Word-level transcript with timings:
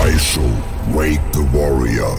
Faisal, 0.00 0.50
wake 0.94 1.20
the 1.32 1.42
warrior. 1.52 2.16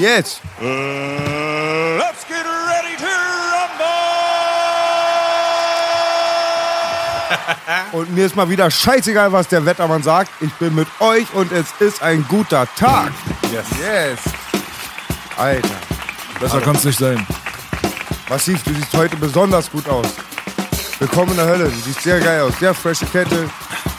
Jetzt. 0.00 0.40
Let's 1.96 2.24
get 2.26 2.44
ready 2.44 2.96
to 2.98 3.06
rumble! 3.52 3.86
Und 8.00 8.12
mir 8.16 8.26
ist 8.26 8.34
mal 8.34 8.48
wieder 8.48 8.68
scheißegal, 8.68 9.30
was 9.32 9.46
der 9.46 9.64
Wettermann 9.64 10.02
sagt. 10.02 10.32
Ich 10.40 10.52
bin 10.54 10.74
mit 10.74 10.88
euch 10.98 11.32
und 11.34 11.52
es 11.52 11.66
ist 11.78 12.02
ein 12.02 12.26
guter 12.28 12.66
Tag. 12.74 13.12
Yes. 13.52 13.64
Yes. 13.80 14.18
Alter. 15.36 15.95
Besser 16.40 16.60
kann 16.60 16.76
es 16.76 16.84
nicht 16.84 16.98
sein. 16.98 17.26
Massiv, 18.28 18.62
du 18.64 18.74
siehst 18.74 18.92
heute 18.94 19.16
besonders 19.16 19.70
gut 19.70 19.88
aus. 19.88 20.06
Willkommen 20.98 21.30
in 21.32 21.36
der 21.38 21.46
Hölle. 21.46 21.64
Du 21.64 21.76
siehst 21.80 22.02
sehr 22.02 22.20
geil 22.20 22.40
aus. 22.42 22.52
Sehr 22.58 22.74
frische 22.74 23.06
Kette. 23.06 23.48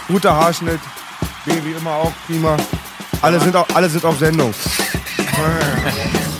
Guter 0.07 0.33
Haarschnitt. 0.35 0.79
B 1.45 1.51
wie 1.63 1.71
immer 1.71 1.91
auch 1.91 2.11
prima. 2.25 2.57
Alle 3.21 3.39
sind, 3.39 3.55
auf, 3.55 3.65
alle 3.75 3.89
sind 3.89 4.05
auf 4.05 4.19
Sendung. 4.19 4.53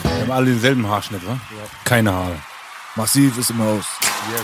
Wir 0.04 0.22
haben 0.22 0.32
alle 0.32 0.46
denselben 0.48 0.88
Haarschnitt, 0.88 1.26
wa? 1.26 1.38
Keine 1.84 2.12
Haare. 2.14 2.36
Massiv 2.96 3.38
ist 3.38 3.50
im 3.52 3.62
Haus. 3.62 3.86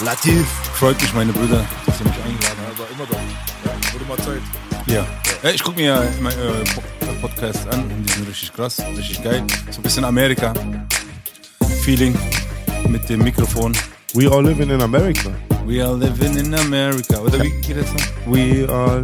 Lativ. 0.03 0.47
Freut 0.79 0.99
mich, 1.01 1.13
meine 1.13 1.33
Brüder, 1.33 1.65
dass 1.85 1.99
ihr 1.99 2.05
mich 2.07 2.15
eingeladen 2.15 2.57
habt. 2.67 2.79
Aber 2.79 2.89
immer 2.91 3.05
doch. 3.05 3.19
Ja, 3.65 3.93
wurde 3.93 4.05
mal 4.05 4.17
Zeit. 4.17 4.41
Ja. 4.88 5.05
ja 5.43 5.49
ich 5.49 5.61
gucke 5.63 5.77
mir 5.77 5.85
ja 5.88 6.01
äh, 6.03 6.63
Po- 6.73 6.83
Podcasts 7.21 7.67
an 7.67 7.83
und 7.83 8.03
die 8.03 8.11
sind 8.13 8.27
richtig 8.27 8.53
krass, 8.53 8.79
richtig 8.97 9.21
geil. 9.23 9.43
So 9.71 9.79
ein 9.79 9.83
bisschen 9.83 10.05
Amerika-Feeling 11.83 12.15
mit 12.89 13.09
dem 13.09 13.23
Mikrofon. 13.23 13.73
We 14.13 14.29
all 14.29 14.43
live 14.43 14.61
in 14.61 14.71
America. 14.81 15.31
We 15.65 15.81
are 15.83 15.93
living 15.93 16.37
in 16.37 16.53
America. 16.53 17.19
Oder 17.19 17.41
wie 17.41 17.51
geht 17.61 17.77
das 17.77 17.91
noch? 17.93 18.33
We 18.33 18.67
are, 18.69 19.01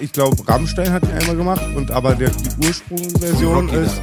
ich 0.00 0.12
glaube, 0.12 0.36
Rammstein 0.46 0.92
hat 0.92 1.02
ihn 1.02 1.10
einmal 1.10 1.36
gemacht, 1.36 1.62
und 1.74 1.90
aber 1.90 2.14
der, 2.14 2.30
die 2.30 2.66
Ursprungsversion 2.66 3.68
Rocky 3.68 3.76
ist, 3.76 3.92
ist 3.92 4.00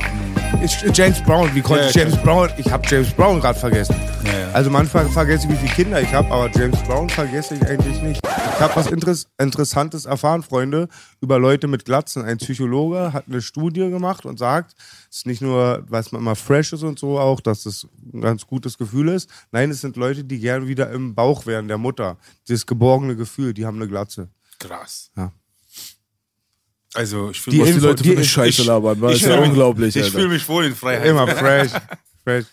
James 0.94 1.22
Brown. 1.24 1.54
Wie 1.54 1.62
konnte 1.62 1.84
Ja, 1.84 1.90
ich 1.90 1.96
ja, 1.96 2.04
James 2.04 2.18
Brown? 2.22 2.50
Ich 2.58 2.70
habe 2.72 2.86
James 2.88 3.12
Brown 3.14 3.40
gerade 3.40 3.58
vergessen. 3.58 3.96
Ja. 4.26 4.52
Also 4.52 4.70
manchmal 4.70 5.08
vergesse 5.10 5.48
ich, 5.48 5.54
wie 5.54 5.58
viele 5.58 5.74
Kinder 5.74 6.02
ich 6.02 6.14
habe, 6.14 6.30
aber 6.32 6.50
James 6.52 6.82
Brown 6.84 7.10
vergesse 7.10 7.56
ich 7.56 7.66
eigentlich 7.68 8.02
nicht. 8.02 8.22
Ich 8.26 8.60
habe 8.60 8.76
was 8.76 8.88
Interess 8.88 9.28
Interessantes 9.38 10.06
erfahren, 10.06 10.44
Freunde, 10.44 10.90
über 11.22 11.40
Leute 11.40 11.68
mit 11.68 11.86
Glatzen. 11.86 12.24
Ein 12.26 12.38
Psychologe 12.38 13.14
hat 13.14 13.26
eine 13.28 13.42
Studie 13.42 13.90
gemacht 13.90 14.26
und 14.26 14.38
sagt, 14.38 14.76
es 15.10 15.18
ist 15.20 15.26
nicht 15.28 15.42
nur, 15.42 15.86
was 15.88 16.12
man 16.12 16.22
immer 16.22 16.36
fresh 16.36 16.74
ist 16.74 16.84
und 16.84 17.00
so 17.00 17.20
auch, 17.20 17.40
dass 17.40 17.64
das 17.64 17.88
ein 18.14 18.22
ganz 18.22 18.46
gutes 18.46 18.78
Gefühl 18.78 19.10
ist. 19.10 19.30
Nein, 19.52 19.72
es 19.72 19.82
sind 19.82 19.96
Leute, 19.96 20.24
die 20.24 20.40
gern 20.40 20.68
wieder 20.68 20.90
im 20.92 21.16
Bauch 21.16 21.46
wären, 21.46 21.68
der 21.68 21.78
Mutter. 21.78 22.18
Dieses 22.48 22.66
geborgene 22.66 23.16
Gefühl, 23.16 23.54
die 23.54 23.66
haben 23.66 23.78
eine 23.78 23.88
Glatze. 23.88 24.30
Krass. 24.60 25.10
Ja. 25.16 25.32
Also, 26.94 27.30
ich 27.30 27.40
fühle 27.40 27.58
mich, 27.58 27.74
die 27.76 27.80
Leute 27.80 28.04
die- 28.04 28.12
eine 28.16 28.26
Scheiße 28.26 28.62
ich- 28.62 28.68
labern, 28.68 28.98
ich 29.10 29.22
ist 29.22 29.22
ja 29.28 29.40
mich- 29.40 29.50
unglaublich, 29.50 29.96
ich 29.96 30.10
fühle 30.10 30.28
mich 30.30 30.48
wohl 30.48 30.66
in 30.66 30.76
Freiheit. 30.76 31.06
Immer 31.08 31.28
fresh. 31.28 31.72
fresh. 32.24 32.46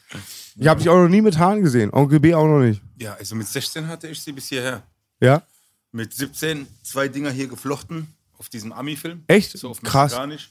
Ich 0.59 0.67
habe 0.69 0.79
dich 0.81 0.89
auch 0.89 0.97
noch 1.03 1.09
nie 1.09 1.21
mit 1.23 1.37
Haaren 1.39 1.63
gesehen. 1.63 1.91
Onkel 1.93 2.21
B 2.21 2.35
auch 2.35 2.47
noch 2.47 2.61
nicht. 2.61 2.81
Ja, 2.99 3.15
also 3.15 3.35
mit 3.35 3.47
16 3.47 3.87
hatte 3.89 4.09
ich 4.09 4.21
sie 4.21 4.33
bis 4.33 4.49
hierher. 4.49 4.83
Ja? 5.21 5.43
Mit 5.93 6.13
17 6.15 6.67
zwei 6.83 7.09
Dinger 7.09 7.31
hier 7.31 7.47
geflochten 7.49 8.07
auf 8.39 8.49
diesem 8.49 8.73
Ami-Film. 8.73 9.25
Echt? 9.27 9.57
So 9.57 9.71
auf 9.71 9.83
Krass. 9.83 10.13
Mexikanisch. 10.13 10.51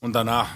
Und 0.00 0.12
danach 0.12 0.48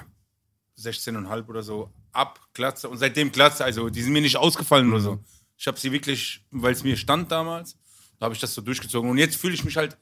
16,5 0.77 1.49
oder 1.49 1.63
so 1.63 1.91
ab, 2.13 2.41
Glatze. 2.55 2.89
Und 2.89 2.99
seitdem 2.99 3.31
Glatze, 3.33 3.65
also 3.65 3.91
die 3.91 4.03
sind 4.03 4.13
mir 4.13 4.23
nicht 4.23 4.37
ausgefallen 4.37 4.89
oder 4.89 4.99
Mhm. 5.01 5.05
so. 5.05 5.25
Ich 5.57 5.67
habe 5.67 5.79
sie 5.79 5.93
wirklich, 5.93 6.41
weil 6.51 6.73
es 6.73 6.83
mir 6.83 6.97
stand 6.97 7.31
damals, 7.31 7.77
da 8.19 8.25
habe 8.25 8.35
ich 8.35 8.41
das 8.41 8.55
so 8.55 8.61
durchgezogen. 8.63 9.11
Und 9.11 9.19
jetzt 9.19 9.37
fühle 9.37 9.55
ich 9.55 9.65
mich 9.65 9.77
halt, 9.77 9.97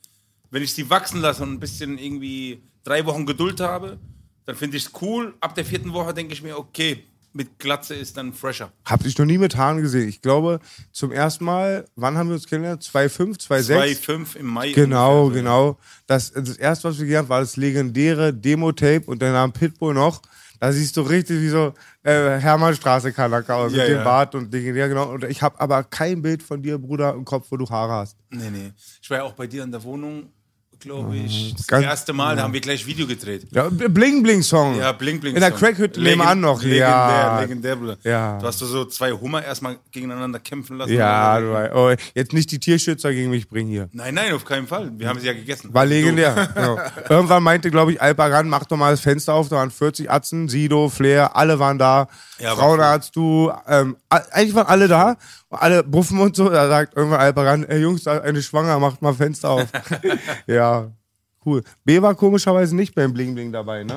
wenn 0.51 0.63
ich 0.63 0.73
sie 0.73 0.89
wachsen 0.91 1.21
lasse 1.21 1.43
und 1.43 1.53
ein 1.53 1.61
bisschen 1.61 1.99
irgendwie 1.99 2.63
drei 2.85 3.05
Wochen 3.07 3.27
Geduld 3.27 3.61
habe, 3.61 3.99
dann 4.47 4.57
finde 4.57 4.77
ich 4.77 4.87
es 4.87 4.93
cool. 5.03 5.35
Ab 5.41 5.55
der 5.55 5.65
vierten 5.65 5.93
Woche 5.93 6.15
denke 6.15 6.33
ich 6.33 6.43
mir, 6.43 6.59
okay, 6.59 7.05
mit 7.33 7.59
Glatze 7.59 7.95
ist 7.95 8.17
dann 8.17 8.33
fresher. 8.33 8.73
Hab 8.85 9.03
dich 9.03 9.17
noch 9.19 9.27
nie 9.27 9.39
mit 9.39 9.57
Haaren 9.57 9.83
gesehen. 9.83 10.09
Ich 10.09 10.23
glaube, 10.23 10.61
zum 10.91 11.13
ersten 11.13 11.45
Mal, 11.45 11.85
wann 11.95 12.17
haben 12.17 12.29
wir 12.29 12.35
uns 12.35 12.47
kennengelernt? 12.47 12.83
2,5, 12.83 13.47
2,6? 13.47 14.07
2,5 14.07 14.37
im 14.37 14.47
Mai. 14.47 14.73
Genau, 14.73 15.25
ungefähr. 15.25 15.43
genau. 15.43 15.79
Das, 16.07 16.33
das 16.33 16.57
erste, 16.57 16.89
was 16.89 16.99
wir 16.99 17.07
gelernt 17.07 17.27
haben, 17.27 17.31
war 17.31 17.41
das 17.41 17.57
legendäre 17.57 18.33
Demo-Tape 18.33 19.03
und 19.07 19.21
der 19.21 19.33
Name 19.33 19.53
Pitbull 19.53 19.95
noch. 19.95 20.23
Da 20.61 20.73
siehst 20.73 20.97
du 20.97 21.03
richtig 21.03 21.41
wie 21.41 21.49
so 21.49 21.73
äh, 22.03 22.39
Hermannstraße 22.39 23.13
Kanaka 23.13 23.55
aus 23.55 23.73
Ja, 23.73 23.83
mit 23.83 23.89
dem 23.91 23.99
ja. 23.99 24.05
Bart 24.05 24.35
und 24.35 24.51
legendär, 24.53 24.89
genau. 24.89 25.13
Und 25.13 25.25
ich 25.25 25.41
habe 25.41 25.61
aber 25.61 25.85
kein 25.85 26.21
Bild 26.21 26.43
von 26.43 26.61
dir, 26.63 26.79
Bruder, 26.79 27.15
im 27.15 27.25
Kopf, 27.25 27.47
wo 27.51 27.57
du 27.57 27.69
Haare 27.69 27.93
hast. 27.93 28.17
Nee, 28.31 28.51
nee. 28.51 28.73
Ich 29.01 29.09
war 29.11 29.19
ja 29.19 29.23
auch 29.25 29.35
bei 29.35 29.47
dir 29.47 29.63
in 29.63 29.71
der 29.71 29.83
Wohnung, 29.85 30.33
glaube 30.81 31.17
ich. 31.17 31.55
Das 31.57 31.67
ganz- 31.67 31.85
erste 31.85 32.13
Mal, 32.13 32.37
da 32.37 32.43
haben 32.43 32.53
wir 32.53 32.61
gleich 32.61 32.87
Video 32.87 33.07
gedreht. 33.07 33.47
Ja, 33.51 33.69
Bling 33.69 34.23
Bling 34.23 34.43
Song. 34.43 34.79
Ja, 34.79 34.93
Blink 34.93 35.21
Blink. 35.21 35.37
In 35.37 35.41
der 35.41 35.51
Song. 35.51 35.59
Crackhütte 35.59 36.01
nebenan 36.01 36.41
noch. 36.41 36.63
Legendär, 36.63 36.89
ja. 36.89 37.41
legendär. 37.41 37.97
Ja. 38.05 38.39
Du 38.39 38.47
hast 38.47 38.59
so 38.59 38.85
zwei 38.85 39.13
Hummer 39.13 39.45
erstmal 39.45 39.79
gegeneinander 39.91 40.39
kämpfen 40.39 40.79
lassen. 40.79 40.93
Ja, 40.93 41.41
du 41.41 41.53
weißt. 41.53 41.75
Oh, 41.75 41.95
jetzt 42.15 42.33
nicht 42.33 42.51
die 42.51 42.59
Tierschützer 42.59 43.13
gegen 43.13 43.31
mich 43.31 43.49
bringen 43.49 43.71
hier. 43.71 43.89
Nein, 43.93 44.15
nein, 44.15 44.33
auf 44.33 44.45
keinen 44.45 44.67
Fall. 44.67 44.91
Wir 44.97 45.09
haben 45.09 45.21
sie 45.21 45.27
ja 45.27 45.33
gegessen. 45.33 45.73
War 45.73 45.87
legendär. 45.87 46.49
genau. 46.55 46.79
Irgendwann 47.09 47.43
meinte, 47.43 47.71
glaube 47.71 47.93
ich, 47.93 48.03
Alparan, 48.03 48.49
mach 48.49 48.65
doch 48.65 48.77
mal 48.77 48.91
das 48.91 49.01
Fenster 49.01 49.35
auf. 49.35 49.49
Da 49.49 49.57
waren 49.57 49.71
40 49.71 50.11
Atzen, 50.11 50.49
Sido, 50.49 50.89
Flair, 50.89 51.37
alle 51.37 51.59
waren 51.59 51.79
da. 51.79 52.09
Ja, 52.39 52.55
Frauenarzt, 52.55 53.17
du, 53.17 53.51
ähm, 53.67 53.97
eigentlich 54.09 54.55
waren 54.55 54.67
alle 54.67 54.87
da. 54.87 55.17
Alle 55.51 55.83
buffen 55.83 56.21
und 56.21 56.37
so. 56.37 56.49
Da 56.49 56.69
sagt 56.69 56.97
irgendwann 56.97 57.21
Alparan, 57.21 57.65
ey 57.65 57.81
Jungs, 57.81 58.05
da 58.05 58.19
ist 58.19 58.25
eine 58.25 58.43
Schwanger, 58.43 58.79
macht 58.79 59.01
mal 59.01 59.15
Fenster 59.15 59.51
auf. 59.51 59.69
ja, 60.47 60.93
cool. 61.45 61.63
B 61.85 62.03
war 62.03 62.15
komischerweise 62.15 62.77
nicht 62.77 62.95
beim 62.95 63.13
Bling 63.13 63.35
Bling 63.35 63.53
dabei, 63.53 63.85
ne? 63.85 63.97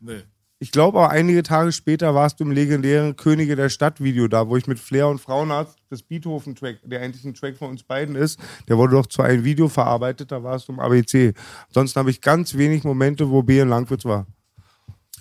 Nee. 0.00 0.22
Ich 0.60 0.72
glaube 0.72 0.98
aber 0.98 1.10
einige 1.10 1.44
Tage 1.44 1.70
später 1.70 2.16
warst 2.16 2.40
du 2.40 2.44
im 2.44 2.50
legendären 2.50 3.14
Könige 3.14 3.54
der 3.54 3.68
Stadt 3.68 4.02
Video 4.02 4.26
da, 4.26 4.48
wo 4.48 4.56
ich 4.56 4.66
mit 4.66 4.80
Flair 4.80 5.06
und 5.06 5.20
Frauenarzt 5.20 5.76
das 5.88 6.02
Beethoven-Track, 6.02 6.78
der 6.82 7.00
eigentlich 7.00 7.24
ein 7.24 7.34
Track 7.34 7.56
von 7.56 7.70
uns 7.70 7.84
beiden 7.84 8.16
ist, 8.16 8.40
der 8.66 8.76
wurde 8.76 8.96
doch 8.96 9.06
zu 9.06 9.22
einem 9.22 9.44
Video 9.44 9.68
verarbeitet, 9.68 10.32
da 10.32 10.42
warst 10.42 10.66
du 10.66 10.72
im 10.72 10.80
ABC. 10.80 11.32
Ansonsten 11.68 12.00
habe 12.00 12.10
ich 12.10 12.20
ganz 12.20 12.54
wenig 12.54 12.82
Momente, 12.82 13.30
wo 13.30 13.42
B 13.44 13.60
in 13.60 13.68
Langwitz 13.68 14.04
war. 14.04 14.26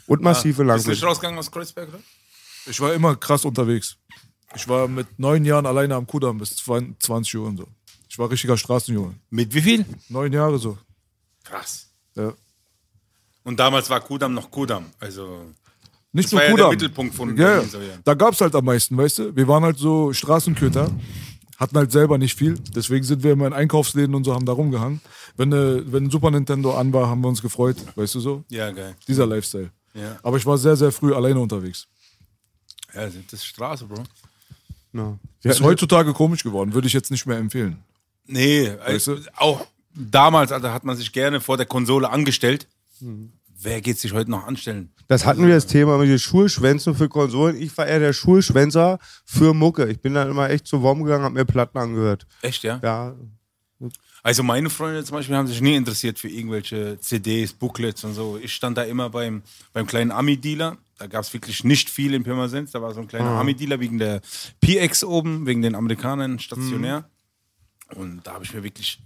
Und 0.07 0.23
massive 0.23 0.47
Bist 0.47 0.59
du 0.59 0.63
Langwitz. 0.63 0.87
nicht 0.87 1.03
rausgegangen 1.03 1.37
aus 1.37 1.51
Kreuzberg, 1.51 1.89
oder? 1.89 1.99
Ich 2.65 2.81
war 2.81 2.93
immer 2.93 3.15
krass 3.15 3.45
unterwegs. 3.45 3.97
Ich 4.55 4.67
war 4.67 4.87
mit 4.87 5.19
neun 5.19 5.45
Jahren 5.45 5.65
alleine 5.65 5.95
am 5.95 6.07
Kudamm 6.07 6.37
bis 6.37 6.55
20 6.55 7.35
Uhr 7.35 7.47
und 7.47 7.57
so. 7.57 7.67
Ich 8.09 8.17
war 8.17 8.31
richtiger 8.31 8.57
Straßenjunge. 8.57 9.15
Mit 9.29 9.53
wie 9.53 9.61
viel? 9.61 9.85
Neun 10.09 10.31
Jahre 10.31 10.57
so. 10.57 10.77
Krass. 11.43 11.89
Ja. 12.15 12.33
Und 13.43 13.59
damals 13.59 13.89
war 13.89 14.01
Kudam 14.01 14.33
noch 14.33 14.49
Kudam. 14.51 14.85
Also, 14.99 15.45
Nicht 16.11 16.31
nur 16.31 16.41
war 16.41 16.43
ja 16.43 16.47
der 16.49 16.55
Kudamm. 16.55 16.71
Mittelpunkt 16.71 17.15
von 17.15 17.29
ja, 17.37 17.55
Berlin, 17.55 17.69
so, 17.69 17.79
ja. 17.79 17.93
Da 18.03 18.13
gab 18.13 18.33
es 18.33 18.41
halt 18.41 18.55
am 18.55 18.65
meisten, 18.65 18.97
weißt 18.97 19.19
du? 19.19 19.35
Wir 19.35 19.47
waren 19.47 19.63
halt 19.63 19.77
so 19.77 20.11
Straßenköter, 20.11 20.91
hatten 21.57 21.77
halt 21.77 21.91
selber 21.91 22.17
nicht 22.17 22.37
viel. 22.37 22.55
Deswegen 22.75 23.05
sind 23.05 23.23
wir 23.23 23.33
immer 23.33 23.47
in 23.47 23.53
Einkaufsläden 23.53 24.15
und 24.15 24.23
so, 24.23 24.33
haben 24.33 24.45
da 24.45 24.53
rumgehangen. 24.53 24.99
Wenn, 25.37 25.53
äh, 25.53 25.81
wenn 25.91 26.05
ein 26.05 26.09
Super 26.09 26.31
Nintendo 26.31 26.75
an 26.75 26.91
war, 26.91 27.07
haben 27.07 27.21
wir 27.21 27.27
uns 27.29 27.41
gefreut, 27.41 27.77
weißt 27.95 28.15
du 28.15 28.19
so? 28.19 28.43
ja, 28.49 28.71
geil. 28.71 28.95
Dieser 29.07 29.25
Lifestyle. 29.25 29.71
Ja. 29.93 30.17
Aber 30.23 30.37
ich 30.37 30.45
war 30.45 30.57
sehr, 30.57 30.75
sehr 30.75 30.91
früh 30.91 31.13
alleine 31.13 31.39
unterwegs. 31.39 31.87
Ja, 32.93 33.05
das 33.05 33.15
ist 33.31 33.45
Straße, 33.45 33.85
Bro. 33.85 34.03
Ja. 34.93 35.17
Ist 35.43 35.61
heutzutage 35.61 36.13
komisch 36.13 36.43
geworden, 36.43 36.73
würde 36.73 36.87
ich 36.87 36.93
jetzt 36.93 37.11
nicht 37.11 37.25
mehr 37.25 37.37
empfehlen. 37.37 37.83
Nee, 38.25 38.71
Weißt 38.85 39.07
du? 39.07 39.11
also, 39.15 39.29
auch 39.37 39.67
damals 39.93 40.51
Alter, 40.51 40.73
hat 40.73 40.83
man 40.83 40.95
sich 40.97 41.11
gerne 41.11 41.41
vor 41.41 41.57
der 41.57 41.65
Konsole 41.65 42.09
angestellt. 42.09 42.67
Mhm. 42.99 43.31
Wer 43.59 43.81
geht 43.81 43.97
sich 43.97 44.13
heute 44.13 44.29
noch 44.29 44.45
anstellen? 44.45 44.91
Das 45.07 45.25
hatten 45.25 45.47
wir 45.47 45.53
das 45.53 45.65
Thema 45.65 45.97
mit 45.97 46.09
den 46.09 46.19
Schulschwänzen 46.19 46.93
für 46.93 47.09
Konsolen. 47.09 47.55
Ich 47.59 47.75
war 47.77 47.87
eher 47.87 47.99
der 47.99 48.13
Schulschwänzer 48.13 48.99
für 49.25 49.53
Mucke. 49.53 49.87
Ich 49.87 49.99
bin 49.99 50.13
dann 50.13 50.29
immer 50.29 50.49
echt 50.49 50.67
zu 50.67 50.83
WOM 50.83 51.03
gegangen, 51.03 51.23
hab 51.23 51.33
mir 51.33 51.45
Platten 51.45 51.77
angehört. 51.77 52.27
Echt, 52.41 52.63
ja? 52.63 52.79
Ja, 52.83 53.15
Also 54.23 54.43
meine 54.43 54.69
Freunde 54.69 55.03
zum 55.03 55.17
Beispiel 55.17 55.35
haben 55.35 55.47
sich 55.47 55.61
nie 55.61 55.75
interessiert 55.75 56.19
für 56.19 56.29
irgendwelche 56.29 56.99
CDs, 56.99 57.53
Booklets 57.53 58.03
und 58.03 58.13
so. 58.13 58.37
Ich 58.41 58.53
stand 58.53 58.77
da 58.77 58.83
immer 58.83 59.09
beim, 59.09 59.43
beim 59.73 59.85
kleinen 59.85 60.11
Ami-Dealer. 60.11 60.77
Da 60.97 61.07
gab 61.07 61.23
es 61.23 61.33
wirklich 61.33 61.63
nicht 61.63 61.89
viel 61.89 62.13
in 62.13 62.23
Pirmasens. 62.23 62.71
Da 62.71 62.81
war 62.81 62.93
so 62.93 63.01
ein 63.01 63.07
kleiner 63.07 63.29
Ami-Dealer 63.29 63.79
wegen 63.79 63.99
der 63.99 64.21
PX 64.61 65.03
oben, 65.03 65.45
wegen 65.45 65.61
den 65.61 65.75
Amerikanern 65.75 66.39
stationär. 66.39 67.09
Und 67.95 68.25
da 68.25 68.33
habe 68.33 68.43
ich 68.43 68.53
mir 68.53 68.63
wirklich 68.63 68.99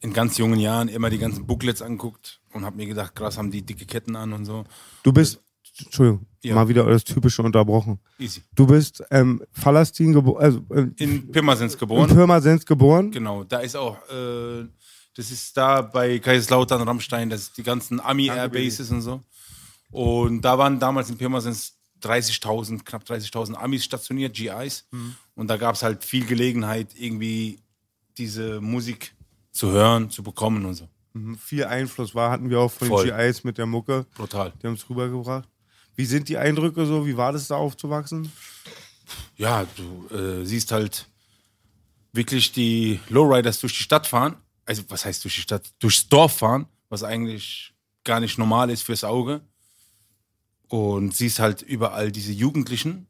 in 0.00 0.12
ganz 0.12 0.38
jungen 0.38 0.60
Jahren 0.60 0.88
immer 0.88 1.10
die 1.10 1.18
ganzen 1.18 1.46
Booklets 1.46 1.82
angeguckt 1.82 2.40
und 2.52 2.64
habe 2.64 2.76
mir 2.76 2.86
gedacht, 2.86 3.14
krass, 3.14 3.38
haben 3.38 3.50
die 3.50 3.62
dicke 3.62 3.86
Ketten 3.86 4.16
an 4.16 4.32
und 4.32 4.44
so. 4.44 4.64
Du 5.02 5.12
bist, 5.12 5.40
Entschuldigung, 5.78 6.26
Ja. 6.42 6.54
mal 6.54 6.68
wieder 6.68 6.84
das 6.84 7.04
typische 7.04 7.42
unterbrochen. 7.42 7.98
Easy. 8.18 8.42
Du 8.54 8.66
bist 8.66 9.02
ähm, 9.10 9.42
Palästin 9.60 10.12
geboren, 10.12 10.42
also 10.42 10.64
äh, 10.74 10.86
In 10.96 11.30
Pirmasens 11.30 11.74
in 11.74 11.78
geboren. 11.80 12.08
Pirmasens 12.08 12.64
geboren. 12.66 13.10
Genau, 13.10 13.44
da 13.44 13.58
ist 13.60 13.76
auch, 13.76 13.96
äh, 14.10 14.66
das 15.16 15.30
ist 15.30 15.56
da 15.56 15.80
bei 15.82 16.18
Kaiserslautern, 16.18 16.82
Rammstein, 16.82 17.30
das 17.30 17.42
ist 17.42 17.56
die 17.58 17.62
ganzen 17.62 18.00
Ami-Airbases 18.00 18.90
und 18.90 19.02
so. 19.02 19.22
Und 19.90 20.42
da 20.42 20.56
waren 20.56 20.78
damals 20.78 21.10
in 21.10 21.16
Pirmasens 21.16 21.76
30.000, 22.02 22.84
knapp 22.84 23.02
30.000 23.04 23.54
Amis 23.54 23.84
stationiert, 23.84 24.34
GIs. 24.34 24.86
Und 25.34 25.48
da 25.48 25.56
gab 25.56 25.74
es 25.74 25.82
halt 25.82 26.04
viel 26.04 26.24
Gelegenheit, 26.26 26.94
irgendwie 26.96 27.58
diese 28.16 28.60
Musik 28.60 29.14
zu 29.50 29.70
hören, 29.72 30.10
zu 30.10 30.22
bekommen 30.22 30.64
und 30.64 30.74
so. 30.74 30.88
Viel 31.38 31.64
Einfluss 31.64 32.14
war, 32.14 32.30
hatten 32.30 32.48
wir 32.50 32.60
auch 32.60 32.70
von 32.70 32.86
Voll. 32.88 33.06
den 33.06 33.16
GIs 33.16 33.42
mit 33.44 33.58
der 33.58 33.66
Mucke. 33.66 34.06
Brutal. 34.14 34.52
Die 34.62 34.66
haben 34.66 34.74
es 34.74 34.88
rübergebracht. 34.88 35.48
Wie 36.00 36.06
sind 36.06 36.30
die 36.30 36.38
Eindrücke 36.38 36.86
so? 36.86 37.06
Wie 37.06 37.18
war 37.18 37.30
das 37.30 37.48
da 37.48 37.56
aufzuwachsen? 37.56 38.32
Ja, 39.36 39.66
du 39.76 40.16
äh, 40.16 40.46
siehst 40.46 40.72
halt 40.72 41.06
wirklich 42.14 42.52
die 42.52 43.00
Lowriders 43.10 43.60
durch 43.60 43.74
die 43.74 43.82
Stadt 43.82 44.06
fahren. 44.06 44.36
Also, 44.64 44.82
was 44.88 45.04
heißt 45.04 45.22
durch 45.22 45.34
die 45.34 45.42
Stadt? 45.42 45.70
Durchs 45.78 46.08
Dorf 46.08 46.38
fahren, 46.38 46.64
was 46.88 47.02
eigentlich 47.02 47.74
gar 48.02 48.18
nicht 48.18 48.38
normal 48.38 48.70
ist 48.70 48.80
fürs 48.80 49.04
Auge. 49.04 49.42
Und 50.68 51.14
siehst 51.14 51.38
halt 51.38 51.60
überall 51.60 52.10
diese 52.10 52.32
Jugendlichen, 52.32 53.06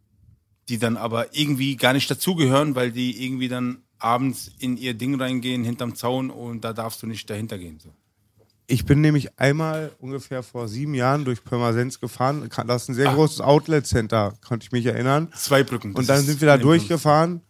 die 0.68 0.78
dann 0.78 0.96
aber 0.96 1.32
irgendwie 1.32 1.76
gar 1.76 1.92
nicht 1.92 2.10
dazugehören, 2.10 2.74
weil 2.74 2.90
die 2.90 3.24
irgendwie 3.24 3.46
dann 3.46 3.84
abends 4.00 4.50
in 4.58 4.76
ihr 4.76 4.94
Ding 4.94 5.14
reingehen, 5.14 5.62
hinterm 5.62 5.94
Zaun 5.94 6.30
und 6.30 6.64
da 6.64 6.72
darfst 6.72 7.04
du 7.04 7.06
nicht 7.06 7.30
dahinter 7.30 7.56
gehen. 7.56 7.78
So. 7.78 7.94
Ich 8.70 8.84
bin 8.84 9.00
nämlich 9.00 9.36
einmal 9.36 9.90
ungefähr 9.98 10.44
vor 10.44 10.68
sieben 10.68 10.94
Jahren 10.94 11.24
durch 11.24 11.42
Pirmasens 11.42 11.98
gefahren. 11.98 12.48
Das 12.68 12.82
ist 12.82 12.88
ein 12.88 12.94
sehr 12.94 13.12
großes 13.12 13.40
Outlet-Center, 13.40 14.34
konnte 14.46 14.64
ich 14.64 14.70
mich 14.70 14.86
erinnern. 14.86 15.28
Zwei 15.34 15.64
Brücken. 15.64 15.92
Und 15.92 16.08
dann 16.08 16.20
sind 16.22 16.40
wir 16.40 16.46
da 16.46 16.56
durchgefahren. 16.56 17.40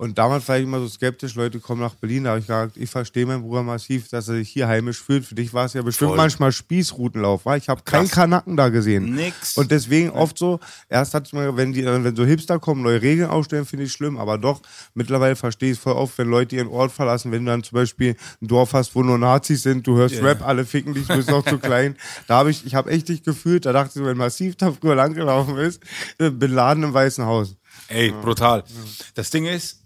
Und 0.00 0.16
damals 0.16 0.48
war 0.48 0.56
ich 0.56 0.62
immer 0.64 0.80
so 0.80 0.88
skeptisch, 0.88 1.34
Leute 1.34 1.60
kommen 1.60 1.82
nach 1.82 1.94
Berlin. 1.94 2.24
Da 2.24 2.30
habe 2.30 2.40
ich 2.40 2.46
gesagt, 2.46 2.78
ich 2.78 2.88
verstehe 2.88 3.26
meinen 3.26 3.42
Bruder 3.42 3.62
massiv, 3.62 4.08
dass 4.08 4.28
er 4.28 4.36
sich 4.36 4.48
hier 4.48 4.66
heimisch 4.66 4.98
fühlt. 4.98 5.26
Für 5.26 5.34
dich 5.34 5.52
war 5.52 5.66
es 5.66 5.74
ja 5.74 5.82
bestimmt 5.82 6.12
Voll. 6.12 6.16
manchmal 6.16 6.52
Spießrutenlauf. 6.52 7.44
War? 7.44 7.58
Ich 7.58 7.68
habe 7.68 7.82
keinen 7.82 8.06
Krass. 8.06 8.12
Kanaken 8.14 8.56
da 8.56 8.70
gesehen. 8.70 9.14
Nix. 9.14 9.58
Und 9.58 9.70
deswegen 9.70 10.08
oft 10.08 10.38
so, 10.38 10.58
erst 10.88 11.12
hatte 11.12 11.26
ich 11.26 11.34
mal, 11.34 11.54
wenn, 11.54 11.74
die, 11.74 11.84
wenn 11.84 12.16
so 12.16 12.24
Hipster 12.24 12.58
kommen, 12.58 12.80
neue 12.80 13.02
Regeln 13.02 13.28
aufstellen, 13.28 13.66
finde 13.66 13.84
ich 13.84 13.92
schlimm. 13.92 14.16
Aber 14.16 14.38
doch, 14.38 14.62
mittlerweile 14.94 15.36
verstehe 15.36 15.72
ich 15.72 15.76
es 15.76 15.82
voll 15.82 15.92
oft, 15.92 16.16
wenn 16.16 16.30
Leute 16.30 16.56
ihren 16.56 16.68
Ort 16.68 16.92
verlassen, 16.92 17.30
wenn 17.30 17.44
du 17.44 17.50
dann 17.50 17.62
zum 17.62 17.76
Beispiel 17.76 18.16
ein 18.40 18.48
Dorf 18.48 18.72
hast, 18.72 18.94
wo 18.94 19.02
nur 19.02 19.18
Nazis 19.18 19.62
sind, 19.64 19.86
du 19.86 19.98
hörst 19.98 20.14
Ja. 20.14 20.22
Rap, 20.22 20.40
alle 20.40 20.64
ficken 20.64 20.94
dich, 20.94 21.08
du 21.08 21.16
bist 21.16 21.28
noch 21.28 21.44
zu 21.44 21.58
klein. 21.58 21.94
Da 22.26 22.36
habe 22.38 22.50
ich, 22.50 22.64
ich 22.64 22.74
habe 22.74 22.90
echt 22.90 23.10
dich 23.10 23.22
gefühlt, 23.22 23.66
da 23.66 23.74
dachte 23.74 23.98
ich, 24.00 24.06
wenn 24.06 24.16
Massiv 24.16 24.56
da 24.56 24.72
früher 24.72 24.94
langgelaufen 24.94 25.58
ist, 25.58 25.82
äh, 26.18 26.30
bin 26.30 26.52
Laden 26.52 26.84
im 26.84 26.94
Weißen 26.94 27.26
Haus. 27.26 27.54
Ey, 27.88 28.12
brutal. 28.12 28.64
Das 29.14 29.30
Ding 29.30 29.44
ist, 29.46 29.79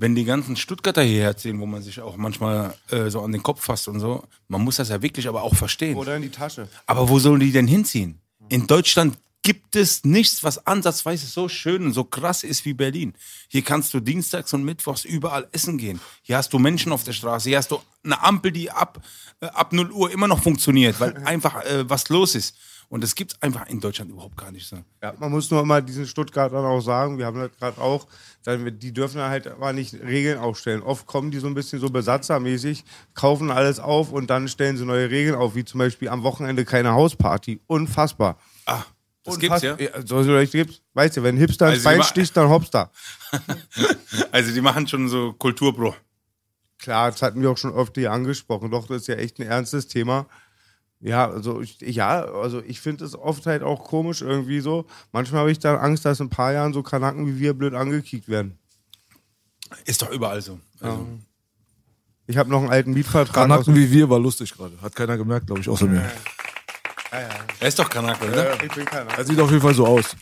wenn 0.00 0.14
die 0.14 0.24
ganzen 0.24 0.56
Stuttgarter 0.56 1.02
hierher 1.02 1.36
ziehen, 1.36 1.60
wo 1.60 1.66
man 1.66 1.82
sich 1.82 2.00
auch 2.00 2.16
manchmal 2.16 2.74
äh, 2.90 3.10
so 3.10 3.20
an 3.20 3.32
den 3.32 3.42
Kopf 3.42 3.62
fasst 3.62 3.86
und 3.86 4.00
so, 4.00 4.24
man 4.48 4.62
muss 4.62 4.76
das 4.76 4.88
ja 4.88 5.02
wirklich 5.02 5.28
aber 5.28 5.42
auch 5.42 5.54
verstehen. 5.54 5.96
Oder 5.96 6.16
in 6.16 6.22
die 6.22 6.30
Tasche. 6.30 6.68
Aber 6.86 7.08
wo 7.08 7.18
sollen 7.18 7.40
die 7.40 7.52
denn 7.52 7.66
hinziehen? 7.66 8.18
In 8.48 8.66
Deutschland 8.66 9.18
gibt 9.42 9.76
es 9.76 10.04
nichts, 10.04 10.42
was 10.42 10.66
ansatzweise 10.66 11.26
so 11.26 11.48
schön 11.48 11.84
und 11.84 11.92
so 11.92 12.04
krass 12.04 12.44
ist 12.44 12.64
wie 12.64 12.72
Berlin. 12.72 13.14
Hier 13.48 13.62
kannst 13.62 13.92
du 13.92 14.00
dienstags 14.00 14.52
und 14.54 14.64
mittwochs 14.64 15.04
überall 15.04 15.48
essen 15.52 15.76
gehen. 15.76 16.00
Hier 16.22 16.38
hast 16.38 16.52
du 16.52 16.58
Menschen 16.58 16.92
auf 16.92 17.04
der 17.04 17.12
Straße. 17.12 17.50
Hier 17.50 17.58
hast 17.58 17.70
du 17.70 17.78
eine 18.02 18.22
Ampel, 18.22 18.52
die 18.52 18.70
ab, 18.70 19.02
äh, 19.40 19.46
ab 19.46 19.72
0 19.74 19.92
Uhr 19.92 20.10
immer 20.10 20.28
noch 20.28 20.42
funktioniert, 20.42 20.98
weil 20.98 21.14
einfach 21.24 21.62
äh, 21.64 21.88
was 21.88 22.08
los 22.08 22.34
ist. 22.34 22.56
Und 22.90 23.04
das 23.04 23.14
gibt 23.14 23.32
es 23.34 23.40
einfach 23.42 23.68
in 23.68 23.78
Deutschland 23.78 24.10
überhaupt 24.10 24.36
gar 24.36 24.50
nicht 24.50 24.66
so. 24.66 24.76
Ja, 25.00 25.14
man 25.20 25.30
muss 25.30 25.48
nur 25.50 25.62
immer 25.62 25.80
diesen 25.80 26.06
Stuttgartern 26.08 26.64
auch 26.64 26.80
sagen, 26.80 27.18
wir 27.18 27.24
haben 27.26 27.38
das 27.38 27.50
gerade 27.56 27.80
auch, 27.80 28.06
die 28.44 28.92
dürfen 28.92 29.20
halt 29.20 29.46
aber 29.46 29.72
nicht 29.72 29.94
Regeln 29.94 30.38
aufstellen. 30.40 30.82
Oft 30.82 31.06
kommen 31.06 31.30
die 31.30 31.38
so 31.38 31.46
ein 31.46 31.54
bisschen 31.54 31.78
so 31.78 31.88
besatzermäßig, 31.88 32.84
kaufen 33.14 33.52
alles 33.52 33.78
auf 33.78 34.10
und 34.10 34.28
dann 34.28 34.48
stellen 34.48 34.76
sie 34.76 34.84
neue 34.84 35.08
Regeln 35.08 35.36
auf, 35.36 35.54
wie 35.54 35.64
zum 35.64 35.78
Beispiel 35.78 36.08
am 36.08 36.24
Wochenende 36.24 36.64
keine 36.64 36.90
Hausparty. 36.92 37.60
Unfassbar. 37.68 38.38
Ah, 38.66 38.82
das 39.22 39.38
gibt's 39.38 39.62
ja. 39.62 39.74
Unfass- 39.74 40.08
So, 40.08 40.22
so 40.24 40.32
leicht 40.32 40.50
gibt's. 40.50 40.82
Weißt 40.94 41.16
du, 41.16 41.22
wenn 41.22 41.36
Hipster 41.36 41.66
ins 41.72 41.86
Also 41.86 41.90
die 41.90 41.94
Bein 41.98 42.02
sticht, 42.02 42.36
dann 42.36 42.48
Hopster. 42.48 42.90
Also 44.32 44.52
die 44.52 44.60
machen 44.60 44.86
schon 44.88 45.08
so 45.08 45.32
Kulturbruch. 45.32 45.94
Klar, 46.78 47.10
das 47.12 47.22
hatten 47.22 47.42
wir 47.42 47.50
auch 47.50 47.58
schon 47.58 47.72
oft 47.72 47.94
hier 47.96 48.10
angesprochen. 48.10 48.70
Doch, 48.70 48.86
das 48.86 49.02
ist 49.02 49.06
ja 49.08 49.14
echt 49.16 49.38
ein 49.38 49.46
ernstes 49.46 49.86
Thema. 49.86 50.26
Ja, 51.00 51.30
also 51.30 51.62
ich, 51.62 51.80
ja, 51.80 52.24
also 52.24 52.62
ich 52.62 52.80
finde 52.80 53.06
es 53.06 53.16
oft 53.16 53.46
halt 53.46 53.62
auch 53.62 53.84
komisch 53.84 54.20
irgendwie 54.20 54.60
so. 54.60 54.84
Manchmal 55.12 55.40
habe 55.40 55.52
ich 55.52 55.58
dann 55.58 55.78
Angst, 55.78 56.04
dass 56.04 56.20
in 56.20 56.26
ein 56.26 56.30
paar 56.30 56.52
Jahren 56.52 56.74
so 56.74 56.82
Kanaken 56.82 57.26
wie 57.26 57.38
wir 57.38 57.54
blöd 57.54 57.74
angekickt 57.74 58.28
werden. 58.28 58.58
Ist 59.86 60.02
doch 60.02 60.10
überall 60.10 60.42
so. 60.42 60.58
Also, 60.80 61.06
Ich 62.26 62.36
habe 62.36 62.50
noch 62.50 62.60
einen 62.60 62.70
alten 62.70 62.92
Mietvertrag. 62.92 63.48
Kanaken 63.48 63.74
wie 63.74 63.90
wir 63.90 64.10
war 64.10 64.18
lustig 64.18 64.54
gerade. 64.54 64.76
Hat 64.82 64.94
keiner 64.94 65.16
gemerkt, 65.16 65.46
glaube 65.46 65.62
ich, 65.62 65.68
außer 65.68 65.86
mir. 65.86 66.10
Er 67.10 67.68
ist 67.68 67.78
doch 67.78 67.88
Kanake, 67.88 68.28
oder? 68.28 68.62
Ich 68.62 68.72
bin 68.72 68.84
keiner. 68.84 69.10
Er 69.16 69.24
sieht 69.24 69.40
auf 69.40 69.50
jeden 69.50 69.62
Fall 69.62 69.74
so 69.74 69.86
aus. 69.86 70.14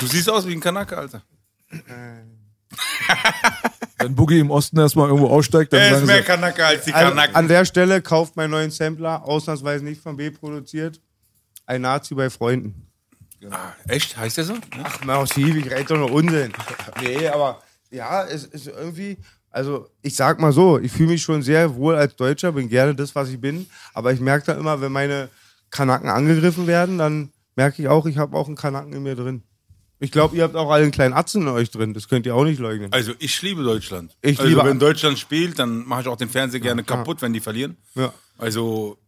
Du 0.00 0.06
siehst 0.06 0.30
aus 0.30 0.46
wie 0.46 0.52
ein 0.52 0.60
Kanake, 0.60 0.96
Alter. 0.96 1.22
Wenn 4.04 4.14
Boogie 4.14 4.38
im 4.38 4.50
Osten 4.50 4.78
erstmal 4.78 5.08
irgendwo 5.08 5.28
aussteigt, 5.28 5.72
dann 5.72 5.80
Er 5.80 5.98
ist 5.98 6.06
mehr 6.06 6.18
sie, 6.18 6.22
Kanake 6.24 6.64
als 6.64 6.84
die 6.84 6.92
Kanaken. 6.92 7.34
an 7.34 7.48
der 7.48 7.64
Stelle 7.64 8.02
kauft 8.02 8.36
meinen 8.36 8.50
neuen 8.50 8.70
Sampler, 8.70 9.24
ausnahmsweise 9.24 9.84
nicht 9.84 10.02
von 10.02 10.16
B 10.16 10.30
produziert. 10.30 11.00
Ein 11.66 11.82
Nazi 11.82 12.14
bei 12.14 12.28
Freunden. 12.30 12.88
Ah, 13.50 13.72
echt? 13.88 14.16
Heißt 14.16 14.36
der 14.36 14.44
so? 14.44 14.54
Ach, 14.82 15.04
massiv, 15.04 15.56
ich 15.56 15.66
rede 15.70 15.84
doch 15.84 15.96
nur 15.96 16.12
Unsinn. 16.12 16.52
Nee, 17.00 17.26
aber 17.28 17.60
ja, 17.90 18.24
es 18.24 18.44
ist 18.44 18.68
irgendwie, 18.68 19.18
also 19.50 19.88
ich 20.02 20.14
sag 20.14 20.40
mal 20.40 20.52
so, 20.52 20.78
ich 20.78 20.92
fühle 20.92 21.10
mich 21.10 21.22
schon 21.22 21.42
sehr 21.42 21.74
wohl 21.74 21.96
als 21.96 22.14
Deutscher, 22.16 22.52
bin 22.52 22.68
gerne 22.68 22.94
das, 22.94 23.14
was 23.14 23.28
ich 23.30 23.40
bin, 23.40 23.66
aber 23.94 24.12
ich 24.12 24.20
merke 24.20 24.46
dann 24.46 24.58
immer, 24.60 24.80
wenn 24.80 24.92
meine 24.92 25.28
Kanaken 25.70 26.08
angegriffen 26.08 26.66
werden, 26.66 26.98
dann 26.98 27.32
merke 27.56 27.82
ich 27.82 27.88
auch, 27.88 28.06
ich 28.06 28.18
habe 28.18 28.36
auch 28.36 28.46
einen 28.46 28.56
Kanaken 28.56 28.92
in 28.92 29.02
mir 29.02 29.16
drin. 29.16 29.42
Ich 30.02 30.10
glaube, 30.10 30.36
ihr 30.36 30.42
habt 30.42 30.56
auch 30.56 30.68
alle 30.68 30.82
einen 30.82 30.90
kleinen 30.90 31.14
Atzen 31.14 31.42
in 31.42 31.48
euch 31.48 31.70
drin, 31.70 31.94
das 31.94 32.08
könnt 32.08 32.26
ihr 32.26 32.34
auch 32.34 32.44
nicht 32.44 32.58
leugnen. 32.58 32.92
Also 32.92 33.12
ich 33.20 33.40
liebe 33.40 33.62
Deutschland. 33.62 34.16
Ich 34.20 34.36
also 34.40 34.48
liebe- 34.50 34.64
wenn 34.64 34.80
Deutschland 34.80 35.16
spielt, 35.16 35.60
dann 35.60 35.86
mache 35.86 36.02
ich 36.02 36.08
auch 36.08 36.16
den 36.16 36.28
Fernseher 36.28 36.58
gerne 36.58 36.82
kaputt, 36.82 37.22
wenn 37.22 37.32
die 37.32 37.38
verlieren. 37.38 37.76
Ja. 37.94 38.12
Also 38.36 38.98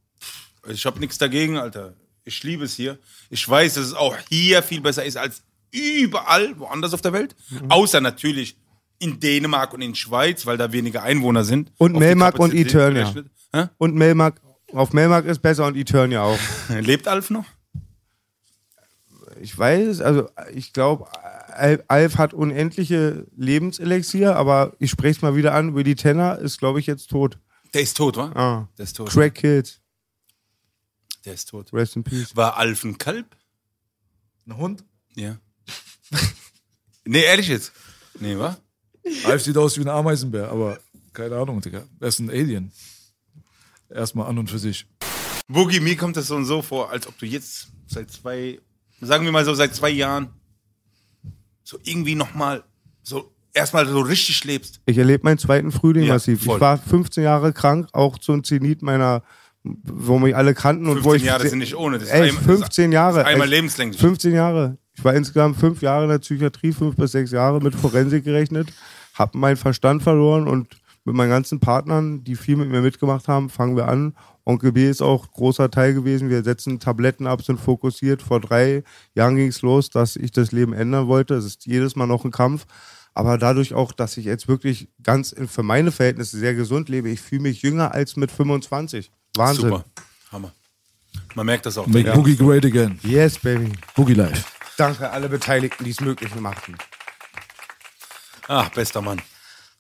ich 0.69 0.87
habe 0.87 1.01
nichts 1.01 1.19
dagegen, 1.19 1.59
Alter. 1.59 1.95
Ich 2.25 2.45
liebe 2.45 2.65
es 2.65 2.77
hier. 2.77 2.99
Ich 3.29 3.47
weiß, 3.49 3.75
dass 3.75 3.87
es 3.87 3.95
auch 3.95 4.17
hier 4.29 4.63
viel 4.63 4.81
besser 4.81 5.05
ist 5.05 5.17
als 5.17 5.43
überall 5.73 6.57
woanders 6.61 6.95
auf 6.95 7.03
der 7.03 7.13
Welt. 7.13 7.35
Mhm. 7.51 7.73
Außer 7.73 8.01
natürlich 8.01 8.57
in 9.01 9.19
Dänemark 9.19 9.75
und 9.75 9.83
in 9.83 9.97
Schweiz, 9.97 10.47
weil 10.47 10.57
da 10.59 10.71
weniger 10.71 11.03
Einwohner 11.03 11.43
sind. 11.43 11.73
Und 11.77 11.99
Melmark 11.99 12.39
und 12.39 12.55
Eternia. 12.55 13.13
Und 13.79 13.97
Melmark, 13.97 14.41
auf 14.73 14.93
Melmark 14.93 15.27
ist 15.27 15.43
besser 15.43 15.67
und 15.67 15.77
Eternia 15.77 16.23
auch. 16.23 16.39
Lebt 16.69 17.09
Alf 17.09 17.31
noch? 17.31 17.45
Ich 19.45 19.59
weiß, 19.59 20.01
also 20.01 20.31
ich 20.55 20.73
glaube, 20.73 21.07
Alf 21.89 22.17
hat 22.17 22.33
unendliche 22.33 23.27
Lebenselixier, 23.37 24.37
aber 24.37 24.75
ich 24.79 24.91
spreche 24.91 25.17
es 25.17 25.23
mal 25.23 25.37
wieder 25.37 25.53
an, 25.53 25.75
Willy 25.75 25.97
Tenner 25.97 26.39
ist, 26.39 26.59
glaube 26.59 26.81
ich, 26.81 26.87
jetzt 26.87 27.11
tot. 27.11 27.39
Der 27.75 27.83
ist 27.83 27.95
tot, 27.95 28.17
wa? 28.17 28.33
Ah. 28.35 28.69
Der 28.79 28.85
ist 28.85 28.97
tot. 28.97 29.11
Crack 29.11 29.35
Kills, 29.35 29.83
Der 31.27 31.35
ist 31.35 31.51
tot. 31.51 31.75
rest 31.75 31.95
in 31.95 32.05
peace. 32.05 32.35
War 32.35 32.57
Alf 32.57 32.85
ein 32.85 32.97
Kalb? 32.97 33.27
ein 34.47 34.57
Hund? 34.57 34.83
Ja. 35.15 35.37
nee, 37.05 37.23
ehrlich 37.25 37.49
jetzt. 37.49 37.73
Nee, 38.19 38.39
wa? 38.39 38.57
Alf 39.27 39.43
sieht 39.43 39.59
aus 39.59 39.77
wie 39.77 39.83
ein 39.83 39.89
Ameisenbär, 39.91 40.49
aber 40.49 40.79
keine 41.13 41.37
Ahnung, 41.37 41.61
Digga. 41.61 41.85
Er 42.01 42.09
ist 42.09 42.19
ein 42.19 42.31
Alien. 42.31 42.73
Erstmal 43.91 44.27
an 44.27 44.39
und 44.39 44.49
für 44.49 44.59
sich. 44.59 44.87
Boogie, 45.49 45.81
mir 45.81 45.99
kommt 45.99 46.17
das 46.17 46.29
so 46.29 46.37
und 46.37 46.47
so 46.47 46.63
vor, 46.63 46.91
als 46.91 47.07
ob 47.07 47.19
du 47.19 47.27
jetzt 47.27 47.69
seit 47.87 48.11
zwei, 48.11 48.59
sagen 49.05 49.25
wir 49.25 49.33
mal 49.33 49.45
so 49.45 49.55
seit 49.55 49.75
zwei 49.75 49.91
Jahren, 49.91 50.29
so 51.63 51.79
irgendwie 51.85 52.15
nochmal, 52.15 52.63
so 53.03 53.33
erstmal 53.53 53.87
so 53.87 54.01
richtig 54.01 54.45
lebst. 54.45 54.81
Ich 54.87 54.99
erlebe 54.99 55.25
meinen 55.25 55.39
zweiten 55.39 55.73
Frühling 55.73 56.05
Ja, 56.05 56.15
massiv. 56.15 56.45
voll. 56.45 56.57
Ich 56.57 56.61
war 56.61 56.79
15 56.79 57.25
Jahre 57.25 57.53
krank, 57.53 57.89
auch 57.93 58.19
zum 58.19 58.45
Zenit 58.45 58.83
meiner, 58.83 59.23
wo 59.63 60.19
mich 60.19 60.37
alle 60.37 60.55
kannten 60.55 60.87
und 60.89 60.99
wo 61.05 61.11
15 61.11 61.17
ich. 61.17 61.25
Jahre 61.25 61.49
sind 61.49 61.59
nicht 61.61 61.75
ohne. 61.77 61.99
Das 61.99 62.09
ist 62.09 62.15
Ey, 62.15 62.29
einmal- 62.29 62.43
15 62.45 62.93
Jahre. 62.93 63.21
ist 63.21 63.27
einmal 63.27 63.49
lebenslänglich. 63.49 64.01
15 64.01 64.33
Jahre. 64.35 64.77
Ich 64.97 65.05
war 65.05 65.15
insgesamt 65.15 65.57
fünf 65.57 65.83
Jahre 65.83 66.05
in 66.05 66.11
der 66.11 66.19
Psychiatrie, 66.19 66.73
fünf 66.73 66.97
bis 66.97 67.13
sechs 67.13 67.33
Jahre 67.33 67.61
mit 67.61 67.75
Forensik 67.75 68.25
gerechnet, 68.25 68.69
hab 69.15 69.35
meinen 69.35 69.57
Verstand 69.57 70.03
verloren 70.03 70.47
und 70.47 70.69
mit 71.05 71.15
meinen 71.17 71.31
ganzen 71.31 71.59
Partnern, 71.61 72.23
die 72.25 72.37
viel 72.37 72.57
mit 72.57 72.69
mir 72.71 72.81
mitgemacht 72.81 73.27
haben, 73.29 73.51
fangen 73.51 73.77
wir 73.77 73.89
an. 73.89 74.15
Onkel 74.45 74.73
B 74.73 74.89
ist 74.89 75.01
auch 75.03 75.31
großer 75.33 75.71
Teil 75.71 75.95
gewesen. 75.95 76.29
Wir 76.29 76.43
setzen 76.45 76.79
Tabletten 76.81 77.27
ab, 77.27 77.43
sind 77.43 77.59
fokussiert. 77.59 78.21
Vor 78.23 78.41
drei 78.41 78.85
Jahren 79.15 79.37
ging 79.37 79.49
es 79.49 79.63
los, 79.63 79.89
dass 79.91 80.17
ich 80.17 80.33
das 80.33 80.53
Leben 80.53 80.73
ändern 80.75 81.07
wollte. 81.09 81.35
Es 81.35 81.45
ist 81.47 81.65
jedes 81.67 81.97
Mal 81.97 82.07
noch 82.07 82.25
ein 82.25 82.31
Kampf. 82.31 82.67
Aber 83.15 83.39
dadurch 83.39 83.75
auch, 83.75 83.93
dass 83.93 84.17
ich 84.17 84.25
jetzt 84.27 84.49
wirklich 84.49 84.89
ganz 85.03 85.33
in- 85.33 85.49
für 85.49 85.63
meine 85.63 85.93
Verhältnisse 85.93 86.37
sehr 86.39 86.55
gesund 86.55 86.89
lebe, 86.89 87.09
ich 87.09 87.21
fühle 87.21 87.43
mich 87.43 87.63
jünger 87.63 87.93
als 87.93 88.17
mit 88.17 88.31
25. 88.33 89.11
Wahnsinn. 89.37 89.71
Super. 89.71 89.85
Hammer. 90.33 90.53
Man 91.35 91.47
merkt 91.47 91.65
das 91.67 91.79
auch. 91.79 91.87
Make 91.87 92.13
Boogie 92.13 92.37
great 92.37 92.65
again. 92.67 92.99
Yes, 93.03 93.39
baby. 93.39 93.73
Boogie 93.95 94.15
Life. 94.15 94.45
Danke 94.77 95.09
alle 95.11 95.29
Beteiligten, 95.29 95.85
die 95.85 95.91
es 95.93 96.01
möglich 96.01 96.35
machten. 96.35 96.75
Ach, 98.49 98.69
bester 98.71 99.01
Mann. 99.01 99.23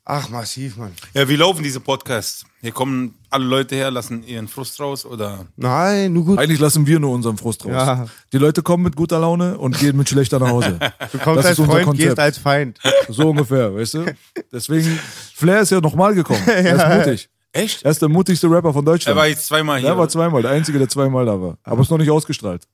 Ach, 0.06 0.28
massiv, 0.28 0.76
Mann. 0.76 0.92
Ja, 1.14 1.26
wie 1.30 1.36
laufen 1.36 1.62
diese 1.62 1.80
Podcasts? 1.80 2.44
Hier 2.60 2.72
kommen 2.72 3.14
alle 3.30 3.46
Leute 3.46 3.74
her, 3.74 3.90
lassen 3.90 4.22
ihren 4.22 4.48
Frust 4.48 4.78
raus 4.78 5.06
oder 5.06 5.46
Nein, 5.56 6.12
nur 6.12 6.26
gut. 6.26 6.38
Eigentlich 6.38 6.60
lassen 6.60 6.86
wir 6.86 7.00
nur 7.00 7.10
unseren 7.12 7.38
Frust 7.38 7.64
raus. 7.64 7.72
Ja. 7.72 8.06
Die 8.32 8.36
Leute 8.36 8.62
kommen 8.62 8.82
mit 8.82 8.96
guter 8.96 9.18
Laune 9.18 9.56
und 9.56 9.78
gehen 9.78 9.96
mit 9.96 10.06
schlechter 10.08 10.38
nach 10.38 10.48
Hause. 10.48 10.78
Du 11.12 11.18
kommst 11.18 11.38
das 11.38 11.46
als 11.46 11.52
ist 11.54 11.58
unser 11.60 11.72
Freund, 11.72 11.84
Konzept. 11.86 12.06
gehst 12.08 12.18
als 12.18 12.36
Feind. 12.38 12.78
So 13.08 13.30
ungefähr, 13.30 13.74
weißt 13.74 13.94
du? 13.94 14.14
Deswegen, 14.52 14.98
Flair 15.34 15.60
ist 15.62 15.70
ja 15.70 15.80
nochmal 15.80 16.14
gekommen. 16.14 16.42
Er 16.46 16.76
ist 16.76 17.06
mutig. 17.06 17.28
Echt? 17.52 17.82
Er 17.84 17.90
ist 17.92 18.02
der 18.02 18.08
mutigste 18.10 18.50
Rapper 18.50 18.72
von 18.74 18.82
Er 18.84 18.92
Deutschland. 18.92 19.16
war 19.16 19.26
jetzt 19.26 19.46
zweimal 19.46 19.78
hier. 19.80 19.88
Er 19.88 19.96
war 19.96 20.08
zweimal, 20.08 20.42
der 20.42 20.50
Einzige, 20.50 20.78
der 20.78 20.88
zweimal 20.88 21.24
da 21.24 21.40
war. 21.40 21.56
Aber 21.62 21.80
ist 21.80 21.90
noch 21.90 21.98
nicht 21.98 22.10
ausgestrahlt. 22.10 22.66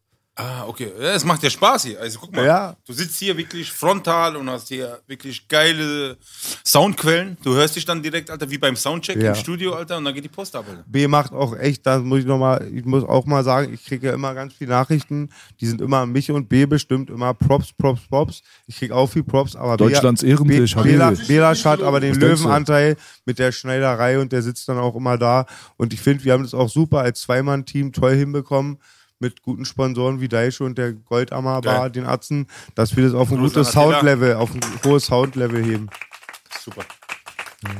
Ah, 0.42 0.64
okay. 0.66 0.90
Ja, 0.98 1.12
es 1.14 1.24
macht 1.24 1.42
ja 1.42 1.50
Spaß 1.50 1.84
hier. 1.84 2.00
Also 2.00 2.18
guck 2.18 2.34
mal, 2.34 2.46
Ja. 2.46 2.76
du 2.86 2.92
sitzt 2.92 3.18
hier 3.18 3.36
wirklich 3.36 3.70
frontal 3.70 4.36
und 4.36 4.48
hast 4.48 4.68
hier 4.68 4.98
wirklich 5.06 5.46
geile 5.48 6.16
Soundquellen. 6.64 7.36
Du 7.42 7.54
hörst 7.54 7.76
dich 7.76 7.84
dann 7.84 8.02
direkt, 8.02 8.30
Alter, 8.30 8.50
wie 8.50 8.56
beim 8.58 8.76
Soundcheck 8.76 9.20
Ja. 9.20 9.30
im 9.30 9.34
Studio, 9.34 9.74
Alter, 9.74 9.98
und 9.98 10.04
dann 10.04 10.14
geht 10.14 10.24
die 10.24 10.28
Post 10.28 10.56
ab, 10.56 10.64
Alter. 10.68 10.84
B 10.86 11.06
macht 11.08 11.32
auch 11.32 11.56
echt, 11.56 11.84
da 11.86 11.98
muss 11.98 12.20
ich 12.20 12.26
noch 12.26 12.38
mal, 12.38 12.66
ich 12.72 12.84
muss 12.84 13.04
auch 13.04 13.26
mal 13.26 13.44
sagen, 13.44 13.72
ich 13.74 13.84
kriege 13.84 14.06
ja 14.08 14.14
immer 14.14 14.34
ganz 14.34 14.54
viele 14.54 14.70
Nachrichten, 14.70 15.30
die 15.60 15.66
sind 15.66 15.80
immer 15.80 15.98
an 15.98 16.10
mich 16.12 16.30
und 16.30 16.48
B 16.48 16.64
bestimmt 16.66 17.10
immer 17.10 17.34
Props, 17.34 17.72
Props, 17.72 18.00
Props. 18.08 18.42
Ich 18.66 18.76
kriege 18.78 18.94
auch 18.94 19.08
viel 19.08 19.24
Props, 19.24 19.56
aber 19.56 19.76
Deutschlands 19.76 20.22
Habibi. 20.22 20.66
Belasch 21.26 21.64
hat 21.64 21.82
aber 21.82 22.00
den? 22.00 22.14
Löwenanteil 22.14 22.96
mit 23.24 23.38
der 23.38 23.52
Schneiderei 23.52 24.18
und 24.18 24.32
der 24.32 24.42
sitzt 24.42 24.68
dann 24.68 24.78
auch 24.78 24.94
immer 24.94 25.16
da. 25.18 25.46
Und 25.76 25.92
ich 25.92 26.00
finde, 26.00 26.24
wir 26.24 26.32
haben 26.32 26.42
das 26.42 26.54
auch 26.54 26.68
super 26.68 26.98
als 27.00 27.20
Zweimann-Team 27.22 27.92
toll 27.92 28.14
hinbekommen. 28.14 28.78
Mit 29.22 29.42
guten 29.42 29.66
Sponsoren 29.66 30.20
wie 30.22 30.28
Daisho 30.28 30.64
und 30.64 30.78
der 30.78 30.94
Goldammer 30.94 31.60
Bar, 31.60 31.90
den 31.90 32.06
Atzen, 32.06 32.46
dass 32.74 32.96
wir 32.96 33.04
das 33.04 33.12
auf 33.12 33.30
ein 33.30 33.36
Gruß 33.38 33.52
gutes. 33.52 33.70
Soundlevel, 33.72 34.34
auf 34.34 34.50
ein 34.54 34.60
hohes 34.84 35.04
Soundlevel 35.04 35.62
heben. 35.62 35.88
Super. 36.58 36.82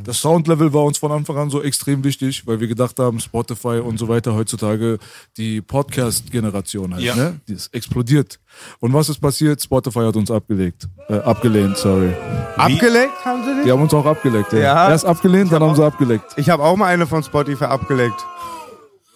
Das 0.04 0.18
Soundlevel 0.20 0.70
war 0.74 0.84
uns 0.84 0.98
von 0.98 1.10
Anfang 1.10 1.38
an 1.38 1.48
so 1.48 1.62
extrem 1.62 2.04
wichtig, 2.04 2.46
weil 2.46 2.60
wir 2.60 2.68
gedacht 2.68 2.98
haben, 2.98 3.18
Spotify 3.18 3.78
und 3.82 3.96
so 3.98 4.06
weiter 4.08 4.34
heutzutage, 4.34 4.98
die 5.38 5.62
Podcast-Generation 5.62 6.92
halt, 6.92 7.02
Ja. 7.02 7.14
ne? 7.16 7.40
Die 7.48 7.54
ist 7.54 7.72
explodiert. 7.74 8.38
Und 8.80 8.92
was 8.92 9.08
ist 9.08 9.18
passiert? 9.18 9.62
Spotify 9.62 10.00
hat 10.00 10.16
uns 10.16 10.30
abgelegt. 10.30 10.86
Äh, 11.08 11.14
abgelehnt, 11.20 11.78
sorry. 11.78 12.12
Abgeleckt 12.58 13.24
haben 13.24 13.42
sie 13.42 13.54
Die 13.54 13.62
dich? 13.62 13.72
haben 13.72 13.80
uns 13.80 13.94
auch 13.94 14.04
abgeleckt, 14.04 14.52
ja. 14.52 14.58
Ja. 14.58 14.90
Erst 14.90 15.06
abgelehnt, 15.06 15.50
dann 15.50 15.62
haben 15.62 15.74
sie 15.74 15.82
abgeleckt. 15.86 16.34
Ich 16.36 16.50
habe 16.50 16.62
auch 16.62 16.76
mal 16.76 16.88
eine 16.88 17.06
von 17.06 17.22
Spotify 17.22 17.64
abgeleckt. 17.64 18.26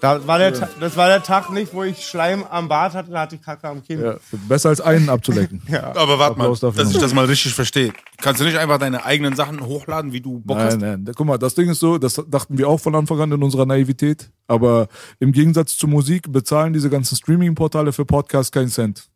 Da 0.04 0.26
war 0.26 0.38
der, 0.38 0.52
Ta- 0.52 0.68
das 0.80 0.98
war 0.98 1.08
der 1.08 1.22
Tag 1.22 1.48
nicht, 1.50 1.72
wo 1.72 1.82
ich 1.82 2.06
Schleim 2.06 2.44
am 2.44 2.68
Bart 2.68 2.92
hatte, 2.92 3.10
da 3.10 3.20
hatte 3.20 3.36
ich 3.36 3.42
Kacke 3.42 3.66
am 3.66 3.82
Kinn. 3.82 4.02
Ja. 4.02 4.16
Besser 4.48 4.68
als 4.68 4.82
einen 4.82 5.08
abzulecken. 5.08 5.62
Aber 5.72 6.18
warte 6.18 6.38
mal, 6.38 6.54
dass 6.54 6.90
ich 6.92 6.98
das 6.98 7.14
mal 7.14 7.24
richtig 7.24 7.54
verstehe. 7.54 7.90
Kannst 8.20 8.38
du 8.38 8.44
nicht 8.44 8.58
einfach 8.58 8.76
deine 8.78 9.06
eigenen 9.06 9.34
Sachen 9.34 9.64
hochladen, 9.64 10.12
wie 10.12 10.20
du 10.20 10.40
Bock 10.40 10.58
hast? 10.58 10.78
Nein, 10.78 11.04
nein. 11.04 11.14
Guck 11.16 11.26
mal, 11.26 11.38
das 11.38 11.54
Ding 11.54 11.70
ist 11.70 11.80
so, 11.80 11.96
das 11.96 12.22
dachten 12.28 12.58
wir 12.58 12.68
auch 12.68 12.78
von 12.80 12.94
Anfang 12.94 13.18
an 13.20 13.32
in 13.32 13.42
unserer 13.42 13.64
Naivität. 13.64 14.30
Aber 14.46 14.88
im 15.20 15.32
Gegensatz 15.32 15.76
zur 15.78 15.88
Musik 15.88 16.30
bezahlen 16.30 16.74
diese 16.74 16.90
ganzen 16.90 17.16
Streaming-Portale 17.16 17.90
für 17.94 18.04
Podcasts 18.04 18.52
keinen 18.52 18.68
Cent. 18.68 19.08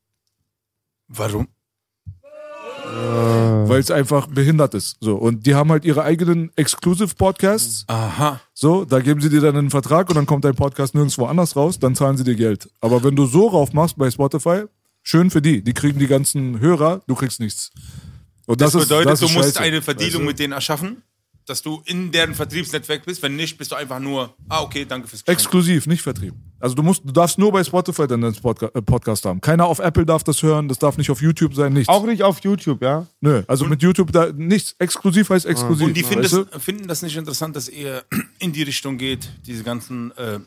Warum? 1.09 1.49
Weil 3.69 3.81
es 3.81 3.91
einfach 3.91 4.27
behindert 4.27 4.75
ist. 4.75 4.97
So. 5.01 5.17
Und 5.17 5.47
die 5.47 5.55
haben 5.55 5.71
halt 5.71 5.85
ihre 5.85 6.03
eigenen 6.03 6.51
Exclusive-Podcasts. 6.57 7.85
Aha. 7.89 8.41
So, 8.55 8.85
da 8.85 9.01
geben 9.01 9.21
sie 9.21 9.29
dir 9.29 9.41
dann 9.41 9.57
einen 9.57 9.71
Vertrag 9.71 10.09
und 10.09 10.17
dann 10.17 10.27
kommt 10.27 10.45
dein 10.45 10.55
Podcast 10.55 10.95
nirgendwo 10.95 11.27
anders 11.27 11.55
raus, 11.57 11.79
dann 11.79 11.95
zahlen 11.95 12.17
sie 12.17 12.25
dir 12.25 12.35
Geld. 12.35 12.69
Aber 12.81 13.03
wenn 13.05 13.15
du 13.17 13.27
so 13.27 13.49
rauf 13.49 13.73
machst 13.73 13.97
bei 13.99 14.11
Spotify, 14.11 14.65
schön 15.03 15.31
für 15.31 15.43
die. 15.43 15.63
Die 15.63 15.75
kriegen 15.75 15.99
die 15.99 16.07
ganzen 16.07 16.61
Hörer, 16.61 17.03
du 17.07 17.15
kriegst 17.15 17.41
nichts. 17.41 17.71
Und 18.47 18.61
Das, 18.61 18.73
das, 18.73 18.83
ist, 18.83 18.89
bedeutet, 18.89 19.13
das 19.13 19.21
du 19.21 19.27
ist 19.27 19.35
musst 19.35 19.49
scheiße. 19.49 19.61
eine 19.61 19.83
Verdienung 19.83 20.13
Weißt 20.13 20.23
du? 20.23 20.27
mit 20.27 20.39
denen 20.39 20.53
erschaffen, 20.55 21.03
dass 21.49 21.63
du 21.63 21.83
in 21.87 22.11
deren 22.13 22.35
Vertriebsnetzwerk 22.35 23.05
bist. 23.05 23.23
Wenn 23.23 23.37
nicht, 23.37 23.59
bist 23.59 23.73
du 23.73 23.77
einfach 23.77 23.99
nur, 23.99 24.35
ah, 24.49 24.63
okay, 24.63 24.85
danke 24.85 25.09
fürs 25.09 25.25
Geschenk. 25.25 25.39
Exklusiv, 25.39 25.87
nicht 25.87 26.03
Vertrieb. 26.03 26.35
Also 26.61 26.75
du 26.75 26.83
musst, 26.83 27.03
du 27.05 27.13
darfst 27.13 27.39
nur 27.39 27.53
bei 27.53 27.63
Spotify 27.63 28.07
Podca 28.43 28.67
äh, 28.75 28.83
Podcast 28.83 29.25
haben. 29.25 29.41
Keiner 29.41 29.67
auf 29.67 29.79
Apple 29.79 30.05
darf 30.05 30.25
das 30.25 30.43
hören, 30.43 30.69
das 30.69 30.79
darf 30.79 30.99
nicht 30.99 31.11
auf 31.11 31.23
YouTube 31.23 31.55
sein, 31.55 31.73
nichts. 31.73 31.89
Auch 31.89 32.05
nicht 32.05 32.23
auf 32.23 32.41
YouTube, 32.41 32.83
ja? 32.83 33.07
Nö, 33.21 33.43
also 33.47 33.65
mit 33.65 33.83
YouTube 33.83 34.13
da 34.13 34.33
nichts. 34.33 34.75
Exklusiv 34.79 35.31
heißt 35.31 35.47
exklusiv. 35.47 35.87
Und 35.87 35.95
die 35.95 36.03
finden 36.03 36.25
weißt 36.25 36.33
du? 36.33 36.45
das, 36.45 36.63
finden 36.63 36.89
das 36.89 37.03
nicht 37.03 37.17
interessant, 37.17 37.55
dass 37.57 37.69
ihr 37.69 38.05
in 38.39 38.53
die 38.53 38.63
Richtung 38.63 38.99
geht, 38.99 39.31
diese 39.47 39.63
ganzen 39.63 40.11
äh, 40.17 40.41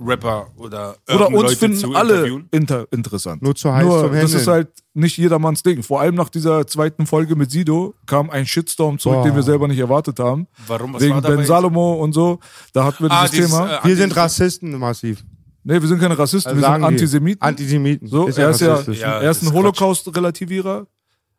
Rapper 0.00 0.48
oder 0.56 0.96
Oder 1.12 1.26
uns 1.28 1.42
Leute 1.42 1.56
finden 1.56 1.78
zu 1.78 1.92
alle 1.94 2.44
inter 2.52 2.86
interessant. 2.92 3.42
Nur 3.42 3.54
zu 3.54 3.72
heiß 3.72 3.84
Nur, 3.84 4.00
zum 4.00 4.12
Das 4.12 4.20
Handeln. 4.22 4.40
ist 4.40 4.46
halt 4.46 4.68
nicht 4.94 5.16
jedermanns 5.16 5.62
Ding. 5.62 5.82
Vor 5.82 6.00
allem 6.00 6.14
nach 6.14 6.28
dieser 6.28 6.66
zweiten 6.66 7.06
Folge 7.06 7.34
mit 7.34 7.50
Sido 7.50 7.94
kam 8.06 8.30
ein 8.30 8.46
Shitstorm 8.46 8.98
zurück, 8.98 9.18
Boah. 9.18 9.24
den 9.24 9.34
wir 9.34 9.42
selber 9.42 9.66
nicht 9.66 9.78
erwartet 9.78 10.18
haben. 10.20 10.46
Warum? 10.66 10.94
Was 10.94 11.02
Wegen 11.02 11.14
war 11.14 11.22
Ben 11.22 11.38
jetzt? 11.38 11.48
Salomo 11.48 11.94
und 11.94 12.12
so. 12.12 12.38
Da 12.72 12.84
hatten 12.84 13.02
wir 13.04 13.10
Ah, 13.10 13.22
dieses 13.26 13.30
dieses, 13.46 13.50
Thema. 13.50 13.78
äh, 13.80 13.84
Wir 13.88 13.96
sind 13.96 14.14
Rassisten 14.16 14.78
massiv. 14.78 15.24
nee, 15.64 15.80
wir 15.80 15.88
sind 15.88 16.00
keine 16.00 16.16
Rassisten, 16.18 16.54
wir 16.54 16.60
Sagen 16.62 16.82
sind. 16.84 16.92
Antisemiten. 16.94 17.42
Antisemiten. 17.42 18.06
So, 18.08 18.26
Ist 18.28 18.38
er 18.38 18.50
ist 18.50 18.60
ja. 18.60 18.80
Ja, 18.92 19.20
er 19.20 19.30
ist 19.30 19.42
ein 19.42 19.52
Holocaust-Relativierer. 19.52 20.86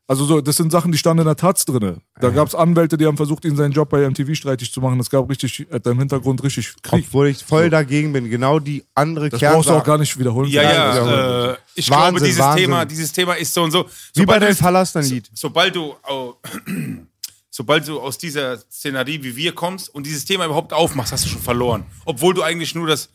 Also 0.09 0.25
so, 0.25 0.41
das 0.41 0.57
sind 0.57 0.71
Sachen, 0.71 0.91
die 0.91 0.97
standen 0.97 1.21
in 1.21 1.25
der 1.27 1.35
Taz 1.35 1.65
drinne. 1.65 2.01
Da 2.19 2.31
gab 2.31 2.47
es 2.47 2.55
Anwälte, 2.55 2.97
die 2.97 3.05
haben 3.05 3.15
versucht, 3.15 3.45
ihn 3.45 3.55
seinen 3.55 3.73
Job 3.73 3.89
bei 3.89 4.09
MTV 4.09 4.33
streitig 4.33 4.73
zu 4.73 4.81
machen. 4.81 4.99
Es 4.99 5.09
gab 5.11 5.29
richtig, 5.29 5.67
äh, 5.69 5.79
im 5.87 5.99
Hintergrund 5.99 6.41
richtig 6.43 6.73
Krieg. 6.81 7.05
Obwohl 7.07 7.27
ich 7.27 7.43
voll 7.43 7.69
dagegen 7.69 8.11
bin. 8.11 8.27
Genau 8.27 8.57
die 8.57 8.83
andere 8.95 9.29
Das 9.29 9.39
brauchst 9.39 9.69
du 9.69 9.73
auch 9.73 9.83
gar 9.83 9.99
nicht 9.99 10.17
wiederholen. 10.17 10.49
Ja, 10.49 10.63
Ja, 10.63 10.73
ja. 10.95 11.51
Äh, 11.51 11.57
ich 11.75 11.89
Wahnsinn, 11.91 12.09
glaube, 12.15 12.25
dieses 12.25 12.39
Wahnsinn. 12.39 12.63
Thema, 12.65 12.85
dieses 12.85 13.11
Thema 13.11 13.33
ist 13.35 13.53
so 13.53 13.61
und 13.61 13.69
so. 13.69 13.83
Wie 14.15 14.25
bei 14.25 14.33
Sobald 14.33 14.41
deinem 14.41 14.55
du- 14.55 14.59
Palastan-Lied. 14.63 15.29
sobald 15.35 15.75
du 15.75 15.93
au- 16.01 16.37
sobald 17.51 17.87
du 17.87 17.99
aus 17.99 18.17
dieser 18.17 18.57
Szenerie 18.57 19.21
wie 19.23 19.35
wir 19.35 19.53
kommst 19.53 19.93
und 19.93 20.05
dieses 20.05 20.25
Thema 20.25 20.45
überhaupt 20.45 20.73
aufmachst, 20.73 21.11
hast 21.11 21.25
du 21.25 21.29
schon 21.29 21.41
verloren. 21.41 21.85
Obwohl 22.05 22.33
du 22.33 22.41
eigentlich 22.41 22.73
nur 22.75 22.87
das 22.87 23.09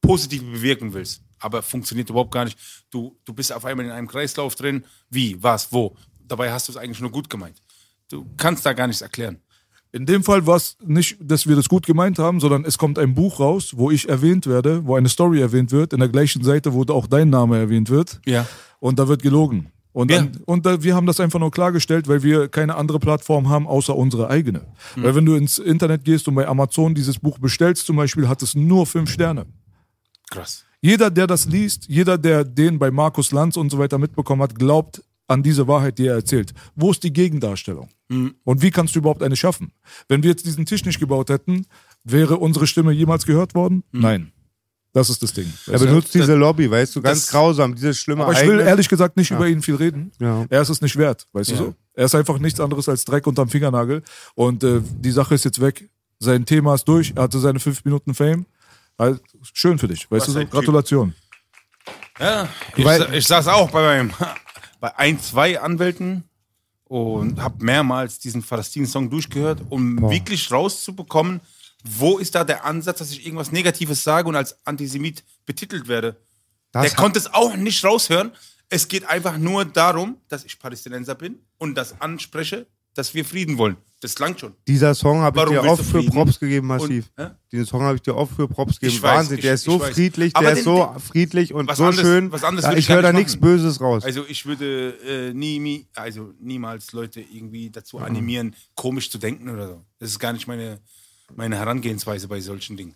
Positive 0.00 0.44
bewirken 0.44 0.92
willst. 0.94 1.20
Aber 1.38 1.62
funktioniert 1.62 2.10
überhaupt 2.10 2.32
gar 2.32 2.44
nicht. 2.44 2.58
Du, 2.90 3.16
du 3.24 3.32
bist 3.32 3.52
auf 3.52 3.64
einmal 3.64 3.86
in 3.86 3.92
einem 3.92 4.08
Kreislauf 4.08 4.54
drin. 4.56 4.84
Wie, 5.08 5.42
was, 5.42 5.72
wo? 5.72 5.96
Dabei 6.30 6.52
hast 6.52 6.68
du 6.68 6.72
es 6.72 6.76
eigentlich 6.78 7.00
nur 7.00 7.10
gut 7.10 7.28
gemeint. 7.28 7.60
Du 8.08 8.24
kannst 8.36 8.64
da 8.64 8.72
gar 8.72 8.86
nichts 8.86 9.02
erklären. 9.02 9.38
In 9.92 10.06
dem 10.06 10.22
Fall 10.22 10.46
war 10.46 10.56
es 10.56 10.76
nicht, 10.84 11.16
dass 11.20 11.48
wir 11.48 11.56
das 11.56 11.68
gut 11.68 11.84
gemeint 11.84 12.20
haben, 12.20 12.38
sondern 12.38 12.64
es 12.64 12.78
kommt 12.78 12.98
ein 13.00 13.14
Buch 13.14 13.40
raus, 13.40 13.72
wo 13.76 13.90
ich 13.90 14.08
erwähnt 14.08 14.46
werde, 14.46 14.86
wo 14.86 14.94
eine 14.94 15.08
Story 15.08 15.40
erwähnt 15.40 15.72
wird, 15.72 15.92
in 15.92 15.98
der 15.98 16.08
gleichen 16.08 16.44
Seite, 16.44 16.72
wo 16.72 16.84
auch 16.92 17.08
dein 17.08 17.28
Name 17.30 17.58
erwähnt 17.58 17.90
wird. 17.90 18.20
Ja. 18.24 18.46
Und 18.78 19.00
da 19.00 19.08
wird 19.08 19.22
gelogen. 19.22 19.72
Und, 19.92 20.12
Ja. 20.12 20.18
dann, 20.18 20.36
und 20.44 20.64
da, 20.64 20.80
wir 20.84 20.94
haben 20.94 21.06
das 21.06 21.18
einfach 21.18 21.40
nur 21.40 21.50
klargestellt, 21.50 22.06
weil 22.06 22.22
wir 22.22 22.48
keine 22.48 22.76
andere 22.76 23.00
Plattform 23.00 23.48
haben, 23.48 23.66
außer 23.66 23.96
unsere 23.96 24.30
eigene. 24.30 24.64
Weil 24.94 25.16
wenn 25.16 25.26
du 25.26 25.34
ins 25.34 25.58
Internet 25.58 26.04
gehst 26.04 26.28
und 26.28 26.36
bei 26.36 26.46
Amazon 26.46 26.94
dieses 26.94 27.18
Buch 27.18 27.40
bestellst 27.40 27.86
zum 27.86 27.96
Beispiel, 27.96 28.28
hat 28.28 28.42
es 28.42 28.54
nur 28.54 28.86
fünf 28.86 29.10
Sterne. 29.10 29.46
Krass. 30.30 30.64
Jeder, 30.80 31.10
der 31.10 31.26
das 31.26 31.46
liest, 31.46 31.88
jeder, 31.88 32.16
der 32.16 32.44
den 32.44 32.78
bei 32.78 32.92
Markus 32.92 33.32
Lanz 33.32 33.56
und 33.56 33.70
so 33.70 33.78
weiter 33.78 33.98
mitbekommen 33.98 34.42
hat, 34.42 34.54
glaubt 34.54 35.02
an 35.30 35.42
diese 35.44 35.68
Wahrheit, 35.68 35.98
die 35.98 36.06
er 36.06 36.16
erzählt. 36.16 36.52
Wo 36.74 36.90
ist 36.90 37.02
die 37.04 37.12
Gegendarstellung? 37.12 37.88
Und 38.08 38.62
wie 38.62 38.70
kannst 38.72 38.94
du 38.96 38.98
überhaupt 38.98 39.22
eine 39.22 39.36
schaffen? 39.36 39.72
Wenn 40.08 40.24
wir 40.24 40.30
jetzt 40.30 40.44
diesen 40.44 40.66
Tisch 40.66 40.84
nicht 40.84 40.98
gebaut 40.98 41.30
hätten, 41.30 41.66
wäre 42.02 42.36
unsere 42.38 42.66
Stimme 42.66 42.90
jemals 42.92 43.24
gehört 43.24 43.54
worden? 43.54 43.84
Nein. 43.92 44.32
Das 44.92 45.08
ist 45.08 45.22
das 45.22 45.32
Ding. 45.32 45.46
Er 45.68 45.78
benutzt 45.78 46.12
diese 46.14 46.34
Lobby, 46.34 46.68
weißt 46.68 46.96
du, 46.96 47.00
ganz 47.02 47.20
das- 47.20 47.30
grausam, 47.30 47.76
dieses 47.76 47.98
schlimme 47.98 48.24
Aber 48.24 48.32
ich 48.32 48.48
will 48.48 48.58
ehrlich 48.58 48.88
gesagt 48.88 49.16
nicht 49.16 49.30
über 49.30 49.46
ihn 49.46 49.62
viel 49.62 49.76
reden. 49.76 50.10
Ja. 50.18 50.44
Er 50.50 50.62
ist 50.62 50.68
es 50.68 50.80
nicht 50.80 50.96
wert, 50.96 51.28
weißt 51.32 51.52
du 51.52 51.56
so? 51.56 51.74
Er 51.94 52.06
ist 52.06 52.14
einfach 52.16 52.40
nichts 52.40 52.58
anderes 52.58 52.88
als 52.88 53.04
Dreck 53.04 53.24
unterm 53.28 53.48
Fingernagel. 53.48 54.02
Und 54.34 54.64
äh, 54.64 54.80
die 54.82 55.12
Sache 55.12 55.36
ist 55.36 55.44
jetzt 55.44 55.60
weg. 55.60 55.88
Sein 56.18 56.44
Thema 56.44 56.74
ist 56.74 56.88
durch. 56.88 57.12
Er 57.14 57.22
hatte 57.22 57.38
seine 57.38 57.60
fünf 57.60 57.84
Minuten 57.84 58.14
Fame. 58.14 58.46
Also, 58.96 59.20
schön 59.54 59.78
für 59.78 59.86
dich, 59.86 60.10
weißt 60.10 60.26
Was 60.26 60.34
du 60.34 60.40
so? 60.40 60.46
Gratulation. 60.46 61.14
Ja, 62.18 62.48
ich, 62.76 62.84
ich 63.12 63.26
saß 63.26 63.46
auch 63.48 63.70
bei 63.70 63.80
meinem, 63.80 64.12
bei 64.80 64.96
ein, 64.96 65.20
zwei 65.20 65.60
Anwälten 65.60 66.24
und 66.84 67.40
habe 67.40 67.64
mehrmals 67.64 68.18
diesen 68.18 68.42
Palästin-Song 68.42 69.10
durchgehört, 69.10 69.62
um 69.68 70.10
wirklich 70.10 70.50
rauszubekommen, 70.50 71.40
wo 71.84 72.18
ist 72.18 72.34
da 72.34 72.44
der 72.44 72.64
Ansatz, 72.64 72.98
dass 72.98 73.12
ich 73.12 73.24
irgendwas 73.24 73.52
Negatives 73.52 74.02
sage 74.02 74.28
und 74.28 74.36
als 74.36 74.56
Antisemit 74.66 75.22
betitelt 75.46 75.86
werde. 75.86 76.16
Das 76.72 76.82
der 76.86 76.96
konnte 76.96 77.18
es 77.18 77.32
auch 77.32 77.56
nicht 77.56 77.84
raushören. 77.84 78.32
Es 78.68 78.88
geht 78.88 79.04
einfach 79.04 79.38
nur 79.38 79.64
darum, 79.64 80.16
dass 80.28 80.44
ich 80.44 80.58
Palästinenser 80.58 81.14
bin 81.14 81.38
und 81.58 81.74
das 81.74 82.00
anspreche, 82.00 82.66
dass 82.94 83.14
wir 83.14 83.24
Frieden 83.24 83.58
wollen. 83.58 83.76
Das 84.00 84.18
langt 84.18 84.40
schon. 84.40 84.54
Dieser 84.66 84.94
Song 84.94 85.20
habe 85.20 85.38
ich 85.40 85.48
dir 85.50 85.62
oft 85.62 85.84
für? 85.84 86.02
Props 86.04 86.40
gegeben, 86.40 86.68
massiv. 86.68 87.10
Und, 87.18 87.24
hä? 87.24 87.30
Diesen 87.52 87.66
Song 87.66 87.82
habe 87.82 87.96
ich 87.96 88.02
dir 88.02 88.16
oft 88.16 88.34
für 88.34 88.48
Props 88.48 88.80
gegeben. 88.80 88.96
Ich 88.96 89.02
weiß, 89.02 89.16
Wahnsinn, 89.18 89.40
der 89.42 89.50
ich- 89.52 89.54
ist 89.56 89.64
so 89.64 89.78
friedlich, 89.78 90.32
der 90.32 90.42
den- 90.48 90.56
ist 90.58 90.64
so 90.64 90.94
friedlich 91.06 91.52
und 91.52 91.70
so 91.76 91.84
anderes- 91.84 92.00
schön. 92.00 92.32
was 92.32 92.42
anderes 92.42 92.64
Ja, 92.64 92.76
ich 92.78 92.88
höre 92.88 93.02
da 93.02 93.12
nicht 93.12 93.26
nichts. 93.28 93.36
Böses 93.40 93.78
raus. 93.80 94.02
Also 94.02 94.24
ich 94.26 94.46
würde 94.46 94.94
äh, 95.06 95.34
nie, 95.34 95.58
nie, 95.58 95.86
also 95.94 96.32
niemals 96.40 96.92
Leute 96.92 97.20
irgendwie 97.20 97.68
dazu 97.68 97.98
animieren, 97.98 98.56
komisch 98.74 99.10
zu 99.10 99.18
denken 99.18 99.50
oder 99.50 99.68
so. 99.68 99.84
Das 99.98 100.08
ist 100.10 100.18
gar 100.18 100.32
nicht 100.32 100.46
meine, 100.48 100.78
meine 101.36 101.56
Herangehensweise 101.56 102.26
bei 102.26 102.40
solchen 102.40 102.78
Dingen. 102.78 102.94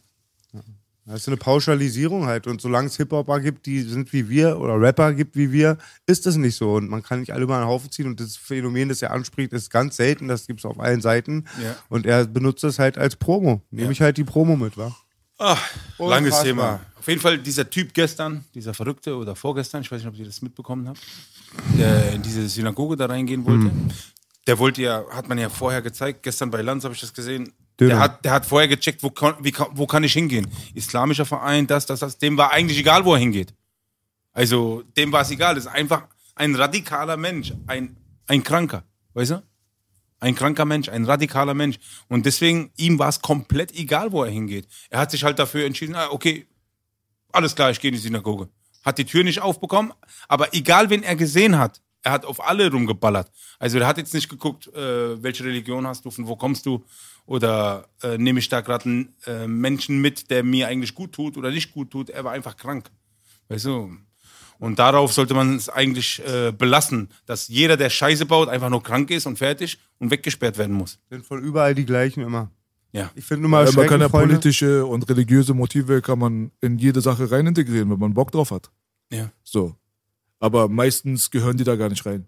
Das 1.06 1.20
ist 1.20 1.28
eine 1.28 1.36
Pauschalisierung 1.36 2.26
halt. 2.26 2.46
Und 2.46 2.62
solange 2.62 2.86
es 2.86 2.96
Hip-Hopper 2.96 3.40
gibt, 3.40 3.66
die 3.66 3.82
sind 3.82 4.12
wie 4.14 4.28
wir, 4.28 4.58
oder 4.58 4.80
Rapper 4.80 5.12
gibt 5.12 5.36
wie 5.36 5.52
wir, 5.52 5.76
ist 6.06 6.24
das 6.24 6.36
nicht 6.36 6.56
so. 6.56 6.74
Und 6.74 6.88
man 6.88 7.02
kann 7.02 7.20
nicht 7.20 7.32
alle 7.32 7.42
über 7.42 7.56
einen 7.56 7.66
Haufen 7.66 7.90
ziehen. 7.90 8.06
Und 8.06 8.20
das 8.20 8.36
Phänomen, 8.36 8.88
das 8.88 9.02
er 9.02 9.10
anspricht, 9.10 9.52
ist 9.52 9.70
ganz 9.70 9.96
selten. 9.96 10.28
Das 10.28 10.46
gibt 10.46 10.60
es 10.60 10.64
auf 10.64 10.80
allen 10.80 11.02
Seiten. 11.02 11.44
Ja. 11.62 11.76
Und 11.90 12.06
er 12.06 12.26
benutzt 12.26 12.64
das 12.64 12.78
halt 12.78 12.96
als 12.96 13.16
Promo. 13.16 13.60
Nehme 13.70 13.92
ich 13.92 14.00
halt 14.00 14.16
die 14.16 14.24
Promo 14.24 14.56
mit, 14.56 14.78
wa? 14.78 14.96
Ach, 15.38 15.62
langes. 15.98 16.42
Thema. 16.42 16.80
Auf 16.98 17.08
jeden 17.08 17.20
Fall 17.20 17.38
dieser 17.38 17.68
Typ 17.68 17.92
gestern, 17.92 18.44
dieser 18.54 18.72
Verrückte 18.72 19.14
oder 19.16 19.36
vorgestern, 19.36 19.82
ich 19.82 19.92
weiß 19.92 20.00
nicht, 20.00 20.08
ob 20.08 20.18
ihr 20.18 20.24
das 20.24 20.40
mitbekommen 20.40 20.88
habt, 20.88 21.00
der 21.76 22.12
in 22.12 22.22
diese 22.22 22.48
Synagoge 22.48 22.96
da 22.96 23.06
reingehen 23.06 23.44
wollte. 23.44 23.70
Der 24.46 24.58
wollte 24.58 24.80
ja, 24.82 25.04
hat 25.10 25.28
man 25.28 25.36
ja 25.36 25.50
vorher 25.50 25.82
gezeigt, 25.82 26.22
gestern 26.22 26.50
bei 26.50 26.62
Lanz 26.62 26.84
habe 26.84 26.94
ich 26.94 27.00
das 27.00 27.12
gesehen. 27.12 27.52
Der 27.80 27.98
hat, 27.98 28.24
der 28.24 28.32
hat 28.32 28.46
vorher 28.46 28.68
gecheckt, 28.68 29.02
wo 29.02 29.10
kann, 29.10 29.34
wie, 29.40 29.52
wo 29.72 29.86
kann 29.86 30.04
ich 30.04 30.12
hingehen? 30.12 30.46
Islamischer 30.74 31.26
Verein, 31.26 31.66
das, 31.66 31.86
das, 31.86 32.00
das. 32.00 32.18
Dem 32.18 32.36
war 32.36 32.52
eigentlich 32.52 32.78
egal, 32.78 33.04
wo 33.04 33.14
er 33.14 33.18
hingeht. 33.18 33.52
Also, 34.32 34.82
dem 34.96 35.10
war 35.10 35.22
es 35.22 35.30
egal. 35.30 35.56
Das 35.56 35.64
ist 35.64 35.72
einfach 35.72 36.06
ein 36.36 36.54
radikaler 36.54 37.16
Mensch, 37.16 37.52
ein, 37.66 37.96
ein 38.26 38.42
Kranker, 38.42 38.84
weißt 39.14 39.32
du? 39.32 39.42
Ein 40.20 40.34
kranker 40.34 40.64
Mensch, 40.64 40.88
ein 40.88 41.04
radikaler 41.04 41.54
Mensch. 41.54 41.78
Und 42.08 42.24
deswegen, 42.24 42.70
ihm 42.76 42.98
war 42.98 43.08
es 43.08 43.20
komplett 43.20 43.72
egal, 43.72 44.10
wo 44.12 44.24
er 44.24 44.30
hingeht. 44.30 44.66
Er 44.88 45.00
hat 45.00 45.10
sich 45.10 45.22
halt 45.22 45.38
dafür 45.38 45.66
entschieden, 45.66 45.94
ah, 45.94 46.08
okay, 46.10 46.46
alles 47.30 47.54
klar, 47.54 47.70
ich 47.70 47.80
gehe 47.80 47.90
in 47.90 47.96
die 47.96 48.00
Synagoge. 48.00 48.48
Hat 48.84 48.96
die 48.98 49.04
Tür 49.04 49.24
nicht 49.24 49.42
aufbekommen, 49.42 49.92
aber 50.28 50.54
egal, 50.54 50.88
wen 50.88 51.02
er 51.02 51.16
gesehen 51.16 51.58
hat, 51.58 51.82
er 52.02 52.12
hat 52.12 52.24
auf 52.24 52.46
alle 52.46 52.70
rumgeballert. 52.70 53.30
Also 53.58 53.78
er 53.78 53.86
hat 53.86 53.98
jetzt 53.98 54.14
nicht 54.14 54.28
geguckt, 54.28 54.68
äh, 54.68 55.22
welche 55.22 55.44
Religion 55.44 55.86
hast 55.86 56.04
du, 56.04 56.10
von 56.10 56.26
wo 56.26 56.36
kommst 56.36 56.64
du 56.66 56.84
oder 57.26 57.88
äh, 58.02 58.18
nehme 58.18 58.38
ich 58.38 58.48
da 58.48 58.60
gerade 58.60 58.84
einen 58.84 59.14
äh, 59.26 59.46
Menschen 59.46 60.00
mit, 60.00 60.30
der 60.30 60.42
mir 60.42 60.68
eigentlich 60.68 60.94
gut 60.94 61.12
tut 61.12 61.36
oder 61.36 61.50
nicht 61.50 61.72
gut 61.72 61.90
tut. 61.90 62.10
Er 62.10 62.24
war 62.24 62.32
einfach 62.32 62.56
krank. 62.56 62.90
Weißt 63.48 63.64
du? 63.66 63.96
Und 64.58 64.78
darauf 64.78 65.12
sollte 65.12 65.34
man 65.34 65.56
es 65.56 65.68
eigentlich 65.68 66.22
äh, 66.26 66.52
belassen, 66.52 67.08
dass 67.26 67.48
jeder, 67.48 67.76
der 67.76 67.90
Scheiße 67.90 68.24
baut, 68.24 68.48
einfach 68.48 68.70
nur 68.70 68.82
krank 68.82 69.10
ist 69.10 69.26
und 69.26 69.36
fertig 69.36 69.78
und 69.98 70.10
weggesperrt 70.10 70.58
werden 70.58 70.74
muss. 70.74 70.98
Sind 71.10 71.26
von 71.26 71.42
überall 71.42 71.74
die 71.74 71.84
gleichen 71.84 72.22
immer. 72.22 72.50
Ja. 72.92 73.10
Ich 73.16 73.24
finde 73.24 73.42
nur 73.42 73.50
mal 73.50 73.66
Ja, 73.66 73.72
man 73.72 73.88
kann 73.88 74.00
ja 74.00 74.08
Freunde. 74.08 74.28
politische 74.28 74.86
und 74.86 75.08
religiöse 75.08 75.52
Motive 75.52 76.00
kann 76.00 76.18
man 76.20 76.52
in 76.60 76.78
jede 76.78 77.00
Sache 77.00 77.30
rein 77.30 77.46
integrieren, 77.46 77.90
wenn 77.90 77.98
man 77.98 78.14
Bock 78.14 78.30
drauf 78.30 78.52
hat. 78.52 78.70
Ja. 79.10 79.32
So. 79.42 79.74
Aber 80.38 80.68
meistens 80.68 81.30
gehören 81.30 81.56
die 81.56 81.64
da 81.64 81.74
gar 81.74 81.88
nicht 81.88 82.06
rein. 82.06 82.26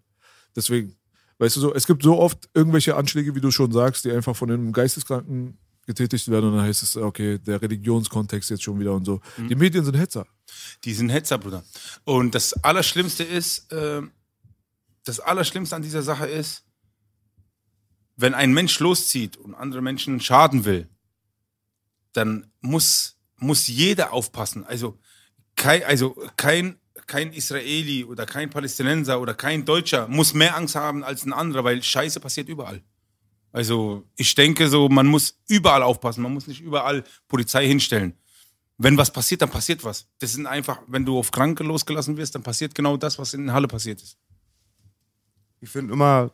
Deswegen, 0.56 0.95
weißt 1.38 1.56
du 1.56 1.60
so, 1.60 1.74
es 1.74 1.86
gibt 1.86 2.02
so 2.02 2.18
oft 2.18 2.48
irgendwelche 2.54 2.96
Anschläge, 2.96 3.34
wie 3.34 3.40
du 3.40 3.50
schon 3.50 3.72
sagst, 3.72 4.04
die 4.04 4.12
einfach 4.12 4.36
von 4.36 4.50
einem 4.50 4.72
Geisteskranken 4.72 5.58
getätigt 5.86 6.28
werden 6.28 6.46
und 6.46 6.56
dann 6.56 6.66
heißt 6.66 6.82
es, 6.82 6.96
okay, 6.96 7.38
der 7.38 7.62
Religionskontext 7.62 8.50
jetzt 8.50 8.62
schon 8.62 8.78
wieder 8.80 8.92
und 8.92 9.04
so. 9.04 9.20
Die 9.38 9.54
Medien 9.54 9.84
sind 9.84 9.96
Hetzer. 9.96 10.26
Die 10.84 10.92
sind 10.92 11.10
Hetzer, 11.10 11.38
Bruder. 11.38 11.64
Und 12.04 12.34
das 12.34 12.52
Allerschlimmste 12.64 13.22
ist, 13.22 13.72
äh, 13.72 14.02
das 15.04 15.20
Allerschlimmste 15.20 15.76
an 15.76 15.82
dieser 15.82 16.02
Sache 16.02 16.26
ist, 16.26 16.64
wenn 18.16 18.34
ein 18.34 18.52
Mensch 18.52 18.80
loszieht 18.80 19.36
und 19.36 19.54
andere 19.54 19.82
Menschen 19.82 20.20
schaden 20.20 20.64
will, 20.64 20.88
dann 22.12 22.50
muss, 22.60 23.18
muss 23.36 23.68
jeder 23.68 24.12
aufpassen. 24.12 24.64
Also 24.64 24.98
kein, 25.54 25.84
also 25.84 26.16
kein, 26.36 26.80
kein 27.06 27.32
Israeli 27.32 28.04
oder 28.04 28.26
kein 28.26 28.50
Palästinenser 28.50 29.20
oder 29.20 29.34
kein 29.34 29.64
Deutscher 29.64 30.08
muss 30.08 30.34
mehr 30.34 30.56
Angst 30.56 30.74
haben 30.74 31.04
als 31.04 31.24
ein 31.24 31.32
anderer, 31.32 31.64
weil 31.64 31.82
Scheiße 31.82 32.20
passiert 32.20 32.48
überall. 32.48 32.82
Also 33.52 34.04
ich 34.16 34.34
denke 34.34 34.68
so, 34.68 34.88
man 34.88 35.06
muss 35.06 35.38
überall 35.48 35.82
aufpassen, 35.82 36.22
man 36.22 36.34
muss 36.34 36.46
nicht 36.46 36.60
überall 36.60 37.04
Polizei 37.28 37.66
hinstellen. 37.66 38.14
Wenn 38.78 38.98
was 38.98 39.10
passiert, 39.10 39.40
dann 39.40 39.50
passiert 39.50 39.82
was. 39.84 40.06
Das 40.18 40.34
sind 40.34 40.46
einfach, 40.46 40.80
wenn 40.86 41.06
du 41.06 41.18
auf 41.18 41.30
Kranke 41.30 41.64
losgelassen 41.64 42.16
wirst, 42.16 42.34
dann 42.34 42.42
passiert 42.42 42.74
genau 42.74 42.96
das, 42.96 43.18
was 43.18 43.32
in 43.32 43.52
Halle 43.52 43.68
passiert 43.68 44.02
ist. 44.02 44.18
Ich 45.60 45.70
finde 45.70 45.94
immer, 45.94 46.32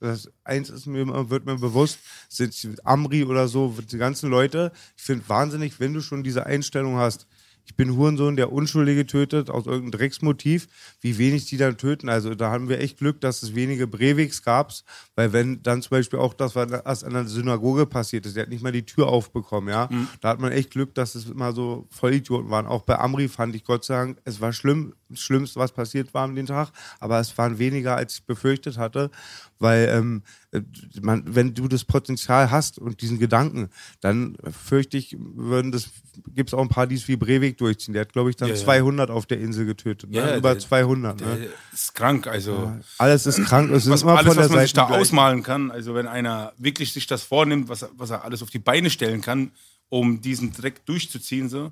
das, 0.00 0.28
eins 0.42 0.70
ist 0.70 0.86
mir 0.86 1.02
immer, 1.02 1.30
wird 1.30 1.46
mir 1.46 1.56
bewusst, 1.56 2.00
sind 2.28 2.84
Amri 2.84 3.24
oder 3.24 3.46
so, 3.46 3.74
die 3.90 3.96
ganzen 3.96 4.28
Leute. 4.28 4.72
Ich 4.96 5.04
finde 5.04 5.28
wahnsinnig, 5.28 5.78
wenn 5.78 5.94
du 5.94 6.00
schon 6.00 6.24
diese 6.24 6.44
Einstellung 6.44 6.96
hast. 6.96 7.26
Ich 7.66 7.76
bin 7.76 7.96
Hurensohn, 7.96 8.36
der 8.36 8.52
Unschuldige 8.52 9.06
tötet, 9.06 9.48
aus 9.48 9.66
irgendeinem 9.66 9.92
Drecksmotiv, 9.92 10.68
wie 11.00 11.16
wenig 11.18 11.46
die 11.46 11.56
dann 11.56 11.78
töten. 11.78 12.08
Also 12.08 12.34
da 12.34 12.50
haben 12.50 12.68
wir 12.68 12.78
echt 12.80 12.98
Glück, 12.98 13.20
dass 13.20 13.42
es 13.42 13.54
wenige 13.54 13.86
Breiviks 13.86 14.42
gab, 14.42 14.72
weil 15.16 15.32
wenn 15.32 15.62
dann 15.62 15.80
zum 15.80 15.90
Beispiel 15.90 16.18
auch 16.18 16.34
das, 16.34 16.54
was 16.54 17.04
an 17.04 17.12
der 17.14 17.26
Synagoge 17.26 17.86
passiert 17.86 18.26
ist, 18.26 18.36
der 18.36 18.42
hat 18.42 18.50
nicht 18.50 18.62
mal 18.62 18.72
die 18.72 18.84
Tür 18.84 19.08
aufbekommen, 19.08 19.70
ja. 19.70 19.88
Da 20.20 20.28
hat 20.28 20.40
man 20.40 20.52
echt 20.52 20.70
Glück, 20.70 20.94
dass 20.94 21.14
es 21.14 21.26
immer 21.26 21.52
so 21.52 21.86
Vollidioten 21.90 22.50
waren. 22.50 22.66
Auch 22.66 22.82
bei 22.82 22.98
Amri 22.98 23.28
fand 23.28 23.54
ich 23.56 23.64
Gott 23.64 23.84
sei 23.84 23.94
Dank, 23.94 24.18
es 24.24 24.40
war 24.40 24.52
schlimm, 24.52 24.94
das 25.08 25.20
Schlimmste, 25.20 25.60
was 25.60 25.72
passiert 25.72 26.12
war 26.12 26.24
an 26.24 26.34
dem 26.34 26.46
Tag, 26.46 26.70
aber 27.00 27.20
es 27.20 27.36
waren 27.38 27.58
weniger, 27.58 27.96
als 27.96 28.14
ich 28.14 28.24
befürchtet 28.24 28.78
hatte, 28.78 29.10
weil 29.58 29.88
ähm, 29.90 30.22
äh, 30.52 30.60
man, 31.00 31.22
wenn 31.34 31.54
du 31.54 31.68
das 31.68 31.84
Potenzial 31.84 32.50
hast 32.50 32.78
und 32.78 33.00
diesen 33.02 33.18
Gedanken, 33.18 33.70
dann 34.00 34.36
fürchte 34.50 34.96
ich, 34.96 35.16
würden 35.18 35.72
das, 35.72 35.90
gibt 36.34 36.50
es 36.50 36.54
auch 36.54 36.60
ein 36.62 36.68
paar, 36.68 36.86
die 36.86 36.96
es 36.96 37.08
wie 37.08 37.16
Breivik 37.16 37.56
durchziehen. 37.58 37.94
Der 37.94 38.02
hat, 38.02 38.12
glaube 38.12 38.30
ich, 38.30 38.36
dann 38.36 38.48
Ja, 38.48 38.54
ja. 38.54 38.60
200 38.60 39.10
auf 39.10 39.26
der 39.26 39.40
Insel 39.40 39.64
getötet. 39.66 40.10
Ne? 40.10 40.18
Ja, 40.18 40.36
Über 40.36 40.50
der- 40.54 40.58
200. 40.60 41.20
Der 41.20 41.26
Ne? 41.36 41.48
ist 41.72 41.94
krank, 41.94 42.26
also 42.26 42.72
Alles 42.98 43.26
ist 43.26 43.42
krank. 43.44 43.70
Es 43.70 43.84
ist 43.86 43.90
was, 43.92 44.02
immer 44.02 44.18
alles, 44.18 44.26
von 44.28 44.36
der 44.36 44.44
was 44.44 44.50
man 44.50 44.56
Seite 44.58 44.66
sich 44.66 44.72
da 44.74 44.86
gleich. 44.86 45.00
ausmalen 45.00 45.42
kann. 45.42 45.70
Also 45.70 45.94
wenn 45.94 46.06
einer 46.06 46.52
wirklich 46.58 46.92
sich 46.92 47.06
das 47.06 47.22
vornimmt, 47.22 47.68
was, 47.68 47.82
er- 47.82 47.90
was 47.96 48.10
er 48.10 48.24
alles 48.24 48.42
auf 48.42 48.50
die 48.50 48.58
Beine 48.58 48.90
stellen 48.90 49.20
kann, 49.20 49.52
um 49.88 50.20
diesen 50.20 50.52
Dreck 50.52 50.84
durchzuziehen, 50.86 51.48
so, 51.48 51.70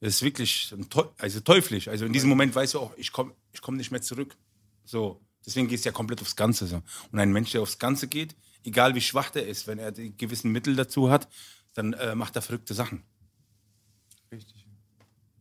ist 0.00 0.22
wirklich 0.22 0.74
also 1.18 1.40
teuflisch. 1.40 1.88
Also 1.88 2.04
in 2.04 2.12
diesem 2.12 2.28
Moment 2.28 2.54
weißt 2.54 2.74
du 2.74 2.80
auch, 2.80 2.92
ich 2.98 3.10
komme 3.12 3.32
ich 3.52 3.62
komm 3.62 3.76
nicht 3.76 3.90
mehr 3.90 4.02
zurück. 4.02 4.36
So, 4.84 5.20
deswegen 5.46 5.68
gehst 5.68 5.84
du 5.84 5.88
ja 5.88 5.92
komplett 5.92 6.20
aufs 6.20 6.36
Ganze. 6.36 6.66
So. 6.66 6.82
Und 7.12 7.18
ein 7.18 7.32
Mensch, 7.32 7.52
der 7.52 7.62
aufs 7.62 7.78
Ganze 7.78 8.08
geht, 8.08 8.36
egal 8.64 8.94
wie 8.94 9.00
schwach 9.00 9.30
der 9.30 9.46
ist, 9.46 9.66
wenn 9.66 9.78
er 9.78 9.92
die 9.92 10.16
gewissen 10.16 10.50
Mittel 10.52 10.76
dazu 10.76 11.10
hat, 11.10 11.28
dann 11.74 11.92
äh, 11.94 12.14
macht 12.14 12.36
er 12.36 12.42
verrückte 12.42 12.74
Sachen. 12.74 13.02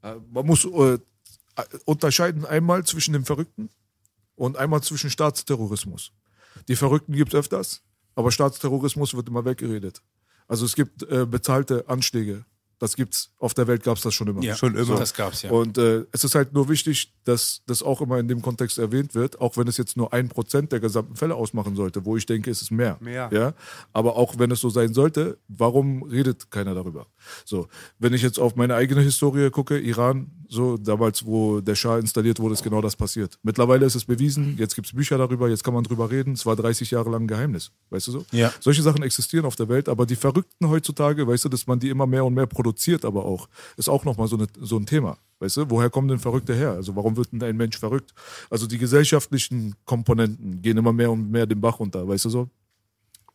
Äh, 0.01 0.15
Man 0.31 0.45
muss 0.45 0.65
äh, 0.65 0.99
unterscheiden 1.85 2.45
einmal 2.45 2.83
zwischen 2.85 3.13
dem 3.13 3.25
Verrückten 3.25 3.69
und 4.35 4.57
einmal 4.57 4.81
zwischen 4.81 5.09
Staatsterrorismus. 5.09 6.11
Die 6.67 6.75
Verrückten 6.75 7.13
gibt 7.13 7.33
es 7.33 7.39
öfters, 7.39 7.83
aber 8.15 8.31
Staatsterrorismus 8.31 9.13
wird 9.13 9.27
immer 9.27 9.45
weggeredet. 9.45 10.01
Also 10.47 10.65
es 10.65 10.75
gibt 10.75 11.03
äh, 11.03 11.25
bezahlte 11.25 11.87
Anschläge. 11.87 12.45
Das 12.84 12.98
gibt's. 12.98 13.30
Auf 13.39 13.54
der 13.54 13.65
Welt 13.67 13.82
gab 13.82 13.96
es 13.96 14.04
das 14.04 14.13
schon 14.13 14.28
immer. 14.28 14.43
Ja, 14.43 14.58
Schon 14.58 14.76
immer. 14.76 14.98
Das 14.98 15.13
gab's 15.13 15.41
ja. 15.41 15.52
Und 15.52 15.78
äh, 15.78 16.04
es 16.12 16.26
ist 16.26 16.36
halt 16.36 16.52
nur 16.52 16.67
wichtig, 16.67 17.13
dass 17.24 17.62
das 17.65 17.82
auch 17.82 18.02
immer 18.02 18.19
in 18.19 18.28
dem 18.28 18.41
Kontext 18.41 18.78
erwähnt 18.78 19.15
wird, 19.15 19.39
auch 19.39 19.56
wenn 19.56 19.69
es 19.69 19.78
jetzt 19.78 19.96
nur 19.96 20.12
ein 20.12 20.28
Prozent 20.28 20.74
der 20.74 20.82
gesamten 20.82 21.15
Fälle 21.15 21.36
ausmachen 21.36 21.78
sollte, 21.78 22.04
wo 22.04 22.17
ich 22.17 22.26
denke, 22.26 22.52
es 22.52 22.62
ist 22.62 22.72
mehr. 22.72 22.98
Mehr. 23.00 23.30
Ja? 23.32 23.54
Aber 23.93 24.17
auch 24.17 24.38
wenn 24.38 24.52
es 24.52 24.60
so 24.60 24.69
sein 24.69 24.93
sollte, 24.93 25.38
warum 25.48 26.04
redet 26.04 26.52
keiner 26.52 26.76
darüber? 26.76 27.08
So, 27.46 27.69
wenn 28.00 28.13
ich 28.13 28.22
jetzt 28.22 28.38
auf 28.38 28.58
meine 28.58 28.76
eigene 28.76 29.00
Historie 29.00 29.50
gucke, 29.50 29.80
Iran, 29.80 30.32
so 30.50 30.76
damals, 30.76 31.26
wo 31.26 31.62
der 31.62 31.76
Schah 31.76 31.98
installiert 31.98 32.41
wurde, 32.41 32.54
ist 32.54 32.63
genau 32.63 32.82
das 32.82 32.98
passiert. 32.98 33.39
Mittlerweile 33.43 33.86
ist 33.86 33.96
es 33.96 34.04
bewiesen, 34.04 34.58
jetzt 34.60 34.76
gibt 34.76 34.88
es 34.88 34.93
Bücher 34.93 35.17
darüber, 35.17 35.48
jetzt 35.48 35.63
kann 35.63 35.74
man 35.74 35.86
drüber 35.86 36.12
reden. 36.12 36.34
Es 36.34 36.46
war 36.46 36.58
30 36.58 36.91
Jahre 36.91 37.10
lang 37.10 37.24
ein 37.24 37.28
Geheimnis, 37.28 37.72
weißt 37.91 38.08
du 38.08 38.12
so? 38.12 38.26
Ja. 38.34 38.52
Solche 38.60 38.82
Sachen 38.82 39.04
existieren 39.04 39.46
auf 39.46 39.56
der 39.56 39.69
Welt, 39.69 39.88
aber 39.88 40.06
die 40.06 40.17
Verrückten 40.17 40.67
heutzutage, 40.67 41.26
weißt 41.26 41.46
du, 41.46 41.50
dass 41.50 41.65
man 41.65 41.80
die 41.80 41.89
immer 41.89 42.06
mehr 42.06 42.26
und 42.26 42.34
mehr 42.34 42.46
produziert, 42.46 42.72
aber 43.05 43.25
auch, 43.25 43.49
ist 43.77 43.89
auch 43.89 44.05
nochmal 44.05 44.27
so, 44.27 44.38
eine, 44.38 44.47
so 44.59 44.77
ein 44.77 44.86
Thema. 44.86 45.17
Weißt 45.39 45.57
du, 45.57 45.69
woher 45.69 45.89
kommen 45.89 46.07
denn 46.07 46.19
Verrückte 46.19 46.55
her? 46.55 46.71
Also 46.71 46.95
warum 46.95 47.17
wird 47.17 47.31
denn 47.33 47.43
ein 47.43 47.57
Mensch 47.57 47.77
verrückt? 47.77 48.13
Also 48.49 48.67
die 48.67 48.77
gesellschaftlichen 48.77 49.75
Komponenten 49.86 50.62
gehen 50.62 50.77
immer 50.77 50.93
mehr 50.93 51.12
und 51.12 51.29
mehr 51.31 51.45
den 51.45 51.59
Bach 51.59 51.79
runter, 51.79 52.07
weißt 52.07 52.25
du 52.25 52.29
so? 52.29 52.49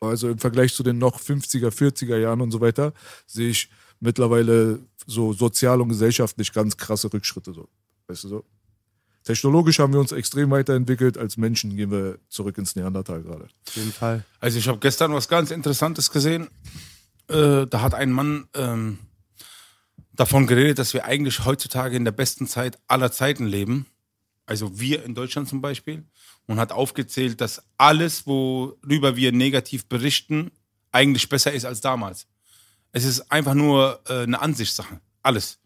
Also 0.01 0.29
im 0.29 0.39
Vergleich 0.39 0.75
zu 0.75 0.83
den 0.83 0.99
noch 0.99 1.21
50er, 1.21 1.71
40er 1.71 2.17
Jahren 2.17 2.41
und 2.41 2.51
so 2.51 2.61
weiter, 2.61 2.93
sehe 3.27 3.51
ich 3.51 3.69
mittlerweile 4.01 4.79
so 5.07 5.33
sozial 5.33 5.81
und 5.81 5.89
gesellschaftlich 5.89 6.53
ganz 6.53 6.77
krasse 6.77 7.13
Rückschritte. 7.13 7.53
So. 7.53 7.69
Weißt 8.07 8.25
du 8.25 8.29
so? 8.29 8.45
Technologisch 9.25 9.79
haben 9.79 9.93
wir 9.93 10.01
uns 10.01 10.13
extrem 10.13 10.51
weiterentwickelt. 10.51 11.19
Als 11.19 11.37
Menschen 11.37 11.77
gehen 11.77 11.91
wir 11.91 12.19
zurück 12.29 12.57
ins 12.57 12.77
Neandertal 12.77 13.23
gerade. 13.23 13.49
Auf 13.67 13.77
jeden 13.77 13.93
Fall. 13.93 14.25
Also 14.41 14.59
ich 14.59 14.69
habe 14.69 14.79
gestern 14.79 15.13
was 15.13 15.29
ganz 15.29 15.51
Interessantes 15.51 16.11
gesehen. 16.11 16.49
Äh, 17.29 17.67
da 17.67 17.83
hat 17.83 17.95
ein 17.95 18.11
Mann 18.11 18.49
ähm, 18.55 18.99
davon 20.19 20.47
geredet, 20.47 20.79
dass 20.79 20.95
wir 20.95 21.05
eigentlich 21.05 21.45
heutzutage 21.45 21.97
in 21.97 22.05
der 22.05 22.13
besten 22.13 22.47
Zeit 22.47 22.79
aller 22.89 23.13
Zeiten 23.13 23.47
leben. 23.47 23.87
Also 24.47 24.79
wir 24.79 25.05
in 25.05 25.15
Deutschland 25.15 25.49
zum 25.49 25.63
Beispiel. 25.63 26.05
Und 26.47 26.59
hat 26.59 26.73
aufgezählt, 26.73 27.41
dass 27.41 27.63
alles, 27.77 28.27
worüber 28.27 29.17
wir 29.17 29.33
negativ 29.33 29.87
berichten, 29.87 30.51
eigentlich 30.93 31.29
besser 31.29 31.53
ist 31.53 31.67
als 31.67 31.83
damals. 31.83 32.27
Es 32.91 33.05
ist 33.05 33.31
einfach 33.31 33.55
nur 33.55 34.01
äh, 34.09 34.23
eine 34.23 34.41
Ansichtssache. 34.41 35.01
Alles. 35.23 35.59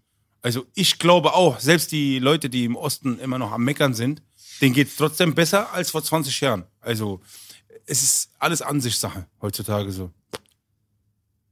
Also 0.42 0.66
ich 0.74 0.98
glaube 0.98 1.34
auch, 1.34 1.60
selbst 1.60 1.92
die 1.92 2.18
Leute, 2.18 2.50
die 2.50 2.64
im 2.64 2.74
Osten 2.74 3.20
immer 3.20 3.38
noch 3.38 3.52
am 3.52 3.62
Meckern 3.64 3.94
sind, 3.94 4.22
denen 4.60 4.74
geht 4.74 4.88
es 4.88 4.96
trotzdem 4.96 5.34
besser 5.34 5.72
als 5.72 5.92
vor 5.92 6.02
20 6.02 6.40
Jahren. 6.40 6.64
Also 6.80 7.20
es 7.86 8.02
ist 8.02 8.30
alles 8.40 8.60
Ansichtssache 8.60 9.26
heutzutage 9.40 9.92
so. 9.92 10.10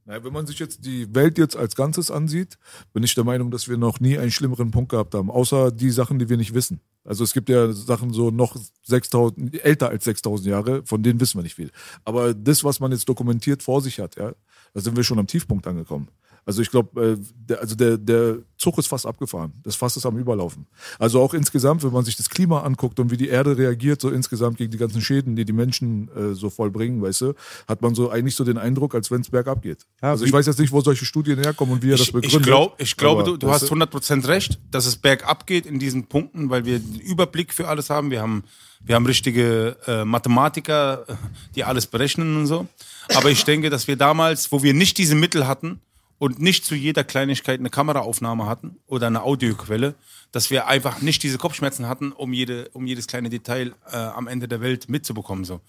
Naja, 0.05 0.23
wenn 0.23 0.33
man 0.33 0.47
sich 0.47 0.57
jetzt 0.57 0.85
die 0.85 1.13
Welt 1.13 1.37
jetzt 1.37 1.55
als 1.55 1.75
Ganzes 1.75 2.09
ansieht, 2.09 2.57
bin 2.91 3.03
ich 3.03 3.13
der 3.13 3.23
Meinung, 3.23 3.51
dass 3.51 3.69
wir 3.69 3.77
noch 3.77 3.99
nie 3.99 4.17
einen 4.17 4.31
schlimmeren 4.31 4.71
Punkt 4.71 4.89
gehabt 4.89 5.13
haben, 5.13 5.29
außer 5.29 5.71
die 5.71 5.91
Sachen, 5.91 6.17
die 6.17 6.27
wir 6.27 6.37
nicht 6.37 6.53
wissen. 6.53 6.81
Also 7.03 7.23
es 7.23 7.33
gibt 7.33 7.49
ja 7.49 7.71
Sachen 7.71 8.11
so 8.13 8.31
noch 8.31 8.55
6000, 8.83 9.63
älter 9.63 9.89
als 9.89 10.03
6000 10.05 10.47
Jahre, 10.47 10.83
von 10.85 11.03
denen 11.03 11.19
wissen 11.19 11.37
wir 11.37 11.43
nicht 11.43 11.55
viel. 11.55 11.71
Aber 12.03 12.33
das, 12.33 12.63
was 12.63 12.79
man 12.79 12.91
jetzt 12.91 13.07
dokumentiert 13.09 13.63
vor 13.63 13.81
sich 13.81 13.99
hat, 13.99 14.15
ja, 14.15 14.33
da 14.73 14.81
sind 14.81 14.95
wir 14.95 15.03
schon 15.03 15.19
am 15.19 15.27
Tiefpunkt 15.27 15.67
angekommen. 15.67 16.09
Also 16.45 16.61
ich 16.61 16.71
glaube, 16.71 17.01
äh, 17.01 17.17
der, 17.33 17.61
also 17.61 17.75
der, 17.75 17.97
der 17.97 18.37
Zug 18.57 18.77
ist 18.79 18.87
fast 18.87 19.05
abgefahren. 19.05 19.53
Das 19.63 19.75
Fass 19.75 19.95
ist 19.95 20.05
am 20.05 20.17
Überlaufen. 20.17 20.65
Also 20.97 21.21
auch 21.21 21.33
insgesamt, 21.35 21.83
wenn 21.83 21.91
man 21.91 22.03
sich 22.03 22.15
das 22.15 22.29
Klima 22.29 22.61
anguckt 22.61 22.99
und 22.99 23.11
wie 23.11 23.17
die 23.17 23.27
Erde 23.27 23.57
reagiert, 23.57 24.01
so 24.01 24.09
insgesamt 24.09 24.57
gegen 24.57 24.71
die 24.71 24.77
ganzen 24.77 25.01
Schäden, 25.01 25.35
die 25.35 25.45
die 25.45 25.53
Menschen 25.53 26.09
äh, 26.15 26.33
so 26.33 26.49
vollbringen, 26.49 27.01
weißt 27.01 27.21
du, 27.21 27.33
hat 27.67 27.81
man 27.81 27.93
so 27.93 28.09
eigentlich 28.09 28.35
so 28.35 28.43
den 28.43 28.57
Eindruck, 28.57 28.95
als 28.95 29.11
wenn 29.11 29.21
es 29.21 29.29
bergab 29.29 29.61
geht. 29.61 29.85
Ja, 30.01 30.11
also 30.11 30.25
ich 30.25 30.33
weiß 30.33 30.47
jetzt 30.47 30.59
nicht, 30.59 30.71
wo 30.71 30.81
solche 30.81 31.05
Studien 31.05 31.37
herkommen 31.37 31.75
und 31.75 31.83
wie 31.83 31.91
er 31.91 31.97
das 31.97 32.07
begründet. 32.07 32.39
ich, 32.39 32.43
glaub, 32.43 32.81
ich 32.81 32.97
glaube, 32.97 33.23
du, 33.23 33.37
du 33.37 33.47
weißt 33.47 33.69
hast 33.69 33.71
100% 33.71 34.27
recht, 34.27 34.59
dass 34.71 34.87
es 34.87 34.95
bergab 34.95 35.45
geht 35.45 35.67
in 35.67 35.77
diesen 35.77 36.07
Punkten, 36.07 36.49
weil 36.49 36.65
wir 36.65 36.79
den 36.79 36.99
Überblick 36.99 37.53
für 37.53 37.67
alles 37.67 37.91
haben. 37.91 38.09
Wir 38.09 38.21
haben, 38.21 38.43
wir 38.83 38.95
haben 38.95 39.05
richtige 39.05 39.77
äh, 39.85 40.05
Mathematiker, 40.05 41.05
äh, 41.07 41.15
die 41.55 41.63
alles 41.63 41.85
berechnen 41.85 42.35
und 42.35 42.47
so. 42.47 42.67
Aber 43.13 43.29
ich 43.29 43.43
denke, 43.43 43.69
dass 43.69 43.87
wir 43.87 43.95
damals, 43.95 44.51
wo 44.51 44.63
wir 44.63 44.73
nicht 44.73 44.97
diese 44.97 45.15
Mittel 45.15 45.47
hatten 45.47 45.81
und 46.21 46.37
nicht 46.37 46.65
zu 46.65 46.75
jeder 46.75 47.03
Kleinigkeit 47.03 47.59
eine 47.59 47.71
Kameraaufnahme 47.71 48.45
hatten 48.45 48.77
oder 48.85 49.07
eine 49.07 49.23
Audioquelle, 49.23 49.95
dass 50.31 50.51
wir 50.51 50.67
einfach 50.67 51.01
nicht 51.01 51.23
diese 51.23 51.39
Kopfschmerzen 51.39 51.87
hatten, 51.87 52.11
um, 52.11 52.31
jede, 52.31 52.69
um 52.73 52.85
jedes 52.85 53.07
kleine 53.07 53.31
Detail 53.31 53.73
äh, 53.91 53.95
am 53.95 54.27
Ende 54.27 54.47
der 54.47 54.61
Welt 54.61 54.87
mitzubekommen. 54.87 55.45
So. 55.45 55.61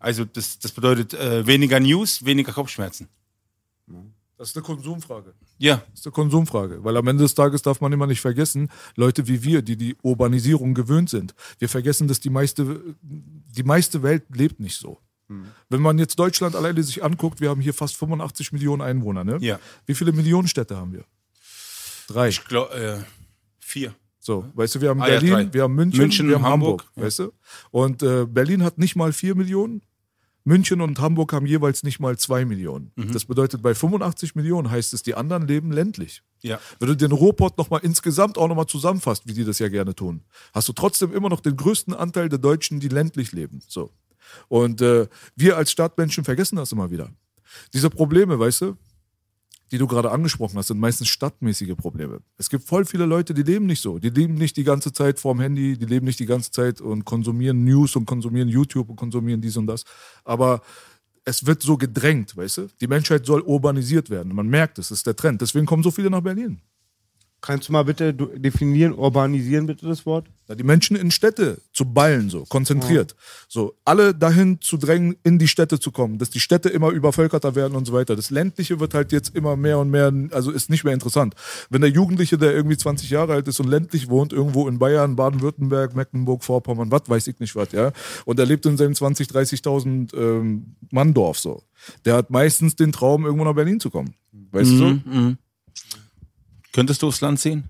Also 0.00 0.24
das, 0.24 0.58
das 0.58 0.72
bedeutet 0.72 1.14
äh, 1.14 1.46
weniger 1.46 1.78
News, 1.78 2.24
weniger 2.24 2.52
Kopfschmerzen. 2.52 3.06
Das 4.36 4.48
ist 4.48 4.56
eine 4.56 4.64
Konsumfrage. 4.64 5.34
Ja, 5.58 5.76
Das 5.76 6.00
ist 6.00 6.06
eine 6.06 6.12
Konsumfrage, 6.14 6.82
weil 6.82 6.96
am 6.96 7.06
Ende 7.06 7.22
des 7.22 7.36
Tages 7.36 7.62
darf 7.62 7.80
man 7.80 7.92
immer 7.92 8.08
nicht 8.08 8.20
vergessen, 8.20 8.70
Leute 8.96 9.28
wie 9.28 9.44
wir, 9.44 9.62
die 9.62 9.76
die 9.76 9.94
Urbanisierung 10.02 10.74
gewöhnt 10.74 11.10
sind, 11.10 11.32
wir 11.60 11.68
vergessen, 11.68 12.08
dass 12.08 12.18
die 12.18 12.30
meiste, 12.30 12.96
die 13.00 13.62
meiste 13.62 14.02
Welt 14.02 14.24
lebt 14.34 14.58
nicht 14.58 14.76
so. 14.76 14.98
Wenn 15.68 15.80
man 15.80 15.98
jetzt 15.98 16.18
Deutschland 16.18 16.54
alleine 16.56 16.82
sich 16.82 17.02
anguckt, 17.04 17.40
wir 17.40 17.50
haben 17.50 17.60
hier 17.60 17.74
fast 17.74 17.96
85 17.96 18.52
Millionen 18.52 18.82
Einwohner, 18.82 19.24
ne? 19.24 19.38
Ja. 19.40 19.58
Wie 19.86 19.94
viele 19.94 20.12
Millionenstädte 20.12 20.76
haben 20.76 20.92
wir? 20.92 21.04
Drei. 22.08 22.28
ich 22.28 22.44
glaube, 22.44 22.74
äh, 22.74 22.98
vier. 23.58 23.94
So, 24.18 24.44
weißt 24.54 24.76
du, 24.76 24.80
wir 24.80 24.90
haben 24.90 25.02
Ah, 25.02 25.08
ja, 25.08 25.14
Berlin, 25.18 25.32
drei. 25.32 25.52
wir 25.54 25.62
haben 25.62 25.74
München, 25.74 25.98
München, 26.00 26.28
wir 26.28 26.36
haben 26.36 26.44
Hamburg, 26.44 26.82
Hamburg, 26.82 26.92
ja. 26.96 27.02
weißt 27.04 27.18
du? 27.20 27.32
Und 27.70 28.02
äh, 28.02 28.24
Berlin 28.26 28.62
hat 28.62 28.78
nicht 28.78 28.94
mal 28.94 29.12
vier 29.12 29.34
Millionen. 29.34 29.82
München 30.44 30.80
und 30.80 30.98
Hamburg 31.00 31.32
haben 31.32 31.46
jeweils 31.46 31.82
nicht 31.84 32.00
mal 32.00 32.18
zwei 32.18 32.44
Millionen. 32.44 32.90
Mhm. 32.96 33.12
Das 33.12 33.24
bedeutet, 33.24 33.62
bei 33.62 33.74
85 33.74 34.34
Millionen 34.34 34.70
heißt 34.70 34.92
es, 34.92 35.02
die 35.02 35.14
anderen 35.14 35.46
leben 35.46 35.70
ländlich. 35.70 36.22
Ja. 36.42 36.58
Wenn 36.80 36.88
du 36.88 36.96
den 36.96 37.12
Ruhrpott 37.12 37.58
nochmal 37.58 37.80
insgesamt 37.84 38.38
auch 38.38 38.48
nochmal 38.48 38.66
zusammenfasst, 38.66 39.26
wie 39.26 39.34
die 39.34 39.44
das 39.44 39.60
ja 39.60 39.68
gerne 39.68 39.94
tun, 39.94 40.22
hast 40.52 40.68
du 40.68 40.72
trotzdem 40.72 41.12
immer 41.12 41.28
noch 41.28 41.40
den 41.40 41.56
größten 41.56 41.94
Anteil 41.94 42.28
der 42.28 42.40
Deutschen, 42.40 42.80
die 42.80 42.88
ländlich 42.88 43.30
leben. 43.32 43.60
So. 43.68 43.90
Und 44.48 44.80
äh, 44.80 45.08
wir 45.36 45.56
als 45.56 45.70
Stadtmenschen 45.70 46.24
vergessen 46.24 46.56
das 46.56 46.72
immer 46.72 46.90
wieder. 46.90 47.10
Diese 47.72 47.90
Probleme, 47.90 48.38
weißt 48.38 48.62
du, 48.62 48.76
die 49.72 49.78
du 49.78 49.86
gerade 49.86 50.10
angesprochen 50.10 50.58
hast, 50.58 50.66
sind 50.66 50.78
meistens 50.78 51.08
stadtmäßige 51.08 51.74
Probleme. 51.76 52.20
Es 52.36 52.50
gibt 52.50 52.64
voll 52.64 52.84
viele 52.84 53.06
Leute, 53.06 53.32
die 53.32 53.42
leben 53.42 53.64
nicht 53.64 53.80
so. 53.80 53.98
Die 53.98 54.10
leben 54.10 54.34
nicht 54.34 54.56
die 54.58 54.64
ganze 54.64 54.92
Zeit 54.92 55.18
vorm 55.18 55.40
Handy, 55.40 55.78
die 55.78 55.86
leben 55.86 56.04
nicht 56.04 56.20
die 56.20 56.26
ganze 56.26 56.50
Zeit 56.50 56.82
und 56.82 57.06
konsumieren 57.06 57.64
News 57.64 57.96
und 57.96 58.04
konsumieren 58.04 58.48
YouTube 58.48 58.90
und 58.90 58.96
konsumieren 58.96 59.40
dies 59.40 59.56
und 59.56 59.66
das. 59.66 59.84
Aber 60.24 60.60
es 61.24 61.46
wird 61.46 61.62
so 61.62 61.78
gedrängt, 61.78 62.36
weißt 62.36 62.58
du? 62.58 62.68
Die 62.80 62.86
Menschheit 62.86 63.24
soll 63.24 63.40
urbanisiert 63.40 64.10
werden. 64.10 64.34
Man 64.34 64.48
merkt 64.48 64.78
es, 64.78 64.88
das 64.88 64.98
ist 64.98 65.06
der 65.06 65.16
Trend. 65.16 65.40
Deswegen 65.40 65.64
kommen 65.64 65.82
so 65.82 65.90
viele 65.90 66.10
nach 66.10 66.20
Berlin. 66.20 66.60
Kannst 67.40 67.68
du 67.68 67.72
mal 67.72 67.84
bitte 67.84 68.12
definieren, 68.14 68.92
urbanisieren 68.92 69.66
bitte 69.66 69.86
das 69.86 70.04
Wort? 70.04 70.28
Ja, 70.52 70.56
Die 70.56 70.64
Menschen 70.64 70.96
in 70.96 71.10
Städte 71.10 71.62
zu 71.72 71.86
ballen, 71.86 72.28
so 72.28 72.44
konzentriert. 72.44 73.16
So, 73.48 73.74
alle 73.86 74.14
dahin 74.14 74.60
zu 74.60 74.76
drängen, 74.76 75.16
in 75.24 75.38
die 75.38 75.48
Städte 75.48 75.80
zu 75.80 75.90
kommen, 75.90 76.18
dass 76.18 76.28
die 76.28 76.40
Städte 76.40 76.68
immer 76.68 76.90
übervölkerter 76.90 77.54
werden 77.54 77.74
und 77.74 77.86
so 77.86 77.94
weiter. 77.94 78.16
Das 78.16 78.28
Ländliche 78.28 78.78
wird 78.78 78.92
halt 78.92 79.12
jetzt 79.12 79.34
immer 79.34 79.56
mehr 79.56 79.78
und 79.78 79.88
mehr, 79.88 80.12
also 80.30 80.50
ist 80.50 80.68
nicht 80.68 80.84
mehr 80.84 80.92
interessant. 80.92 81.34
Wenn 81.70 81.80
der 81.80 81.88
Jugendliche, 81.88 82.36
der 82.36 82.52
irgendwie 82.52 82.76
20 82.76 83.08
Jahre 83.08 83.32
alt 83.32 83.48
ist 83.48 83.60
und 83.60 83.68
ländlich 83.68 84.10
wohnt, 84.10 84.34
irgendwo 84.34 84.68
in 84.68 84.78
Bayern, 84.78 85.16
Baden-Württemberg, 85.16 85.96
Mecklenburg, 85.96 86.44
Vorpommern, 86.44 86.90
was 86.90 87.08
weiß 87.08 87.26
ich 87.28 87.40
nicht 87.40 87.56
was, 87.56 87.72
ja, 87.72 87.92
und 88.26 88.38
er 88.38 88.44
lebt 88.44 88.66
in 88.66 88.76
seinem 88.76 88.94
20, 88.94 89.28
30.000 89.28 90.14
ähm, 90.14 90.76
Manndorf 90.90 91.38
so, 91.38 91.62
der 92.04 92.14
hat 92.16 92.28
meistens 92.28 92.76
den 92.76 92.92
Traum, 92.92 93.24
irgendwo 93.24 93.44
nach 93.44 93.54
Berlin 93.54 93.80
zu 93.80 93.88
kommen. 93.88 94.14
Weißt 94.50 94.70
du 94.70 94.76
so? 94.76 94.84
Könntest 96.74 97.00
du 97.00 97.08
aufs 97.08 97.22
Land 97.22 97.40
ziehen? 97.40 97.64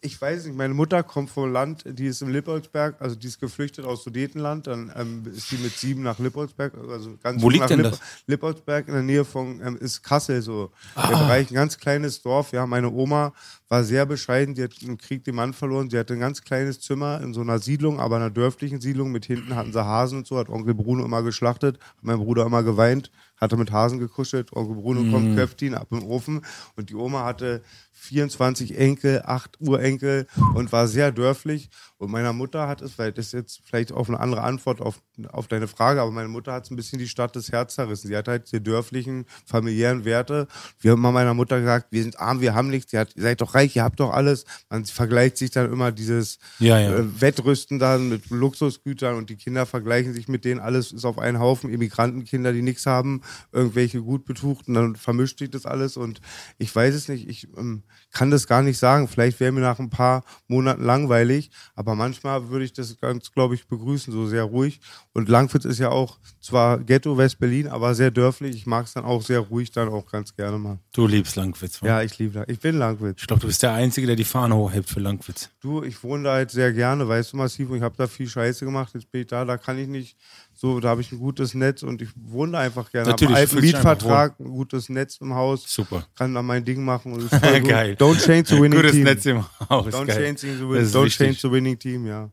Ich 0.00 0.20
weiß 0.20 0.44
nicht, 0.46 0.56
meine 0.56 0.74
Mutter 0.74 1.02
kommt 1.02 1.30
vom 1.30 1.52
Land, 1.52 1.84
die 1.86 2.06
ist 2.06 2.22
im 2.22 2.28
Lippolsberg, 2.28 2.96
also 3.00 3.16
die 3.16 3.26
ist 3.26 3.40
geflüchtet 3.40 3.84
aus 3.84 4.04
Sudetenland, 4.04 4.66
dann 4.66 4.92
ähm, 4.96 5.22
ist 5.26 5.48
sie 5.48 5.56
mit 5.56 5.72
sieben 5.76 6.02
nach 6.02 6.18
Lippolsberg, 6.18 6.72
also 6.88 7.16
ganz 7.22 7.42
Wo 7.42 7.48
liegt 7.50 7.62
nach 7.62 7.68
denn 7.68 7.80
Lipp 7.80 7.90
das? 7.90 8.00
Lippolsberg 8.26 8.88
in 8.88 8.94
der 8.94 9.02
Nähe 9.02 9.24
von, 9.24 9.60
ähm, 9.64 9.76
ist 9.76 10.02
Kassel 10.02 10.42
so. 10.42 10.70
Ah. 10.94 11.06
Der 11.08 11.16
Bereich, 11.16 11.50
ein 11.50 11.54
ganz 11.54 11.78
kleines 11.78 12.22
Dorf, 12.22 12.52
ja, 12.52 12.66
meine 12.66 12.90
Oma 12.90 13.32
war 13.68 13.84
sehr 13.84 14.04
bescheiden, 14.06 14.54
die 14.54 14.64
hat 14.64 14.82
im 14.82 14.98
Krieg 14.98 15.24
den 15.24 15.34
Mann 15.34 15.52
verloren, 15.54 15.88
sie 15.90 15.98
hatte 15.98 16.12
ein 16.14 16.20
ganz 16.20 16.42
kleines 16.42 16.80
Zimmer 16.80 17.20
in 17.22 17.32
so 17.34 17.40
einer 17.40 17.58
Siedlung, 17.58 18.00
aber 18.00 18.16
einer 18.16 18.30
dörflichen 18.30 18.80
Siedlung, 18.80 19.10
mit 19.12 19.24
hinten 19.24 19.56
hatten 19.56 19.72
sie 19.72 19.84
Hasen 19.84 20.18
und 20.18 20.26
so, 20.26 20.38
hat 20.38 20.48
Onkel 20.48 20.74
Bruno 20.74 21.04
immer 21.04 21.22
geschlachtet, 21.22 21.78
hat 21.78 22.02
mein 22.02 22.18
Bruder 22.18 22.44
immer 22.46 22.62
geweint, 22.62 23.10
hatte 23.38 23.56
mit 23.56 23.72
Hasen 23.72 23.98
gekuschelt, 23.98 24.52
Onkel 24.52 24.76
Bruno 24.76 25.02
Mhm. 25.02 25.10
kommt, 25.10 25.34
köpft 25.34 25.62
ihn 25.62 25.74
ab 25.74 25.88
im 25.90 26.04
Ofen 26.04 26.42
und 26.76 26.90
die 26.90 26.94
Oma 26.94 27.24
hatte 27.24 27.62
24 28.02 28.76
Enkel, 28.76 29.22
8 29.24 29.60
Urenkel 29.60 30.26
und 30.54 30.72
war 30.72 30.88
sehr 30.88 31.12
dörflich. 31.12 31.70
Und 31.98 32.10
meiner 32.10 32.32
Mutter 32.32 32.66
hat 32.66 32.82
es, 32.82 32.98
weil 32.98 33.12
das 33.12 33.26
ist 33.26 33.32
jetzt 33.32 33.60
vielleicht 33.64 33.92
auch 33.92 34.08
eine 34.08 34.18
andere 34.18 34.42
Antwort 34.42 34.80
auf, 34.80 35.00
auf 35.28 35.46
deine 35.46 35.68
Frage, 35.68 36.00
aber 36.00 36.10
meine 36.10 36.28
Mutter 36.28 36.52
hat 36.52 36.64
es 36.64 36.70
ein 36.72 36.76
bisschen 36.76 36.98
die 36.98 37.06
Stadt 37.06 37.36
des 37.36 37.52
Herz 37.52 37.76
zerrissen. 37.76 38.08
Sie 38.08 38.16
hat 38.16 38.26
halt 38.26 38.50
die 38.50 38.60
dörflichen, 38.60 39.24
familiären 39.46 40.04
Werte. 40.04 40.48
Wir 40.80 40.90
haben 40.90 40.98
immer 40.98 41.12
meiner 41.12 41.32
Mutter 41.32 41.60
gesagt, 41.60 41.92
wir 41.92 42.02
sind 42.02 42.18
arm, 42.18 42.40
wir 42.40 42.54
haben 42.54 42.70
nichts. 42.70 42.90
Sie 42.90 42.98
hat, 42.98 43.14
ihr 43.14 43.22
seid 43.22 43.40
doch 43.40 43.54
reich, 43.54 43.76
ihr 43.76 43.84
habt 43.84 44.00
doch 44.00 44.12
alles. 44.12 44.44
Man 44.68 44.84
vergleicht 44.84 45.36
sich 45.36 45.52
dann 45.52 45.72
immer 45.72 45.92
dieses 45.92 46.40
Ja, 46.58 46.80
ja. 46.80 46.96
Äh, 46.96 47.20
Wettrüsten 47.20 47.78
dann 47.78 48.08
mit 48.08 48.30
Luxusgütern 48.30 49.14
und 49.14 49.30
die 49.30 49.36
Kinder 49.36 49.64
vergleichen 49.64 50.12
sich 50.12 50.26
mit 50.26 50.44
denen. 50.44 50.58
Alles 50.58 50.90
ist 50.90 51.04
auf 51.04 51.20
einen 51.20 51.38
Haufen. 51.38 51.70
Immigrantenkinder, 51.70 52.52
die 52.52 52.62
nichts 52.62 52.84
haben, 52.84 53.22
irgendwelche 53.52 54.02
gut 54.02 54.24
betuchten, 54.24 54.74
dann 54.74 54.96
vermischt 54.96 55.38
sich 55.38 55.50
das 55.50 55.66
alles 55.66 55.96
und 55.96 56.20
ich 56.58 56.74
weiß 56.74 56.94
es 56.96 57.06
nicht. 57.08 57.28
Ich 57.28 57.46
ähm, 57.56 57.84
kann 58.12 58.30
das 58.30 58.46
gar 58.46 58.62
nicht 58.62 58.78
sagen. 58.78 59.08
Vielleicht 59.08 59.40
wäre 59.40 59.52
mir 59.52 59.60
nach 59.60 59.78
ein 59.78 59.90
paar 59.90 60.24
Monaten 60.48 60.82
langweilig, 60.84 61.50
aber 61.74 61.94
manchmal 61.94 62.48
würde 62.50 62.64
ich 62.64 62.72
das 62.72 62.98
ganz, 63.00 63.32
glaube 63.32 63.54
ich, 63.54 63.66
begrüßen, 63.66 64.12
so 64.12 64.26
sehr 64.26 64.44
ruhig. 64.44 64.80
Und 65.12 65.28
Langwitz 65.28 65.64
ist 65.64 65.78
ja 65.78 65.90
auch 65.90 66.18
zwar 66.40 66.78
Ghetto 66.78 67.16
West-Berlin, 67.16 67.68
aber 67.68 67.94
sehr 67.94 68.10
dörflich. 68.10 68.56
Ich 68.56 68.66
mag 68.66 68.86
es 68.86 68.94
dann 68.94 69.04
auch 69.04 69.22
sehr 69.22 69.40
ruhig, 69.40 69.70
dann 69.70 69.88
auch 69.88 70.10
ganz 70.10 70.34
gerne 70.36 70.58
mal. 70.58 70.78
Du 70.92 71.06
liebst 71.06 71.36
Langwitz. 71.36 71.82
wa? 71.82 71.86
Ja, 71.86 72.02
ich 72.02 72.18
liebe 72.18 72.38
Lang- 72.38 72.48
Ich 72.48 72.60
bin 72.60 72.78
Langwitz. 72.78 73.22
Ich 73.22 73.26
glaube, 73.26 73.40
du 73.40 73.46
bist 73.46 73.62
der 73.62 73.72
Einzige, 73.72 74.06
der 74.06 74.16
die 74.16 74.24
Fahne 74.24 74.56
hochhebt 74.56 74.88
für 74.88 75.00
Langwitz. 75.00 75.50
Du, 75.60 75.82
ich 75.82 76.02
wohne 76.02 76.24
da 76.24 76.32
halt 76.34 76.50
sehr 76.50 76.72
gerne, 76.72 77.06
weißt 77.08 77.32
du, 77.32 77.36
massiv, 77.36 77.70
und 77.70 77.76
ich 77.76 77.82
habe 77.82 77.96
da 77.96 78.06
viel 78.06 78.28
Scheiße 78.28 78.64
gemacht. 78.64 78.92
Jetzt 78.94 79.10
bin 79.10 79.22
ich 79.22 79.26
da, 79.28 79.44
da 79.44 79.56
kann 79.56 79.78
ich 79.78 79.88
nicht 79.88 80.16
so, 80.62 80.78
da 80.78 80.90
habe 80.90 81.00
ich 81.00 81.10
ein 81.10 81.18
gutes 81.18 81.54
Netz 81.54 81.82
und 81.82 82.00
ich 82.02 82.10
wohne 82.14 82.56
einfach 82.56 82.88
gerne. 82.92 83.08
Natürlich, 83.10 83.36
einen 83.36 83.60
Mietvertrag, 83.60 84.38
ein 84.38 84.44
gutes 84.44 84.88
Netz 84.88 85.16
im 85.16 85.34
Haus. 85.34 85.64
Super. 85.66 86.06
Kann 86.14 86.32
da 86.32 86.40
mein 86.40 86.64
Ding 86.64 86.84
machen. 86.84 87.12
Und 87.12 87.24
ist 87.24 87.34
voll 87.34 87.60
gut. 87.62 87.68
Geil. 87.68 87.96
Don't 87.98 88.24
change 88.24 88.44
the 88.46 88.60
winning 88.60 88.78
Gutes 88.78 88.92
team. 88.92 89.02
Netz 89.02 89.26
im 89.26 89.44
Haus. 89.68 89.92
Don't, 89.92 90.06
Geil. 90.06 90.36
change 90.36 90.56
the, 90.56 90.68
win 90.68 90.86
don't 90.86 91.10
change 91.10 91.40
the 91.40 91.50
winning 91.50 91.76
team, 91.76 92.06
ja. 92.06 92.30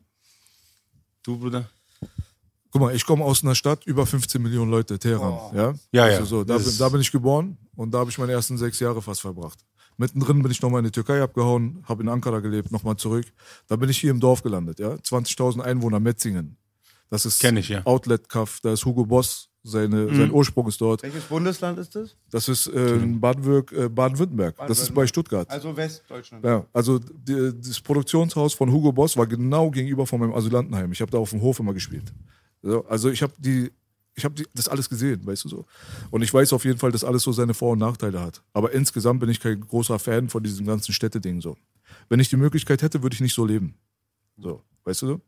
Du, 1.24 1.40
Bruder? 1.40 1.68
Guck 2.70 2.82
mal, 2.82 2.94
ich 2.94 3.04
komme 3.04 3.26
aus 3.26 3.44
einer 3.44 3.56
Stadt, 3.56 3.84
über 3.88 4.06
15 4.06 4.40
Millionen 4.40 4.70
Leute, 4.70 5.00
Teheran. 5.00 5.34
Ja, 5.56 5.74
Ja, 5.92 6.04
also 6.04 6.20
ja. 6.20 6.26
So, 6.26 6.44
da, 6.44 6.60
bin, 6.60 6.78
da 6.78 6.90
bin 6.90 7.02
ich 7.02 7.12
geboren 7.12 7.58
und 7.76 7.92
da 7.92 7.98
habe 7.98 8.12
ich 8.12 8.20
meine 8.20 8.34
ersten 8.34 8.60
sechs 8.60 8.80
Jahre 8.80 9.02
fast 9.02 9.22
verbracht. 9.22 9.58
Mittendrin 9.98 10.44
bin 10.44 10.52
ich 10.52 10.62
nochmal 10.62 10.82
in 10.82 10.86
die 10.86 10.92
Türkei 10.92 11.20
abgehauen, 11.20 11.84
habe 11.90 12.04
in 12.04 12.10
Ankara 12.10 12.42
gelebt, 12.42 12.72
nochmal 12.72 12.96
zurück. 12.96 13.26
Da 13.68 13.76
bin 13.76 13.90
ich 13.90 13.98
hier 13.98 14.12
im 14.12 14.20
Dorf 14.20 14.44
gelandet, 14.44 14.78
ja. 14.78 14.92
20.000 14.92 15.62
Einwohner, 15.62 16.00
Metzingen. 16.00 16.59
Das 17.10 17.26
ist 17.26 17.40
Kenn 17.40 17.58
ich, 17.58 17.70
ja. 17.70 17.80
Mhm. 17.80 17.86
Outlet 17.88 18.30
Cuff, 18.30 18.60
da 18.62 18.74
ist 18.74 18.86
Hugo 18.86 19.06
Boss, 19.06 19.50
seine, 19.64 20.14
sein 20.16 20.32
Ursprung 20.32 20.68
ist 20.68 20.80
dort. 20.80 21.04
Welches 21.04 21.24
Bundesland 21.26 21.78
ist 21.80 21.96
das? 21.96 22.16
Das 22.30 22.48
ist 22.48 22.68
äh, 22.68 22.96
in 22.96 23.20
Baden-Würg- 23.20 23.74
äh, 23.86 23.90
Baden-Württemberg. 23.90 24.56
das 24.68 24.80
ist 24.80 24.94
bei 24.94 25.06
Stuttgart. 25.08 25.50
Also 25.50 25.76
Westdeutschland. 25.76 26.46
Ja, 26.46 26.66
also 26.72 27.00
die, 27.00 27.52
das 27.60 27.82
Produktionshaus 27.82 28.54
von 28.54 28.72
Hugo 28.72 28.92
Boss 28.92 29.18
war 29.18 29.28
genau 29.28 29.70
gegenüber 29.72 30.06
von 30.06 30.20
meinem 30.20 30.34
Asylantenheim. 30.34 30.92
Ich 30.92 31.02
habe 31.02 31.12
da 31.12 31.18
auf 31.18 31.32
dem 31.32 31.42
Hof 31.42 31.60
immer 31.60 31.74
gespielt. 31.74 32.14
So, 32.62 32.86
also 32.86 33.10
ich 33.10 33.22
habe 33.22 33.34
die 33.38 33.72
ich 34.16 34.26
habe 34.26 34.44
das 34.54 34.68
alles 34.68 34.90
gesehen, 34.90 35.26
weißt 35.26 35.46
du 35.46 35.50
so. 35.50 35.66
Und 36.12 36.24
ich 36.24 36.34
weiß 36.34 36.52
auf 36.52 36.66
jeden 36.66 36.78
Fall, 36.78 36.92
dass 36.92 37.06
alles 37.06 37.24
so 37.24 37.32
seine 37.32 37.54
Vor- 37.54 37.72
und 37.72 37.80
Nachteile 37.80 38.20
hat. 38.20 38.42
Aber 38.52 38.74
insgesamt 38.74 39.22
bin 39.22 39.30
ich 39.30 39.40
kein 39.40 39.62
großer 39.62 39.98
Fan 39.98 40.28
von 40.28 40.44
diesem 40.44 40.66
ganzen 40.66 40.92
Städteding 40.92 41.40
so. 41.40 41.56
Wenn 42.10 42.20
ich 42.20 42.28
die 42.28 42.36
Möglichkeit 42.36 42.82
hätte, 42.82 43.02
würde 43.02 43.14
ich 43.14 43.22
nicht 43.22 43.34
so 43.34 43.46
leben. 43.46 43.76
So, 44.38 44.62
weißt 44.84 45.04
du 45.04 45.08
so? 45.08 45.22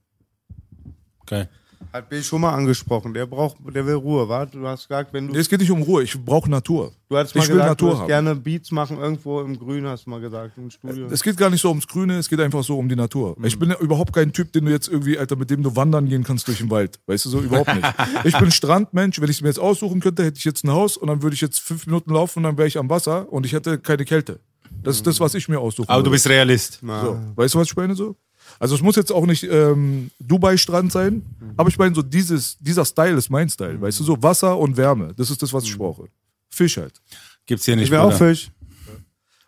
Geil. 1.26 1.50
Hat 1.94 2.10
Bill 2.10 2.24
schon 2.24 2.41
mal 2.41 2.54
angesprochen. 2.54 3.13
Der 3.13 3.26
braucht, 3.26 3.58
der 3.74 3.86
will 3.86 3.96
Ruhe, 3.96 4.28
warte. 4.30 4.58
Du 4.58 4.67
hast 4.67 4.88
gesagt, 4.88 5.13
wenn 5.13 5.28
du. 5.28 5.34
Nee, 5.34 5.39
es 5.39 5.50
geht 5.50 5.60
nicht 5.60 5.72
um 5.72 5.82
Ruhe, 5.82 6.04
ich 6.04 6.17
brauche 6.24 6.50
Natur. 6.50 6.91
du 7.10 7.17
hast 7.17 7.36
mal 7.36 7.41
ich 7.41 7.50
will 7.50 7.56
gesagt, 7.56 7.70
Natur 7.70 7.91
du 7.91 8.00
hast 8.00 8.08
gerne 8.08 8.36
Beats 8.36 8.72
machen 8.72 8.98
irgendwo 8.98 9.41
im 9.41 9.58
Grün, 9.60 9.86
hast 9.86 10.06
du 10.06 10.10
mal 10.10 10.22
gesagt, 10.22 10.58
im 10.58 10.70
Studio. 10.70 11.08
Es 11.12 11.22
geht 11.22 11.38
gar 11.38 11.50
nicht 11.50 11.62
so 11.62 11.70
ums 11.70 11.88
Grüne, 11.88 12.17
es 12.17 12.30
geht 12.30 12.39
einfach 12.39 12.63
so 12.63 12.78
um 12.78 12.88
die 12.88 12.96
Natur. 12.96 13.36
Mhm. 13.38 13.46
Ich 13.46 13.60
bin 13.60 13.70
ja 13.70 13.78
überhaupt 13.80 14.13
kein 14.13 14.32
Typ, 14.32 14.54
den 14.54 14.65
du 14.65 14.72
jetzt 14.72 14.88
irgendwie, 14.88 15.17
Alter, 15.17 15.36
mit 15.36 15.50
dem 15.50 15.63
du 15.63 15.76
wandern 15.76 16.08
gehen 16.08 16.24
kannst 16.24 16.48
durch 16.48 16.60
den 16.60 16.70
Wald. 16.70 17.00
Weißt 17.08 17.26
du 17.26 17.30
so, 17.30 17.39
überhaupt 17.39 17.74
nicht. 17.76 17.88
Ich 18.24 18.38
bin 18.38 18.52
Strandmensch, 18.52 19.20
wenn 19.20 19.30
ich 19.30 19.38
es 19.38 19.41
mir 19.41 19.48
jetzt 19.50 19.60
aussuchen 19.60 20.00
könnte, 20.00 20.24
hätte 20.24 20.38
ich 20.38 20.46
jetzt 20.46 20.63
ein 20.63 20.72
Haus 20.72 20.96
und 20.98 21.08
dann 21.08 21.22
würde 21.22 21.34
ich 21.34 21.41
jetzt 21.41 21.60
fünf 21.60 21.86
Minuten 21.88 22.13
laufen 22.13 22.39
und 22.39 22.44
dann 22.44 22.58
wäre 22.58 22.67
ich 22.67 22.78
am 22.78 22.89
Wasser 22.89 23.32
und 23.32 23.46
ich 23.46 23.54
hätte 23.54 23.80
keine 23.80 24.06
Kälte. 24.06 24.39
Das 24.84 24.96
ist 24.96 25.06
das, 25.06 25.20
was 25.20 25.34
ich 25.36 25.48
mir 25.48 25.60
aussuchen 25.60 25.89
Aber 25.89 26.00
du 26.02 26.06
würde. 26.06 26.15
bist 26.15 26.30
Realist. 26.30 26.80
So, 26.82 27.20
weißt 27.36 27.54
du, 27.54 27.60
was 27.60 27.67
ich 27.67 27.76
meine 27.76 27.96
so? 27.96 28.15
Also 28.62 28.76
es 28.76 28.82
muss 28.82 28.95
jetzt 28.95 29.12
auch 29.12 29.26
nicht 29.26 29.43
ähm, 29.43 30.12
Dubai-Strand 30.19 30.91
sein, 30.91 31.24
aber 31.58 31.67
ich 31.69 31.78
meine 31.80 31.95
so 31.95 32.02
dieses, 32.04 32.58
dieser 32.60 32.86
Style 32.86 33.17
ist 33.17 33.30
mein 33.32 33.50
Style, 33.50 33.82
weißt 33.82 34.00
du, 34.00 34.04
so 34.04 34.21
Wasser 34.21 34.56
und 34.58 34.78
Wärme, 34.78 35.13
das 35.15 35.32
ist 35.32 35.41
das, 35.41 35.52
was 35.52 35.63
ich 35.63 35.76
brauche. 35.76 36.08
Fisch 36.50 36.78
halt. 36.78 37.02
Gibt's 37.47 37.65
hier 37.65 37.76
nicht. 37.76 37.86
ich 37.86 37.91
will 37.91 37.97
auch. 37.97 38.13
Fisch. 38.15 38.52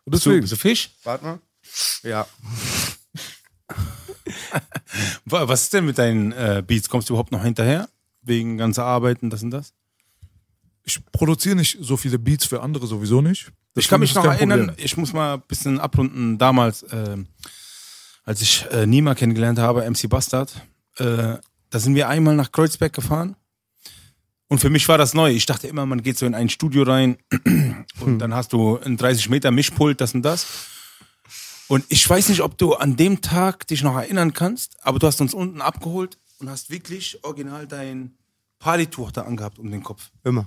Und 0.05 0.11
Bist 0.11 0.25
du, 0.25 0.29
deswegen, 0.31 0.41
bist 0.41 0.53
du 0.53 0.57
Fisch? 0.57 0.89
Warte 1.03 1.23
mal. 1.25 1.39
Ja. 2.01 2.25
Wa- 5.25 5.47
Was 5.47 5.63
ist 5.63 5.73
denn 5.73 5.85
mit 5.85 5.97
deinen 5.97 6.31
äh, 6.31 6.63
Beats? 6.65 6.89
Kommst 6.89 7.09
du 7.09 7.13
überhaupt 7.13 7.31
noch 7.31 7.43
hinterher? 7.43 7.89
Wegen 8.21 8.57
ganzer 8.57 8.85
Arbeiten, 8.85 9.29
das 9.29 9.43
und 9.43 9.51
das? 9.51 9.73
ich 10.85 10.99
produziere 11.13 11.55
nicht 11.55 11.77
so 11.79 11.95
viele 11.95 12.19
Beats 12.19 12.45
für 12.45 12.61
andere 12.61 12.87
sowieso 12.87 13.21
nicht. 13.21 13.51
Ich 13.75 13.87
kann 13.87 14.01
Deswegen 14.01 14.01
mich 14.01 14.15
noch 14.15 14.25
erinnern, 14.25 14.67
Problem. 14.67 14.85
ich 14.85 14.97
muss 14.97 15.13
mal 15.13 15.35
ein 15.35 15.41
bisschen 15.47 15.79
abrunden. 15.79 16.37
Damals, 16.37 16.85
ähm, 16.91 17.27
als 18.23 18.41
ich 18.41 18.65
äh, 18.71 18.85
Nima 18.85 19.15
kennengelernt 19.15 19.59
habe, 19.59 19.89
MC 19.89 20.09
Bastard, 20.09 20.53
äh, 20.97 21.37
da 21.69 21.79
sind 21.79 21.95
wir 21.95 22.07
einmal 22.07 22.35
nach 22.35 22.51
Kreuzberg 22.51 22.93
gefahren. 22.93 23.35
Und 24.47 24.59
für 24.59 24.69
mich 24.69 24.87
war 24.87 24.97
das 24.97 25.13
neu. 25.13 25.31
Ich 25.31 25.45
dachte 25.45 25.67
immer, 25.67 25.85
man 25.85 26.03
geht 26.03 26.17
so 26.17 26.25
in 26.25 26.35
ein 26.35 26.49
Studio 26.49 26.83
rein 26.83 27.17
und 27.99 28.19
dann 28.19 28.33
hast 28.35 28.53
du 28.53 28.77
ein 28.77 28.97
30 28.97 29.29
Meter 29.29 29.51
Mischpult, 29.51 29.99
das 29.99 30.13
und 30.13 30.21
das. 30.21 30.45
Und 31.67 31.85
ich 31.89 32.07
weiß 32.07 32.29
nicht, 32.29 32.41
ob 32.41 32.57
du 32.57 32.75
an 32.75 32.95
dem 32.95 33.21
Tag 33.21 33.65
dich 33.67 33.81
noch 33.81 33.95
erinnern 33.95 34.33
kannst, 34.33 34.77
aber 34.85 34.99
du 34.99 35.07
hast 35.07 35.21
uns 35.21 35.33
unten 35.33 35.61
abgeholt 35.61 36.17
und 36.39 36.49
hast 36.49 36.69
wirklich 36.69 37.23
original 37.23 37.67
dein 37.67 38.17
Partytuch 38.59 39.11
da 39.11 39.23
angehabt 39.23 39.57
um 39.57 39.71
den 39.71 39.81
Kopf. 39.81 40.11
Immer. 40.23 40.45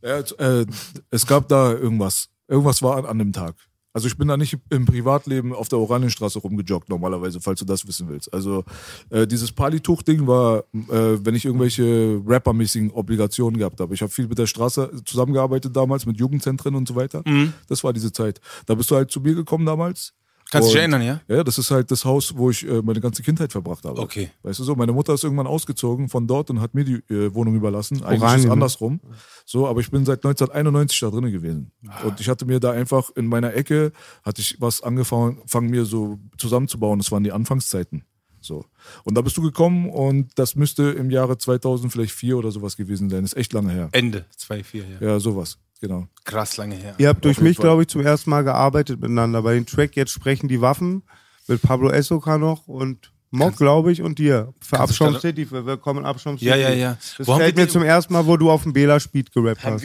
Ja, 0.00 0.18
es, 0.18 0.32
äh, 0.32 0.64
es 1.10 1.26
gab 1.26 1.48
da 1.48 1.72
irgendwas. 1.72 2.28
Irgendwas 2.48 2.80
war 2.80 2.96
an, 2.96 3.06
an 3.06 3.18
dem 3.18 3.32
Tag. 3.32 3.56
Also 3.96 4.08
ich 4.08 4.18
bin 4.18 4.28
da 4.28 4.36
nicht 4.36 4.58
im 4.68 4.84
Privatleben 4.84 5.54
auf 5.54 5.70
der 5.70 5.78
Oranienstraße 5.78 6.40
rumgejoggt 6.40 6.90
normalerweise, 6.90 7.40
falls 7.40 7.60
du 7.60 7.64
das 7.64 7.88
wissen 7.88 8.10
willst. 8.10 8.30
Also 8.34 8.62
äh, 9.08 9.26
dieses 9.26 9.52
Palituch-Ding 9.52 10.26
war, 10.26 10.64
äh, 10.74 11.16
wenn 11.24 11.34
ich 11.34 11.46
irgendwelche 11.46 12.20
rappermäßigen 12.26 12.90
Obligationen 12.90 13.58
gehabt 13.58 13.80
habe. 13.80 13.94
Ich 13.94 14.02
habe 14.02 14.12
viel 14.12 14.28
mit 14.28 14.36
der 14.36 14.46
Straße 14.46 15.00
zusammengearbeitet 15.06 15.74
damals, 15.74 16.04
mit 16.04 16.18
Jugendzentren 16.18 16.74
und 16.74 16.86
so 16.86 16.94
weiter. 16.94 17.22
Das 17.68 17.84
war 17.84 17.94
diese 17.94 18.12
Zeit. 18.12 18.42
Da 18.66 18.74
bist 18.74 18.90
du 18.90 18.96
halt 18.96 19.10
zu 19.10 19.22
mir 19.22 19.34
gekommen 19.34 19.64
damals. 19.64 20.12
Kannst 20.50 20.68
du 20.68 20.72
dich 20.72 20.80
erinnern, 20.80 21.02
ja? 21.02 21.20
Ja, 21.28 21.42
das 21.42 21.58
ist 21.58 21.70
halt 21.70 21.90
das 21.90 22.04
Haus, 22.04 22.36
wo 22.36 22.50
ich 22.50 22.66
äh, 22.66 22.80
meine 22.82 23.00
ganze 23.00 23.22
Kindheit 23.22 23.50
verbracht 23.50 23.84
habe. 23.84 24.00
Okay. 24.00 24.30
Weißt 24.42 24.58
du 24.60 24.64
so, 24.64 24.76
meine 24.76 24.92
Mutter 24.92 25.14
ist 25.14 25.24
irgendwann 25.24 25.46
ausgezogen 25.46 26.08
von 26.08 26.26
dort 26.26 26.50
und 26.50 26.60
hat 26.60 26.74
mir 26.74 26.84
die 26.84 27.02
äh, 27.12 27.34
Wohnung 27.34 27.56
überlassen. 27.56 28.02
Eigentlich 28.04 28.16
ist 28.16 28.22
Oranien, 28.22 28.40
es 28.40 28.46
ne? 28.46 28.52
andersrum. 28.52 29.00
So, 29.44 29.66
aber 29.66 29.80
ich 29.80 29.90
bin 29.90 30.04
seit 30.04 30.24
1991 30.24 31.00
da 31.00 31.10
drinnen 31.10 31.32
gewesen. 31.32 31.72
Und 32.04 32.20
ich 32.20 32.28
hatte 32.28 32.46
mir 32.46 32.60
da 32.60 32.70
einfach 32.70 33.10
in 33.16 33.26
meiner 33.26 33.54
Ecke, 33.54 33.92
hatte 34.22 34.40
ich 34.40 34.60
was 34.60 34.82
angefangen, 34.82 35.42
fangen 35.46 35.70
mir 35.70 35.84
so 35.84 36.18
zusammenzubauen. 36.38 36.98
Das 36.98 37.10
waren 37.10 37.24
die 37.24 37.32
Anfangszeiten. 37.32 38.04
So. 38.40 38.64
Und 39.02 39.16
da 39.16 39.22
bist 39.22 39.36
du 39.36 39.42
gekommen 39.42 39.90
und 39.90 40.38
das 40.38 40.54
müsste 40.54 40.84
im 40.84 41.10
Jahre 41.10 41.36
2000 41.36 41.92
vielleicht 41.92 42.12
vier 42.12 42.38
oder 42.38 42.52
sowas 42.52 42.76
gewesen 42.76 43.10
sein. 43.10 43.24
ist 43.24 43.36
echt 43.36 43.52
lange 43.52 43.72
her. 43.72 43.88
Ende 43.92 44.24
2-4, 44.38 44.84
ja. 45.00 45.08
Ja, 45.08 45.20
sowas. 45.20 45.58
Genau. 45.80 46.06
Krass 46.24 46.56
lange 46.56 46.74
her. 46.76 46.94
Ihr 46.98 47.08
habt 47.08 47.24
durch 47.24 47.40
mich, 47.40 47.58
glaube 47.58 47.82
ich, 47.82 47.88
zum 47.88 48.00
ersten 48.00 48.30
Mal 48.30 48.42
gearbeitet 48.44 49.00
miteinander. 49.00 49.42
Bei 49.42 49.54
dem 49.54 49.66
Track 49.66 49.94
Jetzt 49.96 50.10
sprechen 50.12 50.48
die 50.48 50.60
Waffen 50.60 51.02
mit 51.48 51.62
Pablo 51.62 51.90
Essoka 51.90 52.38
noch 52.38 52.66
und 52.66 53.12
Mock, 53.30 53.56
glaube 53.56 53.92
ich, 53.92 54.02
und 54.02 54.18
dir. 54.18 54.54
Für 54.60 54.80
Abschaum 54.80 55.18
City, 55.18 55.44
für 55.46 55.66
Willkommen 55.66 56.06
Abschaum 56.06 56.38
City. 56.38 56.48
Ja, 56.48 56.56
ja, 56.56 56.70
ja. 56.70 56.96
Das 57.18 57.26
Wo 57.26 57.36
fällt 57.36 57.56
mir 57.56 57.66
die- 57.66 57.72
zum 57.72 57.82
ersten 57.82 58.12
Mal, 58.12 58.26
wo 58.26 58.36
du 58.36 58.50
auf 58.50 58.62
dem 58.62 58.72
Bela 58.72 58.98
Speed 58.98 59.32
gerappt 59.32 59.64
hast. 59.64 59.84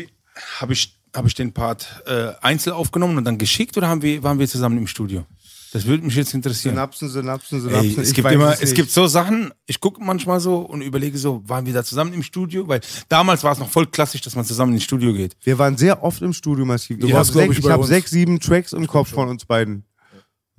Habe 0.59 0.73
ich, 0.73 0.95
hab 1.13 1.25
ich 1.25 1.35
den 1.35 1.51
Part 1.51 2.01
äh, 2.05 2.31
einzeln 2.41 2.73
aufgenommen 2.73 3.17
und 3.17 3.25
dann 3.25 3.37
geschickt 3.37 3.75
oder 3.77 3.89
haben 3.89 4.01
wir, 4.01 4.23
waren 4.23 4.39
wir 4.39 4.47
zusammen 4.47 4.77
im 4.77 4.87
Studio? 4.87 5.25
Das 5.73 5.85
würde 5.85 6.03
mich 6.03 6.15
jetzt 6.15 6.33
interessieren. 6.33 6.75
Synapsen, 6.75 7.09
Synapsen, 7.09 7.61
Synapsen. 7.61 7.89
Ey, 7.95 8.01
es 8.01 8.09
ich 8.09 8.15
gibt 8.15 8.25
weiß 8.25 8.33
immer, 8.33 8.51
es 8.53 8.61
es 8.61 8.73
gibt 8.73 8.91
so 8.91 9.07
Sachen, 9.07 9.53
ich 9.67 9.79
gucke 9.79 10.03
manchmal 10.03 10.39
so 10.39 10.57
und 10.57 10.81
überlege 10.81 11.17
so, 11.17 11.41
waren 11.47 11.65
wir 11.65 11.73
da 11.73 11.83
zusammen 11.83 12.13
im 12.13 12.23
Studio? 12.23 12.67
Weil 12.67 12.81
damals 13.07 13.43
war 13.43 13.53
es 13.53 13.59
noch 13.59 13.69
voll 13.69 13.87
klassisch, 13.87 14.21
dass 14.21 14.35
man 14.35 14.43
zusammen 14.43 14.73
ins 14.73 14.83
Studio 14.83 15.13
geht. 15.13 15.37
Wir 15.43 15.57
waren 15.59 15.77
sehr 15.77 16.03
oft 16.03 16.21
im 16.21 16.33
Studio 16.33 16.65
massiv. 16.65 16.99
Du 16.99 17.07
ich 17.07 17.13
warst, 17.13 17.33
habe 17.33 17.45
glaub 17.45 17.47
sechs, 17.47 17.53
ich, 17.53 17.59
ich 17.59 17.65
bei 17.65 17.71
hab 17.71 17.79
uns. 17.79 17.89
sechs, 17.89 18.11
sieben 18.11 18.39
Tracks 18.39 18.73
im 18.73 18.85
Kopf 18.87 19.09
von 19.09 19.29
uns 19.29 19.45
beiden. 19.45 19.85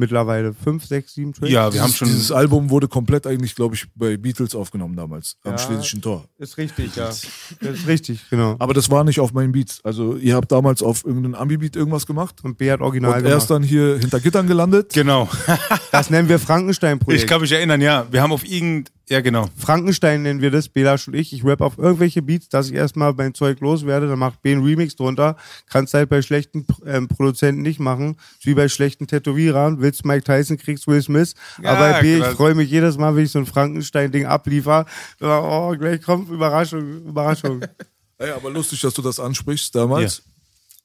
Mittlerweile. 0.02 0.52
Fünf, 0.52 0.84
sechs, 0.84 1.14
sieben 1.14 1.32
Tracks. 1.32 1.52
Ja, 1.52 1.72
wir 1.72 1.80
haben 1.80 1.86
Dieses, 1.86 1.96
schon. 1.98 2.08
dieses 2.08 2.32
Album 2.32 2.70
wurde 2.70 2.88
komplett 2.88 3.24
eigentlich, 3.24 3.54
glaube 3.54 3.76
ich, 3.76 3.86
bei 3.94 4.16
Beatles 4.16 4.52
aufgenommen 4.56 4.96
damals, 4.96 5.36
am 5.44 5.52
Ja. 5.52 5.58
Schlesischen 5.58 6.02
Tor. 6.02 6.24
Ist 6.38 6.58
richtig, 6.58 6.96
ja. 6.96 7.06
Das 7.06 7.22
ist 7.60 7.86
richtig, 7.86 8.28
genau. 8.28 8.56
Aber 8.58 8.74
das 8.74 8.90
war 8.90 9.04
nicht 9.04 9.20
auf 9.20 9.32
meinen 9.32 9.52
Beats. 9.52 9.80
Also 9.84 10.16
ihr 10.16 10.34
habt 10.34 10.50
damals 10.50 10.82
auf 10.82 11.04
irgendeinem 11.04 11.36
Ambi-Beat 11.36 11.76
irgendwas 11.76 12.04
gemacht 12.06 12.40
Und 12.42 12.58
B 12.58 12.70
hat 12.72 12.80
original 12.80 13.20
und 13.20 13.26
er 13.26 13.36
ist 13.36 13.46
dann 13.46 13.62
hier 13.62 13.96
hinter 13.98 14.18
Gittern 14.18 14.48
gelandet. 14.48 14.92
genau. 14.92 15.28
Das 15.92 16.10
nennen 16.10 16.28
wir 16.28 16.38
Frankenstein-Projekt. 16.40 17.22
Ich 17.22 17.28
kann 17.28 17.40
mich 17.40 17.52
erinnern, 17.52 17.80
ja. 17.80 18.06
Wir 18.10 18.22
haben 18.22 18.32
auf 18.32 18.44
irgend. 18.44 18.90
Ja, 19.12 19.20
genau. 19.20 19.46
Frankenstein 19.59 20.22
nennen 20.22 20.40
wir 20.40 20.51
das, 20.51 20.70
Belasch 20.70 21.07
und 21.07 21.12
ich. 21.12 21.35
Ich 21.35 21.44
rap 21.44 21.61
auf 21.61 21.77
irgendwelche 21.77 22.22
Beats, 22.22 22.48
dass 22.48 22.70
ich 22.70 22.75
erstmal 22.75 23.12
mein 23.12 23.35
Zeug 23.35 23.61
loswerde, 23.61 24.09
dann 24.09 24.18
macht 24.18 24.40
B 24.40 24.53
ein 24.53 24.62
Remix 24.62 24.96
drunter. 24.96 25.37
Kannst 25.68 25.92
halt 25.92 26.09
bei 26.09 26.22
schlechten 26.22 26.64
ähm, 26.87 27.09
Produzenten 27.09 27.61
nicht 27.61 27.79
machen. 27.79 28.16
Wie 28.40 28.55
bei 28.55 28.70
schlechten 28.70 29.07
Tätowierern. 29.07 29.83
Willst 29.83 30.07
Mike 30.07 30.25
Tyson, 30.25 30.57
kriegst 30.57 30.87
Will 30.87 31.03
Smith. 31.03 31.35
Ja, 31.62 31.72
Aber 31.72 31.90
bei 31.92 32.01
B, 32.01 32.16
ich 32.16 32.22
krass. 32.22 32.37
freue 32.37 32.55
mich 32.55 32.70
jedes 32.70 32.96
Mal, 32.96 33.14
wenn 33.14 33.25
ich 33.27 33.31
so 33.33 33.38
ein 33.38 33.44
Frankenstein-Ding 33.44 34.25
abliefer. 34.25 34.87
Oh, 35.20 35.75
gleich 35.79 36.01
kommt 36.01 36.31
Überraschung, 36.31 37.05
Überraschung. 37.05 37.61
Ey, 38.18 38.31
aber 38.31 38.48
lustig, 38.48 38.81
dass 38.81 38.94
du 38.94 39.03
das 39.03 39.20
ansprichst 39.20 39.75
damals. 39.75 40.22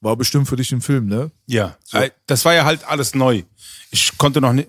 War 0.02 0.16
bestimmt 0.16 0.46
für 0.48 0.56
dich 0.56 0.70
ein 0.72 0.82
Film, 0.82 1.06
ne? 1.06 1.30
Ja. 1.46 1.78
Äh, 1.92 2.10
Das 2.26 2.44
war 2.44 2.52
ja 2.52 2.66
halt 2.66 2.86
alles 2.86 3.14
neu. 3.14 3.44
Ich 3.90 4.18
konnte 4.18 4.42
noch 4.42 4.52
nicht. 4.52 4.68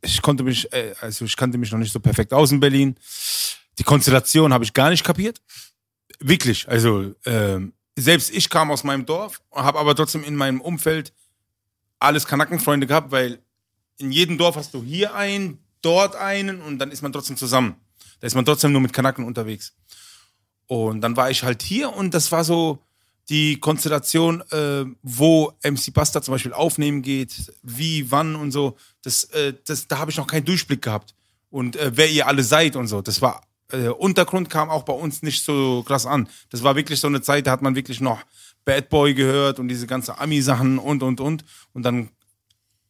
Ich 0.00 0.22
konnte 0.22 0.42
mich, 0.42 0.72
äh, 0.72 0.94
also 1.00 1.24
ich 1.24 1.36
kannte 1.36 1.58
mich 1.58 1.70
noch 1.70 1.78
nicht 1.78 1.92
so 1.92 2.00
perfekt 2.00 2.32
aus 2.32 2.52
in 2.52 2.60
Berlin. 2.60 2.96
Die 3.78 3.84
Konstellation 3.84 4.52
habe 4.52 4.64
ich 4.64 4.72
gar 4.72 4.90
nicht 4.90 5.04
kapiert. 5.04 5.40
Wirklich. 6.18 6.68
Also 6.68 7.14
ähm, 7.24 7.74
selbst 7.96 8.30
ich 8.30 8.48
kam 8.48 8.70
aus 8.70 8.84
meinem 8.84 9.04
Dorf, 9.04 9.42
habe 9.52 9.78
aber 9.78 9.94
trotzdem 9.94 10.24
in 10.24 10.36
meinem 10.36 10.60
Umfeld 10.60 11.12
alles 11.98 12.26
Kanackenfreunde 12.26 12.86
gehabt, 12.86 13.10
weil 13.10 13.38
in 13.98 14.12
jedem 14.12 14.38
Dorf 14.38 14.56
hast 14.56 14.74
du 14.74 14.82
hier 14.82 15.14
einen, 15.14 15.58
dort 15.82 16.16
einen 16.16 16.60
und 16.60 16.78
dann 16.78 16.90
ist 16.90 17.02
man 17.02 17.12
trotzdem 17.12 17.36
zusammen. 17.36 17.76
Da 18.20 18.26
ist 18.26 18.34
man 18.34 18.44
trotzdem 18.44 18.72
nur 18.72 18.80
mit 18.80 18.92
Kanaken 18.92 19.24
unterwegs. 19.24 19.74
Und 20.66 21.00
dann 21.00 21.16
war 21.16 21.30
ich 21.30 21.42
halt 21.42 21.62
hier 21.62 21.92
und 21.92 22.12
das 22.12 22.32
war 22.32 22.44
so 22.44 22.78
die 23.28 23.58
Konstellation, 23.58 24.40
äh, 24.52 24.84
wo 25.02 25.52
MC 25.62 25.92
Basta 25.92 26.22
zum 26.22 26.32
Beispiel 26.32 26.52
aufnehmen 26.52 27.02
geht, 27.02 27.52
wie, 27.62 28.10
wann 28.10 28.36
und 28.36 28.52
so. 28.52 28.76
Das, 29.02 29.24
äh, 29.24 29.54
das, 29.64 29.88
da 29.88 29.98
habe 29.98 30.10
ich 30.10 30.16
noch 30.16 30.26
keinen 30.26 30.44
Durchblick 30.44 30.82
gehabt. 30.82 31.14
Und 31.50 31.76
äh, 31.76 31.92
wer 31.94 32.10
ihr 32.10 32.26
alle 32.26 32.44
seid 32.44 32.76
und 32.76 32.86
so. 32.86 33.02
Das 33.02 33.20
war, 33.22 33.42
äh, 33.72 33.88
Untergrund 33.88 34.48
kam 34.48 34.70
auch 34.70 34.84
bei 34.84 34.92
uns 34.92 35.22
nicht 35.22 35.42
so 35.42 35.82
krass 35.82 36.06
an. 36.06 36.28
Das 36.50 36.62
war 36.62 36.76
wirklich 36.76 37.00
so 37.00 37.08
eine 37.08 37.20
Zeit, 37.20 37.46
da 37.46 37.50
hat 37.50 37.62
man 37.62 37.74
wirklich 37.74 38.00
noch 38.00 38.22
Bad 38.64 38.88
Boy 38.88 39.14
gehört 39.14 39.58
und 39.58 39.68
diese 39.68 39.86
ganze 39.86 40.18
Ami-Sachen 40.18 40.78
und, 40.78 41.02
und, 41.02 41.20
und. 41.20 41.44
Und 41.72 41.82
dann 41.82 42.10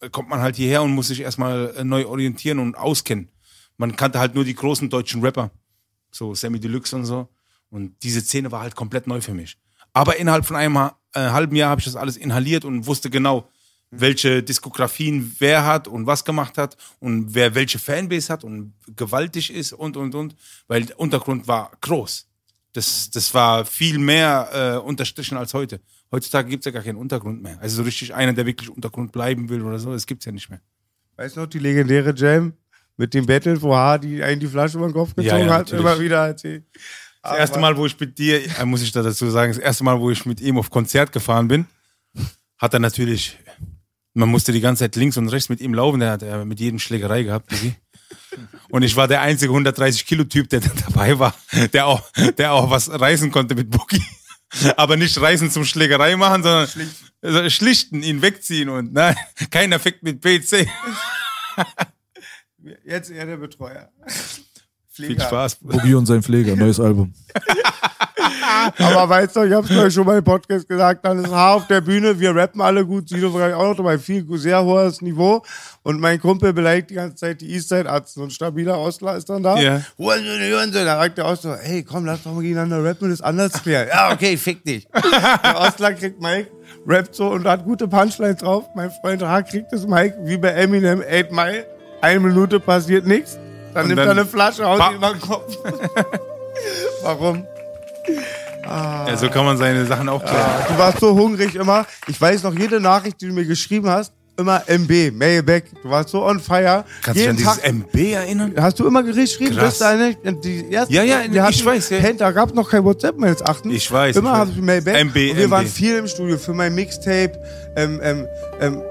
äh, 0.00 0.10
kommt 0.10 0.28
man 0.28 0.40
halt 0.40 0.56
hierher 0.56 0.82
und 0.82 0.92
muss 0.92 1.08
sich 1.08 1.20
erstmal 1.20 1.74
äh, 1.76 1.84
neu 1.84 2.06
orientieren 2.06 2.58
und 2.58 2.76
auskennen. 2.76 3.30
Man 3.78 3.96
kannte 3.96 4.18
halt 4.18 4.34
nur 4.34 4.44
die 4.44 4.54
großen 4.54 4.90
deutschen 4.90 5.22
Rapper, 5.22 5.50
so 6.10 6.34
Sammy 6.34 6.60
Deluxe 6.60 6.96
und 6.96 7.04
so. 7.04 7.28
Und 7.70 8.02
diese 8.02 8.20
Szene 8.20 8.50
war 8.52 8.60
halt 8.60 8.74
komplett 8.74 9.06
neu 9.06 9.20
für 9.20 9.34
mich. 9.34 9.58
Aber 9.96 10.18
innerhalb 10.18 10.44
von 10.44 10.56
einem 10.56 10.76
äh, 10.76 10.90
halben 11.14 11.56
Jahr 11.56 11.70
habe 11.70 11.78
ich 11.78 11.86
das 11.86 11.96
alles 11.96 12.18
inhaliert 12.18 12.66
und 12.66 12.86
wusste 12.86 13.08
genau, 13.08 13.48
welche 13.90 14.42
Diskografien 14.42 15.34
wer 15.38 15.64
hat 15.64 15.88
und 15.88 16.06
was 16.06 16.22
gemacht 16.22 16.58
hat 16.58 16.76
und 17.00 17.34
wer 17.34 17.54
welche 17.54 17.78
Fanbase 17.78 18.30
hat 18.30 18.44
und 18.44 18.74
gewaltig 18.94 19.50
ist 19.50 19.72
und, 19.72 19.96
und, 19.96 20.14
und. 20.14 20.36
Weil 20.68 20.84
der 20.84 21.00
Untergrund 21.00 21.48
war 21.48 21.70
groß. 21.80 22.28
Das, 22.74 23.08
das 23.10 23.32
war 23.32 23.64
viel 23.64 23.98
mehr 23.98 24.50
äh, 24.52 24.86
unterstrichen 24.86 25.38
als 25.38 25.54
heute. 25.54 25.80
Heutzutage 26.12 26.50
gibt 26.50 26.60
es 26.60 26.66
ja 26.66 26.72
gar 26.72 26.82
keinen 26.82 26.98
Untergrund 26.98 27.42
mehr. 27.42 27.58
Also 27.62 27.76
so 27.76 27.82
richtig 27.82 28.12
einer, 28.14 28.34
der 28.34 28.44
wirklich 28.44 28.68
Untergrund 28.68 29.12
bleiben 29.12 29.48
will 29.48 29.62
oder 29.62 29.78
so, 29.78 29.94
das 29.94 30.06
gibt's 30.06 30.26
ja 30.26 30.32
nicht 30.32 30.50
mehr. 30.50 30.60
Weißt 31.16 31.36
du 31.36 31.40
noch, 31.40 31.46
die 31.46 31.58
legendäre 31.58 32.14
Jam 32.14 32.52
mit 32.98 33.14
dem 33.14 33.24
Battle, 33.24 33.62
wo 33.62 33.74
Hardy 33.74 34.22
einen 34.22 34.40
die 34.40 34.46
Flasche 34.46 34.76
über 34.76 34.88
den 34.88 34.92
Kopf 34.92 35.14
gezogen 35.14 35.40
Ja, 35.40 35.46
ja, 35.46 35.54
hat, 35.54 35.72
immer 35.72 35.98
wieder 35.98 36.26
erzählt. 36.26 36.64
Das 37.30 37.38
erste 37.38 37.58
Mal, 37.58 37.76
wo 37.76 37.86
ich 37.86 37.98
mit 37.98 38.18
dir, 38.18 38.44
äh, 38.58 38.64
muss 38.64 38.82
ich 38.82 38.92
da 38.92 39.02
dazu 39.02 39.28
sagen, 39.30 39.52
das 39.52 39.58
erste 39.58 39.84
Mal, 39.84 40.00
wo 40.00 40.10
ich 40.10 40.26
mit 40.26 40.40
ihm 40.40 40.58
auf 40.58 40.70
Konzert 40.70 41.12
gefahren 41.12 41.48
bin, 41.48 41.66
hat 42.58 42.72
er 42.72 42.80
natürlich, 42.80 43.36
man 44.14 44.28
musste 44.28 44.52
die 44.52 44.60
ganze 44.60 44.84
Zeit 44.84 44.96
links 44.96 45.16
und 45.16 45.28
rechts 45.28 45.48
mit 45.48 45.60
ihm 45.60 45.74
laufen, 45.74 46.00
der 46.00 46.12
hat 46.12 46.22
ja 46.22 46.44
mit 46.44 46.60
jedem 46.60 46.78
Schlägerei 46.78 47.22
gehabt. 47.22 47.52
Und 48.70 48.82
ich 48.82 48.96
war 48.96 49.08
der 49.08 49.20
einzige 49.22 49.50
130 49.52 50.06
Kilo 50.06 50.24
Typ, 50.24 50.48
der 50.48 50.60
da 50.60 50.70
dabei 50.86 51.18
war, 51.18 51.34
der 51.72 51.86
auch, 51.86 52.02
der 52.38 52.52
auch 52.52 52.70
was 52.70 52.88
reißen 52.88 53.30
konnte 53.30 53.54
mit 53.54 53.70
Boogie. 53.70 54.02
Aber 54.76 54.96
nicht 54.96 55.20
reißen 55.20 55.50
zum 55.50 55.64
Schlägerei 55.64 56.16
machen, 56.16 56.42
sondern 56.42 56.68
schlichten, 56.68 57.50
schlichten 57.50 58.02
ihn 58.02 58.22
wegziehen 58.22 58.68
und 58.68 58.92
nein, 58.92 59.16
kein 59.50 59.72
Effekt 59.72 60.02
mit 60.02 60.22
PC. 60.22 60.68
Jetzt 62.84 63.10
eher 63.10 63.26
der 63.26 63.36
Betreuer. 63.36 63.90
Viel 64.96 65.20
Spaß. 65.20 65.56
Boogie 65.56 65.94
und 65.94 66.06
sein 66.06 66.22
Pfleger, 66.22 66.56
neues 66.56 66.80
Album. 66.80 67.12
Aber 68.78 69.08
weißt 69.08 69.36
du, 69.36 69.42
ich 69.42 69.52
hab's 69.52 69.70
euch 69.70 69.94
schon 69.94 70.06
mal 70.06 70.18
im 70.18 70.24
Podcast 70.24 70.68
gesagt, 70.68 71.04
dann 71.04 71.24
ist 71.24 71.30
Haar 71.30 71.54
auf 71.54 71.66
der 71.66 71.80
Bühne, 71.80 72.18
wir 72.18 72.34
rappen 72.34 72.60
alle 72.60 72.84
gut, 72.84 73.08
Sido 73.08 73.32
war 73.32 73.56
auch 73.56 73.68
noch 73.68 73.76
dabei, 73.76 73.98
viel, 73.98 74.24
sehr 74.38 74.62
hohes 74.64 75.00
Niveau. 75.02 75.42
Und 75.82 76.00
mein 76.00 76.20
Kumpel 76.20 76.52
beleidigt 76.52 76.90
die 76.90 76.94
ganze 76.94 77.16
Zeit 77.16 77.40
die 77.40 77.52
Eastside 77.52 77.88
Arzt, 77.88 78.14
so 78.14 78.22
ein 78.22 78.30
stabiler 78.30 78.78
Ostler 78.78 79.16
ist 79.16 79.28
dann 79.28 79.42
da. 79.42 79.56
Hurensohn. 79.98 80.72
Da 80.72 80.96
sagt 80.96 81.18
der 81.18 81.26
Ostler, 81.26 81.58
hey, 81.62 81.82
komm, 81.82 82.06
lass 82.06 82.22
doch 82.22 82.32
mal 82.32 82.42
gegeneinander 82.42 82.82
rappen 82.84 83.04
und 83.04 83.10
das 83.10 83.20
anders 83.20 83.52
klären. 83.62 83.88
Ja, 83.88 84.12
okay, 84.12 84.36
fick 84.36 84.64
dich. 84.64 84.88
der 84.92 85.60
Ostler 85.60 85.92
kriegt 85.94 86.20
Mike, 86.20 86.50
rappt 86.86 87.14
so 87.14 87.28
und 87.28 87.46
hat 87.46 87.64
gute 87.64 87.86
Punchlines 87.86 88.38
drauf. 88.38 88.64
Mein 88.74 88.90
Freund 88.90 89.22
H 89.22 89.42
kriegt 89.42 89.72
das 89.72 89.86
Mike, 89.86 90.16
wie 90.24 90.36
bei 90.36 90.48
Eminem, 90.48 91.02
8 91.02 91.30
Mile. 91.30 91.66
Eine 92.00 92.20
Minute 92.20 92.60
passiert 92.60 93.06
nichts. 93.06 93.38
Dann 93.76 93.88
nimmt 93.88 94.00
er 94.00 94.10
eine 94.10 94.26
Flasche, 94.26 94.64
haut 94.66 94.80
ihn 94.90 94.96
über 94.96 95.10
den 95.10 95.20
Kopf. 95.20 95.56
Warum? 97.02 97.44
Ja, 98.64 99.16
so 99.16 99.28
kann 99.28 99.44
man 99.44 99.56
seine 99.56 99.86
Sachen 99.86 100.08
auch 100.08 100.24
klären. 100.24 100.50
Du 100.68 100.78
warst 100.78 100.98
so 101.00 101.14
hungrig 101.14 101.54
immer. 101.54 101.86
Ich 102.08 102.20
weiß 102.20 102.42
noch, 102.42 102.54
jede 102.54 102.80
Nachricht, 102.80 103.20
die 103.20 103.28
du 103.28 103.32
mir 103.34 103.44
geschrieben 103.44 103.88
hast, 103.88 104.12
immer 104.36 104.62
MB, 104.66 105.12
Mailback. 105.12 105.64
Du 105.82 105.90
warst 105.90 106.08
so 106.10 106.24
on 106.24 106.40
fire. 106.40 106.84
Kannst 107.02 107.20
du 107.20 107.22
dich 107.22 107.28
an 107.28 107.36
dieses 107.36 107.56
Tag 107.58 107.68
MB 107.72 107.94
erinnern? 108.12 108.54
hast 108.58 108.78
du 108.78 108.86
immer 108.86 109.02
geschrieben, 109.02 109.54
Krass. 109.56 109.70
bis 109.70 109.78
deine, 109.78 110.14
die 110.14 110.70
erste, 110.70 110.92
Ja, 110.94 111.02
ja, 111.04 111.20
wir 111.30 111.48
ich 111.48 111.64
weiß, 111.64 111.90
ja. 111.90 111.98
Hey, 111.98 112.16
da 112.16 112.30
gab 112.32 112.54
noch 112.54 112.68
kein 112.68 112.84
WhatsApp 112.84 113.16
meines 113.18 113.40
Erachtens. 113.40 113.72
Ich 113.74 113.90
weiß, 113.90 114.16
Immer 114.16 114.32
habe 114.36 114.50
ich 114.50 114.60
Mailback. 114.60 114.96
MB, 115.04 115.16
und 115.30 115.36
wir 115.36 115.44
MB. 115.44 115.50
waren 115.50 115.66
viel 115.66 115.96
im 115.96 116.08
Studio 116.08 116.36
für 116.38 116.52
mein 116.54 116.74
Mixtape. 116.74 117.32
Ähm, 117.76 118.00
ähm, 118.02 118.26
ähm, 118.60 118.82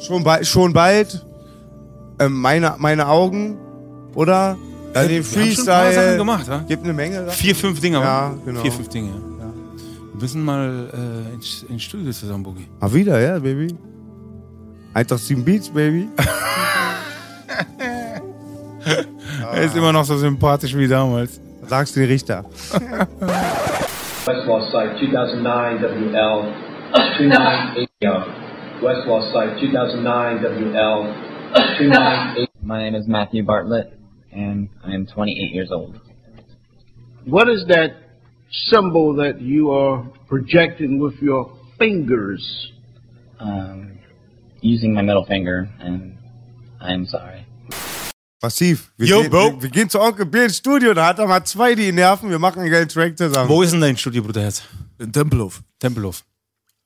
schon, 0.00 0.22
bald, 0.22 0.46
schon 0.46 0.72
bald. 0.72 1.24
Ähm, 2.18 2.40
meine, 2.40 2.74
meine 2.78 3.08
Augen. 3.08 3.58
Oder? 4.14 4.56
Dann 4.92 5.08
den 5.08 5.22
Freestyle. 5.22 5.92
Sachen 5.92 6.18
gemacht, 6.18 6.48
ja? 6.48 6.58
Gibt 6.66 6.84
eine 6.84 6.92
Menge. 6.92 7.16
Sachen. 7.26 7.30
Vier, 7.30 7.54
fünf 7.54 7.80
Dinger. 7.80 8.00
Ja, 8.00 8.34
genau. 8.44 8.60
Vier, 8.60 8.72
fünf 8.72 8.88
Dinge. 8.88 9.10
Ja. 9.10 9.46
Wir 10.12 10.22
müssen 10.22 10.42
mal 10.44 10.88
äh, 10.92 11.34
ins, 11.34 11.64
ins 11.68 11.82
Studio 11.82 12.10
zusammen, 12.12 12.42
Boogie. 12.42 12.66
Mal 12.80 12.94
wieder, 12.94 13.20
ja, 13.20 13.38
Baby. 13.38 13.74
187 14.94 15.44
Beats, 15.44 15.68
Baby. 15.68 16.08
Er 19.52 19.62
ist 19.62 19.76
immer 19.76 19.92
noch 19.92 20.04
so 20.04 20.16
sympathisch 20.16 20.74
wie 20.76 20.88
damals. 20.88 21.40
Sagst 21.66 21.96
du 21.96 22.00
den 22.00 22.08
Richter. 22.08 22.44
Westlaw 24.26 24.60
Site 24.70 24.96
2009 24.98 25.82
WL 25.82 26.48
298 26.92 27.88
Westlaw 28.80 29.22
Site 29.32 29.56
2009 29.58 30.42
WL 30.42 31.06
298 31.78 32.48
My 32.62 32.78
name 32.82 32.94
is 32.94 33.06
Matthew 33.06 33.44
Bartlett, 33.44 33.92
and 34.32 34.68
I 34.84 34.94
am 34.94 35.06
28 35.06 35.52
years 35.52 35.70
old. 35.70 36.00
What 37.24 37.48
is 37.48 37.64
that 37.68 37.90
symbol 38.70 39.14
that 39.16 39.40
you 39.40 39.70
are 39.70 40.04
projecting 40.26 40.98
with 40.98 41.14
your 41.22 41.52
fingers? 41.78 42.72
Um, 43.38 43.98
using 44.62 44.94
my 44.94 45.02
middle 45.02 45.24
finger, 45.26 45.68
and 45.80 46.16
I 46.80 46.92
am 46.92 47.06
sorry. 47.06 47.44
Massiv. 48.42 48.90
Wir, 48.96 49.06
Yo, 49.08 49.20
gehen, 49.22 49.30
Bro. 49.30 49.52
wir, 49.52 49.62
wir 49.62 49.70
gehen 49.70 49.90
zu 49.90 50.00
Onkel 50.00 50.26
B 50.26 50.44
ins 50.44 50.56
Studio, 50.56 50.94
da 50.94 51.06
hat 51.06 51.18
er 51.18 51.26
mal 51.26 51.44
zwei, 51.44 51.74
die 51.74 51.88
ihn 51.88 51.94
nerven. 51.96 52.30
Wir 52.30 52.38
machen 52.38 52.60
einen 52.60 52.70
geilen 52.70 52.88
Track 52.88 53.16
zusammen. 53.18 53.48
Wo 53.48 53.62
ist 53.62 53.72
denn 53.72 53.80
dein 53.80 53.96
Studio, 53.96 54.22
Bruderherz? 54.22 54.62
In 54.98 55.12
Tempelhof. 55.12 55.62
Tempelhof. 55.78 56.24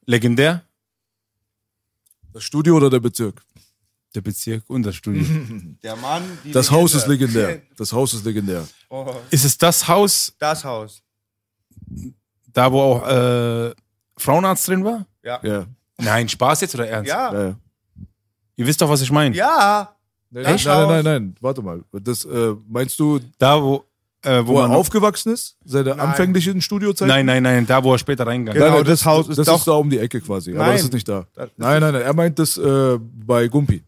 Legendär? 0.06 0.62
Das 2.32 2.42
Studio 2.44 2.76
oder 2.76 2.90
der 2.90 3.00
Bezirk? 3.00 3.42
Der 4.14 4.20
Bezirk 4.22 4.64
und 4.68 4.82
das 4.82 4.96
Studio. 4.96 5.24
Der 5.82 5.94
Mann, 5.96 6.22
die 6.44 6.50
Das 6.52 6.66
Legende. 6.66 6.82
Haus 6.82 6.94
ist 6.94 7.06
legendär. 7.06 7.62
Das 7.76 7.92
Haus 7.92 8.12
ist 8.14 8.24
legendär. 8.24 8.66
Oh, 8.88 9.06
ist 9.30 9.44
es 9.44 9.56
das 9.56 9.86
Haus, 9.86 10.32
das 10.38 10.64
Haus. 10.64 11.00
da 12.52 12.72
wo 12.72 12.80
auch 12.80 13.06
äh, 13.08 13.74
Frauenarzt 14.16 14.66
drin 14.68 14.84
war? 14.84 15.06
Ja. 15.22 15.66
Nein, 15.98 16.28
Spaß 16.28 16.62
jetzt 16.62 16.74
oder 16.74 16.88
ernst? 16.88 17.08
Ja. 17.08 17.32
Ja, 17.32 17.42
ja. 17.48 17.56
Ihr 18.56 18.66
wisst 18.66 18.80
doch, 18.80 18.88
was 18.88 19.00
ich 19.02 19.12
meine. 19.12 19.34
Ja. 19.36 19.94
Nein, 20.30 20.44
Das 20.44 20.64
nein, 20.64 20.76
nein, 20.76 20.88
nein, 20.88 21.04
nein, 21.04 21.34
warte 21.40 21.62
mal. 21.62 21.82
Das, 21.92 22.24
äh, 22.24 22.54
meinst 22.68 22.98
du, 23.00 23.20
Da, 23.38 23.62
wo, 23.62 23.84
äh, 24.22 24.40
wo, 24.44 24.54
wo 24.54 24.60
er 24.60 24.70
aufgewachsen 24.70 25.32
ist? 25.32 25.56
Seine 25.64 25.98
anfänglichen 25.98 26.60
Studiozeiten? 26.60 27.08
Nein, 27.08 27.26
nein, 27.26 27.42
nein, 27.42 27.66
da, 27.66 27.82
wo 27.82 27.92
er 27.92 27.98
später 27.98 28.26
reingegangen 28.26 28.54
Genau, 28.60 28.66
ist. 28.66 28.72
Nein, 28.74 28.82
nein, 28.84 28.90
das 28.90 29.04
Haus 29.06 29.28
ist 29.28 29.38
das 29.38 29.46
doch- 29.46 29.58
ist 29.58 29.66
da 29.66 29.72
um 29.72 29.88
die 29.90 29.98
Ecke 29.98 30.20
quasi. 30.20 30.50
Aber 30.52 30.64
Nein. 30.66 30.72
das 30.72 30.82
ist 30.84 30.92
nicht 30.92 31.08
da. 31.08 31.26
Das 31.34 31.50
Nein, 31.56 31.80
nein, 31.80 31.92
nein. 31.94 32.02
Er 32.02 32.14
meint 32.14 32.38
das 32.38 32.56
äh, 32.58 32.98
bei 32.98 33.48
Gumpi. 33.48 33.82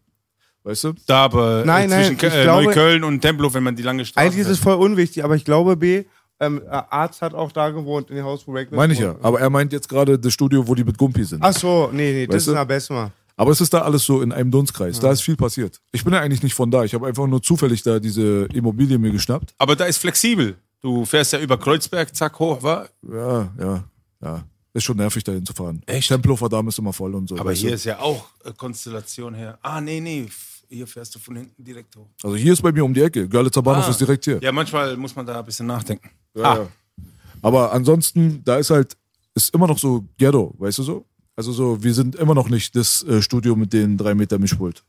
Weißt 0.63 0.83
du? 0.85 0.93
Da, 1.05 1.25
aber 1.25 1.63
Nein, 1.65 1.85
äh, 1.85 1.95
nein, 1.95 2.05
zwischen 2.17 2.27
ich 2.27 2.33
äh, 2.39 2.43
glaube- 2.43 2.63
Neukölln 2.63 3.03
und 3.03 3.19
Tempelhof, 3.21 3.53
wenn 3.53 3.63
man 3.63 3.75
die 3.75 3.83
lange 3.83 4.05
Straße 4.05 4.25
Eigentlich 4.25 4.41
ist 4.41 4.47
es 4.49 4.59
voll 4.59 4.75
unwichtig, 4.75 5.23
aber 5.23 5.35
ich 5.35 5.43
glaube, 5.43 5.75
B, 5.75 6.05
ähm, 6.39 6.61
äh, 6.65 6.69
Arzt 6.69 7.21
hat 7.21 7.33
auch 7.33 7.51
da 7.51 7.69
gewohnt, 7.69 8.09
in 8.09 8.15
dem 8.15 8.25
Haus, 8.25 8.47
wo 8.47 8.53
Reckless 8.53 8.77
Meine 8.77 8.93
ich 8.93 8.99
ja. 8.99 9.15
Aber 9.21 9.39
er 9.39 9.49
meint 9.49 9.73
jetzt 9.73 9.89
gerade 9.89 10.17
das 10.17 10.31
Studio, 10.33 10.65
wo 10.67 10.73
die 10.75 10.83
mit 10.83 10.97
Gumpi 10.97 11.23
sind. 11.25 11.43
Ach 11.43 11.53
so, 11.53 11.89
nee, 11.91 12.11
nee, 12.13 12.25
das 12.27 12.35
Weißt 12.35 12.39
ist 12.39 12.47
du? 12.47 12.51
in 12.53 12.57
Abesma. 12.57 13.11
Aber 13.35 13.51
es 13.51 13.61
ist 13.61 13.73
da 13.73 13.81
alles 13.81 14.03
so 14.03 14.21
in 14.21 14.31
einem 14.31 14.51
Dunstkreis. 14.51 14.99
Da 14.99 15.11
ist 15.11 15.21
viel 15.21 15.35
passiert. 15.35 15.81
Ich 15.91 16.03
bin 16.03 16.13
ja 16.13 16.19
eigentlich 16.21 16.43
nicht 16.43 16.53
von 16.53 16.69
da. 16.69 16.83
Ich 16.83 16.93
habe 16.93 17.07
einfach 17.07 17.25
nur 17.25 17.41
zufällig 17.41 17.81
da 17.81 17.99
diese 17.99 18.45
Immobilie 18.53 18.97
mir 18.99 19.11
geschnappt. 19.11 19.55
Aber 19.57 19.75
da 19.75 19.85
ist 19.85 19.97
flexibel. 19.97 20.55
Du 20.81 21.03
fährst 21.03 21.33
ja 21.33 21.39
über 21.39 21.57
Kreuzberg, 21.57 22.15
zack, 22.15 22.37
hoch, 22.37 22.61
war. 22.61 22.87
Ja, 23.11 23.51
ja, 23.59 23.83
ja. 24.21 24.43
Ist 24.75 24.83
schon 24.83 24.97
nervig, 24.97 25.23
dahin 25.23 25.45
zu 25.45 25.53
fahren. 25.53 25.81
Echt? 25.85 26.09
Tempelhofer 26.09 26.49
Damm 26.49 26.67
ist 26.67 26.77
immer 26.79 26.93
voll 26.93 27.15
und 27.15 27.27
so. 27.29 27.35
Aber 27.35 27.49
weißt 27.51 27.61
hier 27.61 27.69
du? 27.71 27.75
ist 27.75 27.85
ja 27.85 27.99
auch 27.99 28.25
äh, 28.43 28.51
Konstellation 28.55 29.33
her. 29.33 29.57
Ah, 29.61 29.79
nee, 29.81 29.99
nee. 29.99 30.27
Hier 30.69 30.87
fährst 30.87 31.13
du 31.15 31.19
von 31.19 31.35
hinten 31.35 31.63
direkt 31.63 31.95
hoch. 31.95 32.07
Also 32.23 32.35
hier 32.35 32.53
ist 32.53 32.61
bei 32.61 32.71
mir 32.71 32.83
um 32.83 32.93
die 32.93 33.01
Ecke. 33.01 33.27
Görlitzer 33.29 33.61
Bahnhof 33.61 33.85
Ah. 33.85 33.89
ist 33.91 33.99
direkt 33.99 34.25
hier. 34.25 34.39
Ja, 34.41 34.51
manchmal 34.51 34.97
muss 34.97 35.15
man 35.15 35.25
da 35.25 35.39
ein 35.39 35.45
bisschen 35.45 35.67
nachdenken. 35.67 36.09
Ja, 36.35 36.43
Ah. 36.43 36.55
ja. 36.57 36.67
Aber 37.41 37.71
ansonsten, 37.73 38.41
da 38.43 38.57
ist 38.57 38.69
halt, 38.69 38.95
ist 39.35 39.53
immer 39.53 39.67
noch 39.67 39.77
so 39.77 40.05
Ghetto, 40.17 40.53
weißt 40.57 40.77
du 40.79 40.83
so? 40.83 41.05
Also 41.35 41.51
so, 41.51 41.83
wir 41.83 41.93
sind 41.93 42.15
immer 42.15 42.33
noch 42.33 42.49
nicht 42.49 42.75
das 42.75 43.03
äh, 43.03 43.21
Studio 43.21 43.55
mit 43.55 43.73
den 43.73 43.97
drei 43.97 44.15
Meter 44.15 44.39
Mischpult. 44.39 44.83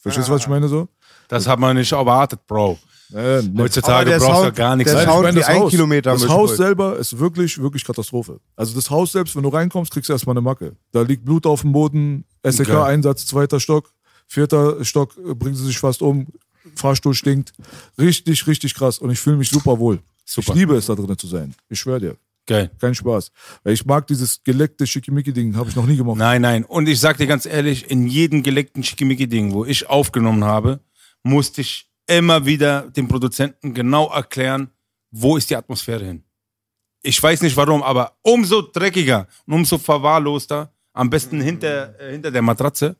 Verstehst 0.00 0.28
du, 0.28 0.32
was 0.32 0.42
ich 0.42 0.48
meine 0.48 0.66
so? 0.68 0.88
Das 1.28 1.46
hat 1.46 1.58
man 1.58 1.76
nicht 1.76 1.92
erwartet, 1.92 2.40
Bro. 2.46 2.78
Äh. 3.12 3.42
Heutzutage 3.58 4.10
brauchst 4.12 4.22
du 4.28 4.32
Sound- 4.44 4.56
gar 4.56 4.76
nichts. 4.76 4.92
der 4.92 5.02
Ich 5.02 5.08
meine, 5.08 5.34
wie 5.36 5.44
ein 5.44 5.68
Kilometer 5.68 6.12
das. 6.12 6.28
Haus 6.28 6.56
selber 6.56 6.96
ist 6.96 7.18
wirklich, 7.18 7.58
wirklich 7.60 7.84
Katastrophe. 7.84 8.40
Also 8.56 8.74
das 8.74 8.88
Haus 8.88 9.12
selbst, 9.12 9.34
wenn 9.36 9.42
du 9.42 9.48
reinkommst, 9.48 9.92
kriegst 9.92 10.08
du 10.08 10.12
erstmal 10.12 10.34
eine 10.34 10.40
Macke. 10.42 10.76
Da 10.92 11.02
liegt 11.02 11.24
Blut 11.24 11.44
auf 11.44 11.62
dem 11.62 11.72
Boden, 11.72 12.24
SEK-Einsatz, 12.44 13.26
zweiter 13.26 13.58
Stock, 13.60 13.92
vierter 14.30 14.84
Stock, 14.84 15.16
äh, 15.18 15.34
bringen 15.34 15.56
sie 15.56 15.66
sich 15.66 15.78
fast 15.78 16.02
um, 16.02 16.26
Fahrstuhl 16.74 17.14
stinkt. 17.14 17.52
Richtig, 17.98 18.46
richtig 18.46 18.74
krass. 18.74 18.98
Und 18.98 19.10
ich 19.10 19.18
fühle 19.18 19.36
mich 19.36 19.50
super 19.50 19.78
wohl. 19.78 19.98
Super. 20.24 20.52
Ich 20.52 20.58
liebe 20.58 20.76
es, 20.76 20.86
da 20.86 20.94
drinnen 20.94 21.18
zu 21.18 21.26
sein. 21.26 21.54
Ich 21.68 21.80
schwöre 21.80 22.00
dir. 22.00 22.16
Geil. 22.46 22.70
Kein 22.80 22.94
Spaß. 22.94 23.32
Weil 23.64 23.74
ich 23.74 23.84
mag 23.84 24.06
dieses 24.06 24.42
geleckte 24.44 24.86
Schickimicki-Ding, 24.86 25.56
habe 25.56 25.68
ich 25.68 25.76
noch 25.76 25.86
nie 25.86 25.96
gemacht. 25.96 26.16
Nein, 26.18 26.42
nein. 26.42 26.64
Und 26.64 26.88
ich 26.88 27.00
sag 27.00 27.16
dir 27.16 27.26
ganz 27.26 27.44
ehrlich, 27.44 27.90
in 27.90 28.06
jedem 28.06 28.42
geleckten 28.42 28.82
Schickimicki-Ding, 28.82 29.52
wo 29.52 29.64
ich 29.64 29.88
aufgenommen 29.88 30.44
habe, 30.44 30.80
musste 31.22 31.60
ich 31.62 31.90
immer 32.06 32.46
wieder 32.46 32.82
dem 32.82 33.08
Produzenten 33.08 33.74
genau 33.74 34.10
erklären, 34.10 34.70
wo 35.10 35.36
ist 35.36 35.50
die 35.50 35.56
Atmosphäre 35.56 36.04
hin. 36.04 36.24
Ich 37.02 37.20
weiß 37.20 37.42
nicht 37.42 37.56
warum, 37.56 37.82
aber 37.82 38.16
umso 38.22 38.62
dreckiger 38.62 39.26
und 39.46 39.54
umso 39.54 39.78
verwahrloster, 39.78 40.72
am 40.92 41.10
besten 41.10 41.40
hinter, 41.40 41.98
äh, 42.00 42.12
hinter 42.12 42.30
der 42.30 42.42
Matratze, 42.42 42.96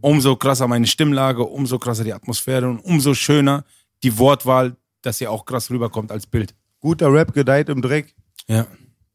umso 0.00 0.36
krasser 0.36 0.68
meine 0.68 0.86
Stimmlage, 0.86 1.42
umso 1.42 1.78
krasser 1.78 2.04
die 2.04 2.12
Atmosphäre 2.12 2.68
und 2.68 2.78
umso 2.80 3.14
schöner 3.14 3.64
die 4.02 4.16
Wortwahl, 4.18 4.76
dass 5.02 5.18
sie 5.18 5.28
auch 5.28 5.44
krass 5.44 5.70
rüberkommt 5.70 6.10
als 6.10 6.26
Bild. 6.26 6.54
Guter 6.80 7.12
Rap 7.12 7.32
gedeiht 7.32 7.68
im 7.68 7.82
Dreck. 7.82 8.14
Ja. 8.46 8.66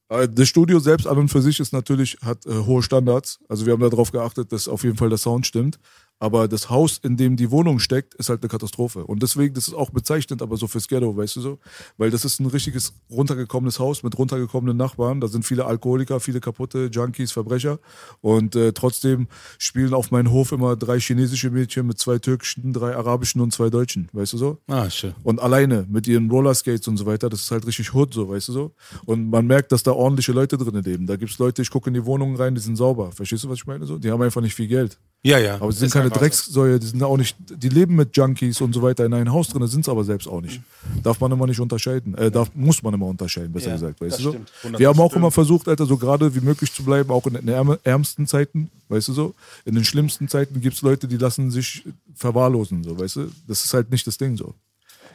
Äh, 0.09 0.27
Das 0.27 0.47
Studio 0.47 0.79
selbst 0.79 1.07
an 1.07 1.17
und 1.17 1.29
für 1.29 1.41
sich 1.41 1.59
ist 1.59 1.73
natürlich, 1.73 2.17
hat 2.23 2.45
äh, 2.45 2.51
hohe 2.65 2.83
Standards. 2.83 3.39
Also 3.47 3.65
wir 3.65 3.73
haben 3.73 3.81
darauf 3.81 4.11
geachtet, 4.11 4.51
dass 4.51 4.67
auf 4.67 4.83
jeden 4.83 4.97
Fall 4.97 5.09
der 5.09 5.17
Sound 5.17 5.45
stimmt. 5.47 5.79
Aber 6.21 6.47
das 6.47 6.69
Haus, 6.69 6.99
in 6.99 7.17
dem 7.17 7.35
die 7.35 7.49
Wohnung 7.49 7.79
steckt, 7.79 8.13
ist 8.13 8.29
halt 8.29 8.43
eine 8.43 8.49
Katastrophe. 8.49 9.05
Und 9.05 9.23
deswegen, 9.23 9.55
das 9.55 9.67
ist 9.67 9.73
auch 9.73 9.89
bezeichnend, 9.89 10.43
aber 10.43 10.55
so 10.55 10.67
fürs 10.67 10.87
Ghetto, 10.87 11.17
weißt 11.17 11.37
du 11.37 11.41
so? 11.41 11.59
Weil 11.97 12.11
das 12.11 12.25
ist 12.25 12.39
ein 12.39 12.45
richtiges 12.45 12.93
runtergekommenes 13.09 13.79
Haus 13.79 14.03
mit 14.03 14.15
runtergekommenen 14.15 14.77
Nachbarn. 14.77 15.19
Da 15.19 15.27
sind 15.27 15.45
viele 15.45 15.65
Alkoholiker, 15.65 16.19
viele 16.19 16.39
kaputte 16.39 16.89
Junkies, 16.91 17.31
Verbrecher. 17.31 17.79
Und 18.21 18.55
äh, 18.55 18.71
trotzdem 18.71 19.29
spielen 19.57 19.95
auf 19.95 20.11
meinem 20.11 20.31
Hof 20.31 20.51
immer 20.51 20.75
drei 20.75 20.99
chinesische 20.99 21.49
Mädchen 21.49 21.87
mit 21.87 21.97
zwei 21.97 22.19
türkischen, 22.19 22.71
drei 22.71 22.95
arabischen 22.95 23.41
und 23.41 23.51
zwei 23.51 23.71
deutschen, 23.71 24.07
weißt 24.13 24.33
du 24.33 24.37
so? 24.37 24.57
Ah, 24.67 24.91
schön. 24.91 25.15
Und 25.23 25.41
alleine 25.41 25.87
mit 25.89 26.07
ihren 26.07 26.29
Rollerskates 26.29 26.87
und 26.87 26.97
so 26.97 27.07
weiter, 27.07 27.29
das 27.29 27.41
ist 27.41 27.49
halt 27.49 27.65
richtig 27.65 27.95
Hood, 27.95 28.13
so, 28.13 28.29
weißt 28.29 28.49
du 28.49 28.53
so? 28.53 28.75
Und 29.05 29.31
man 29.31 29.47
merkt, 29.47 29.71
dass 29.71 29.81
da 29.81 29.91
ordentliche 29.91 30.33
Leute 30.33 30.55
drin 30.55 30.79
leben. 30.83 31.07
Da 31.07 31.15
gibt's 31.15 31.39
Leute, 31.39 31.63
ich 31.63 31.71
gucke 31.71 31.89
in 31.89 31.95
die 31.95 32.05
Wohnungen 32.05 32.35
rein, 32.35 32.53
die 32.53 32.61
sind 32.61 32.75
sauber. 32.75 33.11
Verstehst 33.11 33.43
du, 33.43 33.49
was 33.49 33.57
ich 33.57 33.65
meine? 33.65 33.87
So? 33.87 33.97
Die 33.97 34.11
haben 34.11 34.21
einfach 34.21 34.41
nicht 34.41 34.53
viel 34.53 34.67
Geld. 34.67 34.99
Ja, 35.23 35.37
ja. 35.37 35.55
Aber 35.55 35.71
sie 35.71 35.79
sind 35.79 35.93
keine. 35.93 36.10
Dreckssäue, 36.11 36.79
die 36.79 36.87
sind 36.87 37.01
auch 37.03 37.17
nicht, 37.17 37.35
die 37.49 37.69
leben 37.69 37.95
mit 37.95 38.15
Junkies 38.15 38.61
und 38.61 38.73
so 38.73 38.81
weiter 38.81 39.05
in 39.05 39.13
einem 39.13 39.31
Haus 39.31 39.49
drin, 39.49 39.65
sind 39.67 39.81
es 39.81 39.89
aber 39.89 40.03
selbst 40.03 40.27
auch 40.27 40.41
nicht. 40.41 40.61
Darf 41.03 41.19
man 41.19 41.31
immer 41.31 41.47
nicht 41.47 41.59
unterscheiden. 41.59 42.15
Äh, 42.15 42.29
darf, 42.31 42.51
muss 42.53 42.83
man 42.83 42.93
immer 42.93 43.07
unterscheiden, 43.07 43.51
besser 43.51 43.67
Ja, 43.69 43.73
gesagt, 43.75 44.01
weißt 44.01 44.19
du 44.19 44.23
so? 44.23 44.29
stimmt. 44.31 44.51
100 44.63 44.79
Wir 44.79 44.87
haben 44.87 44.99
auch 44.99 45.07
stimmt. 45.11 45.21
immer 45.23 45.31
versucht, 45.31 45.67
Alter, 45.67 45.85
so 45.85 45.97
gerade 45.97 46.33
wie 46.35 46.41
möglich 46.41 46.71
zu 46.73 46.83
bleiben, 46.83 47.09
auch 47.11 47.25
in 47.27 47.33
den 47.33 47.49
ärm- 47.49 47.79
ärmsten 47.83 48.27
Zeiten, 48.27 48.69
weißt 48.89 49.07
du 49.09 49.13
so? 49.13 49.33
In 49.65 49.75
den 49.75 49.83
schlimmsten 49.85 50.27
Zeiten 50.27 50.61
gibt 50.61 50.75
es 50.75 50.81
Leute, 50.81 51.07
die 51.07 51.17
lassen 51.17 51.51
sich 51.51 51.83
verwahrlosen, 52.15 52.83
so, 52.83 52.99
weißt 52.99 53.15
du? 53.17 53.31
Das 53.47 53.63
ist 53.65 53.73
halt 53.73 53.91
nicht 53.91 54.05
das 54.07 54.17
Ding 54.17 54.37
so. 54.37 54.53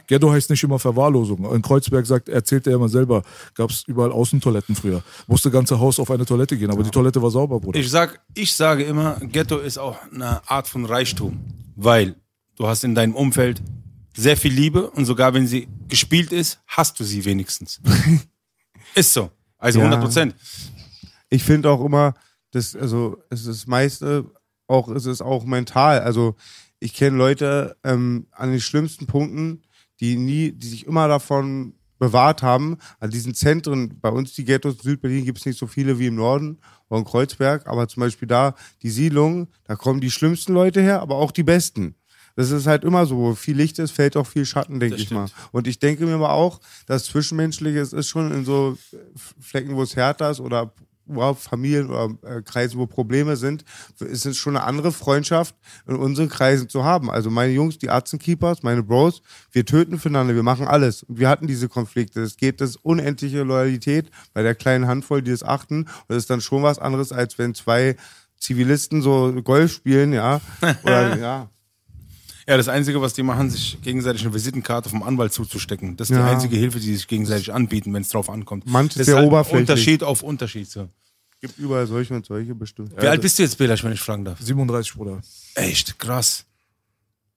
Ghetto 0.07 0.31
heißt 0.31 0.51
nicht 0.51 0.63
immer 0.63 0.79
Verwahrlosung. 0.79 1.53
In 1.55 1.63
Kreuzberg 1.63 2.07
sagt, 2.07 2.29
erzählt 2.29 2.67
er 2.67 2.75
immer 2.75 2.89
selber, 2.89 3.23
gab 3.55 3.71
es 3.71 3.83
überall 3.87 4.13
Außentoiletten 4.13 4.75
früher. 4.75 5.03
Musste 5.27 5.51
ganze 5.51 5.79
Haus 5.79 5.99
auf 5.99 6.11
eine 6.11 6.25
Toilette 6.25 6.57
gehen, 6.57 6.71
aber 6.71 6.83
die 6.83 6.91
Toilette 6.91 7.21
war 7.23 7.31
sauber, 7.31 7.61
Bruder. 7.61 7.79
Ich, 7.79 7.91
sag, 7.91 8.21
ich 8.35 8.55
sage 8.55 8.85
immer, 8.85 9.19
Ghetto 9.21 9.59
ist 9.59 9.79
auch 9.79 9.97
eine 10.13 10.49
Art 10.49 10.69
von 10.69 10.85
Reichtum, 10.85 11.39
weil 11.75 12.17
du 12.57 12.67
hast 12.67 12.85
in 12.85 12.95
deinem 12.95 13.15
Umfeld 13.15 13.63
sehr 14.17 14.37
viel 14.37 14.53
Liebe 14.53 14.91
und 14.91 15.05
sogar 15.05 15.35
wenn 15.35 15.47
sie 15.47 15.69
gespielt 15.89 16.33
ist, 16.33 16.61
hast 16.67 16.99
du 16.99 17.05
sie 17.05 17.25
wenigstens. 17.25 17.81
ist 18.95 19.13
so. 19.13 19.31
Also 19.59 19.79
Ja. 19.79 19.87
100 19.87 20.03
Prozent. 20.03 20.35
ich 21.29 21.43
finde 21.43 21.71
auch 21.71 21.85
immer, 21.85 22.15
das, 22.53 22.75
also 22.77 23.19
es 23.31 23.41
ist 23.41 23.49
das 23.49 23.67
meiste 23.67 24.25
auch, 24.69 24.89
es 24.89 25.07
ist 25.07 25.23
auch 25.23 25.45
mental. 25.45 26.01
Also 26.01 26.35
ich 26.79 26.95
kenne 26.95 27.17
Leute 27.17 27.77
ähm, 27.85 28.27
an 28.33 28.51
den 28.51 28.61
schlimmsten 28.61 29.07
Punkten, 29.07 29.63
die 30.01 30.17
nie, 30.17 30.53
die 30.53 30.67
sich 30.67 30.87
immer 30.87 31.09
davon 31.09 31.75
bewahrt 31.99 32.43
haben. 32.43 32.79
An 33.01 33.11
diesen 33.11 33.35
Zentren, 33.35 33.99
bei 34.01 34.11
uns 34.11 34.35
die 34.35 34.45
Ghettos 34.45 34.75
in 34.75 34.81
Südberlin 34.81 35.25
gibt 35.25 35.39
es 35.39 35.47
nicht 35.47 35.59
so 35.59 35.67
viele 35.67 35.99
wie 35.99 36.07
im 36.07 36.17
Norden 36.17 36.59
oder 36.89 37.01
in 37.01 37.07
Kreuzberg, 37.07 37.67
aber 37.67 37.89
zum 37.89 38.03
Beispiel 38.03 38.29
da 38.29 38.55
die 38.83 38.91
Siedlung, 38.91 39.49
da 39.65 39.77
kommen 39.77 40.01
die 40.01 40.11
schlimmsten 40.11 40.53
Leute 40.53 40.81
her, 40.83 41.01
aber 41.01 41.17
auch 41.17 41.31
die 41.31 41.43
besten. 41.43 41.95
Das 42.37 42.51
ist 42.51 42.67
halt 42.67 42.85
immer 42.85 43.07
so, 43.07 43.17
wo 43.17 43.35
viel 43.35 43.57
Licht 43.57 43.79
ist, 43.79 43.93
fällt 43.93 44.15
auch 44.15 44.27
viel 44.27 44.45
Schatten, 44.45 44.79
denke 44.79 44.97
Das 44.97 45.05
ich 45.05 45.11
mal. 45.11 45.27
Und 45.53 45.67
ich 45.67 45.79
denke 45.79 46.05
mir 46.05 46.15
aber 46.15 46.33
auch, 46.33 46.61
dass 46.87 47.05
Zwischenmenschliche, 47.05 47.79
es 47.81 47.95
ist 47.95 48.09
schon 48.09 48.31
in 48.31 48.45
so 48.45 48.77
Flecken, 49.41 49.75
wo 49.75 49.83
es 49.83 49.97
härter 49.97 50.31
ist 50.31 50.41
oder 50.41 50.75
Familien 51.35 51.89
oder 51.89 52.11
äh, 52.23 52.43
Kreisen, 52.43 52.79
wo 52.79 52.87
Probleme 52.87 53.37
sind, 53.37 53.65
ist 54.01 54.27
es 54.27 54.37
schon 54.37 54.57
eine 54.57 54.67
andere 54.67 54.93
Freundschaft 54.93 55.55
in 55.87 55.97
unseren 55.97 56.29
Kreisen 56.29 56.69
zu 56.69 56.85
haben. 56.85 57.11
Also 57.11 57.31
meine 57.31 57.53
Jungs, 57.53 57.79
die 57.79 57.91
Atzenkeepers, 57.91 58.63
meine 58.63 58.83
Bros, 58.83 59.23
wir 59.53 59.65
töten 59.65 59.99
füreinander, 59.99 60.35
wir 60.35 60.43
machen 60.43 60.67
alles. 60.67 61.03
Und 61.03 61.19
wir 61.19 61.29
hatten 61.29 61.47
diese 61.47 61.69
Konflikte. 61.69 62.23
Es 62.23 62.37
geht 62.37 62.61
das 62.61 62.77
unendliche 62.77 63.43
Loyalität 63.43 64.11
bei 64.33 64.43
der 64.43 64.55
kleinen 64.55 64.87
Handvoll, 64.87 65.23
die 65.23 65.31
es 65.31 65.43
achten. 65.43 65.83
Und 65.83 66.05
das 66.09 66.19
ist 66.19 66.31
dann 66.31 66.41
schon 66.41 66.63
was 66.63 66.79
anderes, 66.79 67.13
als 67.13 67.39
wenn 67.39 67.55
zwei 67.55 67.97
Zivilisten 68.39 69.03
so 69.03 69.33
Golf 69.43 69.73
spielen, 69.73 70.13
ja. 70.13 70.41
Oder, 70.83 71.19
ja. 71.19 71.51
Ja, 72.49 72.57
das 72.57 72.69
Einzige, 72.69 73.01
was 73.01 73.13
die 73.13 73.25
machen, 73.25 73.51
sich 73.51 73.79
gegenseitig 73.83 74.23
eine 74.23 74.33
Visitenkarte 74.33 74.89
vom 74.89 75.03
Anwalt 75.03 75.33
zuzustecken. 75.33 75.97
Das 75.97 76.11
ist 76.11 76.17
Ja. 76.17 76.25
die 76.25 76.31
einzige 76.35 76.57
Hilfe, 76.57 76.79
die 76.79 76.95
sich 76.95 77.09
gegenseitig 77.09 77.53
anbieten, 77.53 77.93
wenn 77.93 78.03
es 78.03 78.09
drauf 78.11 78.31
ankommt. 78.31 78.67
Manches 78.67 78.99
ist 79.01 79.07
sehr 79.07 79.17
halt 79.17 79.27
oberflächlich. 79.27 79.63
Unterschied 79.69 80.03
auf 80.05 80.23
Unterschied. 80.23 80.69
So. 80.71 80.89
Gibt 81.41 81.59
überall 81.59 81.87
solche 81.89 82.15
und 82.15 82.25
solche 82.25 82.55
bestimmt. 82.55 82.93
Wie 83.01 83.07
alt 83.07 83.21
bist 83.21 83.39
du 83.39 83.43
jetzt, 83.43 83.59
Belasch, 83.59 83.83
wenn 83.83 83.93
ich 83.93 84.01
fragen 84.01 84.25
darf? 84.25 84.41
37, 84.41 84.95
Bruder. 84.95 85.21
Echt, 85.57 85.99
krass. 85.99 86.45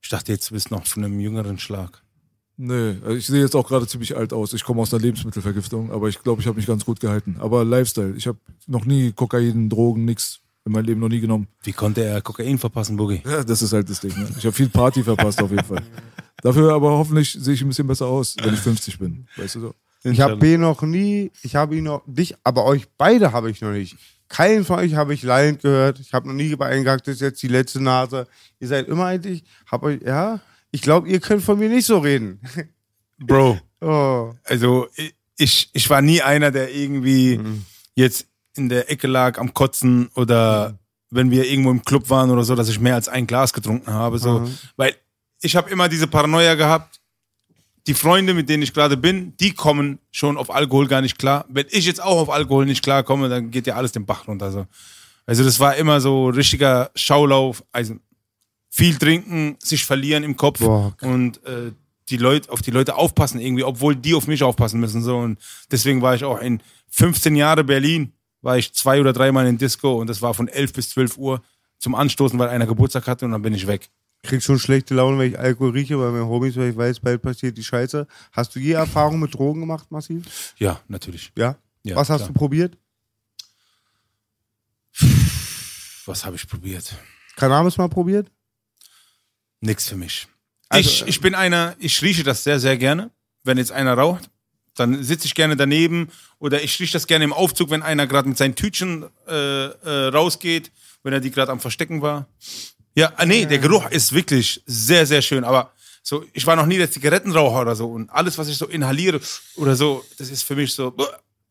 Ich 0.01 0.10
dachte 0.10 0.32
jetzt, 0.32 0.49
du 0.49 0.53
bist 0.53 0.70
noch 0.72 0.86
von 0.86 1.03
einem 1.03 1.20
jüngeren 1.20 1.57
Schlag. 1.60 2.01
Nee, 2.55 2.97
also 3.03 3.16
ich 3.16 3.26
sehe 3.26 3.41
jetzt 3.41 3.55
auch 3.55 3.68
gerade 3.68 3.88
ziemlich 3.88 4.16
alt 4.16 4.32
aus. 4.34 4.53
Ich 4.53 4.64
komme 4.64 4.82
aus 4.82 4.93
einer 4.93 5.01
Lebensmittelvergiftung, 5.01 5.91
aber 5.91 6.07
ich 6.10 6.22
glaube, 6.22 6.41
ich 6.41 6.47
habe 6.47 6.57
mich 6.57 6.68
ganz 6.68 6.86
gut 6.86 6.99
gehalten. 6.99 7.38
Aber 7.39 7.64
Lifestyle, 7.66 8.14
ich 8.16 8.28
habe 8.28 8.38
noch 8.68 8.86
nie 8.86 9.12
Kokain, 9.14 9.70
Drogen, 9.70 10.05
nix 10.05 10.39
in 10.70 10.74
meinem 10.74 10.86
Leben 10.86 10.99
noch 11.01 11.09
nie 11.09 11.20
genommen. 11.20 11.47
Wie 11.63 11.74
konnte 11.74 12.03
er 12.03 12.22
Kokain 12.22 12.57
verpassen, 12.57 12.95
Boogie? 12.95 13.22
Ja, 13.26 13.43
das 13.43 13.61
ist 13.61 13.74
halt 13.74 13.89
das 13.89 13.99
Ding. 13.99 14.11
Ne? 14.17 14.30
Ich 14.38 14.45
habe 14.45 14.53
viel 14.53 14.70
Party 14.70 15.03
verpasst 15.03 15.41
auf 15.41 15.49
jeden 15.51 15.65
Fall. 15.65 15.82
Dafür 16.41 16.74
aber 16.74 16.91
hoffentlich 16.91 17.34
sehe 17.34 17.53
ich 17.55 17.61
ein 17.61 17.67
bisschen 17.67 17.88
besser 17.88 18.05
aus, 18.05 18.36
wenn 18.41 18.53
ich 18.53 18.59
50 18.61 18.97
bin. 18.99 19.28
Weißt 19.36 19.55
du 19.55 19.59
so? 19.59 19.76
Ich 20.03 20.22
habe 20.22 20.38
B 20.38 20.57
noch 20.57 20.82
nie, 20.84 21.30
ich 21.43 21.55
habe 21.57 21.76
ihn 21.76 21.84
noch, 21.84 22.03
dich, 22.05 22.34
aber 22.45 22.63
euch 22.65 22.88
beide 22.97 23.34
habe 23.34 23.51
ich 23.51 23.59
noch 23.59 23.72
nicht. 23.72 23.97
Keinen 24.30 24.63
von 24.63 24.80
euch 24.80 24.93
habe 24.95 25.13
ich 25.13 25.24
leidend 25.24 25.61
gehört. 25.63 25.99
Ich 25.99 26.13
habe 26.13 26.28
noch 26.30 26.36
nie 26.36 26.55
bei 26.55 26.67
einem 26.67 26.84
gesagt, 26.86 27.07
das 27.07 27.15
ist 27.15 27.22
jetzt 27.22 27.43
die 27.43 27.47
letzte 27.49 27.82
Nase. 27.84 28.26
Ihr 28.61 28.67
seid 28.70 28.88
immer 28.88 29.05
eigentlich, 29.07 29.43
hab 29.65 29.84
euch, 29.84 29.99
ja, 30.05 30.39
ich 30.72 30.82
glaube, 30.82 31.09
ihr 31.09 31.20
könnt 31.20 31.41
von 31.43 31.59
mir 31.59 31.67
nicht 31.67 31.86
so 31.88 31.97
reden. 31.99 32.39
Bro, 33.17 33.59
Oh. 33.82 34.34
also 34.45 34.88
ich, 35.38 35.70
ich 35.74 35.89
war 35.89 36.01
nie 36.01 36.22
einer, 36.22 36.51
der 36.51 36.74
irgendwie 36.74 37.38
Mhm. 37.39 37.65
jetzt 37.95 38.28
in 38.60 38.70
der 38.70 38.91
Ecke 38.91 39.07
lag 39.07 39.39
am 39.39 39.53
Kotzen 39.53 40.10
oder 40.16 40.78
wenn 41.10 41.32
wir 41.32 41.49
irgendwo 41.49 41.72
im 41.72 41.84
Club 41.84 42.10
waren 42.10 42.30
oder 42.30 42.43
so, 42.43 42.55
dass 42.55 42.70
ich 42.70 42.80
mehr 42.80 42.95
als 42.95 43.07
ein 43.07 43.26
Glas 43.26 43.53
getrunken 43.53 43.91
habe. 43.91 44.20
So. 44.20 44.41
Mhm. 44.41 44.57
Weil 44.76 44.95
ich 45.41 45.55
habe 45.55 45.70
immer 45.70 45.89
diese 45.89 46.07
Paranoia 46.07 46.55
gehabt, 46.55 46.99
die 47.88 47.93
Freunde, 47.93 48.34
mit 48.34 48.49
denen 48.49 48.62
ich 48.62 48.74
gerade 48.74 48.97
bin, 48.97 49.36
die 49.38 49.53
kommen 49.53 49.97
schon 50.12 50.38
auf 50.38 50.53
Alkohol 50.53 50.88
gar 50.88 51.01
nicht 51.01 51.18
klar. 51.18 51.45
Wenn 51.49 51.66
ich 51.72 51.86
jetzt 51.86 52.03
auch 52.03 52.20
auf 52.20 52.30
Alkohol 52.30 52.66
nicht 52.66 52.84
klarkomme, 52.84 53.30
dann 53.30 53.49
geht 53.49 53.66
ja 53.66 53.76
alles 53.76 53.91
den 53.93 54.05
Bach 54.05 54.28
runter. 54.28 54.51
So. 54.51 54.68
Also 55.26 55.43
das 55.43 55.60
war 55.60 55.76
immer 55.76 56.01
so 56.01 56.28
richtiger 56.28 56.91
Schaulauf. 56.93 57.64
Also 57.72 57.95
viel 58.70 58.97
trinken, 58.97 59.55
sich 59.60 59.86
verlieren 59.86 60.24
im 60.24 60.36
Kopf 60.36 60.60
Boah. 60.60 60.95
und 61.01 61.43
äh, 61.45 61.72
die 62.10 62.18
Leute 62.18 62.51
auf 62.51 62.62
die 62.62 62.72
Leute 62.72 62.95
aufpassen 62.95 63.39
irgendwie, 63.39 63.64
obwohl 63.64 63.95
die 63.95 64.14
auf 64.14 64.28
mich 64.28 64.43
aufpassen 64.43 64.80
müssen 64.80 65.01
so 65.01 65.18
und 65.18 65.39
deswegen 65.72 66.01
war 66.01 66.16
ich 66.16 66.24
auch 66.24 66.39
in 66.39 66.62
15 66.89 67.36
Jahre 67.36 67.64
Berlin 67.64 68.14
war 68.42 68.58
ich 68.58 68.74
zwei 68.74 69.00
oder 69.00 69.14
dreimal 69.14 69.48
in 69.48 69.58
Disco 69.58 70.00
und 70.00 70.08
das 70.08 70.22
war 70.22 70.34
von 70.34 70.48
11 70.48 70.74
bis 70.74 70.90
12 70.92 71.18
Uhr 71.18 71.42
zum 71.78 71.96
Anstoßen, 71.96 72.38
weil 72.40 72.50
einer 72.50 72.68
Geburtstag 72.68 73.08
hatte 73.08 73.26
und 73.26 73.32
dann 73.32 73.42
bin 73.42 73.54
ich 73.54 73.68
weg. 73.68 73.90
Krieg 74.24 74.44
schon 74.44 74.60
schlechte 74.60 74.94
Laune, 74.94 75.18
wenn 75.18 75.30
ich 75.32 75.40
Alkohol 75.40 75.72
rieche, 75.72 75.98
bei 75.98 76.10
meinen 76.12 76.28
Homies, 76.28 76.58
weil 76.58 76.72
ich 76.72 76.78
weiß, 76.78 77.00
bald 77.00 77.22
passiert 77.22 77.58
die 77.58 77.64
Scheiße. 77.64 78.06
Hast 78.34 78.54
du 78.54 78.60
je 78.60 78.74
Erfahrung 78.74 79.20
mit 79.20 79.34
Drogen 79.34 79.62
gemacht, 79.62 79.90
massiv? 79.92 80.54
Ja, 80.58 80.82
natürlich. 80.90 81.32
Ja? 81.38 81.56
Ja, 81.84 81.96
Was 81.96 82.10
hast 82.10 82.20
klar. 82.24 82.28
du 82.28 82.34
probiert? 82.34 82.78
Was 86.06 86.26
habe 86.26 86.36
ich 86.36 86.48
probiert? 86.48 86.94
Cannabis 87.36 87.78
mal 87.78 87.88
probiert? 87.88 88.30
Nix 89.62 89.88
für 89.88 89.96
mich. 89.96 90.28
Also, 90.68 90.90
ich, 90.90 91.08
ich 91.08 91.22
bin 91.22 91.36
einer, 91.36 91.76
ich 91.80 92.02
rieche 92.02 92.24
das 92.24 92.44
sehr, 92.44 92.60
sehr 92.60 92.78
gerne. 92.78 93.12
Wenn 93.44 93.58
jetzt 93.58 93.72
einer 93.72 93.94
raucht, 93.94 94.30
dann 94.80 95.03
sitze 95.03 95.25
ich 95.25 95.36
gerne 95.36 95.55
daneben 95.55 96.09
oder 96.39 96.61
ich 96.63 96.80
rieche 96.80 96.93
das 96.93 97.07
gerne 97.07 97.25
im 97.25 97.34
Aufzug, 97.34 97.69
wenn 97.69 97.84
einer 97.84 98.07
gerade 98.07 98.27
mit 98.30 98.38
seinen 98.38 98.55
Tütchen 98.55 99.05
äh, 99.27 99.34
äh, 99.65 100.07
rausgeht, 100.07 100.71
wenn 101.03 101.13
er 101.13 101.19
die 101.19 101.32
gerade 101.32 101.51
am 101.51 101.59
Verstecken 101.59 102.01
war. 102.01 102.27
Ja, 102.95 103.13
ah, 103.15 103.25
nee, 103.25 103.45
der 103.45 103.59
Geruch 103.59 103.89
ist 103.91 104.13
wirklich 104.13 104.61
sehr, 104.65 105.05
sehr 105.05 105.21
schön, 105.21 105.43
aber 105.43 105.71
so, 106.03 106.25
ich 106.34 106.45
war 106.47 106.55
noch 106.55 106.65
nie 106.65 106.77
der 106.77 106.89
Zigarettenraucher 106.89 107.61
oder 107.61 107.75
so 107.75 107.88
und 107.91 108.09
alles, 108.09 108.38
was 108.38 108.47
ich 108.47 108.57
so 108.57 108.65
inhaliere 108.67 109.19
oder 109.55 109.75
so, 109.75 110.03
das 110.17 110.30
ist 110.30 110.43
für 110.43 110.55
mich 110.55 110.73
so, 110.73 110.95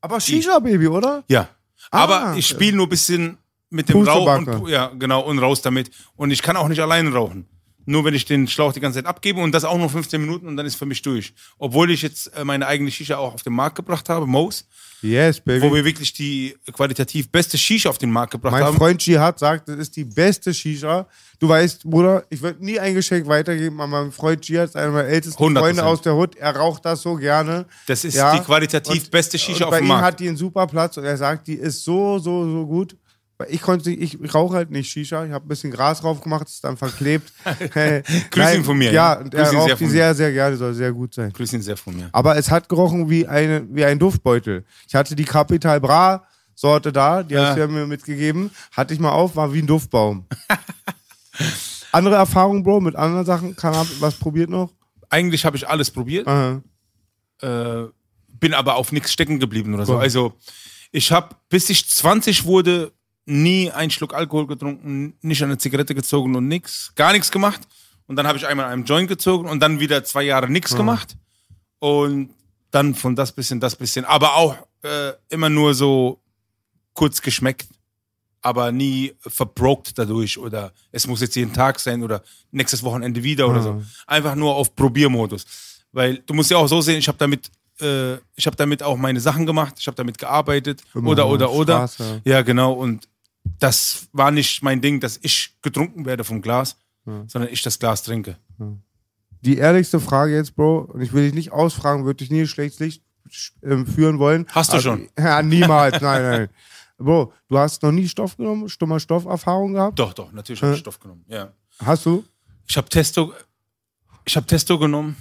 Aber 0.00 0.20
Shisha, 0.20 0.58
Baby, 0.58 0.88
oder? 0.88 1.24
ja. 1.28 1.48
Ah, 1.90 2.02
Aber 2.04 2.36
ich 2.36 2.46
spiele 2.46 2.76
nur 2.76 2.86
ein 2.86 2.90
bisschen 2.90 3.38
mit 3.70 3.88
dem 3.88 4.02
Rauch 4.02 4.26
Pustebacke. 4.26 4.62
und, 4.62 4.68
ja, 4.68 4.90
genau, 4.98 5.20
und 5.20 5.38
raus 5.38 5.62
damit. 5.62 5.90
Und 6.16 6.30
ich 6.30 6.42
kann 6.42 6.56
auch 6.56 6.68
nicht 6.68 6.80
alleine 6.80 7.12
rauchen. 7.12 7.46
Nur 7.90 8.04
wenn 8.04 8.12
ich 8.12 8.26
den 8.26 8.46
Schlauch 8.46 8.74
die 8.74 8.80
ganze 8.80 8.98
Zeit 8.98 9.06
abgebe 9.06 9.40
und 9.40 9.52
das 9.52 9.64
auch 9.64 9.78
nur 9.78 9.88
15 9.88 10.20
Minuten 10.20 10.46
und 10.46 10.58
dann 10.58 10.66
ist 10.66 10.74
für 10.74 10.84
mich 10.84 11.00
durch. 11.00 11.32
Obwohl 11.58 11.90
ich 11.90 12.02
jetzt 12.02 12.26
äh, 12.36 12.44
meine 12.44 12.66
eigene 12.66 12.90
Shisha 12.90 13.16
auch 13.16 13.32
auf 13.32 13.42
den 13.42 13.54
Markt 13.54 13.76
gebracht 13.76 14.08
habe, 14.10 14.26
Mose, 14.26 14.64
Yes, 15.00 15.40
Baby. 15.40 15.62
wo 15.62 15.72
wir 15.74 15.84
wirklich 15.84 16.12
die 16.12 16.56
qualitativ 16.72 17.30
beste 17.30 17.56
Shisha 17.56 17.88
auf 17.88 17.98
den 17.98 18.10
Markt 18.10 18.32
gebracht 18.32 18.52
Mein 18.52 18.64
haben. 18.64 18.76
Freund 18.76 19.06
Jihad 19.06 19.38
sagt, 19.38 19.68
das 19.68 19.76
ist 19.76 19.96
die 19.96 20.04
beste 20.04 20.52
Shisha. 20.52 21.06
Du 21.38 21.48
weißt, 21.48 21.84
Bruder, 21.84 22.24
ich 22.30 22.42
würde 22.42 22.62
nie 22.64 22.78
ein 22.80 22.94
Geschenk 22.94 23.26
weitergeben, 23.28 23.80
aber 23.80 24.02
mein 24.02 24.12
Freund 24.12 24.46
Jihad 24.46 24.74
einer 24.76 24.90
meiner 24.92 25.08
ältesten 25.08 25.40
100%. 25.42 25.58
Freunde 25.58 25.84
aus 25.86 26.02
der 26.02 26.14
Hut. 26.14 26.34
Er 26.36 26.56
raucht 26.56 26.84
das 26.84 27.00
so 27.00 27.14
gerne. 27.14 27.64
Das 27.86 28.04
ist 28.04 28.16
Ja. 28.16 28.36
die 28.36 28.44
qualitativ 28.44 29.04
Und- 29.04 29.10
beste 29.12 29.38
Shisha 29.38 29.58
und 29.58 29.64
auf 29.64 29.70
bei 29.70 29.78
dem 29.78 29.84
ihm 29.84 29.88
Markt. 29.88 30.04
hat 30.04 30.20
die 30.20 30.28
einen 30.28 30.36
super 30.36 30.66
Platz 30.66 30.96
und 30.98 31.04
er 31.04 31.16
sagt, 31.16 31.46
die 31.46 31.54
ist 31.54 31.84
so, 31.84 32.18
so, 32.18 32.44
so 32.50 32.66
gut. 32.66 32.96
Ich 33.48 33.62
konnte, 33.62 33.90
ich, 33.92 34.18
rauche 34.34 34.56
halt 34.56 34.70
nicht 34.70 34.90
Shisha. 34.90 35.24
Ich 35.24 35.32
habe 35.32 35.44
ein 35.44 35.48
bisschen 35.48 35.70
Gras 35.70 36.00
drauf 36.00 36.20
gemacht, 36.20 36.48
ist 36.48 36.64
dann 36.64 36.76
verklebt. 36.76 37.32
Grüß 38.30 38.54
ihn 38.54 38.64
von 38.64 38.76
mir, 38.76 38.92
Ja, 38.92 39.14
und 39.14 39.32
er 39.32 39.46
sehr 39.46 39.58
raucht 39.60 39.70
von 39.70 39.78
die 39.78 39.86
sehr, 39.86 40.12
sehr 40.14 40.32
gerne, 40.32 40.56
soll 40.56 40.74
sehr 40.74 40.92
gut 40.92 41.14
sein. 41.14 41.32
Grüß 41.32 41.52
ihn 41.52 41.62
sehr 41.62 41.76
von 41.76 41.94
mir. 41.96 42.08
Aber 42.10 42.36
es 42.36 42.50
hat 42.50 42.68
gerochen 42.68 43.08
wie, 43.08 43.28
eine, 43.28 43.64
wie 43.70 43.84
ein 43.84 43.98
Duftbeutel. 43.98 44.64
Ich 44.88 44.94
hatte 44.96 45.14
die 45.14 45.24
Capital 45.24 45.80
Bra 45.80 46.24
Sorte 46.56 46.92
da, 46.92 47.22
die 47.22 47.34
Ja. 47.34 47.46
hast 47.46 47.54
du 47.56 47.60
ja 47.60 47.68
mir 47.68 47.86
mitgegeben. 47.86 48.50
Hatte 48.72 48.92
ich 48.92 48.98
mal 48.98 49.12
auf, 49.12 49.36
war 49.36 49.52
wie 49.54 49.62
ein 49.62 49.68
Duftbaum. 49.68 50.26
andere 51.92 52.16
Erfahrungen, 52.16 52.64
Bro, 52.64 52.80
mit 52.80 52.96
anderen 52.96 53.24
Sachen? 53.24 53.54
Cannabis, 53.54 54.00
was 54.00 54.16
probiert 54.16 54.50
noch? 54.50 54.72
Eigentlich 55.10 55.44
habe 55.44 55.56
ich 55.56 55.68
alles 55.68 55.92
probiert. 55.92 56.26
Äh, 56.26 57.84
bin 58.40 58.54
aber 58.54 58.74
auf 58.74 58.90
nichts 58.90 59.12
stecken 59.12 59.38
geblieben 59.38 59.74
oder 59.74 59.86
so. 59.86 59.94
Cool. 59.94 60.00
Also 60.00 60.32
ich 60.90 61.12
habe, 61.12 61.36
bis 61.48 61.70
ich 61.70 61.88
20 61.88 62.44
wurde, 62.44 62.92
nie 63.28 63.70
einen 63.70 63.90
Schluck 63.90 64.14
Alkohol 64.14 64.46
getrunken, 64.46 65.14
nicht 65.20 65.42
eine 65.42 65.58
Zigarette 65.58 65.94
gezogen 65.94 66.34
und 66.34 66.48
nix, 66.48 66.92
gar 66.94 67.12
nichts 67.12 67.30
gemacht. 67.30 67.60
Und 68.06 68.16
dann 68.16 68.26
habe 68.26 68.38
ich 68.38 68.46
einmal 68.46 68.66
einen 68.66 68.84
Joint 68.84 69.08
gezogen 69.08 69.48
und 69.48 69.60
dann 69.60 69.80
wieder 69.80 70.02
zwei 70.02 70.22
Jahre 70.22 70.48
nichts 70.48 70.74
gemacht. 70.74 71.14
Und 71.78 72.30
dann 72.70 72.94
von 72.94 73.14
das 73.14 73.32
bisschen, 73.32 73.60
das 73.60 73.76
bisschen. 73.76 74.06
Aber 74.06 74.34
auch 74.34 74.56
äh, 74.82 75.12
immer 75.28 75.50
nur 75.50 75.74
so 75.74 76.18
kurz 76.94 77.20
geschmeckt, 77.20 77.68
aber 78.40 78.72
nie 78.72 79.12
verbrokt 79.20 79.98
dadurch 79.98 80.38
oder 80.38 80.72
es 80.90 81.06
muss 81.06 81.20
jetzt 81.20 81.36
jeden 81.36 81.52
Tag 81.52 81.78
sein 81.78 82.02
oder 82.02 82.22
nächstes 82.50 82.82
Wochenende 82.82 83.22
wieder 83.22 83.46
oder 83.48 83.62
so. 83.62 83.82
Einfach 84.06 84.34
nur 84.36 84.54
auf 84.54 84.74
Probiermodus. 84.74 85.44
Weil 85.92 86.18
du 86.18 86.32
musst 86.32 86.50
ja 86.50 86.56
auch 86.56 86.66
so 86.66 86.80
sehen, 86.80 86.98
ich 86.98 87.08
habe 87.08 87.18
damit, 87.18 87.50
äh, 87.80 88.14
ich 88.36 88.46
habe 88.46 88.56
damit 88.56 88.82
auch 88.82 88.96
meine 88.96 89.20
Sachen 89.20 89.44
gemacht, 89.44 89.74
ich 89.78 89.86
habe 89.86 89.96
damit 89.96 90.16
gearbeitet 90.16 90.82
Immer 90.94 91.10
oder 91.10 91.28
oder 91.28 91.50
oder. 91.50 91.88
Straße. 91.88 92.22
Ja, 92.24 92.42
genau. 92.42 92.72
Und 92.72 93.06
das 93.58 94.08
war 94.12 94.30
nicht 94.30 94.62
mein 94.62 94.80
Ding, 94.80 95.00
dass 95.00 95.18
ich 95.22 95.54
getrunken 95.62 96.04
werde 96.06 96.24
vom 96.24 96.42
Glas, 96.42 96.76
sondern 97.26 97.48
ich 97.52 97.62
das 97.62 97.78
Glas 97.78 98.02
trinke. 98.02 98.36
Die 99.42 99.56
ehrlichste 99.56 100.00
Frage 100.00 100.34
jetzt, 100.34 100.54
Bro, 100.56 100.80
und 100.92 101.00
ich 101.00 101.12
will 101.12 101.24
dich 101.24 101.34
nicht 101.34 101.52
ausfragen, 101.52 102.04
würde 102.04 102.18
dich 102.18 102.30
nie 102.30 102.46
schlechtes 102.46 102.80
Licht 102.80 103.02
ähm, 103.62 103.86
führen 103.86 104.18
wollen. 104.18 104.46
Hast 104.50 104.72
du 104.72 104.76
Also, 104.76 104.90
schon? 104.90 105.08
Ja, 105.18 105.42
niemals, 105.42 106.00
nein, 106.02 106.22
nein. 106.22 106.48
Bro, 106.98 107.32
du 107.48 107.58
hast 107.58 107.82
noch 107.82 107.92
nie 107.92 108.08
Stoff 108.08 108.36
genommen, 108.36 108.68
stummer 108.68 108.98
Stofferfahrung 108.98 109.74
gehabt? 109.74 109.98
Doch, 109.98 110.12
doch, 110.12 110.32
natürlich 110.32 110.60
habe 110.62 110.74
ich. 110.74 110.80
Stoff 110.80 110.98
genommen. 110.98 111.24
Ja. 111.28 111.52
Hast 111.84 112.04
du? 112.06 112.24
Ich 112.66 112.76
habe 112.76 112.88
Testo, 112.88 113.32
ich 114.24 114.36
habe 114.36 114.46
Testo 114.46 114.78
genommen, 114.78 115.16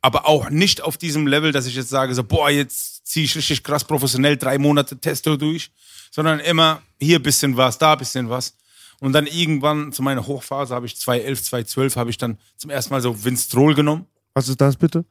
aber 0.00 0.26
auch 0.26 0.48
nicht 0.50 0.80
auf 0.80 0.96
diesem 0.96 1.26
Level, 1.26 1.52
dass 1.52 1.66
ich 1.66 1.74
jetzt 1.74 1.90
sage, 1.90 2.14
so, 2.14 2.24
boah, 2.24 2.48
jetzt 2.50 3.06
ziehe 3.06 3.24
ich 3.26 3.36
richtig 3.36 3.62
krass 3.62 3.84
professionell 3.84 4.36
drei 4.36 4.58
Monate 4.58 4.96
Testo 4.98 5.36
durch, 5.36 5.70
sondern 6.10 6.40
immer 6.40 6.82
hier 6.98 7.22
bisschen 7.22 7.56
was, 7.56 7.78
da 7.78 7.94
bisschen 7.94 8.28
was. 8.30 8.56
Und 9.00 9.12
dann 9.12 9.26
irgendwann 9.26 9.92
zu 9.92 10.02
meiner 10.02 10.26
Hochphase 10.26 10.74
habe 10.74 10.86
ich 10.86 10.96
2011, 10.96 11.42
2012 11.42 11.96
habe 11.96 12.10
ich 12.10 12.18
dann 12.18 12.38
zum 12.56 12.70
ersten 12.70 12.94
Mal 12.94 13.02
so 13.02 13.24
Winstrol 13.24 13.74
genommen. 13.74 14.06
Was 14.32 14.48
ist 14.48 14.60
das 14.60 14.76
bitte? 14.76 15.04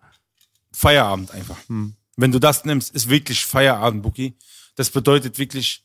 Feierabend 0.71 1.31
einfach. 1.31 1.57
Wenn 2.17 2.31
du 2.31 2.39
das 2.39 2.65
nimmst, 2.65 2.93
ist 2.95 3.09
wirklich 3.09 3.45
Feierabend, 3.45 4.03
Bookie. 4.03 4.35
Das 4.75 4.89
bedeutet 4.89 5.37
wirklich, 5.37 5.83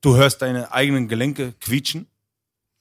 du 0.00 0.16
hörst 0.16 0.42
deine 0.42 0.72
eigenen 0.72 1.08
Gelenke 1.08 1.54
quietschen. 1.60 2.06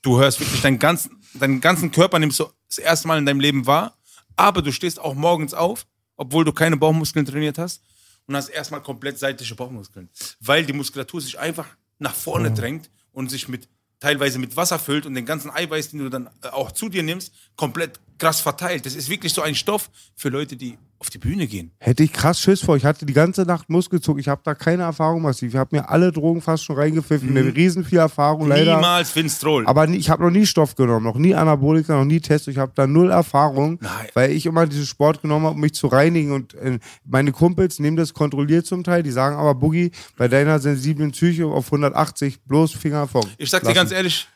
Du 0.02 0.20
hörst 0.20 0.40
wirklich 0.40 0.62
deinen 0.62 0.80
ganzen, 0.80 1.22
deinen 1.34 1.62
ganzen 1.62 1.92
Körper 1.92 2.20
nimmst 2.20 2.40
du 2.40 2.48
das 2.68 2.80
erste 2.80 3.08
Mal 3.08 3.18
in 3.20 3.26
deinem 3.26 3.40
Leben 3.40 3.66
wahr. 3.66 3.98
Aber 4.36 4.62
du 4.62 4.72
stehst 4.72 5.00
auch 5.00 5.14
morgens 5.14 5.54
auf, 5.54 5.86
obwohl 6.16 6.44
du 6.44 6.52
keine 6.52 6.78
Bauchmuskeln 6.78 7.26
trainiert 7.26 7.58
hast 7.58 7.82
und 8.28 8.36
hast 8.36 8.50
erstmal 8.50 8.82
komplett 8.82 9.20
seitliche 9.20 9.56
Bauchmuskeln. 9.56 10.10
Weil 10.40 10.66
die 10.66 10.74
Muskulatur 10.74 11.22
sich 11.22 11.40
einfach 11.40 11.68
nach 12.00 12.14
vorne 12.14 12.52
drängt 12.52 12.90
und 13.12 13.30
sich 13.30 13.48
mit 13.48 13.70
teilweise 14.00 14.40
mit 14.40 14.56
Wasser 14.56 14.78
füllt 14.78 15.06
und 15.06 15.16
den 15.16 15.26
ganzen 15.26 15.50
Eiweiß, 15.50 15.92
den 15.92 16.00
du 16.00 16.10
dann 16.10 16.30
äh, 16.44 16.48
auch 16.50 16.72
zu 16.72 16.90
dir 16.90 17.04
nimmst, 17.04 17.34
komplett 17.56 18.00
krass 18.18 18.42
verteilt. 18.42 18.86
Das 18.86 18.96
ist 18.96 19.10
wirklich 19.10 19.34
so 19.34 19.42
ein 19.42 19.56
Stoff 19.56 19.90
für 20.16 20.30
Leute, 20.30 20.58
die 20.58 20.78
auf 21.06 21.12
die 21.12 21.20
Bühne 21.20 21.46
gehen. 21.46 21.72
Hätte 21.78 22.04
ich 22.04 22.12
krass 22.12 22.40
Schiss 22.40 22.62
vor. 22.62 22.76
Ich 22.76 22.84
hatte 22.84 23.06
die 23.06 23.14
ganze 23.14 23.44
Nacht 23.44 23.70
Muskelzug. 23.70 24.20
Ich 24.20 24.28
habe 24.28 24.42
da 24.44 24.56
keine 24.56 24.84
Erfahrung 24.84 25.22
massiv. 25.22 25.54
Ich 25.54 25.58
habe 25.58 25.76
mir 25.76 25.88
alle 25.88 26.12
Drogen 26.12 26.42
fast 26.42 26.64
schon 26.64 26.76
reingepfiffen. 26.76 27.30
Eine 27.30 27.56
riesen 27.56 27.86
viel 27.86 28.00
Erfahrung, 28.00 28.48
leider. 28.48 28.76
Niemals 28.76 29.16
Winstrol. 29.16 29.68
Aber 29.68 29.88
ich 29.88 30.10
habe 30.10 30.24
noch 30.24 30.32
nie 30.32 30.48
Stoff 30.48 30.74
genommen, 30.76 31.06
noch 31.06 31.18
nie 31.18 31.36
Anabolika, 31.36 31.96
noch 31.96 32.06
nie 32.06 32.20
Testo. 32.20 32.50
Ich 32.50 32.58
habe 32.58 32.72
da 32.74 32.88
null 32.88 33.12
Erfahrung, 33.12 33.78
Nein. 33.82 34.08
weil 34.16 34.32
ich 34.32 34.48
immer 34.48 34.66
diesen 34.66 34.88
Sport 34.88 35.22
genommen 35.22 35.46
habe, 35.46 35.56
um 35.56 35.62
mich 35.62 35.76
zu 35.76 35.88
reinigen. 35.88 36.32
Und 36.32 36.56
äh, 36.56 36.80
meine 37.06 37.32
Kumpels 37.32 37.78
nehmen 37.80 37.98
das 37.98 38.14
kontrolliert 38.14 38.66
zum 38.66 38.84
Teil. 38.84 39.04
Die 39.04 39.12
sagen 39.12 39.36
aber, 39.36 39.54
Boogie, 39.54 39.92
bei 40.18 40.28
deiner 40.28 40.60
sensiblen 40.60 41.12
Psyche 41.12 41.46
auf 41.46 41.68
180 41.68 42.42
bloß 42.42 42.72
Finger 42.74 43.08
vom. 43.08 43.26
Ich 43.38 43.52
sag 43.52 43.64
dir 43.64 43.74
ganz 43.74 43.92
ehrlich, 43.92 44.28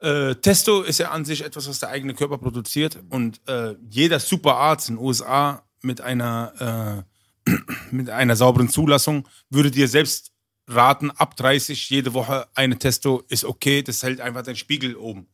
äh, 0.00 0.34
Testo 0.36 0.82
ist 0.82 0.98
ja 0.98 1.10
an 1.10 1.24
sich 1.24 1.44
etwas, 1.44 1.68
was 1.68 1.80
der 1.80 1.88
eigene 1.88 2.14
Körper 2.14 2.38
produziert 2.38 2.98
und 3.10 3.40
äh, 3.48 3.74
jeder 3.90 4.20
Superarzt 4.20 4.90
in 4.90 4.96
den 4.96 5.04
USA 5.04 5.62
mit 5.82 6.00
einer, 6.00 7.04
äh, 7.46 7.52
mit 7.90 8.10
einer 8.10 8.36
sauberen 8.36 8.68
Zulassung 8.68 9.26
würde 9.50 9.70
dir 9.70 9.88
selbst 9.88 10.32
raten, 10.66 11.10
ab 11.12 11.36
30 11.36 11.88
jede 11.90 12.12
Woche 12.14 12.46
eine 12.54 12.78
Testo 12.78 13.22
ist 13.28 13.44
okay, 13.44 13.82
das 13.82 14.02
hält 14.02 14.20
einfach 14.20 14.42
deinen 14.42 14.56
Spiegel 14.56 14.96
oben. 14.96 15.26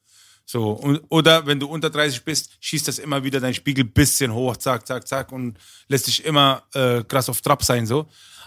So, 0.47 0.73
und, 0.73 1.01
oder 1.09 1.47
wenn 1.47 1.59
du 1.59 1.67
unter 1.67 1.89
30 1.91 2.23
bist, 2.25 2.51
schießt 2.61 2.87
das 2.87 2.99
immer 2.99 3.25
wieder 3.25 3.41
dein 3.41 3.55
Spiegel 3.55 3.85
bisschen 3.85 4.33
hoch, 4.33 4.57
zack, 4.59 4.87
zack, 4.87 5.09
zack 5.09 5.33
und 5.33 5.59
lässt 5.89 6.07
dich 6.07 6.25
immer 6.25 6.63
äh, 6.75 7.03
krass 7.03 7.29
auf 7.29 7.41
Trab 7.41 7.65
sein, 7.65 7.87
so. 7.87 8.07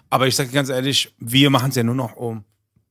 Aber 0.09 0.27
ich 0.27 0.35
sage 0.35 0.51
ganz 0.51 0.69
ehrlich, 0.69 1.13
wir 1.17 1.49
machen 1.49 1.69
es 1.71 1.75
ja 1.75 1.83
nur 1.83 1.95
noch, 1.95 2.15
um 2.15 2.45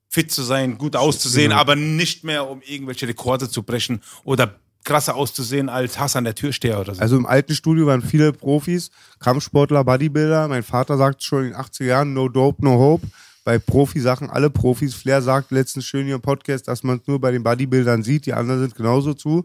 fit 0.09 0.31
zu 0.33 0.43
sein, 0.43 0.77
gut 0.77 0.97
auszusehen, 0.97 1.51
Genau. 1.51 1.61
aber 1.61 1.77
nicht 1.77 2.25
mehr, 2.25 2.49
um 2.49 2.61
irgendwelche 2.63 3.07
Rekorde 3.09 3.49
zu 3.49 3.63
brechen 3.63 4.03
oder 4.25 4.59
krasser 4.87 5.15
auszusehen 5.15 5.69
als 5.69 5.99
Hassan 5.99 6.25
der 6.25 6.35
Türsteher 6.35 6.81
oder 6.81 6.95
so. 6.95 7.03
Also 7.03 7.17
im 7.17 7.27
alten 7.27 7.55
Studio 7.55 7.87
waren 7.87 8.01
viele 8.01 8.33
Profis, 8.33 8.91
Kampfsportler, 9.19 9.85
Bodybuilder. 9.85 10.49
Mein 10.49 10.63
Vater 10.63 10.97
sagt 10.97 11.23
schon 11.23 11.45
in 11.45 11.51
den 11.51 11.61
80er 11.61 11.85
Jahren, 11.85 12.15
no 12.15 12.31
dope, 12.31 12.65
no 12.65 12.79
hope. 12.79 13.07
Bei 13.45 13.59
Profisachen 13.59 14.31
alle 14.31 14.49
Profis. 14.49 14.95
Flair 14.95 15.21
sagt 15.21 15.51
letztens 15.51 15.85
schön 15.85 16.07
hier 16.07 16.15
im 16.15 16.21
Podcast, 16.23 16.67
dass 16.67 16.83
man 16.83 16.99
es 16.99 17.07
nur 17.07 17.21
bei 17.21 17.31
den 17.31 17.43
Bodybuildern 17.43 18.03
sieht. 18.03 18.27
Die 18.27 18.33
anderen 18.33 18.61
sind 18.61 18.75
genauso 18.75 19.13
zu. 19.13 19.45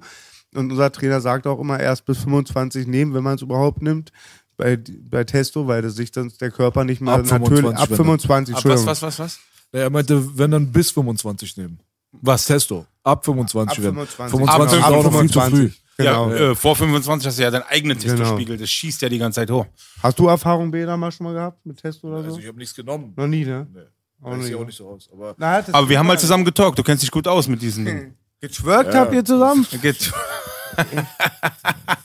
Und 0.53 0.71
unser 0.71 0.91
Trainer 0.91 1.21
sagt 1.21 1.45
auch 1.47 1.59
immer, 1.59 1.79
erst 1.79 2.05
bis 2.05 2.19
25 2.19 2.87
nehmen, 2.87 3.13
wenn 3.13 3.23
man 3.23 3.35
es 3.35 3.41
überhaupt 3.41 3.81
nimmt. 3.81 4.11
Bei, 4.57 4.77
bei 4.77 5.23
Testo, 5.23 5.67
weil 5.67 5.81
das 5.81 5.95
sich 5.95 6.11
dann 6.11 6.31
der 6.39 6.51
Körper 6.51 6.83
nicht 6.83 7.01
mehr 7.01 7.13
Ab 7.13 7.25
natürlich 7.25 7.61
25, 7.61 7.81
ab 7.81 7.89
wenn 7.89 7.97
25, 7.97 8.55
Ab 8.55 8.65
was, 8.65 8.85
was, 8.85 9.01
was, 9.01 9.19
was? 9.19 9.39
Er 9.71 9.89
meinte, 9.89 10.37
wenn 10.37 10.51
dann 10.51 10.71
bis 10.71 10.91
25 10.91 11.57
nehmen. 11.57 11.79
Was? 12.11 12.45
Testo. 12.45 12.85
Ab 13.03 13.25
25 13.25 13.77
Ab 13.79 13.83
werden. 13.83 13.95
25. 14.07 14.31
25 14.39 14.79
ist 14.79 14.85
Ab 14.85 14.91
auch 14.93 15.03
noch 15.03 15.19
viel 15.19 15.29
zu 15.31 15.39
früh. 15.39 15.49
25. 15.49 15.81
Genau. 15.97 16.31
Ja, 16.31 16.51
äh, 16.51 16.55
vor 16.55 16.75
25 16.75 17.27
hast 17.27 17.37
du 17.37 17.43
ja 17.43 17.51
deinen 17.51 17.63
eigenen 17.63 17.97
Genau. 17.99 18.15
Testospiegel, 18.15 18.57
das 18.57 18.69
schießt 18.69 19.01
ja 19.01 19.09
die 19.09 19.17
ganze 19.19 19.41
Zeit 19.41 19.51
hoch. 19.51 19.65
Hast 20.01 20.17
du 20.17 20.27
Erfahrung, 20.27 20.71
Beda, 20.71 20.97
mal 20.97 21.11
schon 21.11 21.25
mal 21.25 21.33
gehabt 21.33 21.63
mit 21.65 21.79
Testo 21.81 22.07
oder 22.07 22.21
so? 22.21 22.25
Also 22.29 22.39
ich 22.39 22.47
habe 22.47 22.57
nichts 22.57 22.73
genommen. 22.75 23.13
Noch 23.15 23.27
nie, 23.27 23.45
ne? 23.45 23.67
Nee. 23.73 23.79
Auch 24.23 24.33
Sieht 24.35 24.43
nicht. 24.45 24.55
auch 24.55 24.65
nicht 24.65 24.77
so 24.77 24.87
aus. 24.87 25.09
Aber 25.11 25.35
Na, 25.37 25.61
das- 25.61 25.73
Aber 25.73 25.89
wir 25.89 25.97
haben 25.99 26.07
mal 26.07 26.17
zusammen 26.19 26.45
getalkt, 26.45 26.77
du 26.79 26.83
kennst 26.83 27.03
dich 27.03 27.11
gut 27.11 27.27
aus 27.27 27.47
mit 27.47 27.61
diesen 27.61 27.85
Dingen. 27.85 28.15
Getwerkt 28.41 28.93
habt 28.95 29.13
ihr 29.13 29.23
zusammen? 29.25 29.65
Get 29.81 30.11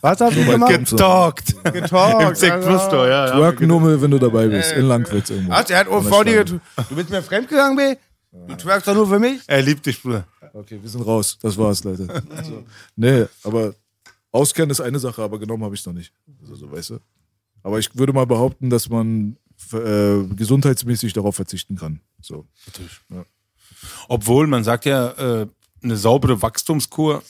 Was 0.00 0.20
habt 0.20 0.36
ihr 0.36 0.44
gemacht? 0.44 0.70
getalkt. 0.72 1.54
Getalkt. 1.72 2.22
Im 2.22 2.34
Sekt 2.34 2.52
Alter. 2.52 2.66
Plus 2.68 2.88
doch, 2.88 3.06
ja. 3.06 3.26
ja. 3.28 3.38
Work 3.38 3.60
nur 3.60 3.80
mal, 3.80 4.00
wenn 4.00 4.10
du 4.10 4.18
dabei 4.18 4.46
bist. 4.48 4.72
In 4.72 4.86
Langwitz 4.88 5.30
irgendwo. 5.30 5.52
Was? 5.52 5.70
Er 5.70 5.78
hat 5.80 5.86
vor 5.86 6.24
dir. 6.24 6.44
Du 6.44 6.60
bist 6.90 7.10
mir 7.10 7.22
fremdgegangen, 7.22 7.76
B? 7.76 7.96
Du 8.48 8.54
twerkst 8.54 8.86
doch 8.88 8.94
nur 8.94 9.08
für 9.08 9.18
mich? 9.18 9.40
Er 9.46 9.62
liebt 9.62 9.86
dich, 9.86 10.02
Bruder. 10.02 10.24
Okay, 10.56 10.78
wir 10.80 10.88
sind 10.88 11.02
raus. 11.02 11.38
Das 11.42 11.58
war's, 11.58 11.84
Leute. 11.84 12.06
So. 12.44 12.64
Nee, 12.96 13.26
aber 13.42 13.74
auskennen 14.32 14.70
ist 14.70 14.80
eine 14.80 14.98
Sache, 14.98 15.22
aber 15.22 15.38
genommen 15.38 15.62
habe 15.64 15.74
ich 15.74 15.84
noch 15.84 15.92
nicht. 15.92 16.12
Also, 16.40 16.54
so, 16.54 16.72
weißt 16.72 16.90
du? 16.90 16.98
Aber 17.62 17.78
ich 17.78 17.94
würde 17.96 18.14
mal 18.14 18.26
behaupten, 18.26 18.70
dass 18.70 18.88
man 18.88 19.36
äh, 19.72 20.22
gesundheitsmäßig 20.34 21.12
darauf 21.12 21.36
verzichten 21.36 21.76
kann. 21.76 22.00
So. 22.22 22.46
Obwohl, 24.08 24.46
man 24.46 24.64
sagt 24.64 24.86
ja, 24.86 25.42
äh, 25.42 25.46
eine 25.82 25.96
saubere 25.96 26.40
Wachstumskur 26.40 27.22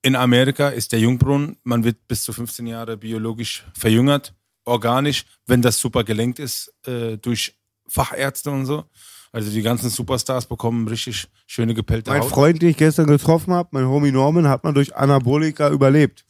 in 0.00 0.16
Amerika 0.16 0.70
ist 0.70 0.92
der 0.92 1.00
Jungbrunnen. 1.00 1.58
Man 1.64 1.84
wird 1.84 2.06
bis 2.08 2.22
zu 2.22 2.32
15 2.32 2.66
Jahre 2.66 2.96
biologisch 2.96 3.64
verjüngert, 3.74 4.34
organisch, 4.64 5.26
wenn 5.46 5.60
das 5.60 5.78
super 5.78 6.02
gelenkt 6.02 6.38
ist, 6.38 6.72
äh, 6.86 7.18
durch 7.18 7.54
Fachärzte 7.88 8.50
und 8.50 8.66
so. 8.66 8.84
Also 9.32 9.50
die 9.50 9.62
ganzen 9.62 9.90
Superstars 9.90 10.46
bekommen 10.46 10.86
richtig 10.86 11.26
schöne 11.46 11.74
gepellte 11.74 12.10
Mein 12.10 12.22
Haut. 12.22 12.30
Freund, 12.30 12.62
den 12.62 12.68
ich 12.68 12.76
gestern 12.76 13.08
getroffen 13.08 13.52
habe, 13.52 13.68
mein 13.72 13.86
Homie 13.86 14.12
Norman, 14.12 14.48
hat 14.48 14.62
man 14.62 14.74
durch 14.74 14.94
Anabolika 14.94 15.70
überlebt. 15.70 16.24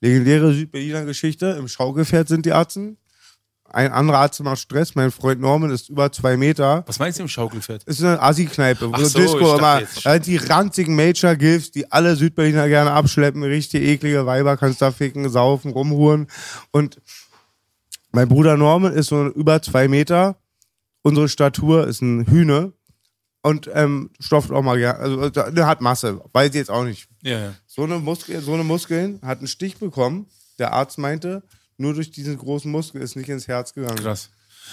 Legendäre 0.00 0.52
Südberliner 0.52 1.04
Geschichte. 1.04 1.56
Im 1.58 1.68
Schaugefährt 1.68 2.28
sind 2.28 2.44
die 2.44 2.52
Arzten. 2.52 2.98
Ein 3.72 3.92
anderer 3.92 4.18
Arzt 4.18 4.42
macht 4.42 4.58
Stress. 4.58 4.94
Mein 4.94 5.10
Freund 5.10 5.40
Norman 5.40 5.70
ist 5.70 5.90
über 5.90 6.10
zwei 6.10 6.36
Meter. 6.36 6.82
Was 6.86 6.98
meinst 6.98 7.18
du 7.18 7.22
im 7.22 7.28
Schaukelpferd? 7.28 7.84
ist 7.84 8.02
eine 8.02 8.20
Assi-Kneipe, 8.20 8.88
wo 8.88 8.94
Ach 8.94 9.04
so, 9.04 9.18
Disco 9.18 9.56
immer, 9.56 9.82
sind 9.86 10.26
die 10.26 10.38
ranzigen 10.38 10.96
Major-Gifts, 10.96 11.70
die 11.70 11.90
alle 11.90 12.16
Südberliner 12.16 12.68
gerne 12.68 12.90
abschleppen, 12.90 13.42
richtig 13.44 13.82
eklige 13.84 14.26
Weiber, 14.26 14.56
kannst 14.56 14.82
da 14.82 14.90
ficken, 14.90 15.28
saufen, 15.28 15.70
rumhuren. 15.70 16.26
Und 16.72 17.00
mein 18.10 18.28
Bruder 18.28 18.56
Norman 18.56 18.92
ist 18.92 19.06
so 19.06 19.28
über 19.28 19.62
zwei 19.62 19.86
Meter, 19.86 20.36
unsere 21.02 21.28
Statur 21.28 21.86
ist 21.86 22.02
ein 22.02 22.26
Hühne 22.26 22.72
und 23.42 23.70
ähm, 23.72 24.10
stofft 24.20 24.50
auch 24.50 24.62
mal 24.62 24.78
gerne, 24.78 24.98
also 24.98 25.30
der 25.30 25.66
hat 25.66 25.80
Masse, 25.80 26.20
weiß 26.32 26.50
ich 26.50 26.56
jetzt 26.56 26.70
auch 26.70 26.84
nicht. 26.84 27.08
Ja, 27.22 27.38
ja. 27.38 27.54
So 27.66 27.84
eine, 27.84 27.98
Muskel, 27.98 28.40
so 28.40 28.54
eine 28.54 28.64
Muskeln 28.64 29.20
hat 29.22 29.38
einen 29.38 29.48
Stich 29.48 29.78
bekommen, 29.78 30.26
der 30.58 30.72
Arzt 30.72 30.98
meinte, 30.98 31.42
nur 31.76 31.94
durch 31.94 32.10
diesen 32.10 32.36
großen 32.36 32.70
Muskel 32.70 33.00
ist 33.00 33.16
nicht 33.16 33.28
ins 33.28 33.48
Herz 33.48 33.72
gegangen. 33.72 33.96
Krass. 33.96 34.30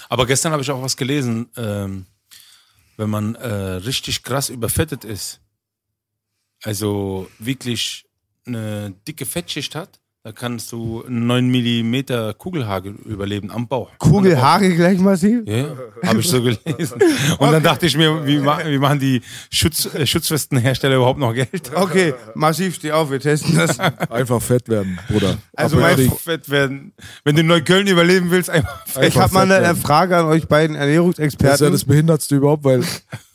Aber 0.10 0.26
gestern 0.26 0.52
habe 0.52 0.62
ich 0.62 0.72
auch 0.72 0.82
was 0.82 0.98
gelesen. 0.98 1.50
Ähm, 1.56 2.06
wenn 2.98 3.10
man 3.10 3.36
äh, 3.36 3.48
richtig 3.48 4.24
krass 4.24 4.50
überfettet 4.50 5.06
ist, 5.06 5.40
also 6.64 7.30
wirklich 7.40 8.06
eine 8.46 8.92
dicke 9.08 9.26
Fettschicht 9.26 9.76
hat, 9.76 10.02
da 10.28 10.34
kannst 10.34 10.74
du 10.74 11.06
einen 11.08 11.26
9 11.26 11.48
mm 11.50 12.34
Kugelhagel 12.38 12.96
überleben 13.06 13.50
am 13.50 13.66
Bauch. 13.66 13.90
Kugelhaare 13.98 14.76
gleich 14.76 15.00
massiv? 15.00 15.48
Ja, 15.48 15.68
habe 16.06 16.20
ich 16.20 16.28
so 16.28 16.42
gelesen. 16.44 17.00
Und 17.40 17.50
dann 17.54 17.64
dachte 17.64 17.86
ich 17.86 17.96
mir, 17.96 18.26
wie, 18.28 18.40
ma 18.40 18.60
wie 18.66 18.78
machen 18.78 19.00
die 19.00 19.22
Schutz 19.50 19.86
äh, 19.96 20.06
Schutzwestenhersteller 20.06 20.98
überhaupt 20.98 21.18
noch 21.20 21.34
Geld? 21.34 21.72
Okay, 21.74 22.14
massiv, 22.36 22.76
steh 22.76 22.92
auf, 22.92 23.10
wir 23.10 23.22
testen 23.22 23.56
das. 23.56 23.80
Einfach 23.80 24.42
fett 24.42 24.68
werden, 24.68 25.00
Bruder. 25.08 25.38
Also. 25.56 25.78
Fr- 25.78 26.20
Fett 26.20 26.50
werden. 26.50 26.92
Wenn 27.24 27.36
du 27.36 27.42
in 27.42 27.48
Neukölln 27.48 27.88
überleben 27.88 28.30
willst, 28.30 28.50
einfach 28.50 28.86
fett. 28.86 29.08
Ich 29.08 29.18
habe 29.18 29.34
mal 29.34 29.44
eine 29.50 29.64
werden. 29.64 29.78
Frage 29.82 30.18
an 30.18 30.26
euch 30.26 30.46
beiden 30.50 30.74
Das 30.76 30.82
ist 30.82 30.84
ja 30.84 30.88
Ernährungsexperten. 30.88 31.72
das 31.72 31.86
Behindertste 31.86 32.36
überhaupt, 32.36 32.66
weil 32.66 32.84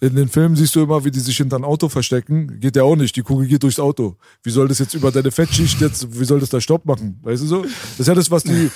in 0.03 0.17
den 0.17 0.29
Filmen 0.29 0.57
siehst 0.57 0.75
du 0.75 0.83
immer, 0.83 1.05
wie 1.05 1.13
die 1.13 1.21
sich 1.21 1.37
hinter 1.37 1.57
ein 1.57 1.63
Auto 1.63 1.89
verstecken. 1.89 2.59
Geht 2.59 2.75
ja 2.75 2.83
auch 2.83 2.97
nicht. 2.97 3.15
Die 3.15 3.23
Kugel 3.23 3.47
geht 3.47 3.63
durchs 3.63 3.79
Auto. 3.79 4.17
Wie 4.43 4.51
soll 4.51 4.67
das 4.67 4.81
jetzt 4.81 4.95
über 4.95 5.13
deine 5.13 5.31
Fettschicht 5.31 5.81
jetzt, 5.81 6.19
wie 6.19 6.25
soll 6.25 6.41
das 6.41 6.51
da 6.51 6.61
Stopp 6.61 6.85
machen? 6.85 7.21
Weißt 7.23 7.45
du 7.45 7.47
so? 7.47 7.63
Das 7.63 8.01
ist 8.01 8.09
ja 8.09 8.15
das, 8.15 8.29
was 8.29 8.43
die 8.43 8.69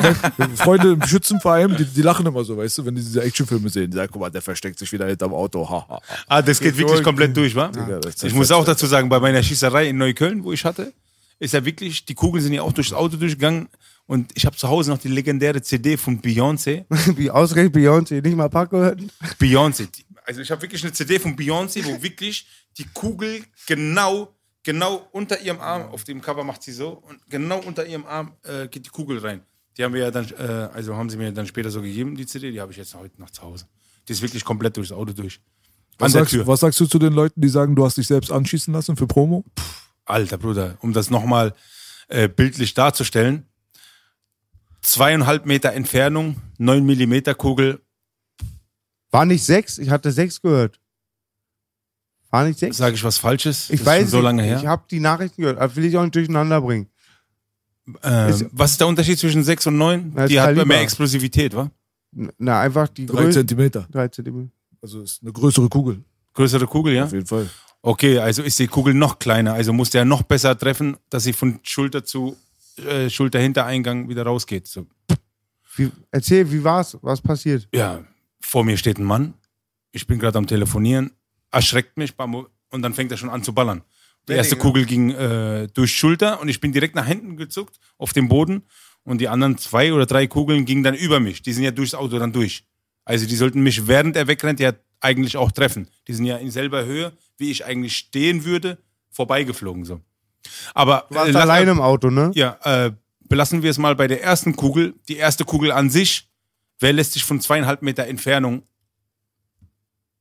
Freunde 0.56 0.92
im 0.92 1.02
Schützenverein, 1.02 1.74
die, 1.74 1.86
die 1.86 2.02
lachen 2.02 2.26
immer 2.26 2.44
so, 2.44 2.58
weißt 2.58 2.76
du, 2.76 2.84
wenn 2.84 2.94
die 2.94 3.00
diese 3.00 3.22
Actionfilme 3.22 3.70
sehen. 3.70 3.90
Die 3.90 3.96
sagen, 3.96 4.10
guck 4.12 4.20
mal, 4.20 4.28
der 4.28 4.42
versteckt 4.42 4.78
sich 4.78 4.92
wieder 4.92 5.06
hinterm 5.06 5.32
Auto. 5.32 5.66
Ha, 5.66 5.72
ha, 5.72 5.86
ha. 5.88 6.02
Ah, 6.26 6.42
das 6.42 6.60
geht 6.60 6.76
wirklich 6.76 7.02
komplett 7.02 7.34
durch, 7.34 7.54
wa? 7.54 7.72
ist 8.06 8.22
Ich 8.22 8.34
muss 8.34 8.52
auch 8.52 8.66
dazu 8.66 8.84
sagen, 8.84 9.08
bei 9.08 9.18
meiner 9.18 9.42
Schießerei 9.42 9.88
in 9.88 9.96
Neukölln, 9.96 10.44
wo 10.44 10.52
ich 10.52 10.66
hatte, 10.66 10.92
ist 11.38 11.54
ja 11.54 11.64
wirklich, 11.64 12.04
die 12.04 12.14
Kugeln 12.14 12.44
sind 12.44 12.52
ja 12.52 12.60
auch 12.60 12.72
durchs 12.74 12.92
Auto 12.92 13.16
durchgegangen. 13.16 13.68
Und 14.06 14.32
ich 14.34 14.44
habe 14.44 14.54
zu 14.54 14.68
Hause 14.68 14.90
noch 14.90 14.98
die 14.98 15.08
legendäre 15.08 15.62
CD 15.62 15.96
von 15.96 16.20
Beyoncé. 16.20 16.84
Wie 17.16 17.30
ausgerechnet 17.30 17.74
Beyoncé, 17.74 18.20
nicht 18.20 18.36
mal 18.36 18.50
Paco 18.50 18.76
hören. 18.76 19.10
Beyoncé. 19.40 19.88
Also 20.24 20.40
ich 20.40 20.50
habe 20.50 20.62
wirklich 20.62 20.82
eine 20.82 20.92
CD 20.92 21.18
von 21.18 21.36
Beyoncé, 21.36 21.84
wo 21.84 22.02
wirklich 22.02 22.46
die 22.78 22.86
Kugel 22.92 23.44
genau, 23.66 24.34
genau 24.62 25.06
unter 25.12 25.40
ihrem 25.40 25.60
Arm, 25.60 25.82
auf 25.90 26.04
dem 26.04 26.20
Cover 26.20 26.44
macht 26.44 26.62
sie 26.62 26.72
so, 26.72 26.90
und 26.90 27.20
genau 27.28 27.60
unter 27.60 27.86
ihrem 27.86 28.06
Arm 28.06 28.32
äh, 28.42 28.66
geht 28.68 28.86
die 28.86 28.90
Kugel 28.90 29.18
rein. 29.18 29.42
Die 29.76 29.84
haben 29.84 29.92
wir 29.92 30.02
ja 30.02 30.10
dann, 30.10 30.28
äh, 30.30 30.70
also 30.72 30.96
haben 30.96 31.10
sie 31.10 31.16
mir 31.16 31.30
dann 31.32 31.46
später 31.46 31.70
so 31.70 31.82
gegeben, 31.82 32.16
die 32.16 32.26
CD, 32.26 32.50
die 32.50 32.60
habe 32.60 32.72
ich 32.72 32.78
jetzt 32.78 32.94
heute 32.94 33.20
noch 33.20 33.30
zu 33.30 33.42
Hause. 33.42 33.66
Die 34.08 34.12
ist 34.12 34.22
wirklich 34.22 34.44
komplett 34.44 34.76
durchs 34.76 34.92
Auto 34.92 35.12
durch. 35.12 35.40
Was 35.98 36.12
sagst, 36.12 36.46
was 36.46 36.60
sagst 36.60 36.80
du 36.80 36.86
zu 36.86 36.98
den 36.98 37.12
Leuten, 37.12 37.40
die 37.40 37.48
sagen, 37.48 37.76
du 37.76 37.84
hast 37.84 37.96
dich 37.96 38.06
selbst 38.06 38.32
anschießen 38.32 38.72
lassen 38.72 38.96
für 38.96 39.06
Promo? 39.06 39.44
Alter 40.04 40.38
Bruder, 40.38 40.76
um 40.80 40.92
das 40.92 41.10
nochmal 41.10 41.54
äh, 42.08 42.28
bildlich 42.28 42.74
darzustellen. 42.74 43.46
Zweieinhalb 44.82 45.46
Meter 45.46 45.72
Entfernung, 45.72 46.36
9 46.58 46.84
Millimeter 46.84 47.34
Kugel. 47.34 47.80
War 49.14 49.24
nicht 49.26 49.44
sechs? 49.44 49.78
Ich 49.78 49.90
hatte 49.90 50.10
sechs 50.10 50.42
gehört. 50.42 50.80
War 52.30 52.44
nicht 52.44 52.58
sechs? 52.58 52.76
Sage 52.78 52.96
ich 52.96 53.04
was 53.04 53.16
Falsches? 53.18 53.70
ich 53.70 53.78
Das 53.78 53.80
ist 53.80 53.86
weiß 53.86 54.00
schon 54.02 54.08
so 54.10 54.20
lange 54.20 54.42
her. 54.42 54.58
Ich 54.58 54.66
habe 54.66 54.82
die 54.90 54.98
Nachrichten 54.98 55.40
gehört. 55.42 55.60
Das 55.60 55.76
will 55.76 55.84
ich 55.84 55.96
auch 55.96 56.02
nicht 56.02 56.16
durcheinander 56.16 56.60
bringen. 56.60 56.88
Ähm, 58.02 58.28
Ist- 58.30 58.46
was 58.50 58.72
ist 58.72 58.80
der 58.80 58.88
Unterschied 58.88 59.16
zwischen 59.18 59.44
6 59.44 59.68
und 59.68 59.78
9? 59.78 60.10
Na, 60.14 60.22
das 60.22 60.30
Die 60.30 60.40
hat 60.40 60.46
Kaliber. 60.48 60.64
mehr 60.66 60.80
Explosivität, 60.80 61.54
wa? 61.54 61.70
Na, 62.38 62.60
einfach 62.60 62.88
die 62.88 63.06
Drei 63.06 63.22
Größe. 63.22 63.38
Zentimeter. 63.40 63.86
Drei 63.90 64.08
Zentimeter. 64.08 64.50
Also 64.82 65.02
ist 65.02 65.22
eine 65.22 65.32
größere 65.32 65.68
Kugel. 65.68 66.02
Größere 66.32 66.66
Kugel, 66.66 66.94
ja? 66.94 67.04
Auf 67.04 67.12
jeden 67.12 67.26
Fall. 67.26 67.48
Okay, 67.82 68.18
also 68.18 68.42
ist 68.42 68.58
die 68.58 68.66
Kugel 68.66 68.94
noch 68.94 69.18
kleiner. 69.20 69.52
Also 69.54 69.72
muss 69.72 69.90
der 69.90 70.04
noch 70.04 70.22
besser 70.22 70.58
treffen, 70.58 70.96
dass 71.10 71.22
sie 71.22 71.32
von 71.32 71.60
Schulter 71.62 72.04
zu 72.04 72.36
äh, 72.84 73.08
Schulter-Hintereingang 73.10 74.08
wieder 74.08 74.24
rausgeht. 74.24 74.66
So. 74.66 74.86
Wie, 75.76 75.92
erzähl, 76.10 76.50
wie 76.50 76.64
war's? 76.64 76.96
Was 77.02 77.20
passiert? 77.20 77.68
Ja, 77.72 78.02
vor 78.44 78.64
mir 78.64 78.76
steht 78.76 78.98
ein 78.98 79.04
Mann. 79.04 79.34
Ich 79.92 80.06
bin 80.06 80.18
gerade 80.18 80.38
am 80.38 80.46
Telefonieren, 80.46 81.12
erschreckt 81.50 81.96
mich 81.96 82.16
bam, 82.16 82.46
und 82.70 82.82
dann 82.82 82.94
fängt 82.94 83.10
er 83.10 83.16
schon 83.16 83.30
an 83.30 83.42
zu 83.42 83.52
ballern. 83.52 83.82
Die 84.28 84.32
erste 84.32 84.56
Kugel 84.56 84.86
ging 84.86 85.10
äh, 85.10 85.68
durch 85.74 85.94
Schulter 85.94 86.40
und 86.40 86.48
ich 86.48 86.60
bin 86.60 86.72
direkt 86.72 86.94
nach 86.94 87.06
hinten 87.06 87.36
gezuckt 87.36 87.78
auf 87.98 88.12
den 88.12 88.28
Boden 88.28 88.62
und 89.02 89.20
die 89.20 89.28
anderen 89.28 89.58
zwei 89.58 89.92
oder 89.92 90.06
drei 90.06 90.26
Kugeln 90.26 90.64
gingen 90.64 90.82
dann 90.82 90.94
über 90.94 91.20
mich. 91.20 91.42
Die 91.42 91.52
sind 91.52 91.64
ja 91.64 91.70
durchs 91.70 91.94
Auto 91.94 92.18
dann 92.18 92.32
durch. 92.32 92.64
Also 93.04 93.26
die 93.26 93.36
sollten 93.36 93.62
mich, 93.62 93.86
während 93.86 94.16
er 94.16 94.26
wegrennt, 94.26 94.60
ja 94.60 94.72
eigentlich 95.00 95.36
auch 95.36 95.52
treffen. 95.52 95.88
Die 96.08 96.14
sind 96.14 96.24
ja 96.24 96.38
in 96.38 96.50
selber 96.50 96.84
Höhe, 96.86 97.12
wie 97.36 97.50
ich 97.50 97.66
eigentlich 97.66 97.96
stehen 97.96 98.44
würde, 98.44 98.78
vorbeigeflogen 99.10 99.84
so. 99.84 100.00
Aber 100.72 101.06
Du 101.10 101.16
warst 101.16 101.34
äh, 101.34 101.38
alleine 101.38 101.70
im 101.72 101.80
Auto, 101.80 102.10
ne? 102.10 102.30
ja, 102.34 102.58
äh, 102.64 102.92
belassen 103.28 103.62
wir 103.62 103.70
es 103.70 103.78
mal 103.78 103.94
bei 103.94 104.06
der 104.06 104.22
ersten 104.22 104.56
Kugel. 104.56 104.94
Die 105.08 105.16
erste 105.16 105.44
Kugel 105.44 105.70
an 105.70 105.90
sich, 105.90 106.30
wer 106.80 106.92
lässt 106.92 107.12
sich 107.12 107.24
von 107.24 107.40
zweieinhalb 107.40 107.82
Meter 107.82 108.06
Entfernung 108.06 108.62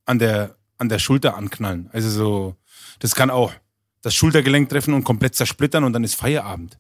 an 0.05 0.19
der, 0.19 0.55
an 0.77 0.89
der 0.89 0.99
Schulter 0.99 1.35
anknallen? 1.35 1.89
Also 1.93 2.09
so, 2.09 2.55
das 2.99 3.15
kann 3.15 3.29
auch 3.29 3.53
das 4.01 4.13
Schultergelenk 4.13 4.69
treffen 4.69 4.93
und 4.93 5.03
komplett 5.03 5.35
zersplittern 5.35 5.83
und 5.83 5.93
dann 5.93 6.03
ist 6.03 6.15
Feierabend. 6.15 6.77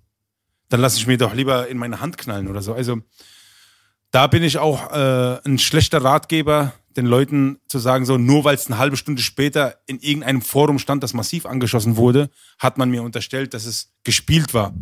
Dann 0.69 0.81
lasse 0.81 0.97
ich 0.97 1.07
mir 1.07 1.17
doch 1.17 1.33
lieber 1.33 1.67
in 1.67 1.77
meine 1.77 2.01
Hand 2.01 2.17
knallen 2.17 2.47
oder 2.47 2.61
so. 2.61 2.73
Also 2.73 3.01
da 4.11 4.27
bin 4.27 4.43
ich 4.43 4.57
auch 4.57 4.91
äh, 4.91 5.39
ein 5.43 5.57
schlechter 5.57 6.03
Ratgeber, 6.03 6.73
den 6.95 7.05
Leuten 7.05 7.59
zu 7.67 7.79
sagen, 7.79 8.05
so 8.05 8.17
nur 8.17 8.43
weil 8.43 8.55
es 8.55 8.67
eine 8.67 8.77
halbe 8.77 8.97
Stunde 8.97 9.21
später 9.21 9.79
in 9.87 9.99
irgendeinem 9.99 10.41
Forum 10.41 10.79
stand, 10.79 11.01
das 11.01 11.13
massiv 11.13 11.45
angeschossen 11.45 11.97
wurde, 11.97 12.29
hat 12.59 12.77
man 12.77 12.89
mir 12.89 13.01
unterstellt, 13.01 13.53
dass 13.53 13.65
es 13.65 13.91
gespielt 14.03 14.53
war. 14.53 14.73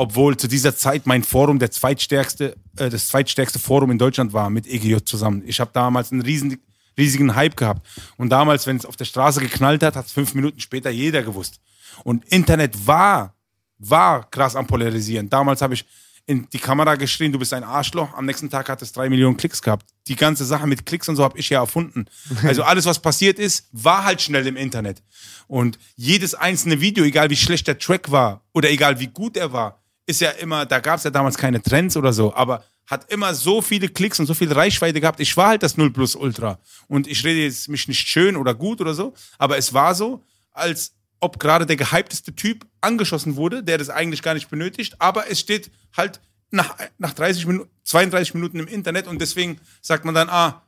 Obwohl 0.00 0.34
zu 0.34 0.48
dieser 0.48 0.74
Zeit 0.74 1.06
mein 1.06 1.22
Forum 1.22 1.58
der 1.58 1.70
zweitstärkste, 1.70 2.56
äh, 2.78 2.88
das 2.88 3.08
zweitstärkste 3.08 3.58
Forum 3.58 3.90
in 3.90 3.98
Deutschland 3.98 4.32
war 4.32 4.48
mit 4.48 4.66
EGJ 4.66 5.04
zusammen. 5.04 5.42
Ich 5.44 5.60
habe 5.60 5.72
damals 5.74 6.10
einen 6.10 6.22
riesen, 6.22 6.58
riesigen 6.96 7.34
Hype 7.34 7.54
gehabt. 7.54 7.86
Und 8.16 8.30
damals, 8.30 8.66
wenn 8.66 8.76
es 8.76 8.86
auf 8.86 8.96
der 8.96 9.04
Straße 9.04 9.42
geknallt 9.42 9.82
hat, 9.82 9.96
hat 9.96 10.06
es 10.06 10.12
fünf 10.12 10.32
Minuten 10.32 10.58
später 10.58 10.88
jeder 10.88 11.22
gewusst. 11.22 11.60
Und 12.02 12.24
Internet 12.32 12.86
war, 12.86 13.34
war 13.76 14.24
krass 14.30 14.56
am 14.56 14.66
Polarisieren. 14.66 15.28
Damals 15.28 15.60
habe 15.60 15.74
ich 15.74 15.84
in 16.24 16.48
die 16.50 16.58
Kamera 16.58 16.94
geschrien, 16.94 17.30
du 17.30 17.38
bist 17.38 17.52
ein 17.52 17.62
Arschloch. 17.62 18.14
Am 18.14 18.24
nächsten 18.24 18.48
Tag 18.48 18.70
hat 18.70 18.80
es 18.80 18.92
drei 18.92 19.10
Millionen 19.10 19.36
Klicks 19.36 19.60
gehabt. 19.60 19.84
Die 20.08 20.16
ganze 20.16 20.46
Sache 20.46 20.66
mit 20.66 20.86
Klicks 20.86 21.10
und 21.10 21.16
so 21.16 21.24
habe 21.24 21.38
ich 21.38 21.50
ja 21.50 21.60
erfunden. 21.60 22.06
Also 22.42 22.62
alles, 22.62 22.86
was 22.86 23.00
passiert 23.00 23.38
ist, 23.38 23.68
war 23.72 24.04
halt 24.04 24.22
schnell 24.22 24.46
im 24.46 24.56
Internet. 24.56 25.02
Und 25.46 25.78
jedes 25.94 26.34
einzelne 26.34 26.80
Video, 26.80 27.04
egal 27.04 27.28
wie 27.28 27.36
schlecht 27.36 27.66
der 27.66 27.78
Track 27.78 28.10
war 28.10 28.40
oder 28.54 28.70
egal 28.70 28.98
wie 28.98 29.08
gut 29.08 29.36
er 29.36 29.52
war, 29.52 29.76
ist 30.10 30.20
ja 30.20 30.30
immer, 30.30 30.66
da 30.66 30.80
gab 30.80 30.98
es 30.98 31.04
ja 31.04 31.10
damals 31.10 31.38
keine 31.38 31.62
Trends 31.62 31.96
oder 31.96 32.12
so, 32.12 32.34
aber 32.34 32.64
hat 32.86 33.10
immer 33.12 33.34
so 33.34 33.62
viele 33.62 33.88
Klicks 33.88 34.18
und 34.18 34.26
so 34.26 34.34
viel 34.34 34.52
Reichweite 34.52 35.00
gehabt. 35.00 35.20
Ich 35.20 35.36
war 35.36 35.48
halt 35.48 35.62
das 35.62 35.76
0 35.76 35.92
Plus 35.92 36.16
Ultra. 36.16 36.58
Und 36.88 37.06
ich 37.06 37.24
rede 37.24 37.40
jetzt 37.40 37.68
mich 37.68 37.86
nicht 37.86 38.08
schön 38.08 38.36
oder 38.36 38.52
gut 38.52 38.80
oder 38.80 38.94
so, 38.94 39.14
aber 39.38 39.56
es 39.56 39.72
war 39.72 39.94
so, 39.94 40.24
als 40.52 40.92
ob 41.20 41.38
gerade 41.38 41.66
der 41.66 41.76
gehypteste 41.76 42.34
Typ 42.34 42.66
angeschossen 42.80 43.36
wurde, 43.36 43.62
der 43.62 43.78
das 43.78 43.90
eigentlich 43.90 44.22
gar 44.22 44.34
nicht 44.34 44.50
benötigt, 44.50 44.96
aber 44.98 45.30
es 45.30 45.38
steht 45.38 45.70
halt 45.96 46.20
nach, 46.50 46.76
nach 46.98 47.12
30 47.14 47.46
Minuten, 47.46 47.70
32 47.84 48.34
Minuten 48.34 48.58
im 48.58 48.66
Internet 48.66 49.06
und 49.06 49.20
deswegen 49.20 49.60
sagt 49.80 50.04
man 50.04 50.14
dann, 50.14 50.28
ah, 50.28 50.62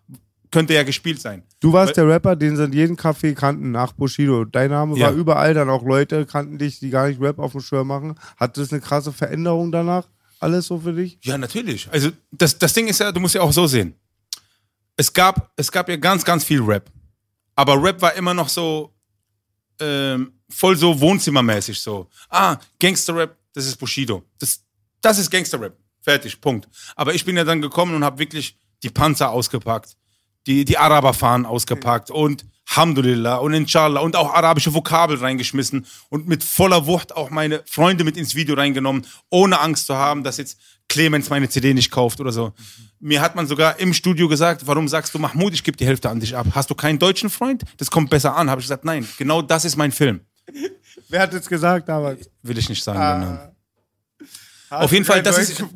könnte 0.52 0.74
ja 0.74 0.84
gespielt 0.84 1.20
sein. 1.20 1.42
Du 1.58 1.72
warst 1.72 1.96
der 1.96 2.06
Rapper, 2.06 2.36
den 2.36 2.56
sie 2.56 2.64
in 2.64 2.72
jedem 2.72 2.96
Café 2.96 3.34
kannten 3.34 3.72
nach 3.72 3.92
Bushido. 3.92 4.44
Dein 4.44 4.70
Name 4.70 4.96
Ja. 4.96 5.06
war 5.06 5.12
überall, 5.14 5.54
dann 5.54 5.68
auch 5.68 5.82
Leute 5.84 6.24
kannten 6.26 6.58
dich, 6.58 6.78
die 6.78 6.90
gar 6.90 7.08
nicht 7.08 7.20
Rap 7.20 7.38
auf 7.40 7.52
dem 7.52 7.60
Schirm 7.60 7.88
machen. 7.88 8.14
Hat 8.36 8.56
das 8.56 8.70
eine 8.72 8.80
krasse 8.80 9.12
Veränderung 9.12 9.72
danach? 9.72 10.06
Alles 10.38 10.66
so 10.66 10.78
für 10.78 10.92
dich? 10.92 11.18
Ja, 11.22 11.36
natürlich. 11.38 11.88
Also 11.90 12.10
das, 12.30 12.58
das 12.58 12.72
Ding 12.72 12.86
ist 12.86 13.00
ja, 13.00 13.10
du 13.10 13.18
musst 13.20 13.34
ja 13.34 13.40
auch 13.40 13.52
so 13.52 13.66
sehen. 13.66 13.94
Es 14.96 15.12
gab, 15.12 15.50
es 15.56 15.72
gab 15.72 15.88
ja 15.88 15.96
ganz, 15.96 16.24
ganz 16.24 16.44
viel 16.44 16.60
Rap. 16.62 16.90
Aber 17.56 17.82
Rap 17.82 18.00
war 18.02 18.14
immer 18.14 18.34
noch 18.34 18.48
so 18.48 18.92
ähm, 19.80 20.32
voll 20.48 20.76
so 20.76 21.00
wohnzimmermäßig 21.00 21.80
so. 21.80 22.08
Ah, 22.28 22.56
Gangster-Rap, 22.78 23.36
das 23.54 23.66
ist 23.66 23.76
Bushido. 23.76 24.22
Das, 24.38 24.60
das 25.00 25.18
ist 25.18 25.30
Gangster-Rap. 25.30 25.76
Fertig, 26.00 26.40
Punkt. 26.40 26.68
Aber 26.96 27.14
ich 27.14 27.24
bin 27.24 27.36
ja 27.36 27.44
dann 27.44 27.60
gekommen 27.62 27.94
und 27.94 28.04
habe 28.04 28.18
wirklich 28.18 28.58
die 28.82 28.90
Panzer 28.90 29.30
ausgepackt, 29.30 29.96
die, 30.46 30.64
die 30.64 30.78
Araberfahnen 30.78 31.46
ausgepackt 31.46 32.10
und 32.10 32.44
Alhamdulillah 32.68 33.36
und 33.36 33.52
Inshallah 33.52 34.00
und 34.00 34.16
auch 34.16 34.32
arabische 34.32 34.72
Vokabel 34.72 35.18
reingeschmissen 35.18 35.86
und 36.08 36.26
mit 36.26 36.42
voller 36.42 36.86
Wucht 36.86 37.14
auch 37.14 37.30
meine 37.30 37.62
Freunde 37.66 38.04
mit 38.04 38.16
ins 38.16 38.34
Video 38.34 38.54
reingenommen, 38.54 39.06
ohne 39.30 39.60
Angst 39.60 39.86
zu 39.86 39.96
haben, 39.96 40.24
dass 40.24 40.38
jetzt 40.38 40.58
Clemens 40.88 41.28
meine 41.28 41.48
CD 41.48 41.74
nicht 41.74 41.90
kauft 41.90 42.20
oder 42.20 42.32
so. 42.32 42.52
Mir 42.98 43.20
hat 43.20 43.34
man 43.34 43.46
sogar 43.46 43.78
im 43.78 43.92
Studio 43.92 44.28
gesagt, 44.28 44.66
warum 44.66 44.88
sagst 44.88 45.12
du 45.14 45.18
Mahmoud, 45.18 45.52
ich 45.52 45.64
gebe 45.64 45.76
die 45.76 45.86
Hälfte 45.86 46.08
an 46.08 46.20
dich 46.20 46.36
ab. 46.36 46.46
Hast 46.54 46.70
du 46.70 46.74
keinen 46.74 46.98
deutschen 46.98 47.30
Freund? 47.30 47.62
Das 47.76 47.90
kommt 47.90 48.10
besser 48.10 48.36
an. 48.36 48.48
Habe 48.48 48.60
ich 48.60 48.66
gesagt, 48.66 48.84
nein, 48.84 49.06
genau 49.18 49.42
das 49.42 49.64
ist 49.64 49.76
mein 49.76 49.92
Film. 49.92 50.20
Wer 51.08 51.20
hat 51.20 51.34
das 51.34 51.46
gesagt 51.46 51.88
damals? 51.88 52.30
Will 52.42 52.56
ich 52.56 52.68
nicht 52.68 52.82
sagen. 52.82 52.98
Ah. 52.98 53.51
Namen. 54.72 54.84
Auf 54.84 54.92
jeden 54.92 55.04
Fall, 55.04 55.22
das 55.22 55.38
ist. 55.38 55.62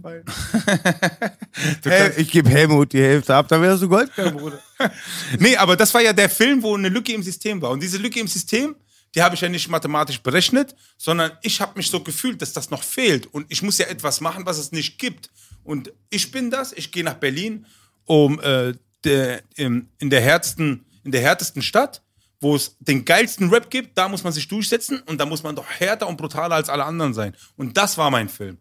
Hey, 1.85 2.13
ich 2.17 2.31
gebe 2.31 2.49
Helmut 2.49 2.93
die 2.93 3.01
Hälfte 3.01 3.35
ab, 3.35 3.49
dann 3.49 3.63
wärst 3.63 3.83
du 3.83 3.89
Goldberg, 3.89 4.37
Bruder. 4.37 4.61
Nee, 5.39 5.57
aber 5.57 5.77
das 5.77 5.93
war 5.95 6.03
ja 6.03 6.13
der 6.13 6.29
Film, 6.29 6.63
wo 6.63 6.75
eine 6.75 6.89
Lücke 6.89 7.13
im 7.13 7.23
System 7.23 7.61
war. 7.63 7.71
Und 7.71 7.83
diese 7.83 7.99
Lücke 7.99 8.21
im 8.21 8.27
System, 8.27 8.75
die 9.15 9.23
habe 9.23 9.35
ich 9.35 9.41
ja 9.41 9.49
nicht 9.49 9.69
mathematisch 9.69 10.21
berechnet, 10.21 10.75
sondern 10.99 11.33
ich 11.43 11.61
habe 11.61 11.73
mich 11.77 11.91
so 11.91 12.01
gefühlt, 12.01 12.41
dass 12.43 12.53
das 12.53 12.71
noch 12.71 12.83
fehlt. 12.83 13.27
Und 13.27 13.47
ich 13.49 13.63
muss 13.63 13.79
ja 13.79 13.87
etwas 13.87 14.21
machen, 14.21 14.45
was 14.47 14.59
es 14.59 14.73
nicht 14.73 14.99
gibt. 14.99 15.31
Und 15.65 15.93
ich 16.11 16.31
bin 16.31 16.51
das, 16.51 16.73
ich 16.73 16.93
gehe 16.93 17.05
nach 17.05 17.15
Berlin, 17.15 17.67
um 18.05 18.41
äh, 18.41 18.75
der, 19.05 19.43
im, 19.57 19.89
in, 19.99 20.11
der 20.11 20.21
härtesten, 20.21 20.85
in 21.05 21.13
der 21.13 21.21
härtesten 21.21 21.63
Stadt, 21.63 22.03
wo 22.41 22.57
es 22.57 22.77
den 22.81 23.05
geilsten 23.05 23.51
Rap 23.51 23.71
gibt, 23.71 23.97
da 23.97 24.09
muss 24.09 24.25
man 24.25 24.33
sich 24.33 24.49
durchsetzen 24.49 25.01
und 25.07 25.19
da 25.19 25.27
muss 25.27 25.43
man 25.43 25.57
doch 25.57 25.67
härter 25.67 26.07
und 26.07 26.17
brutaler 26.17 26.57
als 26.57 26.69
alle 26.69 26.85
anderen 26.85 27.15
sein. 27.15 27.35
Und 27.57 27.77
das 27.77 27.97
war 27.97 28.11
mein 28.11 28.29
Film. 28.29 28.59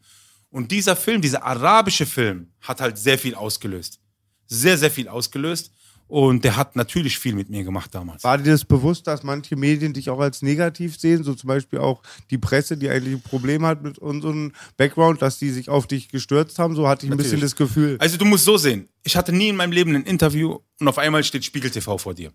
Und 0.55 0.71
dieser 0.71 0.95
Film, 0.95 1.21
dieser 1.21 1.43
arabische 1.43 2.05
Film, 2.05 2.47
hat 2.61 2.79
halt 2.79 2.97
sehr 2.97 3.19
viel 3.19 3.35
ausgelöst. 3.35 3.99
Sehr, 4.47 4.77
sehr 4.77 4.89
viel 4.89 5.09
ausgelöst. 5.09 5.69
Und 6.07 6.45
der 6.45 6.55
hat 6.55 6.77
natürlich 6.77 7.19
viel 7.19 7.35
mit 7.35 7.49
mir 7.49 7.65
gemacht 7.65 7.93
damals. 7.93 8.23
War 8.23 8.37
dir 8.37 8.53
das 8.53 8.63
bewusst, 8.63 9.05
dass 9.05 9.21
manche 9.21 9.57
Medien 9.57 9.91
dich 9.91 10.09
auch 10.09 10.21
als 10.21 10.41
negativ 10.41 10.97
sehen? 10.97 11.25
So 11.25 11.33
zum 11.33 11.49
Beispiel 11.49 11.79
auch 11.79 12.01
die 12.29 12.37
Presse, 12.37 12.77
die 12.77 12.89
eigentlich 12.89 13.15
ein 13.15 13.21
Problem 13.21 13.65
hat 13.65 13.83
mit 13.83 13.97
unserem 13.97 14.53
Background, 14.77 15.21
dass 15.21 15.39
die 15.39 15.49
sich 15.49 15.67
auf 15.67 15.87
dich 15.87 16.07
gestürzt 16.07 16.57
haben. 16.57 16.73
So 16.73 16.87
hatte 16.87 17.05
ich 17.05 17.11
ein 17.11 17.17
bisschen 17.17 17.41
das 17.41 17.57
Gefühl. 17.57 17.97
Also 17.99 18.15
du 18.15 18.23
musst 18.23 18.45
so 18.45 18.55
sehen, 18.55 18.87
ich 19.03 19.17
hatte 19.17 19.33
nie 19.33 19.49
in 19.49 19.57
meinem 19.57 19.73
Leben 19.73 19.93
ein 19.93 20.03
Interview 20.03 20.59
und 20.79 20.87
auf 20.87 20.97
einmal 20.97 21.25
steht 21.25 21.43
Spiegel 21.43 21.69
TV 21.69 21.97
vor 21.97 22.13
dir. 22.13 22.31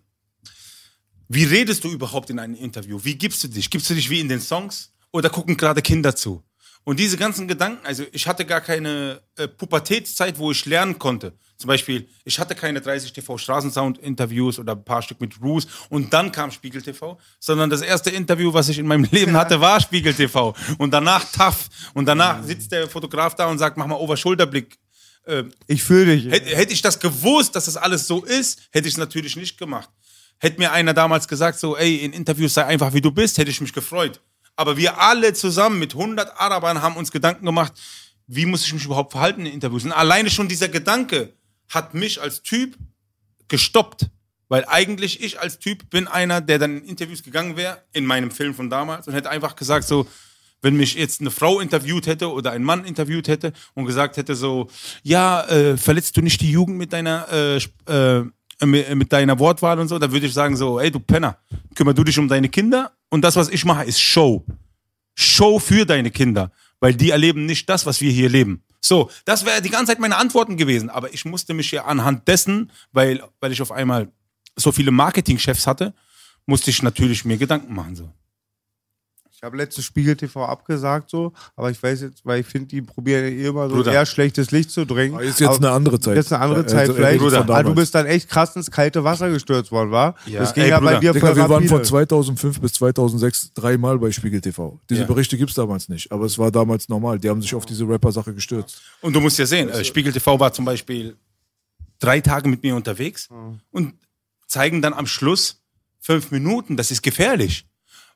Wie 1.27 1.45
redest 1.45 1.83
du 1.83 1.89
überhaupt 1.89 2.29
in 2.29 2.37
einem 2.37 2.53
Interview? 2.53 2.99
Wie 3.01 3.15
gibst 3.15 3.43
du 3.43 3.47
dich? 3.47 3.71
Gibst 3.71 3.89
du 3.89 3.95
dich 3.95 4.11
wie 4.11 4.19
in 4.19 4.29
den 4.29 4.41
Songs 4.41 4.93
oder 5.11 5.31
gucken 5.31 5.57
gerade 5.57 5.81
Kinder 5.81 6.15
zu? 6.15 6.43
Und 6.83 6.99
diese 6.99 7.15
ganzen 7.17 7.47
Gedanken, 7.47 7.85
also 7.85 8.03
ich 8.11 8.27
hatte 8.27 8.45
gar 8.45 8.61
keine 8.61 9.21
äh, 9.37 9.47
Pubertätszeit, 9.47 10.39
wo 10.39 10.51
ich 10.51 10.65
lernen 10.65 10.97
konnte. 10.97 11.33
Zum 11.57 11.67
Beispiel, 11.67 12.07
ich 12.25 12.39
hatte 12.39 12.55
keine 12.55 12.81
30 12.81 13.13
TV 13.13 13.37
Straßensound-Interviews 13.37 14.57
oder 14.57 14.73
ein 14.73 14.83
paar 14.83 15.03
Stück 15.03 15.21
mit 15.21 15.39
Bruce 15.39 15.67
und 15.89 16.11
dann 16.11 16.31
kam 16.31 16.49
Spiegel 16.49 16.81
TV, 16.81 17.19
sondern 17.39 17.69
das 17.69 17.81
erste 17.81 18.09
Interview, 18.09 18.51
was 18.51 18.69
ich 18.69 18.79
in 18.79 18.87
meinem 18.87 19.03
Leben 19.11 19.37
hatte, 19.37 19.61
war 19.61 19.79
Spiegel 19.79 20.13
TV. 20.13 20.55
Und 20.79 20.91
danach 20.91 21.23
TAF. 21.31 21.69
Und 21.93 22.05
danach 22.07 22.43
sitzt 22.43 22.71
der 22.71 22.89
Fotograf 22.89 23.35
da 23.35 23.45
und 23.45 23.59
sagt, 23.59 23.77
mach 23.77 23.85
mal 23.85 23.95
Oberschulterblick. 23.95 24.79
Äh, 25.25 25.43
Ich 25.67 25.83
fühle 25.83 26.15
dich. 26.17 26.31
Hätte, 26.31 26.55
hätte 26.55 26.73
ich 26.73 26.81
das 26.81 26.99
gewusst, 26.99 27.55
dass 27.55 27.65
das 27.65 27.77
alles 27.77 28.07
so 28.07 28.23
ist, 28.23 28.61
hätte 28.71 28.87
ich 28.87 28.95
es 28.95 28.97
natürlich 28.97 29.35
nicht 29.35 29.59
gemacht. 29.59 29.89
Hätte 30.39 30.57
mir 30.57 30.71
einer 30.71 30.95
damals 30.95 31.27
gesagt, 31.27 31.59
so, 31.59 31.77
ey, 31.77 31.97
in 31.97 32.13
Interviews 32.13 32.55
sei 32.55 32.65
einfach 32.65 32.91
wie 32.93 33.01
du 33.01 33.11
bist, 33.11 33.37
hätte 33.37 33.51
ich 33.51 33.61
mich 33.61 33.71
gefreut. 33.71 34.19
Aber 34.55 34.77
wir 34.77 34.99
alle 34.99 35.33
zusammen 35.33 35.79
mit 35.79 35.93
100 35.93 36.39
Arabern 36.39 36.81
haben 36.81 36.95
uns 36.97 37.11
Gedanken 37.11 37.45
gemacht, 37.45 37.73
wie 38.27 38.45
muss 38.45 38.65
ich 38.65 38.73
mich 38.73 38.85
überhaupt 38.85 39.11
verhalten 39.11 39.45
in 39.45 39.53
Interviews? 39.53 39.83
Und 39.83 39.91
alleine 39.91 40.29
schon 40.29 40.47
dieser 40.47 40.69
Gedanke 40.69 41.33
hat 41.69 41.93
mich 41.93 42.21
als 42.21 42.41
Typ 42.41 42.77
gestoppt. 43.47 44.07
Weil 44.47 44.65
eigentlich 44.67 45.23
ich 45.23 45.39
als 45.39 45.59
Typ 45.59 45.89
bin 45.89 46.09
einer, 46.09 46.41
der 46.41 46.59
dann 46.59 46.79
in 46.79 46.83
Interviews 46.83 47.23
gegangen 47.23 47.55
wäre, 47.55 47.81
in 47.93 48.05
meinem 48.05 48.31
Film 48.31 48.53
von 48.53 48.69
damals, 48.69 49.07
und 49.07 49.13
hätte 49.13 49.29
einfach 49.29 49.55
gesagt, 49.55 49.87
so, 49.87 50.07
wenn 50.61 50.75
mich 50.75 50.95
jetzt 50.95 51.21
eine 51.21 51.31
Frau 51.31 51.59
interviewt 51.61 52.05
hätte 52.05 52.31
oder 52.31 52.51
ein 52.51 52.63
Mann 52.63 52.83
interviewt 52.83 53.29
hätte 53.29 53.53
und 53.75 53.85
gesagt 53.85 54.17
hätte 54.17 54.35
so, 54.35 54.69
ja, 55.03 55.47
äh, 55.47 55.77
verletzt 55.77 56.17
du 56.17 56.21
nicht 56.21 56.41
die 56.41 56.51
Jugend 56.51 56.77
mit 56.77 56.91
deiner 56.91 57.27
äh, 57.31 57.55
äh, 57.85 58.25
mit, 58.65 58.95
mit 58.95 59.11
deiner 59.11 59.37
Wortwahl 59.39 59.79
und 59.79 59.87
so, 59.87 59.99
dann 59.99 60.11
würde 60.11 60.27
ich 60.27 60.33
sagen 60.33 60.55
so, 60.55 60.79
ey 60.79 60.91
du 60.91 60.99
Penner, 60.99 61.37
kümmer 61.75 61.93
du 61.93 62.03
dich 62.03 62.17
um 62.17 62.27
deine 62.27 62.49
Kinder 62.49 62.91
und 63.09 63.21
das, 63.21 63.35
was 63.35 63.49
ich 63.49 63.65
mache, 63.65 63.85
ist 63.85 63.99
Show. 64.01 64.45
Show 65.15 65.59
für 65.59 65.85
deine 65.85 66.11
Kinder, 66.11 66.51
weil 66.79 66.93
die 66.93 67.11
erleben 67.11 67.45
nicht 67.45 67.69
das, 67.69 67.85
was 67.85 68.01
wir 68.01 68.11
hier 68.11 68.29
leben. 68.29 68.63
So, 68.79 69.09
das 69.25 69.45
wäre 69.45 69.61
die 69.61 69.69
ganze 69.69 69.91
Zeit 69.91 69.99
meine 69.99 70.17
Antworten 70.17 70.57
gewesen, 70.57 70.89
aber 70.89 71.13
ich 71.13 71.25
musste 71.25 71.53
mich 71.53 71.71
ja 71.71 71.85
anhand 71.85 72.27
dessen, 72.27 72.71
weil, 72.91 73.23
weil 73.39 73.51
ich 73.51 73.61
auf 73.61 73.71
einmal 73.71 74.11
so 74.55 74.71
viele 74.71 74.91
Marketingchefs 74.91 75.67
hatte, 75.67 75.93
musste 76.45 76.71
ich 76.71 76.81
natürlich 76.81 77.23
mir 77.23 77.37
Gedanken 77.37 77.73
machen. 77.73 77.95
So. 77.95 78.11
Ich 79.43 79.45
habe 79.47 79.57
letztes 79.57 79.85
Spiegel 79.85 80.15
TV 80.15 80.45
abgesagt, 80.45 81.09
so, 81.09 81.33
aber 81.55 81.71
ich 81.71 81.81
weiß 81.81 82.01
jetzt, 82.01 82.23
weil 82.23 82.41
ich 82.41 82.45
finde, 82.45 82.67
die 82.67 82.83
probieren 82.83 83.23
ja 83.39 83.49
immer 83.49 83.67
so 83.69 83.77
Bruder. 83.77 83.91
eher 83.91 84.05
schlechtes 84.05 84.51
Licht 84.51 84.69
zu 84.69 84.85
bringen. 84.85 85.17
Ist 85.19 85.39
jetzt 85.39 85.49
Aber- 85.49 85.57
eine 85.57 85.71
andere 85.71 85.99
Zeit. 85.99 86.15
Jetzt 86.15 86.31
eine 86.31 86.43
andere 86.43 86.61
Ja, 86.61 86.67
Zeit 86.67 86.79
also, 86.81 86.93
vielleicht. 86.93 87.19
Bruder, 87.19 87.39
aber 87.39 87.63
du 87.63 87.73
bist 87.73 87.95
dann 87.95 88.05
echt 88.05 88.29
krass 88.29 88.55
ins 88.55 88.69
kalte 88.69 89.03
Wasser 89.03 89.31
gestürzt 89.31 89.71
worden, 89.71 89.89
war? 89.89 90.13
Ja, 90.27 90.41
das 90.41 90.53
ging 90.53 90.65
ey, 90.65 90.69
ja 90.69 90.79
bei 90.79 90.99
dir 90.99 91.11
Digga, 91.13 91.35
wir 91.35 91.49
waren 91.49 91.67
von 91.67 91.77
rapide. 91.77 91.89
2005 91.89 92.61
bis 92.61 92.73
2006 92.73 93.51
dreimal 93.55 93.97
bei 93.97 94.11
Spiegel 94.11 94.41
TV. 94.41 94.79
Diese 94.91 95.01
Ja. 95.01 95.07
Berichte 95.07 95.35
gibt's 95.39 95.55
damals 95.55 95.89
nicht, 95.89 96.11
aber 96.11 96.25
es 96.25 96.37
war 96.37 96.51
damals 96.51 96.87
normal. 96.87 97.17
Die 97.17 97.27
haben 97.27 97.41
sich 97.41 97.55
auf 97.55 97.65
diese 97.65 97.89
Rapper-Sache 97.89 98.35
gestürzt. 98.35 98.83
Und 99.01 99.13
du 99.15 99.21
musst 99.21 99.39
ja 99.39 99.47
sehen, 99.47 99.69
äh, 99.69 99.83
Spiegel 99.83 100.13
TV 100.13 100.39
war 100.39 100.53
zum 100.53 100.65
Beispiel 100.65 101.15
drei 101.97 102.21
Tage 102.21 102.47
mit 102.47 102.61
mir 102.61 102.75
unterwegs 102.75 103.27
und 103.71 103.95
zeigen 104.45 104.83
dann 104.83 104.93
am 104.93 105.07
Schluss 105.07 105.63
fünf 105.99 106.29
Minuten. 106.29 106.77
Das 106.77 106.91
ist 106.91 107.01
gefährlich. 107.01 107.65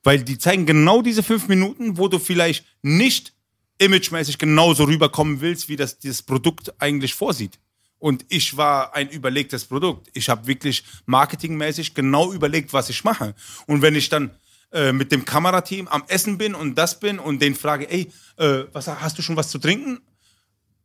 Weil 0.06 0.24
die 0.24 0.38
zeigen 0.38 0.66
genau 0.66 1.02
diese 1.02 1.24
fünf 1.24 1.48
Minuten, 1.48 1.98
wo 1.98 2.08
du 2.08 2.20
vielleicht 2.20 2.64
nicht 2.84 3.34
imagemäßig 3.80 4.38
genauso 4.38 4.84
rüberkommen 4.86 5.42
willst, 5.42 5.68
wie 5.68 5.76
das 5.76 5.98
dieses 6.00 6.22
Produkt 6.22 6.74
eigentlich 6.80 7.14
vorsieht. 7.16 7.60
Und 7.98 8.24
ich 8.30 8.56
war 8.56 8.94
ein 8.94 9.10
überlegtes 9.10 9.66
Produkt. 9.66 10.10
Ich 10.14 10.30
habe 10.30 10.46
wirklich 10.46 10.84
marketingmäßig 11.08 11.96
genau 11.96 12.32
überlegt, 12.32 12.72
was 12.72 12.90
ich 12.90 13.04
mache. 13.04 13.34
Und 13.66 13.82
wenn 13.82 13.96
ich 13.96 14.08
dann 14.10 14.30
äh, 14.72 14.92
mit 14.94 15.12
dem 15.12 15.26
Kamerateam 15.26 15.88
am 15.88 16.04
Essen 16.08 16.38
bin 16.38 16.54
und 16.54 16.76
das 16.76 17.00
bin 17.00 17.18
und 17.18 17.42
den 17.42 17.56
frage, 17.56 17.90
ey, 17.90 18.12
äh, 18.38 18.66
was, 18.74 18.88
hast 18.88 19.18
du 19.18 19.24
schon 19.24 19.36
was 19.36 19.50
zu 19.50 19.58
trinken? 19.58 20.02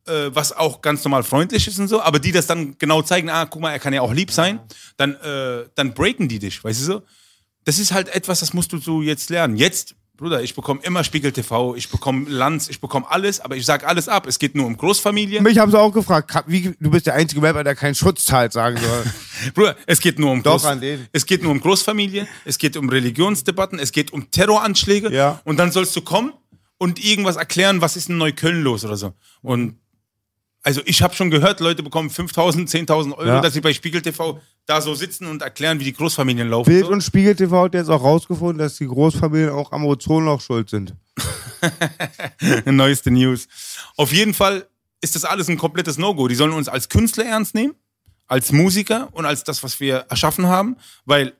äh, 0.07 0.29
was 0.33 0.51
auch 0.51 0.81
ganz 0.81 1.03
normal 1.03 1.23
freundlich 1.23 1.67
ist 1.67 1.79
und 1.79 1.87
so, 1.87 2.01
aber 2.01 2.19
die 2.19 2.31
das 2.31 2.47
dann 2.47 2.75
genau 2.77 3.01
zeigen, 3.01 3.29
ah, 3.29 3.45
guck 3.45 3.61
mal, 3.61 3.71
er 3.71 3.79
kann 3.79 3.93
ja 3.93 4.01
auch 4.01 4.13
lieb 4.13 4.31
sein, 4.31 4.59
dann, 4.97 5.15
äh, 5.15 5.65
dann 5.75 5.93
breaken 5.93 6.27
die 6.27 6.39
dich, 6.39 6.63
weißt 6.63 6.81
du 6.81 6.85
so? 6.85 7.01
Das 7.65 7.79
ist 7.79 7.91
halt 7.93 8.09
etwas, 8.13 8.39
das 8.39 8.53
musst 8.53 8.73
du 8.73 8.77
so 8.79 9.01
jetzt 9.01 9.29
lernen. 9.29 9.55
Jetzt, 9.55 9.95
Bruder, 10.17 10.41
ich 10.41 10.55
bekomme 10.55 10.81
immer 10.83 11.03
Spiegel 11.03 11.31
TV, 11.31 11.75
ich 11.75 11.89
bekomme 11.89 12.29
Lanz, 12.29 12.69
ich 12.69 12.79
bekomme 12.81 13.09
alles, 13.09 13.39
aber 13.39 13.55
ich 13.55 13.65
sag 13.65 13.87
alles 13.87 14.07
ab. 14.07 14.25
Es 14.27 14.39
geht 14.39 14.55
nur 14.55 14.65
um 14.65 14.77
Großfamilie. 14.77 15.41
Mich 15.41 15.57
haben 15.57 15.71
sie 15.71 15.79
auch 15.79 15.91
gefragt, 15.91 16.31
wie, 16.47 16.75
du 16.79 16.89
bist 16.91 17.05
der 17.07 17.15
einzige 17.15 17.41
Rapper, 17.41 17.63
der 17.63 17.75
keinen 17.75 17.95
Schutz 17.95 18.25
zahlt, 18.25 18.53
sagen 18.53 18.77
soll. 18.77 19.03
Bruder, 19.53 19.75
es 19.85 19.99
geht 19.99 20.19
nur 20.19 20.31
um 20.31 20.41
Doch, 20.43 20.61
Groß. 20.63 20.77
Es 21.11 21.25
geht 21.25 21.43
nur 21.43 21.51
um 21.51 21.59
Großfamilie, 21.59 22.27
es 22.45 22.57
geht 22.57 22.77
um 22.77 22.89
Religionsdebatten, 22.89 23.79
es 23.79 23.91
geht 23.91 24.11
um 24.13 24.29
Terroranschläge 24.31 25.11
Ja. 25.13 25.41
und 25.43 25.57
dann 25.57 25.71
sollst 25.71 25.95
du 25.95 26.01
kommen 26.01 26.33
und 26.77 27.03
irgendwas 27.03 27.35
erklären, 27.35 27.81
was 27.81 27.95
ist 27.95 28.09
in 28.09 28.17
Neukölln 28.17 28.63
los 28.63 28.83
oder 28.85 28.97
so. 28.97 29.13
Und 29.41 29.77
also 30.63 30.81
ich 30.85 31.01
habe 31.01 31.13
schon 31.15 31.31
gehört, 31.31 31.59
Leute 31.59 31.83
bekommen 31.83 32.09
5.000, 32.09 32.67
10.000 32.69 33.13
Euro, 33.17 33.27
Ja. 33.27 33.41
dass 33.41 33.53
sie 33.53 33.61
bei 33.61 33.73
Spiegel 33.73 34.01
TV 34.01 34.39
da 34.65 34.79
so 34.81 34.93
sitzen 34.93 35.25
und 35.27 35.41
erklären, 35.41 35.79
wie 35.79 35.85
die 35.85 35.93
Großfamilien 35.93 36.49
laufen. 36.49 36.69
Bild 36.69 36.85
und 36.85 37.01
Spiegel 37.03 37.35
TV 37.35 37.63
hat 37.63 37.73
jetzt 37.73 37.89
auch 37.89 38.03
rausgefunden, 38.03 38.59
dass 38.59 38.75
die 38.77 38.87
Großfamilien 38.87 39.49
auch 39.49 39.71
am 39.71 39.85
Ozonloch 39.85 40.41
schuld 40.41 40.69
sind. 40.69 40.93
Neueste 42.65 43.11
News. 43.11 43.47
Auf 43.97 44.11
jeden 44.11 44.33
Fall 44.33 44.67
ist 45.01 45.15
das 45.15 45.25
alles 45.25 45.47
ein 45.49 45.57
komplettes 45.57 45.97
No-Go. 45.97 46.27
Die 46.27 46.35
sollen 46.35 46.53
uns 46.53 46.69
als 46.69 46.89
Künstler 46.89 47.25
ernst 47.25 47.55
nehmen, 47.55 47.73
als 48.27 48.51
Musiker 48.51 49.09
und 49.13 49.25
als 49.25 49.43
das, 49.43 49.63
was 49.63 49.79
wir 49.79 50.05
erschaffen 50.09 50.47
haben. 50.47 50.77
Weil, 51.05 51.33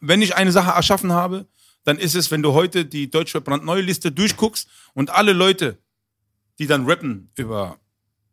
wenn 0.00 0.22
ich 0.22 0.36
eine 0.36 0.52
Sache 0.52 0.70
erschaffen 0.70 1.12
habe, 1.12 1.46
dann 1.84 1.98
ist 1.98 2.14
es, 2.14 2.30
wenn 2.30 2.42
du 2.42 2.52
heute 2.52 2.84
die 2.84 3.10
Deutsche 3.10 3.40
brandneue 3.40 3.82
Liste 3.82 4.12
durchguckst 4.12 4.68
und 4.94 5.10
alle 5.10 5.32
Leute, 5.32 5.78
die 6.60 6.66
dann 6.68 6.86
rappen 6.86 7.30
über 7.36 7.76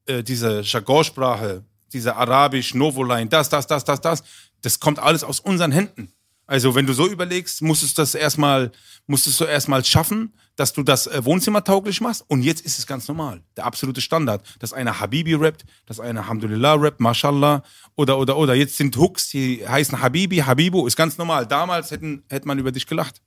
äh, 0.10 0.24
diese 0.24 0.62
Jargonsprache, 0.62 1.64
diese 1.94 2.16
Arabisch, 2.16 2.74
Novoline, 2.74 3.28
das, 3.28 3.50
das, 3.50 3.68
das, 3.68 3.84
das, 3.84 4.02
das, 4.02 4.24
das 4.62 4.80
kommt 4.80 5.00
alles 5.00 5.24
aus 5.24 5.40
unseren 5.40 5.72
Händen. 5.72 6.12
Also 6.50 6.74
wenn 6.74 6.88
du 6.88 6.94
so 6.94 7.08
überlegst, 7.08 7.62
musstest 7.62 7.96
du 7.98 8.02
das 8.02 8.16
erstmal, 8.16 8.72
musstest 9.06 9.40
du 9.40 9.46
erstmal 9.46 9.86
schaffen, 9.86 10.34
dass 10.56 10.74
du 10.74 10.82
das 10.82 11.06
äh, 11.06 11.24
wohnzimmertauglich 11.24 12.02
machst. 12.02 12.26
Und 12.28 12.42
jetzt 12.42 12.66
ist 12.66 12.80
es 12.80 12.88
ganz 12.88 13.08
normal. 13.08 13.44
Der 13.56 13.66
absolute 13.66 14.02
Standard. 14.02 14.44
Dass 14.58 14.74
einer 14.74 15.00
Habibi 15.00 15.36
rappt, 15.36 15.64
dass 15.86 16.00
einer 16.00 16.22
Alhamdulillah 16.22 16.74
rappt, 16.74 17.00
Mashallah. 17.02 17.62
Oder, 17.96 18.18
oder, 18.18 18.36
oder. 18.36 18.56
Jetzt 18.56 18.78
sind 18.78 18.98
Hooks, 18.98 19.30
die 19.30 19.66
heißen 19.68 20.02
Habibi, 20.02 20.38
Habibu, 20.38 20.88
ist 20.88 20.96
ganz 20.96 21.20
normal. 21.20 21.46
Damals 21.46 21.92
hätten, 21.92 22.24
hätte 22.30 22.48
man 22.48 22.58
über 22.58 22.72
dich 22.72 22.88
gelacht. 22.88 23.22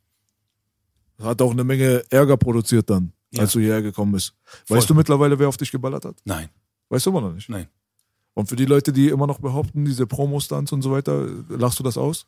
Hat 1.22 1.41
auch 1.41 1.53
eine 1.53 1.62
Menge 1.62 2.03
Ärger 2.11 2.37
produziert 2.37 2.91
dann, 2.91 3.12
Ja. 3.30 3.43
als 3.43 3.53
du 3.53 3.61
hierher 3.61 3.83
gekommen 3.83 4.11
bist. 4.11 4.35
Weißt 4.66 4.91
du 4.91 4.95
mittlerweile, 4.95 5.39
wer 5.39 5.49
auf 5.49 5.57
dich 5.57 5.70
geballert 5.70 6.05
hat? 6.05 6.16
Nein, 6.24 6.49
Weißt 6.93 7.07
du 7.07 7.11
immer 7.11 7.22
noch 7.22 7.32
nicht? 7.32 7.49
nein. 7.49 7.68
Und 8.34 8.51
für 8.51 8.57
die 8.57 8.66
Leute, 8.66 8.93
die 8.93 9.09
immer 9.09 9.26
noch 9.26 9.38
behaupten, 9.38 9.86
diese 9.86 10.07
Promo-Stunts 10.07 10.72
und 10.72 10.82
so 10.82 10.90
weiter, 10.90 11.26
lachst 11.49 11.78
du 11.78 11.82
das 11.82 11.97
aus? 11.97 12.26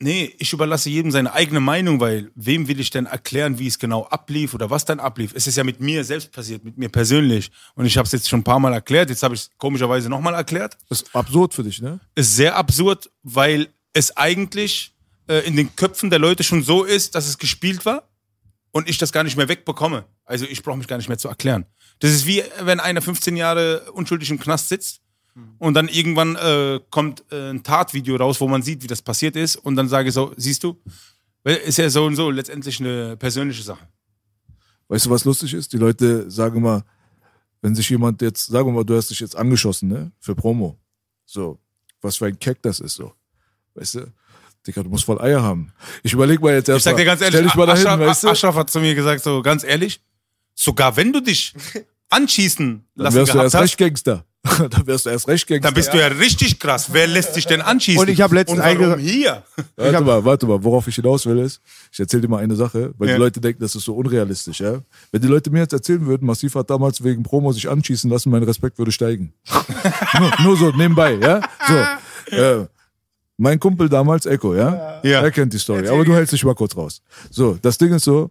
Nee, 0.00 0.34
ich 0.38 0.50
überlasse 0.54 0.88
jedem 0.88 1.10
seine 1.10 1.34
eigene 1.34 1.60
Meinung, 1.60 2.00
weil 2.00 2.30
wem 2.34 2.66
will 2.66 2.80
ich 2.80 2.88
denn 2.88 3.04
erklären, 3.04 3.58
wie 3.58 3.66
es 3.66 3.78
genau 3.78 4.04
ablief 4.04 4.54
oder 4.54 4.70
was 4.70 4.86
dann 4.86 5.00
ablief? 5.00 5.32
Es 5.34 5.46
ist 5.46 5.56
ja 5.56 5.64
mit 5.64 5.80
mir 5.80 6.02
selbst 6.02 6.32
passiert, 6.32 6.64
mit 6.64 6.78
mir 6.78 6.88
persönlich. 6.88 7.50
Und 7.74 7.84
ich 7.84 7.98
habe 7.98 8.06
es 8.06 8.12
jetzt 8.12 8.28
schon 8.28 8.40
ein 8.40 8.44
paar 8.44 8.60
Mal 8.60 8.72
erklärt, 8.72 9.10
jetzt 9.10 9.22
habe 9.22 9.34
ich 9.34 9.42
es 9.42 9.50
komischerweise 9.58 10.08
nochmal 10.08 10.32
erklärt. 10.32 10.78
Das 10.88 11.02
ist 11.02 11.14
absurd 11.14 11.52
für 11.52 11.62
dich, 11.62 11.82
ne? 11.82 12.00
Ist 12.14 12.36
sehr 12.36 12.56
absurd, 12.56 13.10
weil 13.22 13.68
es 13.92 14.16
eigentlich 14.16 14.94
äh, 15.26 15.46
in 15.46 15.56
den 15.56 15.76
Köpfen 15.76 16.08
der 16.08 16.20
Leute 16.20 16.42
schon 16.42 16.62
so 16.62 16.84
ist, 16.84 17.14
dass 17.14 17.28
es 17.28 17.36
gespielt 17.36 17.84
war 17.84 18.08
und 18.70 18.88
ich 18.88 18.96
das 18.96 19.12
gar 19.12 19.24
nicht 19.24 19.36
mehr 19.36 19.48
wegbekomme. 19.48 20.06
Also 20.24 20.44
ich 20.46 20.62
brauche 20.62 20.76
mich 20.76 20.86
gar 20.86 20.96
nicht 20.98 21.08
mehr 21.08 21.18
zu 21.18 21.28
erklären. 21.28 21.66
Das 22.00 22.10
ist 22.10 22.26
wie, 22.26 22.42
wenn 22.60 22.80
einer 22.80 23.02
15 23.02 23.36
Jahre 23.36 23.90
unschuldig 23.92 24.30
im 24.30 24.38
Knast 24.38 24.68
sitzt 24.68 25.00
und 25.58 25.74
dann 25.74 25.88
irgendwann 25.88 26.36
äh, 26.36 26.80
kommt 26.90 27.24
äh, 27.30 27.50
ein 27.50 27.62
Tatvideo 27.62 28.16
raus, 28.16 28.40
wo 28.40 28.48
man 28.48 28.62
sieht, 28.62 28.82
wie 28.82 28.86
das 28.86 29.02
passiert 29.02 29.36
ist 29.36 29.56
und 29.56 29.76
dann 29.76 29.88
sage 29.88 30.08
ich 30.08 30.14
so, 30.14 30.32
siehst 30.36 30.64
du, 30.64 30.76
ist 31.44 31.78
ja 31.78 31.88
so 31.90 32.04
und 32.04 32.16
so 32.16 32.30
letztendlich 32.30 32.80
eine 32.80 33.16
persönliche 33.16 33.62
Sache. 33.62 33.86
Weißt 34.88 35.06
du, 35.06 35.10
was 35.10 35.24
lustig 35.24 35.54
ist? 35.54 35.72
Die 35.72 35.76
Leute 35.76 36.30
sagen 36.30 36.56
immer, 36.58 36.84
wenn 37.60 37.74
sich 37.74 37.88
jemand 37.90 38.22
jetzt, 38.22 38.46
sagen 38.46 38.68
wir 38.68 38.72
mal, 38.72 38.84
du 38.84 38.96
hast 38.96 39.10
dich 39.10 39.20
jetzt 39.20 39.36
angeschossen, 39.36 39.88
ne? 39.88 40.12
Für 40.18 40.34
Promo. 40.34 40.78
So, 41.24 41.58
was 42.00 42.16
für 42.16 42.26
ein 42.26 42.38
Keck 42.38 42.62
das 42.62 42.80
ist 42.80 42.94
so. 42.94 43.12
Weißt 43.74 43.96
du? 43.96 44.12
Digga, 44.66 44.82
du 44.82 44.90
musst 44.90 45.04
voll 45.04 45.20
Eier 45.20 45.42
haben. 45.42 45.72
Ich 46.02 46.12
überleg 46.12 46.40
mal 46.40 46.54
jetzt 46.54 46.68
erst 46.68 46.78
Ich 46.78 46.84
sag 46.84 46.96
dir 46.96 47.04
ganz 47.04 47.20
ehrlich, 47.20 47.36
stell 47.36 47.44
dich 47.44 47.54
mal 47.54 47.66
dahin, 47.66 47.86
Ashraf, 47.86 48.00
weißt 48.00 48.24
du? 48.24 48.28
Ashraf 48.28 48.54
hat 48.54 48.70
zu 48.70 48.80
mir 48.80 48.94
gesagt, 48.94 49.22
so 49.22 49.42
ganz 49.42 49.64
ehrlich, 49.64 50.00
sogar 50.58 50.96
wenn 50.96 51.12
du 51.12 51.20
dich 51.20 51.54
anschießen 52.10 52.84
Dann 52.96 53.04
lassen 53.04 53.16
wärst 53.16 53.28
du 53.30 53.32
gehabt 53.34 53.44
erst 53.46 53.54
hast, 53.54 53.62
recht 53.62 53.78
Gangster. 53.78 54.24
dann 54.70 54.86
wärst 54.86 55.06
du 55.06 55.10
erst 55.10 55.28
recht 55.28 55.46
Gangster. 55.46 55.68
dann 55.68 55.74
bist 55.74 55.92
du 55.92 55.98
ja 55.98 56.06
richtig 56.06 56.58
krass. 56.58 56.88
Wer 56.92 57.06
lässt 57.06 57.34
sich 57.34 57.46
denn 57.46 57.60
anschießen? 57.60 58.00
Und 58.00 58.08
ich 58.08 58.20
hab 58.20 58.32
letztens 58.32 58.60
Und 58.60 58.80
warum 58.80 58.98
hier? 58.98 59.42
Warte 59.76 60.00
mal, 60.00 60.24
warte 60.24 60.46
mal, 60.46 60.62
worauf 60.64 60.86
ich 60.88 60.94
hinaus 60.94 61.26
will 61.26 61.38
ist, 61.38 61.60
ich 61.92 62.00
erzähle 62.00 62.22
dir 62.22 62.28
mal 62.28 62.38
eine 62.42 62.56
Sache, 62.56 62.92
weil 62.98 63.08
Ja. 63.08 63.14
die 63.14 63.20
Leute 63.20 63.40
denken, 63.40 63.60
das 63.60 63.74
ist 63.74 63.84
so 63.84 63.94
unrealistisch, 63.94 64.60
ja. 64.60 64.80
Wenn 65.12 65.20
die 65.20 65.28
Leute 65.28 65.50
mir 65.50 65.60
jetzt 65.60 65.72
erzählen 65.72 66.04
würden, 66.06 66.26
Massiv 66.26 66.54
hat 66.54 66.70
damals 66.70 67.02
wegen 67.04 67.22
Promo 67.22 67.52
sich 67.52 67.68
anschießen 67.68 68.08
lassen, 68.10 68.30
mein 68.30 68.42
Respekt 68.42 68.78
würde 68.78 68.92
steigen. 68.92 69.32
nur, 70.18 70.32
nur 70.42 70.56
so, 70.56 70.70
nebenbei, 70.70 71.14
ja. 71.14 71.40
So, 72.30 72.36
äh, 72.36 72.66
mein 73.36 73.60
Kumpel 73.60 73.88
damals, 73.88 74.24
Echo, 74.26 74.54
ja? 74.54 75.00
Ja. 75.02 75.20
Er 75.22 75.30
kennt 75.30 75.52
die 75.52 75.58
Story, 75.58 75.88
aber 75.88 76.04
du 76.04 76.14
hältst 76.14 76.32
dich 76.32 76.44
mal 76.44 76.54
kurz 76.54 76.76
raus. 76.76 77.02
So, 77.30 77.58
das 77.60 77.76
Ding 77.76 77.92
ist 77.92 78.04
so, 78.04 78.30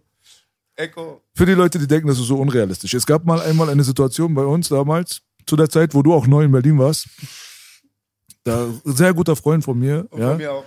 Echo. 0.78 1.22
für 1.34 1.44
die 1.44 1.52
Leute, 1.52 1.78
die 1.78 1.86
denken, 1.86 2.08
das 2.08 2.18
ist 2.18 2.26
so 2.26 2.36
unrealistisch. 2.36 2.94
Es 2.94 3.04
gab 3.04 3.24
mal 3.24 3.40
einmal 3.40 3.68
eine 3.68 3.82
Situation 3.82 4.32
bei 4.34 4.44
uns 4.44 4.68
damals, 4.68 5.22
zu 5.46 5.56
der 5.56 5.68
Zeit, 5.68 5.94
wo 5.94 6.02
du 6.02 6.14
auch 6.14 6.26
neu 6.26 6.44
in 6.44 6.52
Berlin 6.52 6.78
warst. 6.78 7.08
Da, 8.44 8.64
ein 8.64 8.96
sehr 8.96 9.12
guter 9.12 9.34
Freund 9.34 9.64
von 9.64 9.78
mir, 9.78 10.08
ja. 10.16 10.28
Von 10.28 10.36
mir 10.36 10.52
auch. 10.52 10.64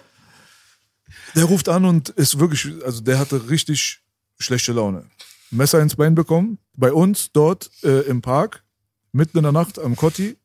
Der 1.35 1.45
ruft 1.45 1.69
an 1.69 1.85
und 1.85 2.09
ist 2.09 2.39
wirklich, 2.39 2.67
also 2.83 3.01
der 3.01 3.19
hatte 3.19 3.49
richtig 3.49 4.01
schlechte 4.37 4.73
Laune. 4.73 5.05
Messer 5.49 5.81
ins 5.81 5.95
Bein 5.95 6.15
bekommen. 6.15 6.57
Bei 6.75 6.91
uns 6.91 7.31
dort 7.31 7.69
äh, 7.83 8.01
im 8.01 8.21
Park, 8.21 8.63
mitten 9.11 9.37
in 9.37 9.43
der 9.43 9.51
Nacht 9.51 9.79
am 9.79 9.95
Kotti, 9.95 10.37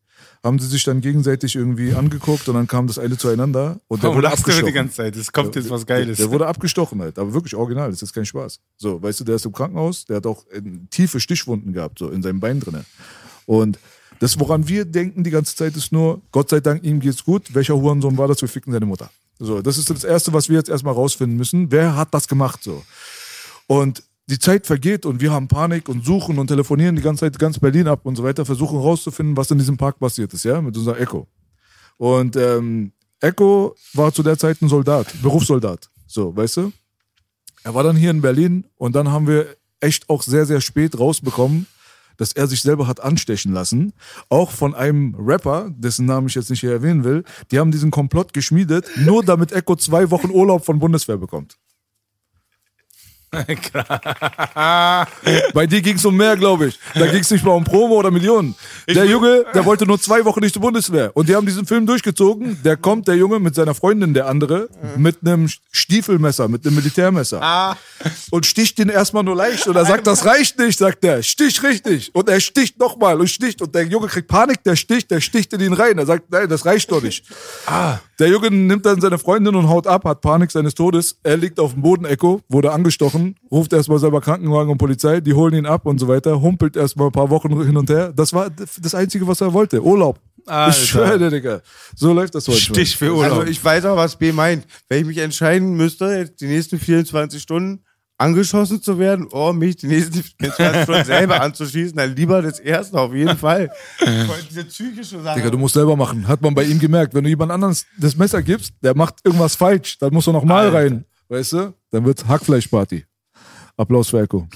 haben 0.46 0.58
sie 0.58 0.66
sich 0.66 0.84
dann 0.84 1.00
gegenseitig 1.00 1.56
irgendwie 1.56 1.92
angeguckt 1.94 2.48
und 2.48 2.54
dann 2.54 2.66
kam 2.66 2.86
das 2.86 2.98
eine 2.98 3.18
zueinander 3.18 3.80
und 3.88 4.02
der 4.02 4.08
Warum 4.08 4.18
wurde 4.18 4.30
abgestochen. 4.30 4.66
die 4.66 4.72
ganze 4.72 4.94
Zeit? 4.94 5.16
Es 5.16 5.32
kommt 5.32 5.54
jetzt 5.56 5.68
was 5.68 5.84
Geiles. 5.84 6.16
Der, 6.16 6.26
der 6.26 6.32
wurde 6.32 6.46
abgestochen 6.46 7.00
halt, 7.02 7.18
aber 7.18 7.34
wirklich 7.34 7.54
original, 7.54 7.90
das 7.90 7.96
ist 7.96 8.08
jetzt 8.08 8.14
kein 8.14 8.24
Spaß. 8.24 8.60
So, 8.76 9.02
weißt 9.02 9.20
du, 9.20 9.24
der 9.24 9.36
ist 9.36 9.44
im 9.44 9.52
Krankenhaus, 9.52 10.06
der 10.06 10.16
hat 10.16 10.26
auch 10.26 10.46
äh, 10.50 10.62
tiefe 10.90 11.20
Stichwunden 11.20 11.72
gehabt, 11.72 11.98
so 11.98 12.08
in 12.08 12.22
seinem 12.22 12.40
Bein 12.40 12.60
drinne. 12.60 12.84
Und 13.44 13.78
das, 14.20 14.38
woran 14.40 14.66
wir 14.68 14.84
denken 14.84 15.24
die 15.24 15.30
ganze 15.30 15.54
Zeit, 15.56 15.76
ist 15.76 15.92
nur, 15.92 16.22
Gott 16.32 16.48
sei 16.48 16.60
Dank, 16.60 16.84
ihm 16.84 17.00
geht's 17.00 17.24
gut. 17.24 17.54
Welcher 17.54 17.74
Hurensohn 17.76 18.16
war 18.16 18.28
das? 18.28 18.40
Wir 18.40 18.48
ficken 18.48 18.72
seine 18.72 18.86
Mutter. 18.86 19.10
So, 19.38 19.60
das 19.60 19.76
ist 19.76 19.90
das 19.90 20.04
Erste, 20.04 20.32
was 20.32 20.48
wir 20.48 20.56
jetzt 20.56 20.70
erstmal 20.70 20.94
rausfinden 20.94 21.36
müssen. 21.36 21.70
Wer 21.70 21.96
hat 21.96 22.14
das 22.14 22.26
gemacht? 22.26 22.62
So. 22.62 22.82
Und 23.66 24.02
die 24.28 24.38
Zeit 24.38 24.66
vergeht 24.66 25.06
und 25.06 25.20
wir 25.20 25.32
haben 25.32 25.48
Panik 25.48 25.88
und 25.88 26.04
suchen 26.04 26.38
und 26.38 26.48
telefonieren 26.48 26.96
die 26.96 27.02
ganze 27.02 27.20
Zeit 27.20 27.38
ganz 27.38 27.58
Berlin 27.58 27.86
ab 27.86 28.00
und 28.04 28.16
so 28.16 28.24
weiter, 28.24 28.44
versuchen 28.44 28.78
rauszufinden, 28.78 29.36
was 29.36 29.50
in 29.50 29.58
diesem 29.58 29.76
Park 29.76 29.98
passiert 30.00 30.34
ist, 30.34 30.44
ja, 30.44 30.60
mit 30.60 30.76
unserer 30.76 30.98
Echo. 30.98 31.28
Und 31.96 32.36
ähm, 32.36 32.92
Echo 33.20 33.76
war 33.94 34.12
zu 34.12 34.22
der 34.22 34.36
Zeit 34.36 34.60
ein 34.62 34.68
Soldat, 34.68 35.14
Berufssoldat. 35.22 35.88
So, 36.06 36.36
weißt 36.36 36.58
du? 36.58 36.72
Er 37.62 37.74
war 37.74 37.84
dann 37.84 37.96
hier 37.96 38.10
in 38.10 38.20
Berlin 38.20 38.66
und 38.76 38.94
dann 38.94 39.10
haben 39.10 39.26
wir 39.26 39.56
echt 39.80 40.08
auch 40.10 40.22
sehr, 40.22 40.44
sehr 40.44 40.60
spät 40.60 40.98
rausbekommen, 40.98 41.66
dass 42.16 42.32
er 42.32 42.46
sich 42.46 42.62
selber 42.62 42.86
hat 42.86 43.00
anstechen 43.00 43.52
lassen. 43.52 43.92
Auch 44.28 44.50
von 44.50 44.74
einem 44.74 45.14
Rapper, 45.18 45.70
dessen 45.76 46.06
Namen 46.06 46.28
ich 46.28 46.34
jetzt 46.34 46.50
nicht 46.50 46.60
hier 46.60 46.72
erwähnen 46.72 47.04
will. 47.04 47.24
Die 47.50 47.58
haben 47.58 47.70
diesen 47.70 47.90
Komplott 47.90 48.32
geschmiedet, 48.32 48.88
nur 48.96 49.24
damit 49.24 49.52
Echo 49.52 49.76
zwei 49.76 50.10
Wochen 50.10 50.30
Urlaub 50.30 50.64
von 50.64 50.78
Bundeswehr 50.78 51.16
bekommt. 51.16 51.58
Bei 55.52 55.66
dir 55.66 55.82
ging 55.82 55.96
es 55.96 56.04
um 56.04 56.16
mehr, 56.16 56.36
glaube 56.36 56.68
ich. 56.68 56.78
Da 56.94 57.06
ging 57.06 57.20
es 57.20 57.30
nicht 57.30 57.44
mal 57.44 57.52
um 57.52 57.64
Promo 57.64 57.96
oder 57.96 58.10
Millionen. 58.10 58.54
Der 58.88 59.04
Junge, 59.04 59.44
der 59.54 59.64
wollte 59.64 59.84
nur 59.86 60.00
zwei 60.00 60.24
Wochen 60.24 60.40
nicht 60.40 60.52
zur 60.52 60.62
Bundeswehr. 60.62 61.10
Und 61.14 61.28
die 61.28 61.34
haben 61.34 61.44
diesen 61.46 61.66
Film 61.66 61.86
durchgezogen. 61.86 62.62
Der 62.64 62.76
kommt, 62.76 63.08
der 63.08 63.16
Junge, 63.16 63.38
mit 63.38 63.54
seiner 63.54 63.74
Freundin, 63.74 64.14
der 64.14 64.26
andere, 64.26 64.68
mit 64.96 65.18
einem 65.24 65.48
Stiefelmesser, 65.72 66.48
mit 66.48 66.66
einem 66.66 66.76
Militärmesser. 66.76 67.76
Und 68.30 68.46
sticht 68.46 68.78
ihn 68.78 68.88
erstmal 68.88 69.24
nur 69.24 69.36
leicht. 69.36 69.66
Und 69.66 69.76
er 69.76 69.84
sagt, 69.84 70.06
das 70.06 70.24
reicht 70.24 70.58
nicht, 70.58 70.78
sagt 70.78 71.04
er. 71.04 71.22
Stich 71.22 71.62
richtig. 71.62 72.14
Und 72.14 72.28
er 72.28 72.40
sticht 72.40 72.78
nochmal 72.78 73.20
und 73.20 73.28
sticht. 73.28 73.60
Und 73.60 73.74
der 73.74 73.84
Junge 73.84 74.06
kriegt 74.06 74.28
Panik, 74.28 74.62
der 74.64 74.76
sticht, 74.76 75.10
der 75.10 75.20
sticht 75.20 75.52
in 75.52 75.60
ihn 75.60 75.72
rein. 75.72 75.98
Er 75.98 76.06
sagt, 76.06 76.30
nein, 76.30 76.48
das 76.48 76.64
reicht 76.64 76.90
doch 76.90 77.02
nicht. 77.02 77.24
Der 78.18 78.28
Junge 78.28 78.50
nimmt 78.50 78.86
dann 78.86 79.00
seine 79.00 79.18
Freundin 79.18 79.54
und 79.54 79.68
haut 79.68 79.86
ab, 79.86 80.04
hat 80.04 80.22
Panik 80.22 80.50
seines 80.50 80.74
Todes. 80.74 81.18
Er 81.22 81.36
liegt 81.36 81.60
auf 81.60 81.72
dem 81.74 81.82
Boden, 81.82 82.06
Echo, 82.06 82.40
wurde 82.48 82.72
angestochen, 82.72 83.15
ruft 83.50 83.72
erstmal 83.72 83.98
selber 83.98 84.20
Krankenwagen 84.20 84.70
und 84.70 84.78
Polizei, 84.78 85.20
die 85.20 85.34
holen 85.34 85.54
ihn 85.54 85.66
ab 85.66 85.86
und 85.86 85.98
so 85.98 86.08
weiter, 86.08 86.40
humpelt 86.40 86.76
erstmal 86.76 87.08
ein 87.08 87.12
paar 87.12 87.30
Wochen 87.30 87.62
hin 87.62 87.76
und 87.76 87.90
her. 87.90 88.12
Das 88.14 88.32
war 88.32 88.50
das 88.50 88.94
Einzige, 88.94 89.26
was 89.26 89.40
er 89.40 89.52
wollte. 89.52 89.82
Urlaub. 89.82 90.20
Alter. 90.46 90.78
Ich 90.78 90.88
schwöre 90.88 91.30
Digga. 91.30 91.60
So 91.94 92.12
läuft 92.12 92.34
das 92.34 92.46
heute. 92.48 92.60
Stich 92.60 92.96
für 92.96 93.12
Urlaub. 93.12 93.38
Also 93.38 93.50
ich 93.50 93.62
weiß 93.62 93.84
auch, 93.86 93.96
was 93.96 94.16
B 94.16 94.32
meint. 94.32 94.64
Wenn 94.88 95.00
ich 95.00 95.06
mich 95.06 95.18
entscheiden 95.18 95.74
müsste, 95.76 96.06
jetzt 96.06 96.40
die 96.40 96.46
nächsten 96.46 96.78
24 96.78 97.42
Stunden 97.42 97.82
angeschossen 98.18 98.80
zu 98.80 98.98
werden, 98.98 99.26
oder 99.26 99.52
mich 99.52 99.76
die 99.76 99.88
nächsten 99.88 100.22
24 100.22 100.82
Stunden 100.84 101.04
selber 101.04 101.40
anzuschießen, 101.42 101.96
dann 101.96 102.16
lieber 102.16 102.40
das 102.42 102.60
erste 102.60 102.98
auf 102.98 103.12
jeden 103.12 103.36
Fall. 103.36 103.70
Diese 104.48 104.64
psychische 104.64 105.20
Sache. 105.20 105.38
Digga, 105.38 105.50
du 105.50 105.58
musst 105.58 105.74
selber 105.74 105.96
machen. 105.96 106.26
Hat 106.26 106.40
man 106.40 106.54
bei 106.54 106.64
ihm 106.64 106.78
gemerkt. 106.78 107.12
Wenn 107.14 107.24
du 107.24 107.30
jemand 107.30 107.52
anderes 107.52 107.84
das 107.98 108.16
Messer 108.16 108.42
gibst, 108.42 108.72
der 108.82 108.96
macht 108.96 109.16
irgendwas 109.24 109.54
falsch, 109.56 109.98
dann 109.98 110.14
musst 110.14 110.28
du 110.28 110.32
nochmal 110.32 110.68
rein. 110.68 111.04
Weißt 111.28 111.52
du? 111.54 111.74
Dann 111.90 112.04
wird 112.04 112.26
Hackfleischparty. 112.26 113.04
Applaus 113.76 114.08
für 114.10 114.22
Echo. 114.22 114.46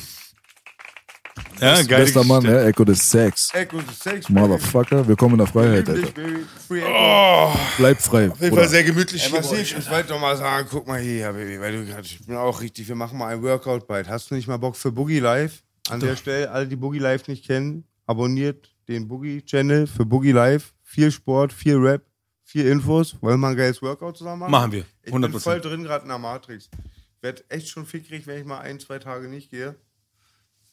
ja, 1.61 1.83
geil. 1.83 2.05
Bester 2.05 2.23
Mann, 2.23 2.45
ja, 2.45 2.62
Echo 2.64 2.85
des 2.85 3.11
Sex. 3.11 3.51
Echo, 3.53 3.81
Sex, 3.93 4.29
Motherfucker, 4.29 5.07
willkommen 5.07 5.35
in 5.35 5.39
der 5.39 5.47
Freiheit. 5.49 5.89
Alter. 5.89 6.09
Echo. 6.09 7.59
Bleib 7.77 8.01
frei. 8.01 8.31
Auf 8.31 8.41
jeden. 8.41 8.57
Fall 8.57 8.68
sehr 8.68 8.85
gemütlich 8.85 9.23
Ey, 9.25 9.31
hier. 9.31 9.39
massiv, 9.41 9.79
ich 9.79 9.91
wollte 9.91 10.11
doch 10.11 10.21
mal 10.21 10.37
sagen, 10.37 10.68
guck 10.71 10.87
mal 10.87 11.01
hier, 11.01 11.33
Baby, 11.33 11.61
weil 11.61 11.73
du 11.77 11.87
gerade, 11.87 12.07
ich 12.07 12.25
bin 12.25 12.37
auch 12.37 12.61
richtig, 12.61 12.87
wir 12.87 12.95
machen 12.95 13.18
mal 13.18 13.35
ein 13.35 13.43
Workout 13.43 13.89
bald. 13.89 14.09
Hast 14.09 14.31
du 14.31 14.37
nicht 14.37 14.47
mal 14.47 14.59
Bock 14.59 14.77
für 14.77 14.93
Boogie 14.93 15.18
Live? 15.18 15.64
An 15.89 15.99
der 15.99 16.14
Stelle, 16.14 16.51
alle, 16.53 16.68
die 16.68 16.77
Boogie 16.77 17.01
Live 17.01 17.27
nicht 17.27 17.45
kennen, 17.47 17.83
abonniert 18.07 18.73
den 18.87 19.09
Boogie 19.09 19.43
Channel 19.43 19.89
für 19.89 20.05
Boogie 20.05 20.33
Live. 20.33 20.73
Viel 20.85 21.11
Sport, 21.11 21.53
viel 21.53 21.77
Rap, 21.79 22.03
viel 22.51 22.67
Infos. 22.67 23.17
Wollen 23.21 23.35
wir 23.35 23.39
mal 23.39 23.51
ein 23.51 23.57
geiles 23.57 23.81
Workout 23.81 24.17
zusammen 24.17 24.41
machen? 24.41 24.51
Machen 24.51 24.73
wir. 24.73 24.85
Ich 25.03 25.13
bin 25.13 25.25
100%. 25.25 25.39
voll 25.39 25.61
drin 25.61 25.85
gerade 25.85 26.03
in 26.03 26.09
der 26.09 26.19
Matrix. 26.19 26.69
Ich 27.17 27.23
werde 27.23 27.45
echt 27.49 27.69
schon 27.69 27.87
fickrig, 27.87 28.27
wenn 28.27 28.41
ich 28.41 28.45
mal 28.45 28.59
ein, 28.59 28.81
zwei 28.81 28.99
Tage 28.99 29.29
nicht 29.29 29.51
gehe. 29.51 29.77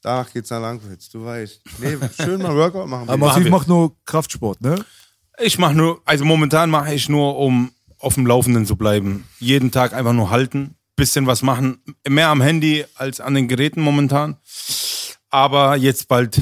Danach 0.01 0.31
geht's 0.31 0.49
nach 0.49 0.61
Langwitz, 0.61 1.09
du 1.09 1.23
weißt. 1.23 1.61
Nee, 1.79 1.97
schön 2.15 2.41
mal 2.41 2.55
Workout 2.55 2.87
machen. 2.87 3.09
Aber. 3.09 3.17
Massiv 3.17 3.49
macht 3.49 3.67
nur 3.67 3.95
Kraftsport, 4.05 4.61
ne? 4.61 4.83
Ich 5.39 5.59
mache 5.59 5.75
nur, 5.75 6.01
also 6.05 6.25
momentan 6.25 6.69
mache 6.69 6.93
ich 6.93 7.09
nur, 7.09 7.37
um 7.37 7.71
auf 7.99 8.15
dem 8.15 8.25
Laufenden 8.25 8.65
zu 8.65 8.75
bleiben. 8.75 9.27
Jeden 9.39 9.71
Tag 9.71 9.93
einfach 9.93 10.13
nur 10.13 10.31
halten, 10.31 10.75
bisschen 10.95 11.27
was 11.27 11.43
machen. 11.43 11.83
Mehr 12.07 12.29
am 12.29 12.41
Handy 12.41 12.85
als 12.95 13.19
an 13.21 13.35
den 13.35 13.47
Geräten 13.47 13.81
momentan. 13.81 14.37
Aber 15.29 15.75
jetzt 15.75 16.07
bald 16.07 16.39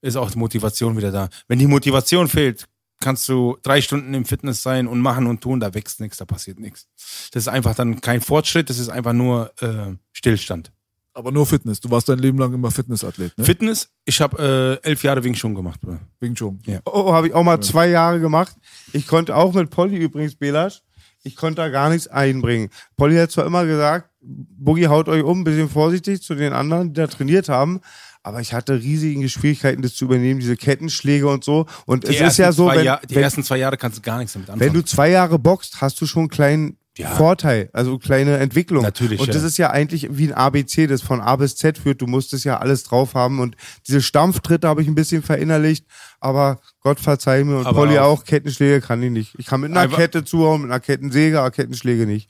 ist 0.00 0.16
auch 0.16 0.30
die 0.30 0.38
Motivation 0.38 0.96
wieder 0.96 1.12
da. 1.12 1.28
Wenn 1.48 1.58
die 1.58 1.66
Motivation 1.66 2.28
fehlt, 2.28 2.66
kannst 3.00 3.28
du 3.28 3.56
drei 3.62 3.80
Stunden 3.80 4.14
im 4.14 4.24
Fitness 4.24 4.62
sein 4.62 4.86
und 4.86 5.00
machen 5.00 5.26
und 5.26 5.40
tun, 5.40 5.58
da 5.58 5.74
wächst 5.74 6.00
nichts, 6.00 6.18
da 6.18 6.24
passiert 6.24 6.60
nichts. 6.60 6.86
Das 7.32 7.44
ist 7.44 7.48
einfach 7.48 7.74
dann 7.74 8.00
kein 8.00 8.20
Fortschritt, 8.20 8.70
das 8.70 8.78
ist 8.78 8.90
einfach 8.90 9.12
nur 9.12 9.52
äh, 9.60 9.94
Stillstand. 10.12 10.70
Aber 11.12 11.32
nur 11.32 11.44
Fitness. 11.44 11.80
Du 11.80 11.90
warst 11.90 12.08
dein 12.08 12.20
Leben 12.20 12.38
lang 12.38 12.54
immer 12.54 12.70
Fitnessathlet, 12.70 13.36
ne? 13.36 13.44
Fitness, 13.44 13.90
ich 14.04 14.20
habe 14.20 14.80
äh, 14.84 14.88
elf 14.88 15.02
Jahre 15.02 15.24
Wing 15.24 15.34
Chun 15.34 15.54
gemacht. 15.54 15.80
Wing 16.20 16.34
Chun. 16.34 16.60
Ja. 16.66 16.80
Oh, 16.84 17.12
habe 17.12 17.28
ich 17.28 17.34
auch 17.34 17.42
mal 17.42 17.60
zwei 17.60 17.88
Jahre 17.88 18.20
gemacht. 18.20 18.54
Ich 18.92 19.06
konnte 19.08 19.34
auch 19.34 19.52
mit 19.52 19.70
Polly 19.70 19.96
übrigens, 19.96 20.36
Belasch, 20.36 20.82
ich 21.22 21.36
konnte 21.36 21.56
da 21.62 21.68
gar 21.68 21.90
nichts 21.90 22.06
einbringen. 22.06 22.70
Polly 22.96 23.16
hat 23.16 23.30
zwar 23.30 23.44
immer 23.44 23.66
gesagt, 23.66 24.10
Boogie 24.20 24.88
haut 24.88 25.08
euch 25.08 25.22
um, 25.22 25.40
ein 25.40 25.44
bisschen 25.44 25.68
vorsichtig 25.68 26.22
zu 26.22 26.34
den 26.34 26.52
anderen, 26.52 26.88
die 26.88 27.00
da 27.00 27.06
trainiert 27.06 27.48
haben. 27.48 27.80
Aber 28.22 28.40
ich 28.40 28.52
hatte 28.52 28.74
riesige 28.80 29.28
Schwierigkeiten, 29.28 29.80
das 29.82 29.94
zu 29.94 30.04
übernehmen, 30.04 30.40
diese 30.40 30.56
Kettenschläge 30.56 31.26
und 31.26 31.42
so. 31.42 31.66
Und 31.86 32.04
Die 32.04 32.08
es 32.16 32.20
ist 32.20 32.38
ja 32.38 32.46
ersten 32.46 32.56
so, 32.56 32.66
zwei 32.68 32.76
wenn, 32.76 32.84
Jahr- 32.84 33.00
die 33.08 33.14
wenn, 33.14 33.22
ersten 33.22 33.42
zwei 33.44 33.56
Jahre 33.58 33.76
kannst 33.78 33.98
du 33.98 34.02
gar 34.02 34.18
nichts 34.18 34.34
damit 34.34 34.50
anfangen. 34.50 34.66
wenn 34.66 34.74
du 34.74 34.84
zwei 34.84 35.08
Jahre 35.10 35.38
boxt, 35.38 35.80
hast 35.80 36.00
du 36.00 36.06
schon 36.06 36.22
einen 36.24 36.28
kleinen 36.28 36.76
Ja. 36.98 37.14
Vorteil, 37.16 37.70
also 37.72 37.98
kleine 37.98 38.36
Entwicklung. 38.36 38.82
Natürlich, 38.82 39.20
Und 39.20 39.28
das 39.28 39.40
ja. 39.40 39.46
ist 39.46 39.56
ja 39.56 39.70
eigentlich 39.70 40.08
wie 40.10 40.26
ein 40.26 40.34
ABC, 40.34 40.86
das 40.86 41.00
von 41.00 41.22
A 41.22 41.36
bis 41.36 41.56
Z 41.56 41.78
führt. 41.78 42.02
Du 42.02 42.06
musst 42.06 42.34
es 42.34 42.44
ja 42.44 42.58
alles 42.58 42.82
drauf 42.82 43.14
haben. 43.14 43.38
Und 43.40 43.56
diese 43.88 44.02
Stampftritte 44.02 44.68
habe 44.68 44.82
ich 44.82 44.88
ein 44.88 44.94
bisschen 44.94 45.22
verinnerlicht. 45.22 45.86
Aber 46.18 46.60
Gott 46.82 47.00
verzeih 47.00 47.42
mir 47.44 47.58
und 47.60 47.66
Aber 47.66 47.78
Polly 47.86 47.98
auch- 47.98 48.18
auch. 48.20 48.24
Kettenschläge 48.24 48.82
kann 48.82 49.02
ich 49.02 49.10
nicht. 49.10 49.34
Ich 49.38 49.46
kann 49.46 49.62
mit 49.62 49.70
einer 49.74 49.88
Kette 49.88 50.24
zuhauen, 50.24 50.62
mit 50.62 50.70
einer 50.70 50.80
Kettensäge, 50.80 51.38
aber 51.40 51.50
Kettenschläge 51.52 52.04
nicht. 52.06 52.28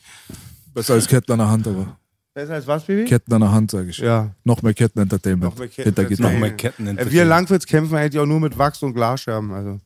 Besser 0.73 0.95
als 0.95 1.09
Ketten 1.09 1.33
an 1.33 1.39
der 1.39 1.49
Hand, 1.49 1.67
aber. 1.67 1.97
Besser 2.33 2.55
als 2.55 2.67
was, 2.67 2.85
Baby? 2.85 3.07
Ketten 3.07 3.33
an 3.33 3.41
der 3.41 3.51
Hand, 3.51 3.71
sage 3.73 3.91
ich. 3.91 3.99
Ja. 3.99 4.35
Noch 4.45 4.63
mehr 4.63 4.73
Ketten-Entertainment. 4.75 5.53
Noch 5.53 5.59
mehr 5.59 5.69
Ketten- 5.69 5.83
Hinter 5.85 6.05
Gitarre. 6.05 6.33
Noch 6.33 6.41
mehr 6.41 6.57
Ketten 6.57 6.87
Äh, 6.99 7.11
Wir 7.11 7.25
Langwitz 7.25 7.67
kämpfen 7.67 7.97
eigentlich 7.97 8.21
auch 8.21 8.27
nur 8.27 8.39
mit 8.41 8.57
Wachs 8.57 8.83
und 8.83 8.95
Glasscherben. 8.95 9.51
Also. 9.53 9.81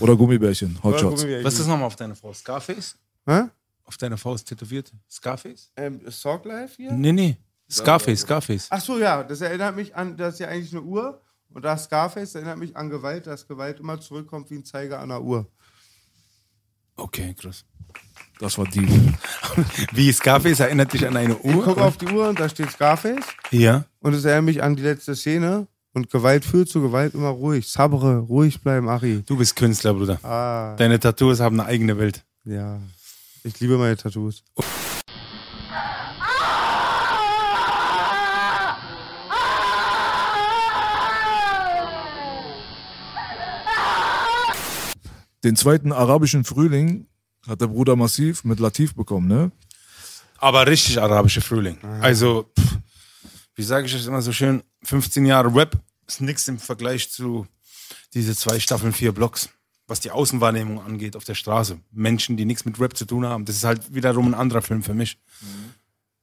Oder 0.00 0.16
Gummibärchen, 0.16 0.78
Hotshots. 0.82 1.24
Was 1.42 1.58
ist 1.58 1.66
nochmal 1.66 1.86
auf 1.86 1.96
deiner 1.96 2.14
Faust? 2.14 2.40
Scarface? 2.40 2.96
Hä? 3.26 3.42
Auf 3.84 3.96
deiner 3.98 4.16
Faust 4.16 4.48
tätowiert? 4.48 4.92
Scarface? 5.10 5.70
Ähm, 5.76 6.00
Sock 6.08 6.44
Life 6.46 6.76
hier? 6.76 6.92
Nee, 6.92 7.12
nee. 7.12 7.36
Scarface, 7.70 8.20
Scarface. 8.20 8.68
Ach 8.70 8.80
so, 8.80 8.98
ja, 8.98 9.22
das 9.22 9.40
erinnert 9.40 9.74
mich 9.76 9.94
an, 9.94 10.16
das 10.16 10.34
ist 10.34 10.40
ja 10.40 10.48
eigentlich 10.48 10.72
eine 10.72 10.82
Uhr. 10.82 11.20
Und 11.50 11.64
das 11.64 11.84
Scarface 11.84 12.34
erinnert 12.34 12.58
mich 12.58 12.76
an 12.76 12.88
Gewalt, 12.90 13.26
dass 13.26 13.46
Gewalt 13.46 13.80
immer 13.80 14.00
zurückkommt 14.00 14.50
wie 14.50 14.54
ein 14.56 14.64
Zeiger 14.64 15.00
an 15.00 15.10
einer 15.10 15.20
Uhr. 15.22 15.46
Okay, 16.96 17.34
krass. 17.34 17.64
Das 18.42 18.58
war 18.58 18.64
die. 18.66 18.88
Wie 19.92 20.12
Scarface 20.12 20.58
erinnert 20.58 20.92
dich 20.92 21.06
an 21.06 21.16
eine 21.16 21.34
Ich 21.34 21.40
gucke 21.42 21.76
Uhr? 21.76 21.82
auf 21.82 21.96
die 21.96 22.06
Uhr 22.08 22.28
und 22.28 22.40
da 22.40 22.48
steht 22.48 22.72
Scarface. 22.72 23.24
Ja. 23.52 23.84
Und 24.00 24.14
es 24.14 24.24
erinnert 24.24 24.46
mich 24.46 24.62
an 24.64 24.74
die 24.74 24.82
letzte 24.82 25.14
Szene. 25.14 25.68
Und 25.94 26.10
Gewalt 26.10 26.44
führt 26.44 26.68
zu 26.68 26.80
Gewalt 26.82 27.14
immer 27.14 27.28
ruhig. 27.28 27.68
Sabre, 27.68 28.18
ruhig 28.18 28.60
bleiben, 28.60 28.88
Ari. 28.88 29.22
Du 29.26 29.36
bist 29.36 29.54
Künstler, 29.54 29.94
Bruder. 29.94 30.18
Ah, 30.24 30.74
Deine 30.76 30.98
Tattoos 30.98 31.38
haben 31.38 31.60
eine 31.60 31.68
eigene 31.68 31.96
Welt. 31.98 32.24
ja. 32.44 32.80
Ich 33.44 33.58
liebe 33.60 33.76
meine 33.76 33.96
Tattoos. 33.96 34.44
Den 45.44 45.56
zweiten 45.56 45.92
arabischen 45.92 46.44
Frühling 46.44 47.06
hat 47.46 47.60
der 47.60 47.66
Bruder 47.66 47.96
Massiv 47.96 48.44
mit 48.44 48.60
Latif 48.60 48.94
bekommen, 48.94 49.28
ne? 49.28 49.50
Aber 50.38 50.66
richtig 50.66 51.00
arabischer 51.00 51.40
Frühling. 51.40 51.78
Also, 52.00 52.50
pff, 52.58 52.78
wie 53.54 53.62
sage 53.62 53.86
ich 53.86 53.92
das 53.92 54.06
immer 54.06 54.22
so 54.22 54.32
schön? 54.32 54.62
15 54.82 55.26
Jahre 55.26 55.54
Rap 55.54 55.80
ist 56.06 56.20
nichts 56.20 56.48
im 56.48 56.58
Vergleich 56.58 57.10
zu 57.10 57.46
diese 58.14 58.34
zwei 58.36 58.58
Staffeln, 58.60 58.92
vier 58.92 59.12
Blocks. 59.12 59.48
Was 59.86 60.00
die 60.00 60.10
Außenwahrnehmung 60.10 60.80
angeht 60.80 61.16
auf 61.16 61.24
der 61.24 61.34
Straße. 61.34 61.78
Menschen, 61.90 62.36
die 62.36 62.44
nichts 62.44 62.64
mit 62.64 62.80
Rap 62.80 62.96
zu 62.96 63.04
tun 63.04 63.26
haben. 63.26 63.44
Das 63.44 63.56
ist 63.56 63.64
halt 63.64 63.94
wiederum 63.94 64.28
ein 64.28 64.34
anderer 64.34 64.62
Film 64.62 64.82
für 64.82 64.94
mich. 64.94 65.18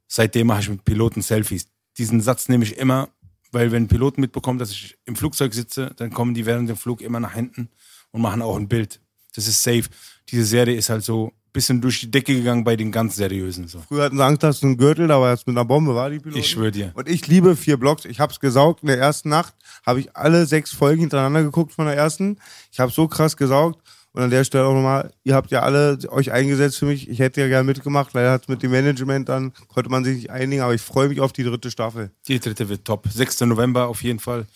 Seitdem 0.07 0.47
mache 0.47 0.61
ich 0.61 0.69
mit 0.69 0.85
Piloten 0.85 1.21
Selfies. 1.21 1.67
Diesen 1.97 2.21
Satz 2.21 2.49
nehme 2.49 2.63
ich 2.63 2.77
immer, 2.77 3.09
weil 3.51 3.71
wenn 3.71 3.83
ein 3.83 3.87
Pilot 3.87 4.17
mitbekommt, 4.17 4.59
dass 4.61 4.71
ich 4.71 4.97
im 5.05 5.15
Flugzeug 5.15 5.53
sitze, 5.53 5.93
dann 5.97 6.11
kommen 6.11 6.33
die 6.33 6.45
während 6.45 6.69
dem 6.69 6.77
Flug 6.77 7.01
immer 7.01 7.19
nach 7.19 7.33
hinten 7.33 7.69
und 8.11 8.21
machen 8.21 8.41
auch 8.41 8.55
ein 8.55 8.67
Bild. 8.67 9.01
Das 9.35 9.47
ist 9.47 9.61
safe. 9.61 9.83
Diese 10.31 10.45
Serie 10.45 10.75
ist 10.75 10.89
halt 10.89 11.03
so 11.03 11.27
ein 11.27 11.51
bisschen 11.53 11.81
durch 11.81 11.99
die 12.01 12.11
Decke 12.11 12.35
gegangen 12.35 12.63
bei 12.63 12.75
den 12.75 12.91
ganz 12.91 13.15
seriösen. 13.15 13.67
So. 13.67 13.79
Früher 13.87 14.03
hatten 14.03 14.17
sie 14.17 14.23
Angst, 14.23 14.43
dass 14.43 14.59
du 14.59 14.67
einen 14.67 14.77
Gürtel, 14.77 15.07
da 15.07 15.19
war 15.19 15.31
jetzt 15.31 15.47
mit 15.47 15.57
einer 15.57 15.65
Bombe, 15.65 15.95
war 15.95 16.09
die 16.09 16.19
Piloten? 16.19 16.39
Ich 16.39 16.49
schwöre 16.49 16.71
dir. 16.71 16.91
Und 16.93 17.09
ich 17.09 17.27
liebe 17.27 17.55
vier 17.55 17.77
Blocks. 17.77 18.05
Ich 18.05 18.19
hab's 18.19 18.39
gesaugt. 18.39 18.81
In 18.81 18.87
der 18.87 18.99
ersten 18.99 19.29
Nacht 19.29 19.55
habe 19.85 19.99
ich 19.99 20.15
alle 20.15 20.45
sechs 20.45 20.71
Folgen 20.71 21.01
hintereinander 21.01 21.43
geguckt 21.43 21.73
von 21.73 21.85
der 21.85 21.95
ersten. 21.95 22.37
Ich 22.71 22.79
habe 22.79 22.91
so 22.91 23.07
krass 23.07 23.37
gesaugt. 23.37 23.79
Und 24.11 24.23
an 24.23 24.31
der 24.31 24.43
Stelle 24.43 24.65
auch 24.65 24.73
nochmal, 24.73 25.13
ihr 25.23 25.35
habt 25.35 25.51
ja 25.51 25.61
alle 25.61 25.97
euch 26.09 26.31
eingesetzt 26.31 26.79
für 26.79 26.85
mich. 26.85 27.07
Ich 27.09 27.19
hätte 27.19 27.41
ja 27.41 27.47
gern 27.47 27.65
mitgemacht, 27.65 28.13
leider 28.13 28.31
hat 28.31 28.49
mit 28.49 28.63
dem 28.63 28.71
Management 28.71 29.29
dann, 29.29 29.53
konnte 29.67 29.89
man 29.89 30.03
sich 30.03 30.15
nicht 30.15 30.29
einigen, 30.31 30.63
aber 30.63 30.73
ich 30.73 30.81
freue 30.81 31.09
mich 31.09 31.21
auf 31.21 31.31
die 31.31 31.43
dritte 31.43 31.69
Staffel. 31.69 32.09
Die 32.27 32.39
dritte 32.39 32.69
wird 32.69 32.85
top. 32.85 33.07
6. 33.07 33.41
November 33.41 33.87
auf 33.87 34.01
jeden 34.01 34.19
Fall. 34.19 34.47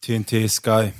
TNT 0.00 0.50
Sky. 0.50 0.92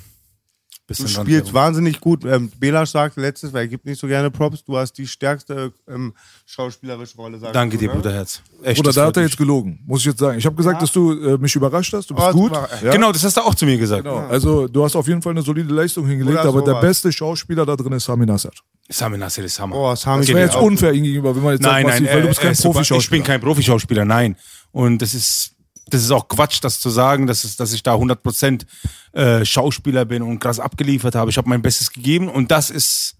Bisschen 0.97 1.23
Du 1.23 1.29
spielst 1.31 1.53
wahnsinnig 1.53 1.99
gut. 1.99 2.25
Ähm, 2.25 2.51
Bela 2.59 2.85
sagte 2.85 3.21
letztes, 3.21 3.51
weil 3.53 3.61
er 3.61 3.67
gibt 3.67 3.85
nicht 3.85 3.99
so 3.99 4.07
gerne 4.07 4.29
Props, 4.31 4.63
du 4.63 4.77
hast 4.77 4.93
die 4.93 5.07
stärkste 5.07 5.71
ähm, 5.87 6.13
schauspielerische 6.45 7.15
Rolle, 7.17 7.39
sagst 7.39 7.55
Danke 7.55 7.77
du, 7.77 7.81
dir, 7.81 7.87
ne? 7.89 7.95
Bruderherz. 7.95 8.41
Echt, 8.63 8.77
Bruder, 8.77 8.93
da 8.93 9.05
hat 9.07 9.17
er 9.17 9.23
jetzt 9.23 9.37
gelogen, 9.37 9.79
muss 9.85 10.01
ich 10.01 10.07
jetzt 10.07 10.19
sagen. 10.19 10.37
Ich 10.37 10.45
habe 10.45 10.55
gesagt, 10.55 10.81
dass 10.81 10.91
du 10.91 11.11
äh, 11.13 11.37
mich 11.37 11.55
überrascht 11.55 11.93
hast, 11.93 12.09
du 12.09 12.15
bist 12.15 12.27
Oh, 12.29 12.31
gut. 12.33 12.53
super. 12.53 12.69
Ja? 12.83 12.91
Genau, 12.91 13.11
das 13.11 13.23
hast 13.23 13.37
du 13.37 13.41
auch 13.41 13.55
zu 13.55 13.65
mir 13.65 13.77
gesagt. 13.77 14.03
Genau. 14.03 14.17
Also 14.27 14.67
du 14.67 14.83
hast 14.83 14.95
auf 14.95 15.07
jeden 15.07 15.21
Fall 15.21 15.31
eine 15.31 15.41
solide 15.41 15.73
Leistung 15.73 16.07
hingelegt, 16.07 16.39
aber 16.39 16.61
der 16.61 16.75
beste 16.81 17.11
Schauspieler 17.11 17.65
da 17.65 17.75
drin 17.75 17.93
ist 17.93 18.05
Sami 18.05 18.25
Nasser. 18.25 18.51
Sami 18.89 19.17
Nasser 19.17 19.43
ist 19.43 19.59
Hammer. 19.59 19.75
Oh, 19.75 19.95
Sami 19.95 20.21
Das 20.25 20.27
wäre 20.29 20.41
jetzt 20.41 20.55
unfair 20.57 20.93
ihm 20.93 21.03
gegenüber, 21.03 21.35
wenn 21.35 21.43
man 21.43 21.53
jetzt 21.53 21.61
Nein, 21.61 21.85
sagt, 21.85 21.93
nein, 21.95 22.03
Massiv, 22.03 22.15
weil 22.15 22.21
du 22.21 22.27
bist 22.27 22.39
er 22.39 22.43
kein 22.43 22.51
ist 22.51 22.57
super. 22.61 22.73
Profischauspieler. 22.73 22.99
Ich 23.03 23.09
bin 23.09 23.23
kein 23.23 23.41
Profischauspieler, 23.41 24.05
nein. 24.05 24.35
Und 24.71 25.01
das 25.01 25.13
ist, 25.13 25.52
das 25.93 26.01
ist 26.01 26.11
auch 26.11 26.27
Quatsch, 26.27 26.59
das 26.61 26.79
zu 26.79 26.89
sagen, 26.89 27.27
dass, 27.27 27.43
es, 27.43 27.55
dass 27.55 27.73
ich 27.73 27.83
da 27.83 27.95
100% 27.95 28.65
äh, 29.13 29.45
Schauspieler 29.45 30.05
bin 30.05 30.23
und 30.23 30.39
krass 30.39 30.59
abgeliefert 30.59 31.15
habe. 31.15 31.29
Ich 31.29 31.37
habe 31.37 31.49
mein 31.49 31.61
Bestes 31.61 31.91
gegeben 31.91 32.29
und 32.29 32.51
das 32.51 32.69
ist 32.69 33.15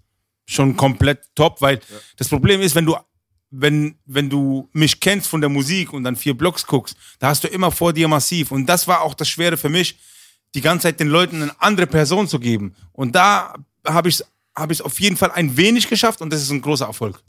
schon 0.45 0.75
komplett 0.75 1.21
top, 1.35 1.61
weil 1.61 1.79
das 2.17 2.29
Problem 2.29 2.61
ist, 2.61 2.75
wenn 2.75 2.85
du 2.85 2.95
wenn, 3.55 3.95
wenn 4.05 4.31
du 4.31 4.67
mich 4.73 4.99
kennst 4.99 5.27
von 5.27 5.39
der 5.39 5.49
Musik 5.49 5.93
und 5.93 6.03
dann 6.03 6.15
vier 6.15 6.35
Blogs 6.35 6.65
guckst, 6.65 6.97
da 7.19 7.27
hast 7.27 7.43
du 7.43 7.47
immer 7.47 7.69
vor 7.69 7.93
dir 7.93 8.07
massiv. 8.07 8.51
Und 8.51 8.65
das 8.65 8.87
war 8.87 9.01
auch 9.01 9.13
das 9.13 9.29
Schwere 9.29 9.57
für 9.57 9.69
mich, 9.69 9.99
die 10.55 10.61
ganze 10.61 10.83
Zeit 10.83 10.99
den 10.99 11.07
Leuten 11.07 11.43
eine 11.43 11.61
andere 11.61 11.85
Person 11.85 12.27
zu 12.27 12.39
geben. 12.39 12.75
Und 12.93 13.13
da 13.15 13.53
habe 13.85 14.09
ich 14.09 14.15
es 14.15 14.25
hab 14.55 14.71
ich's 14.71 14.81
auf 14.81 14.99
jeden 14.99 15.17
Fall 15.17 15.31
ein 15.31 15.55
wenig 15.55 15.87
geschafft 15.87 16.21
und 16.21 16.33
das 16.33 16.41
ist 16.41 16.49
ein 16.49 16.61
großer 16.61 16.85
Erfolg. 16.87 17.21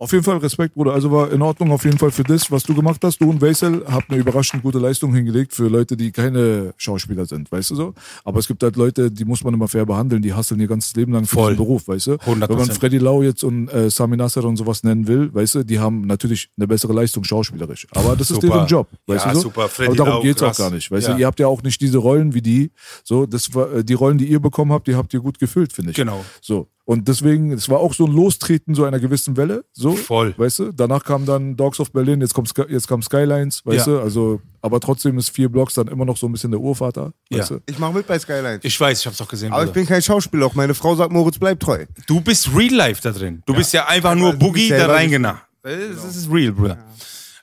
Auf 0.00 0.12
jeden 0.12 0.22
Fall 0.22 0.36
Respekt, 0.36 0.74
Bruder. 0.74 0.92
Also 0.92 1.10
war 1.10 1.32
in 1.32 1.42
Ordnung 1.42 1.72
auf 1.72 1.84
jeden 1.84 1.98
Fall 1.98 2.12
für 2.12 2.22
das, 2.22 2.52
was 2.52 2.62
du 2.62 2.72
gemacht 2.72 3.00
hast. 3.02 3.20
Du 3.20 3.28
und 3.28 3.42
Weisel 3.42 3.84
habt 3.90 4.08
eine 4.10 4.20
überraschend 4.20 4.62
gute 4.62 4.78
Leistung 4.78 5.12
hingelegt 5.12 5.52
für 5.52 5.66
Leute, 5.68 5.96
die 5.96 6.12
keine 6.12 6.72
Schauspieler 6.76 7.26
sind, 7.26 7.50
weißt 7.50 7.70
du 7.72 7.74
so? 7.74 7.94
Aber 8.24 8.38
es 8.38 8.46
gibt 8.46 8.62
halt 8.62 8.76
Leute, 8.76 9.10
die 9.10 9.24
muss 9.24 9.42
man 9.42 9.54
immer 9.54 9.66
fair 9.66 9.84
behandeln, 9.86 10.22
die 10.22 10.32
hasseln 10.32 10.60
ihr 10.60 10.68
ganzes 10.68 10.94
Leben 10.94 11.12
lang 11.12 11.24
für 11.26 11.34
Voll. 11.34 11.52
diesen 11.54 11.64
Beruf, 11.64 11.88
weißt 11.88 12.06
du? 12.06 12.12
100%. 12.12 12.48
Wenn 12.48 12.56
man 12.58 12.70
Freddy 12.70 12.98
Lau 12.98 13.22
jetzt 13.22 13.42
und 13.42 13.66
äh, 13.70 13.90
Sami 13.90 14.16
Nasser 14.16 14.44
und 14.44 14.56
sowas 14.56 14.84
nennen 14.84 15.08
will, 15.08 15.34
weißt 15.34 15.56
du, 15.56 15.64
die 15.64 15.80
haben 15.80 16.02
natürlich 16.06 16.48
eine 16.56 16.68
bessere 16.68 16.92
Leistung 16.92 17.24
schauspielerisch. 17.24 17.88
Aber 17.90 18.14
das 18.14 18.30
ist 18.30 18.40
deren 18.40 18.68
Job, 18.68 18.86
weißt 19.08 19.24
Ja, 19.26 19.32
du 19.32 19.36
so? 19.38 19.42
super. 19.48 19.68
Freddy 19.68 19.88
Aber 19.88 19.96
darum 19.96 20.12
Lau, 20.12 20.22
geht's 20.22 20.42
auch 20.42 20.46
krass. 20.46 20.58
gar 20.58 20.70
nicht, 20.70 20.88
weißt 20.92 21.08
Ja. 21.08 21.14
du? 21.14 21.20
Ihr 21.20 21.26
habt 21.26 21.40
ja 21.40 21.48
auch 21.48 21.64
nicht 21.64 21.80
diese 21.80 21.98
Rollen 21.98 22.34
wie 22.34 22.42
die. 22.42 22.70
So, 23.02 23.26
das 23.26 23.52
war, 23.52 23.72
äh, 23.72 23.84
die 23.84 23.94
Rollen, 23.94 24.18
die 24.18 24.26
ihr 24.28 24.38
bekommen 24.38 24.72
habt, 24.72 24.86
die 24.86 24.94
habt 24.94 25.12
ihr 25.12 25.18
gut 25.20 25.40
gefüllt, 25.40 25.72
finde 25.72 25.90
ich. 25.90 25.96
Genau. 25.96 26.24
So. 26.40 26.68
Und 26.90 27.06
deswegen, 27.06 27.52
es 27.52 27.68
war 27.68 27.80
auch 27.80 27.92
so 27.92 28.06
ein 28.06 28.12
Lostreten 28.12 28.74
so 28.74 28.86
einer 28.86 28.98
gewissen 28.98 29.36
Welle, 29.36 29.62
so. 29.74 29.92
Voll. 29.92 30.32
Weißt 30.38 30.58
du? 30.60 30.72
Danach 30.72 31.04
kam 31.04 31.26
dann 31.26 31.54
Dogs 31.54 31.80
of 31.80 31.92
Berlin, 31.92 32.22
jetzt, 32.22 32.32
kommt 32.32 32.48
Sky, 32.48 32.62
jetzt 32.66 32.88
kam 32.88 33.02
Skylines, 33.02 33.60
weißt 33.66 33.86
Ja. 33.88 33.92
du? 33.92 34.00
Also, 34.00 34.40
aber 34.62 34.80
trotzdem 34.80 35.18
ist 35.18 35.28
vier 35.28 35.50
Blocks 35.50 35.74
dann 35.74 35.88
immer 35.88 36.06
noch 36.06 36.16
so 36.16 36.26
ein 36.26 36.32
bisschen 36.32 36.50
der 36.50 36.60
Urvater, 36.60 37.12
weißt 37.30 37.50
Ja. 37.50 37.56
du? 37.58 37.62
Ich 37.66 37.78
mache 37.78 37.92
mit 37.92 38.06
bei 38.06 38.18
Skyline. 38.18 38.60
Ich 38.62 38.80
weiß, 38.80 39.00
ich 39.00 39.06
hab's 39.06 39.18
doch 39.18 39.28
gesehen. 39.28 39.52
aber 39.52 39.64
ich 39.64 39.66
Bruder. 39.68 39.80
bin 39.80 39.86
kein 39.86 40.00
Schauspieler, 40.00 40.46
auch 40.46 40.54
meine 40.54 40.72
Frau 40.72 40.96
sagt, 40.96 41.12
Moritz 41.12 41.38
bleibt 41.38 41.62
treu. 41.62 41.84
Du 42.06 42.22
bist 42.22 42.48
real 42.56 42.72
life 42.72 43.02
da 43.02 43.10
drin. 43.12 43.42
Du 43.44 43.52
bist 43.54 43.74
ja 43.74 43.86
einfach 43.86 44.14
nur 44.14 44.28
Also, 44.28 44.38
Boogie 44.38 44.70
da 44.70 44.78
selber 44.78 44.94
reingenacht. 44.94 45.42
Das 45.62 46.16
ist 46.16 46.32
real, 46.32 46.52
Bruder. 46.52 46.78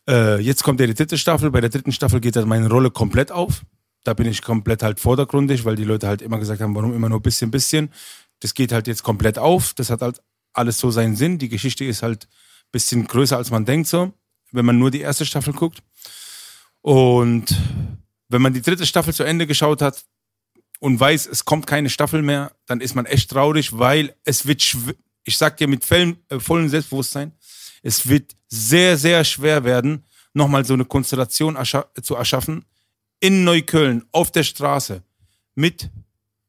Äh, 0.09 0.41
jetzt 0.41 0.63
kommt 0.63 0.79
ja 0.79 0.87
die 0.87 0.95
dritte 0.95 1.19
Staffel. 1.19 1.51
Bei 1.51 1.61
der 1.61 1.69
dritten 1.69 1.91
Staffel 1.91 2.19
geht 2.19 2.35
dann 2.35 2.47
meine 2.47 2.67
Rolle 2.67 2.89
komplett 2.89 3.31
auf. 3.31 3.61
Da 4.03 4.15
bin 4.15 4.27
ich 4.27 4.41
komplett 4.41 4.81
halt 4.81 4.99
vordergründig, 4.99 5.65
weil 5.65 5.75
die 5.75 5.83
Leute 5.83 6.07
halt 6.07 6.21
immer 6.23 6.39
gesagt 6.39 6.61
haben, 6.61 6.75
warum 6.75 6.95
immer 6.95 7.09
nur 7.09 7.21
bisschen, 7.21 7.51
bisschen. 7.51 7.89
Das 8.45 8.53
geht 8.53 8.71
halt 8.71 8.85
jetzt 8.85 9.01
komplett 9.01 9.39
auf. 9.39 9.73
Das 9.73 9.89
hat 9.89 10.01
halt 10.03 10.21
alles 10.53 10.77
so 10.77 10.91
seinen 10.91 11.15
Sinn. 11.15 11.39
Die 11.39 11.49
Geschichte 11.49 11.83
ist 11.83 12.03
halt 12.03 12.25
ein 12.25 12.71
bisschen 12.71 13.07
größer, 13.07 13.35
als 13.35 13.49
man 13.49 13.65
denkt 13.65 13.87
so, 13.87 14.13
wenn 14.51 14.67
man 14.67 14.77
nur 14.77 14.91
die 14.91 15.01
erste 15.01 15.25
Staffel 15.25 15.51
guckt. 15.51 15.81
Und 16.81 17.59
wenn 18.29 18.43
man 18.43 18.53
die 18.53 18.61
dritte 18.61 18.85
Staffel 18.85 19.15
zu 19.15 19.23
Ende 19.23 19.47
geschaut 19.47 19.81
hat, 19.81 20.05
und 20.79 20.99
weiß, 20.99 21.25
es 21.25 21.43
kommt 21.43 21.65
keine 21.65 21.89
Staffel 21.89 22.21
mehr, 22.21 22.51
dann 22.67 22.81
ist 22.81 22.93
man 22.93 23.07
echt 23.07 23.31
traurig, 23.31 23.79
weil 23.79 24.15
es 24.25 24.45
wird, 24.45 24.77
ich 25.23 25.35
sag 25.35 25.57
dir 25.57 25.67
mit 25.67 25.89
äh, 25.89 26.13
vollem 26.37 26.69
Selbstbewusstsein, 26.69 27.31
es 27.81 28.07
wird 28.07 28.35
sehr, 28.47 28.95
sehr 28.95 29.23
schwer 29.23 29.63
werden, 29.63 30.05
nochmal 30.33 30.65
so 30.65 30.75
eine 30.75 30.85
Konstellation 30.85 31.55
erscha 31.55 31.87
zu 32.03 32.13
erschaffen 32.13 32.65
in 33.19 33.43
Neukölln, 33.43 34.05
auf 34.11 34.29
der 34.29 34.43
Straße, 34.43 35.01
mit, 35.55 35.89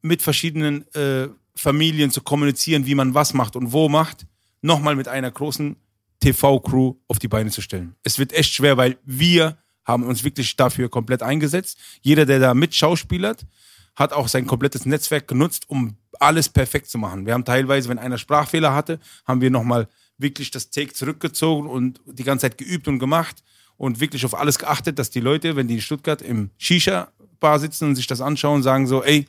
mit 0.02 0.20
verschiedenen 0.20 0.86
äh, 0.94 1.28
Familien 1.56 2.10
zu 2.10 2.20
kommunizieren, 2.20 2.86
wie 2.86 2.94
man 2.94 3.14
was 3.14 3.34
macht 3.34 3.56
und 3.56 3.72
wo 3.72 3.88
macht, 3.88 4.26
nochmal 4.62 4.94
mit 4.94 5.08
einer 5.08 5.30
großen 5.30 5.76
TV-Crew 6.20 6.94
auf 7.08 7.18
die 7.18 7.28
Beine 7.28 7.50
zu 7.50 7.62
stellen. 7.62 7.94
Es 8.02 8.18
wird 8.18 8.32
echt 8.32 8.52
schwer, 8.52 8.76
weil 8.76 8.98
wir 9.04 9.58
haben 9.84 10.04
uns 10.04 10.24
wirklich 10.24 10.56
dafür 10.56 10.88
komplett 10.88 11.22
eingesetzt. 11.22 11.78
Jeder, 12.02 12.26
der 12.26 12.40
da 12.40 12.54
mit 12.54 12.74
schauspielert, 12.74 13.46
hat 13.94 14.12
auch 14.12 14.28
sein 14.28 14.46
komplettes 14.46 14.84
Netzwerk 14.84 15.28
genutzt, 15.28 15.64
um 15.68 15.96
alles 16.18 16.48
perfekt 16.48 16.88
zu 16.88 16.98
machen. 16.98 17.26
Wir 17.26 17.34
haben 17.34 17.44
teilweise, 17.44 17.88
wenn 17.88 17.98
einer 17.98 18.18
Sprachfehler 18.18 18.74
hatte, 18.74 18.98
haben 19.24 19.40
wir 19.40 19.50
nochmal 19.50 19.88
wirklich 20.18 20.50
das 20.50 20.70
Take 20.70 20.92
zurückgezogen 20.92 21.68
und 21.68 22.00
die 22.06 22.24
ganze 22.24 22.42
Zeit 22.42 22.58
geübt 22.58 22.88
und 22.88 22.98
gemacht 22.98 23.42
und 23.76 24.00
wirklich 24.00 24.24
auf 24.24 24.34
alles 24.34 24.58
geachtet, 24.58 24.98
dass 24.98 25.10
die 25.10 25.20
Leute, 25.20 25.56
wenn 25.56 25.68
die 25.68 25.74
in 25.74 25.80
Stuttgart 25.80 26.22
im 26.22 26.50
Shisha-Bar 26.58 27.58
sitzen 27.58 27.88
und 27.88 27.94
sich 27.96 28.06
das 28.06 28.20
anschauen, 28.20 28.62
sagen 28.62 28.86
so, 28.86 29.02
ey, 29.02 29.26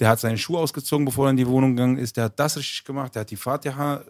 der 0.00 0.08
hat 0.08 0.18
seine 0.20 0.38
Schuhe 0.38 0.58
ausgezogen, 0.58 1.04
bevor 1.04 1.26
er 1.26 1.30
in 1.30 1.36
die 1.36 1.46
Wohnung 1.46 1.76
gegangen 1.76 1.98
ist, 1.98 2.16
der 2.16 2.24
hat 2.24 2.38
das 2.40 2.56
richtig 2.56 2.84
gemacht, 2.84 3.14
der 3.14 3.20
hat 3.20 3.30
die 3.30 3.36
Fatiha 3.36 4.02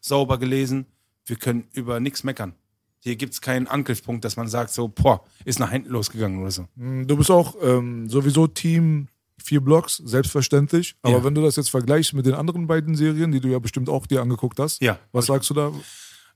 sauber 0.00 0.38
gelesen. 0.38 0.86
Wir 1.26 1.36
können 1.36 1.64
über 1.72 2.00
nichts 2.00 2.24
meckern. 2.24 2.54
Hier 3.00 3.16
gibt 3.16 3.32
es 3.34 3.40
keinen 3.40 3.68
Angriffspunkt, 3.68 4.24
dass 4.24 4.36
man 4.36 4.48
sagt, 4.48 4.70
so, 4.70 4.88
boah, 4.88 5.24
ist 5.44 5.58
nach 5.60 5.70
hinten 5.70 5.90
losgegangen 5.90 6.40
oder 6.40 6.50
so. 6.50 6.66
Du 6.76 7.16
bist 7.16 7.30
auch 7.30 7.54
ähm, 7.62 8.08
sowieso 8.10 8.46
Team 8.48 9.08
vier 9.40 9.60
Blocks, 9.60 9.96
selbstverständlich. 10.04 10.96
Aber 11.02 11.18
Ja. 11.18 11.24
wenn 11.24 11.34
du 11.34 11.42
das 11.42 11.54
jetzt 11.56 11.70
vergleichst 11.70 12.12
mit 12.12 12.26
den 12.26 12.34
anderen 12.34 12.66
beiden 12.66 12.96
Serien, 12.96 13.30
die 13.30 13.40
du 13.40 13.48
ja 13.48 13.60
bestimmt 13.60 13.88
auch 13.88 14.06
dir 14.06 14.20
angeguckt 14.20 14.58
hast, 14.58 14.82
Ja. 14.82 14.98
was 15.12 15.26
sagst 15.26 15.48
du 15.50 15.54
da? 15.54 15.72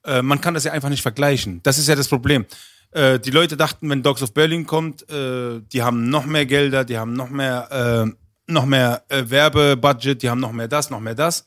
Äh, 0.04 0.22
man 0.22 0.40
kann 0.40 0.54
das 0.54 0.64
ja 0.64 0.72
einfach 0.72 0.88
nicht 0.88 1.02
vergleichen. 1.02 1.60
Das 1.64 1.78
ist 1.78 1.88
ja 1.88 1.96
das 1.96 2.06
Problem. 2.08 2.46
Äh, 2.92 3.18
die 3.18 3.30
Leute 3.30 3.56
dachten, 3.56 3.88
wenn 3.90 4.02
Dogs 4.04 4.22
of 4.22 4.32
Berlin 4.34 4.66
kommt, 4.66 5.08
äh, 5.10 5.60
die 5.72 5.82
haben 5.82 6.10
noch 6.10 6.26
mehr 6.26 6.46
Gelder, 6.46 6.84
die 6.84 6.96
haben 6.98 7.14
noch 7.14 7.30
mehr, 7.30 8.06
äh, 8.06 8.12
noch 8.52 8.66
mehr 8.66 9.04
äh, 9.08 9.24
Werbebudget, 9.28 10.22
die 10.22 10.30
haben 10.30 10.40
noch 10.40 10.52
mehr 10.52 10.68
das, 10.68 10.90
noch 10.90 11.00
mehr 11.00 11.14
das. 11.14 11.46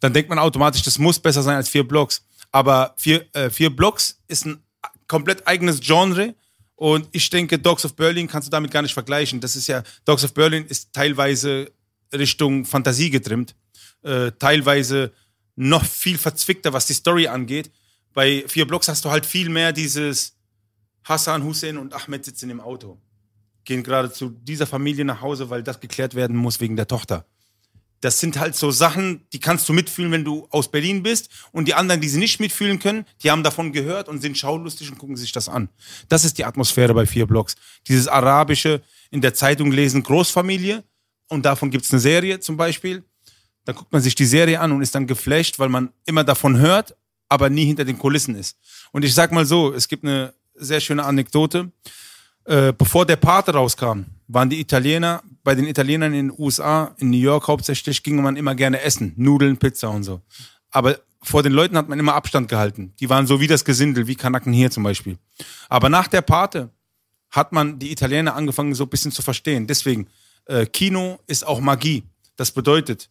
Dann 0.00 0.12
denkt 0.12 0.28
man 0.28 0.38
automatisch, 0.38 0.82
das 0.82 0.98
muss 0.98 1.18
besser 1.18 1.42
sein 1.42 1.56
als 1.56 1.68
vier 1.68 1.86
Blocks. 1.86 2.24
Aber 2.50 2.94
vier, 2.96 3.24
äh, 3.34 3.50
vier 3.50 3.74
Blocks 3.74 4.20
ist 4.28 4.46
ein 4.46 4.62
komplett 5.06 5.46
eigenes 5.46 5.80
Genre. 5.80 6.34
Und 6.74 7.08
ich 7.12 7.30
denke, 7.30 7.58
Dogs 7.58 7.84
of 7.84 7.94
Berlin 7.94 8.26
kannst 8.26 8.48
du 8.48 8.50
damit 8.50 8.70
gar 8.70 8.82
nicht 8.82 8.94
vergleichen. 8.94 9.40
Das 9.40 9.54
ist 9.54 9.68
ja, 9.68 9.82
Dogs 10.04 10.24
of 10.24 10.34
Berlin 10.34 10.66
ist 10.66 10.92
teilweise 10.92 11.70
Richtung 12.12 12.64
Fantasie 12.64 13.10
getrimmt, 13.10 13.54
äh, 14.02 14.32
teilweise 14.32 15.12
noch 15.54 15.84
viel 15.84 16.18
verzwickter, 16.18 16.72
was 16.72 16.86
die 16.86 16.94
Story 16.94 17.28
angeht. 17.28 17.70
Bei 18.12 18.44
vier 18.48 18.66
Blocks 18.66 18.88
hast 18.88 19.04
du 19.04 19.10
halt 19.10 19.24
viel 19.24 19.48
mehr 19.48 19.72
dieses 19.72 20.34
Hassan, 21.04 21.44
Hussein 21.44 21.78
und 21.78 21.94
Ahmed 21.94 22.24
sitzen 22.24 22.50
im 22.50 22.60
Auto. 22.60 22.98
Gehen 23.64 23.82
gerade 23.82 24.12
zu 24.12 24.30
dieser 24.30 24.66
Familie 24.66 25.04
nach 25.04 25.20
Hause, 25.20 25.50
weil 25.50 25.62
das 25.62 25.80
geklärt 25.80 26.14
werden 26.14 26.36
muss 26.36 26.60
wegen 26.60 26.76
der 26.76 26.88
Tochter. 26.88 27.24
Das 28.00 28.18
sind 28.18 28.38
halt 28.40 28.56
so 28.56 28.72
Sachen, 28.72 29.24
die 29.32 29.38
kannst 29.38 29.68
du 29.68 29.72
mitfühlen, 29.72 30.10
wenn 30.10 30.24
du 30.24 30.48
aus 30.50 30.68
Berlin 30.68 31.04
bist. 31.04 31.30
Und 31.52 31.68
die 31.68 31.74
anderen, 31.74 32.00
die 32.00 32.08
sie 32.08 32.18
nicht 32.18 32.40
mitfühlen 32.40 32.80
können, 32.80 33.06
die 33.22 33.30
haben 33.30 33.44
davon 33.44 33.72
gehört 33.72 34.08
und 34.08 34.20
sind 34.20 34.36
schaulustig 34.36 34.90
und 34.90 34.98
gucken 34.98 35.16
sich 35.16 35.30
das 35.30 35.48
an. 35.48 35.68
Das 36.08 36.24
ist 36.24 36.36
die 36.36 36.44
Atmosphäre 36.44 36.94
bei 36.94 37.06
vier 37.06 37.26
Blocks. 37.26 37.54
Dieses 37.86 38.08
arabische, 38.08 38.82
in 39.12 39.20
der 39.20 39.34
Zeitung 39.34 39.70
lesen, 39.70 40.02
Großfamilie. 40.02 40.82
Und 41.28 41.44
davon 41.46 41.70
gibt's 41.70 41.92
eine 41.92 42.00
Serie 42.00 42.40
zum 42.40 42.56
Beispiel. 42.56 43.04
Dann 43.64 43.76
guckt 43.76 43.92
man 43.92 44.02
sich 44.02 44.16
die 44.16 44.24
Serie 44.26 44.58
an 44.58 44.72
und 44.72 44.82
ist 44.82 44.96
dann 44.96 45.06
geflasht, 45.06 45.60
weil 45.60 45.68
man 45.68 45.92
immer 46.04 46.24
davon 46.24 46.58
hört, 46.58 46.96
aber 47.28 47.48
nie 47.50 47.64
hinter 47.64 47.84
den 47.84 47.98
Kulissen 47.98 48.34
ist. 48.34 48.58
Und 48.90 49.04
ich 49.04 49.14
sag 49.14 49.30
mal 49.30 49.46
so, 49.46 49.72
es 49.72 49.86
gibt 49.86 50.04
eine 50.04 50.34
sehr 50.54 50.80
schöne 50.80 51.04
Anekdote. 51.04 51.70
Äh, 52.44 52.72
bevor 52.72 53.06
der 53.06 53.16
Pate 53.16 53.52
rauskam, 53.52 54.04
waren 54.28 54.50
die 54.50 54.60
Italiener, 54.60 55.22
bei 55.44 55.54
den 55.54 55.66
Italienern 55.66 56.14
in 56.14 56.28
den 56.28 56.38
USA, 56.38 56.94
in 56.98 57.10
New 57.10 57.18
York 57.18 57.48
hauptsächlich, 57.48 58.02
ging 58.02 58.20
man 58.22 58.36
immer 58.36 58.54
gerne 58.54 58.80
essen. 58.80 59.12
Nudeln, 59.16 59.56
Pizza 59.56 59.90
und 59.90 60.04
so. 60.04 60.20
Aber 60.70 60.98
vor 61.22 61.42
den 61.42 61.52
Leuten 61.52 61.76
hat 61.76 61.88
man 61.88 61.98
immer 61.98 62.14
Abstand 62.14 62.48
gehalten. 62.48 62.94
Die 62.98 63.08
waren 63.08 63.26
so 63.26 63.40
wie 63.40 63.46
das 63.46 63.64
Gesindel, 63.64 64.06
wie 64.06 64.16
Kanaken 64.16 64.52
hier 64.52 64.70
zum 64.70 64.82
Beispiel. 64.82 65.18
Aber 65.68 65.88
nach 65.88 66.08
der 66.08 66.22
Pate 66.22 66.70
hat 67.30 67.52
man 67.52 67.78
die 67.78 67.92
Italiener 67.92 68.34
angefangen, 68.34 68.74
so 68.74 68.84
ein 68.84 68.90
bisschen 68.90 69.12
zu 69.12 69.22
verstehen. 69.22 69.66
Deswegen, 69.66 70.08
äh, 70.46 70.66
Kino 70.66 71.20
ist 71.26 71.46
auch 71.46 71.60
Magie. 71.60 72.02
Das 72.36 72.50
bedeutet, 72.50 73.08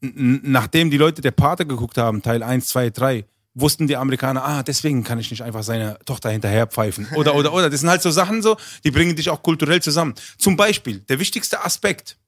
nachdem 0.00 0.90
die 0.90 0.98
Leute 0.98 1.20
der 1.20 1.32
Pate 1.32 1.66
geguckt 1.66 1.98
haben, 1.98 2.22
Teil 2.22 2.42
1, 2.42 2.68
2, 2.68 2.90
3, 2.90 3.24
wussten 3.54 3.86
die 3.86 3.96
Amerikaner, 3.96 4.44
ah, 4.44 4.62
deswegen 4.62 5.04
kann 5.04 5.18
ich 5.18 5.30
nicht 5.30 5.42
einfach 5.42 5.62
seine 5.62 5.98
Tochter 6.04 6.30
hinterher 6.30 6.66
pfeifen. 6.66 7.06
Oder, 7.14 7.34
oder, 7.34 7.52
oder. 7.52 7.70
Das 7.70 7.80
sind 7.80 7.88
halt 7.88 8.02
so 8.02 8.10
Sachen 8.10 8.42
so, 8.42 8.56
die 8.82 8.90
bringen 8.90 9.14
dich 9.16 9.30
auch 9.30 9.42
kulturell 9.42 9.80
zusammen. 9.80 10.14
Zum 10.38 10.56
Beispiel, 10.56 11.00
der 11.00 11.20
wichtigste 11.20 11.64
Aspekt 11.64 12.18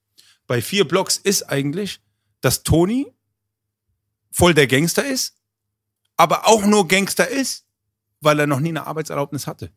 bei 0.47 0.63
vier 0.63 0.87
Blocks 0.87 1.17
ist 1.17 1.43
eigentlich, 1.43 2.01
dass 2.41 2.63
Tony 2.63 3.13
voll 4.31 4.55
der 4.55 4.67
Gangster 4.67 5.05
ist, 5.05 5.35
aber 6.17 6.47
auch 6.47 6.65
nur 6.65 6.87
Gangster 6.87 7.29
ist, 7.29 7.65
weil 8.21 8.39
er 8.39 8.47
noch 8.47 8.61
nie 8.61 8.71
eine 8.71 8.87
Arbeitserlaubnis 8.87 9.47
hatte. 9.47 9.71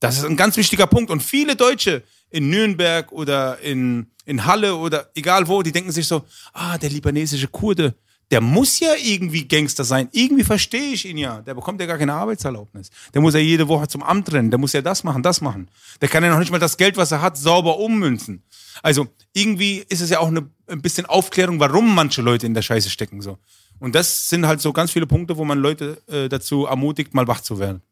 Das 0.00 0.16
ist 0.16 0.24
ein 0.24 0.36
ganz 0.36 0.56
wichtiger 0.56 0.86
Punkt. 0.86 1.10
Und 1.10 1.22
viele 1.22 1.56
Deutsche 1.56 2.04
in 2.30 2.50
Nürnberg 2.50 3.10
oder 3.10 3.58
in, 3.58 4.10
in 4.24 4.44
Halle 4.44 4.76
oder 4.76 5.10
egal 5.14 5.48
wo, 5.48 5.62
die 5.62 5.72
denken 5.72 5.90
sich 5.90 6.06
so, 6.06 6.24
ah, 6.52 6.78
der 6.78 6.90
libanesische 6.90 7.48
Kurde, 7.48 7.96
der 8.30 8.40
muss 8.42 8.78
ja 8.78 8.94
irgendwie 8.94 9.48
Gangster 9.48 9.84
sein. 9.84 10.08
Irgendwie 10.12 10.44
verstehe 10.44 10.92
ich 10.92 11.06
ihn 11.06 11.16
ja. 11.16 11.40
Der 11.40 11.54
bekommt 11.54 11.80
ja 11.80 11.86
gar 11.86 11.96
keine 11.96 12.12
Arbeitserlaubnis. 12.12 12.90
Der 13.14 13.22
muss 13.22 13.34
ja 13.34 13.40
jede 13.40 13.68
Woche 13.68 13.88
zum 13.88 14.02
Amt 14.02 14.32
rennen. 14.32 14.50
Der 14.50 14.58
muss 14.58 14.74
ja 14.74 14.82
das 14.82 15.02
machen, 15.02 15.22
das 15.22 15.40
machen. 15.40 15.70
Der 16.00 16.08
kann 16.08 16.22
ja 16.22 16.30
noch 16.30 16.38
nicht 16.38 16.50
mal 16.50 16.58
das 16.58 16.76
Geld, 16.76 16.96
was 16.96 17.10
er 17.10 17.22
hat, 17.22 17.38
sauber 17.38 17.78
ummünzen. 17.78 18.42
Also 18.82 19.08
irgendwie 19.32 19.84
ist 19.88 20.02
es 20.02 20.10
ja 20.10 20.20
auch 20.20 20.28
eine, 20.28 20.48
ein 20.66 20.82
bisschen 20.82 21.06
Aufklärung, 21.06 21.58
warum 21.58 21.94
manche 21.94 22.20
Leute 22.20 22.46
in 22.46 22.54
der 22.54 22.62
Scheiße 22.62 22.90
stecken. 22.90 23.22
So. 23.22 23.38
Und 23.78 23.94
das 23.94 24.28
sind 24.28 24.46
halt 24.46 24.60
so 24.60 24.72
ganz 24.72 24.90
viele 24.90 25.06
Punkte, 25.06 25.38
wo 25.38 25.44
man 25.44 25.58
Leute 25.58 26.02
äh, 26.06 26.28
dazu 26.28 26.66
ermutigt, 26.66 27.14
mal 27.14 27.26
wach 27.28 27.40
zu 27.40 27.58
werden. 27.58 27.82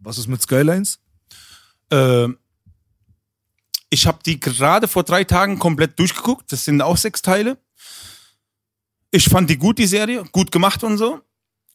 Was 0.00 0.18
ist 0.18 0.28
mit 0.28 0.42
Skylines? 0.42 1.00
Ähm, 1.90 2.38
ich 3.90 4.06
habe 4.06 4.18
die 4.24 4.38
gerade 4.38 4.86
vor 4.86 5.02
drei 5.02 5.24
Tagen 5.24 5.58
komplett 5.58 5.98
durchgeguckt. 5.98 6.52
Das 6.52 6.64
sind 6.64 6.82
auch 6.82 6.98
sechs 6.98 7.22
Teile. 7.22 7.56
Ich 9.10 9.28
fand 9.28 9.48
die 9.48 9.56
gut, 9.56 9.78
die 9.78 9.86
Serie, 9.86 10.24
gut 10.32 10.52
gemacht 10.52 10.84
und 10.84 10.98
so. 10.98 11.20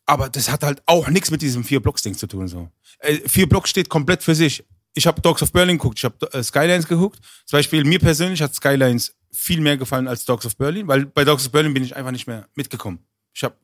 Aber 0.06 0.30
das 0.30 0.50
hat 0.50 0.64
halt 0.64 0.84
auch 0.86 1.08
nichts 1.08 1.32
mit 1.32 1.42
diesem 1.42 1.64
vier 1.64 1.80
Blocks 1.80 2.02
Ding 2.02 2.16
zu 2.16 2.28
tun. 2.28 2.48
So. 2.48 2.70
Äh, 3.00 3.28
vier 3.28 3.48
Blocks 3.48 3.70
steht 3.70 3.90
komplett 3.90 4.22
für 4.22 4.36
sich. 4.36 4.64
Ich 4.94 5.08
habe 5.08 5.22
Dogs 5.22 5.42
of 5.42 5.52
Berlin 5.52 5.78
geguckt, 5.78 5.98
ich 5.98 6.06
habe 6.06 6.32
äh, 6.34 6.44
Skylines 6.44 6.88
geguckt. 6.88 7.20
Zum 7.46 7.58
Beispiel 7.58 7.84
mir 7.84 8.00
persönlich 8.00 8.42
hat 8.42 8.54
Skylines 8.54 9.16
viel 9.32 9.60
mehr 9.60 9.78
gefallen 9.78 10.08
als 10.08 10.26
Dogs 10.26 10.46
of 10.46 10.56
Berlin, 10.56 10.88
weil 10.88 11.06
bei 11.06 11.24
Dogs 11.24 11.46
of 11.46 11.52
Berlin 11.52 11.74
bin 11.74 11.84
ich 11.84 11.96
einfach 11.96 12.12
nicht 12.12 12.28
mehr 12.28 12.48
mitgekommen. 12.54 13.00
Ich 13.34 13.44
habe, 13.44 13.56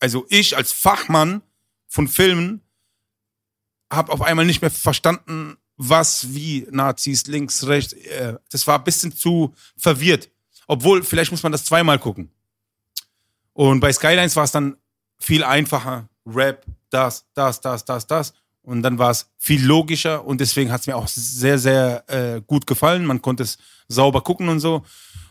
also 0.00 0.26
ich 0.28 0.56
als 0.56 0.72
Fachmann 0.72 1.42
von 1.86 2.08
Filmen 2.08 2.60
habe 3.92 4.10
auf 4.10 4.22
einmal 4.22 4.44
nicht 4.44 4.62
mehr 4.62 4.70
verstanden, 4.70 5.56
was, 5.76 6.34
wie, 6.34 6.66
Nazis, 6.70 7.26
links, 7.26 7.66
rechts. 7.66 7.92
Äh, 7.92 8.34
das 8.50 8.66
war 8.66 8.78
ein 8.78 8.84
bisschen 8.84 9.14
zu 9.14 9.54
verwirrt. 9.76 10.30
Obwohl, 10.66 11.02
vielleicht 11.02 11.30
muss 11.30 11.42
man 11.42 11.52
das 11.52 11.64
zweimal 11.64 11.98
gucken. 11.98 12.30
Und 13.54 13.80
bei 13.80 13.92
Skylines 13.92 14.36
war 14.36 14.44
es 14.44 14.52
dann 14.52 14.76
viel 15.18 15.42
einfacher. 15.42 16.08
Rap, 16.26 16.64
das, 16.90 17.24
das, 17.34 17.60
das, 17.60 17.84
das, 17.84 18.06
das. 18.06 18.34
Und 18.62 18.82
dann 18.82 18.98
war 18.98 19.10
es 19.10 19.30
viel 19.38 19.64
logischer 19.64 20.24
und 20.24 20.40
deswegen 20.40 20.72
hat 20.72 20.82
es 20.82 20.86
mir 20.86 20.96
auch 20.96 21.08
sehr, 21.08 21.58
sehr 21.58 22.04
äh, 22.08 22.40
gut 22.46 22.66
gefallen. 22.66 23.04
Man 23.04 23.20
konnte 23.20 23.42
es 23.42 23.58
sauber 23.88 24.22
gucken 24.22 24.48
und 24.48 24.60
so. 24.60 24.84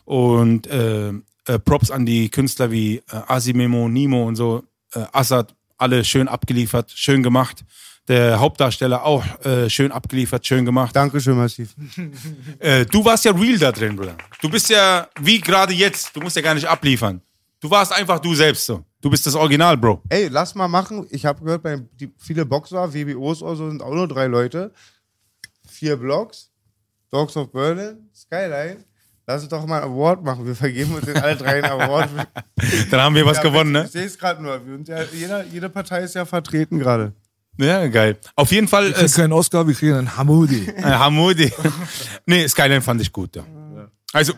Und 0.06 0.68
äh, 0.68 1.10
äh, 1.10 1.60
Props 1.60 1.92
an 1.92 2.06
die 2.06 2.30
Künstler 2.30 2.72
wie 2.72 2.98
äh, 2.98 3.02
Asimemo, 3.28 3.90
Nimo 3.90 4.28
und 4.28 4.36
so, 4.36 4.64
äh, 4.94 5.06
Assad, 5.12 5.56
alle 5.78 6.06
schön 6.06 6.28
abgeliefert, 6.28 6.92
schön 6.96 7.24
gemacht. 7.24 7.64
Der 8.08 8.40
Hauptdarsteller 8.40 9.04
auch 9.04 9.24
äh, 9.46 9.70
schön 9.70 9.92
abgeliefert, 9.92 10.46
schön 10.46 10.66
gemacht. 10.66 10.96
Dankeschön, 10.96 11.38
massiv. 11.38 11.74
Äh, 12.60 12.86
du 12.86 13.04
warst 13.04 13.26
ja 13.26 13.32
real 13.32 13.58
da 13.58 13.72
drin, 13.72 13.96
Bruder. 13.96 14.16
Du 14.42 14.50
bist 14.50 14.70
ja 14.70 15.08
wie 15.20 15.42
gerade 15.42 15.74
jetzt. 15.74 16.16
Du 16.16 16.22
musst 16.22 16.36
ja 16.36 16.42
gar 16.42 16.54
nicht 16.54 16.68
abliefern. 16.68 17.22
Du 17.64 17.72
warst 17.72 17.94
einfach 17.94 18.20
du 18.20 18.36
selbst 18.36 18.66
so. 18.66 18.84
Du 19.00 19.10
bist 19.10 19.26
das 19.26 19.36
Original, 19.36 19.78
Bro. 19.78 20.02
Ey, 20.10 20.28
lass 20.28 20.54
mal 20.54 20.68
machen. 20.68 21.08
Ich 21.12 21.26
habe 21.26 21.42
gehört, 21.42 21.64
bei 21.64 21.78
die, 21.94 22.12
viele 22.18 22.46
Boxer, 22.46 22.94
WBOs 22.94 23.42
oder 23.42 23.56
so, 23.56 23.70
sind 23.70 23.82
auch 23.82 23.94
nur 23.94 24.06
drei 24.06 24.28
Leute. 24.28 24.74
Vier 25.70 25.96
Blocks, 25.96 26.52
Dogs 27.10 27.38
of 27.38 27.54
Berlin, 27.54 28.10
Skyline. 28.14 28.84
Lass 29.26 29.44
uns 29.44 29.50
doch 29.50 29.66
mal 29.66 29.82
ein 29.82 29.90
Award 29.90 30.26
machen. 30.26 30.46
Wir 30.46 30.56
vergeben 30.58 30.94
uns 30.94 31.06
den 31.06 31.16
alle 31.16 31.38
drei 31.38 31.64
einen 31.64 31.82
Award. 31.82 32.10
Dann 32.92 33.00
haben 33.00 33.16
wir 33.16 33.26
was 33.26 33.38
Ja, 33.38 33.44
gewonnen, 33.44 33.74
Ich 33.78 33.82
ne? 33.84 33.88
sehe 33.88 34.06
es 34.08 34.18
gerade 34.18 34.44
nur. 34.44 34.60
Ja, 34.86 35.04
jeder, 35.14 35.46
jede 35.46 35.70
Partei 35.70 36.02
ist 36.04 36.16
ja 36.16 36.26
vertreten 36.26 36.80
gerade. 36.80 37.14
Ja, 37.58 37.88
geil. 37.88 38.18
Auf 38.36 38.52
jeden 38.52 38.68
Fall. 38.68 38.88
Wir 38.88 38.94
kriegen 38.94 39.06
Äh, 39.08 39.10
keinen 39.16 39.32
Oscar, 39.32 39.66
wir 39.66 39.74
kriegen 39.74 39.94
einen 39.94 40.18
Hamoudi. 40.18 40.68
äh, 40.76 40.82
Hamoudi. 40.82 41.50
nee, 42.26 42.46
Skyline 42.46 42.82
fand 42.82 43.00
ich 43.02 43.10
gut, 43.14 43.38
ja. 43.38 43.46
Also, 44.12 44.34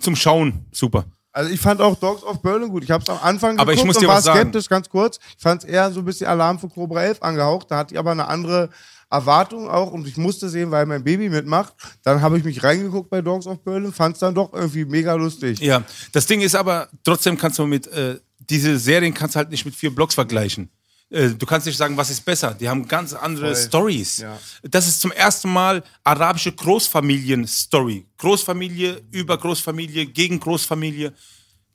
zum 0.00 0.16
Schauen, 0.16 0.66
super. 0.72 1.04
Also 1.32 1.50
ich 1.50 1.60
fand 1.60 1.80
auch 1.80 1.98
Dogs 1.98 2.22
of 2.22 2.42
Berlin 2.42 2.68
gut. 2.68 2.84
Ich 2.84 2.90
habe 2.90 3.02
es 3.02 3.08
am 3.08 3.18
Anfang 3.22 3.58
Aber 3.58 3.72
ich 3.72 3.80
geguckt 3.80 3.98
und 3.98 4.06
war 4.06 4.20
skeptisch, 4.20 4.68
ganz 4.68 4.88
kurz. 4.88 5.18
Ich 5.36 5.42
fand 5.42 5.64
es 5.64 5.68
eher 5.68 5.90
so 5.90 6.00
ein 6.00 6.04
bisschen 6.04 6.26
Alarm 6.26 6.58
für 6.58 6.68
Cobra 6.68 7.02
11 7.02 7.22
angehaucht. 7.22 7.70
Da 7.70 7.78
hatte 7.78 7.94
ich 7.94 7.98
aber 7.98 8.10
eine 8.10 8.28
andere 8.28 8.68
Erwartung 9.10 9.68
auch 9.68 9.92
und 9.92 10.06
ich 10.06 10.16
musste 10.16 10.48
sehen, 10.48 10.70
weil 10.70 10.86
mein 10.86 11.04
Baby 11.04 11.28
mitmacht. 11.28 11.74
Dann 12.02 12.20
habe 12.20 12.38
ich 12.38 12.44
mich 12.44 12.62
reingeguckt 12.62 13.10
bei 13.10 13.22
Dogs 13.22 13.46
of 13.46 13.62
Berlin, 13.62 13.92
fand 13.92 14.14
es 14.14 14.20
dann 14.20 14.34
doch 14.34 14.52
irgendwie 14.52 14.84
mega 14.84 15.14
lustig. 15.14 15.60
Ja, 15.60 15.82
das 16.12 16.26
Ding 16.26 16.40
ist 16.40 16.54
aber, 16.54 16.88
trotzdem 17.04 17.36
kannst 17.36 17.58
du 17.58 17.66
mit, 17.66 17.86
äh, 17.88 18.18
diese 18.38 18.78
Serien 18.78 19.14
kannst 19.14 19.34
du 19.34 19.38
halt 19.38 19.50
nicht 19.50 19.64
mit 19.64 19.74
vier 19.74 19.94
Blocks 19.94 20.14
vergleichen. 20.14 20.70
Äh, 21.12 21.30
du 21.30 21.44
kannst 21.44 21.66
nicht 21.66 21.76
sagen, 21.76 21.96
was 21.96 22.08
ist 22.10 22.24
besser. 22.24 22.54
Die 22.54 22.68
haben 22.68 22.88
ganz 22.88 23.12
andere. 23.12 23.54
Stories. 23.54 24.18
Ja. 24.18 24.38
Das 24.62 24.88
ist 24.88 25.00
zum 25.00 25.12
ersten 25.12 25.52
Mal 25.52 25.84
arabische 26.02 26.52
Großfamilien-Story. 26.52 28.06
Großfamilie 28.16 29.02
über 29.10 29.36
Großfamilie 29.36 30.06
gegen 30.06 30.40
Großfamilie. 30.40 31.12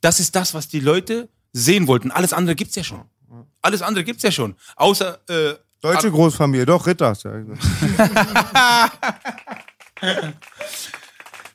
Das 0.01 0.19
ist 0.19 0.35
das, 0.35 0.53
was 0.53 0.67
die 0.67 0.79
Leute 0.79 1.29
sehen 1.53 1.87
wollten. 1.87 2.11
Alles 2.11 2.33
andere 2.33 2.55
gibt's 2.55 2.75
ja 2.75 2.83
schon. 2.83 3.03
Alles 3.61 3.81
andere 3.81 4.03
gibt's 4.03 4.23
ja 4.23 4.31
schon. 4.31 4.55
Außer 4.75 5.19
äh, 5.29 5.55
Deutsche 5.81 6.09
Großfamilie, 6.09 6.65
doch 6.65 6.87
Ritters. 6.87 7.23
Ja. 7.23 8.91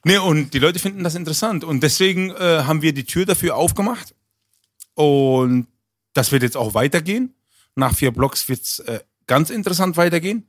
Nee, 0.04 0.18
und 0.18 0.52
die 0.52 0.58
Leute 0.58 0.80
finden 0.80 1.04
das 1.04 1.14
interessant. 1.14 1.62
Und 1.62 1.80
deswegen 1.82 2.30
äh, 2.30 2.64
haben 2.64 2.82
wir 2.82 2.92
die 2.92 3.04
Tür 3.04 3.24
dafür 3.24 3.54
aufgemacht. 3.54 4.16
Und 4.94 5.68
das 6.12 6.32
wird 6.32 6.42
jetzt 6.42 6.56
auch 6.56 6.74
weitergehen. 6.74 7.34
Nach 7.74 7.94
vier 7.94 8.10
Blocks 8.10 8.48
wird 8.48 8.62
es 8.62 8.78
äh, 8.80 9.00
ganz 9.26 9.50
interessant 9.50 9.96
weitergehen. 9.96 10.48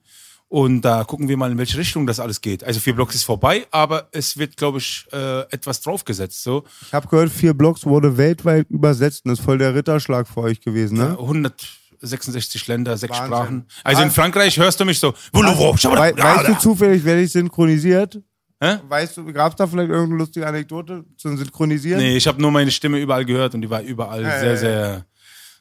Und 0.49 0.81
da 0.81 1.03
gucken 1.03 1.27
wir 1.29 1.35
mal, 1.35 1.51
in 1.51 1.57
welche 1.57 1.79
Richtung 1.79 2.05
das 2.05 2.19
alles 2.19 2.39
geht. 2.39 2.63
Also 2.63 2.79
vier 2.79 2.93
Blocks 2.93 3.15
ist 3.15 3.23
vorbei, 3.23 3.65
aber 3.71 4.07
es 4.11 4.37
wird, 4.37 4.55
glaube 4.55 4.77
ich, 4.77 5.07
äh, 5.11 5.41
etwas 5.49 5.81
draufgesetzt. 5.81 6.43
So 6.43 6.63
Ich 6.85 6.93
habe 6.93 7.07
gehört, 7.07 7.31
vier 7.31 7.55
Blocks 7.55 7.85
wurde 7.85 8.17
weltweit 8.17 8.69
übersetzt 8.69 9.25
und 9.25 9.31
ist 9.31 9.41
voll 9.41 9.57
der 9.57 9.73
Ritterschlag 9.73 10.27
für 10.27 10.41
euch 10.41 10.61
gewesen, 10.61 10.99
ne? 10.99 11.17
166 11.17 12.67
Länder, 12.67 12.95
sechs 12.97 13.17
Wahnsinn. 13.17 13.27
Sprachen. 13.33 13.65
Also 13.83 14.01
in 14.01 14.05
Wahnsinn. 14.09 14.11
Frankreich 14.15 14.57
hörst 14.57 14.79
du 14.79 14.85
mich 14.85 14.99
so. 14.99 15.15
Wei 15.31 16.15
weißt 16.15 16.49
du 16.49 16.59
zufällig, 16.59 17.03
wer 17.03 17.15
dich 17.15 17.31
synchronisiert? 17.31 18.21
Hä? 18.61 18.77
Weißt 18.87 19.17
du, 19.17 19.25
gab 19.33 19.53
es 19.53 19.55
da 19.57 19.65
vielleicht 19.65 19.89
irgendeine 19.89 20.19
lustige 20.19 20.45
Anekdote 20.45 21.03
zum 21.17 21.35
Synchronisieren? 21.35 21.99
Nee, 21.99 22.15
ich 22.15 22.27
habe 22.27 22.39
nur 22.39 22.51
meine 22.51 22.69
Stimme 22.71 22.99
überall 22.99 23.25
gehört 23.25 23.55
und 23.55 23.61
die 23.61 23.69
war 23.69 23.81
überall 23.81 24.21
Ja, 24.21 24.39
sehr, 24.39 24.51
ja, 24.51 24.57
sehr, 24.57 25.05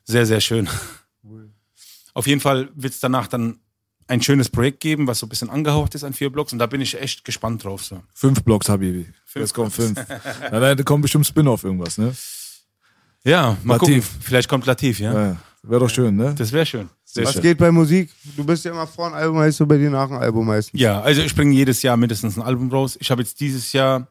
sehr, 0.05 0.26
sehr 0.26 0.40
schön. 0.40 0.68
Auf 2.14 2.26
jeden 2.26 2.40
Fall 2.40 2.68
wird 2.74 2.93
es 2.94 3.01
danach 3.01 3.26
dann 3.26 3.59
ein 4.09 4.20
schönes 4.20 4.48
Projekt 4.48 4.80
geben, 4.80 5.06
was 5.06 5.20
so 5.20 5.26
ein 5.26 5.28
bisschen 5.28 5.48
angehaucht 5.48 5.94
ist 5.94 6.05
an 6.05 6.12
vier 6.12 6.30
Blocks 6.30 6.52
und 6.52 6.59
da 6.59 6.66
bin 6.66 6.80
ich 6.80 7.01
echt 7.01 7.24
gespannt 7.24 7.64
drauf. 7.64 7.84
So. 7.84 8.02
Fünf 8.14 8.43
Blocks, 8.43 8.68
Habibi. 8.68 9.06
Jetzt 9.34 9.55
kommen 9.55 9.70
fünf. 9.70 9.94
Nein, 9.97 10.60
nein, 10.60 10.76
da 10.76 10.82
kommt 10.82 11.02
bestimmt 11.02 11.26
Spin-off 11.26 11.64
irgendwas, 11.64 11.98
ne? 11.98 12.14
Ja, 13.24 13.56
mal 13.62 13.74
Latif. 13.74 14.09
gucken. 14.09 14.20
Vielleicht 14.22 14.48
kommt 14.48 14.66
Latif, 14.66 14.98
ja. 14.98 15.12
Ja, 15.28 15.36
Wäre 15.62 15.80
doch 15.80 15.90
schön, 15.90 16.16
ne? 16.16 16.34
Das 16.36 16.51
wäre 16.51 16.66
schön. 16.66 16.89
Sehr 17.05 17.24
Was 17.24 17.34
schön. 17.34 17.43
geht 17.43 17.59
bei 17.59 17.70
Musik? 17.70 18.10
Du 18.36 18.44
bist 18.44 18.64
ja 18.64 18.72
immer 18.72 18.86
vor 18.86 19.06
ein 19.06 19.14
Album, 19.14 19.39
heißt 19.39 19.60
du 19.60 19.66
bei 19.66 19.78
dir 19.78 19.90
nach 19.90 20.10
ein 20.10 20.16
Album 20.16 20.44
meistens. 20.47 20.80
Ja, 20.80 21.01
also 21.01 21.22
ich 21.22 21.34
bringe 21.34 21.55
jedes 21.55 21.82
Jahr 21.82 21.97
mindestens 21.97 22.36
ein 22.36 22.43
Album 22.43 22.68
raus. 22.70 22.97
Ich 23.01 23.10
habe 23.12 23.22
jetzt 23.22 23.39
dieses 23.39 23.72
Jahr 23.72 24.09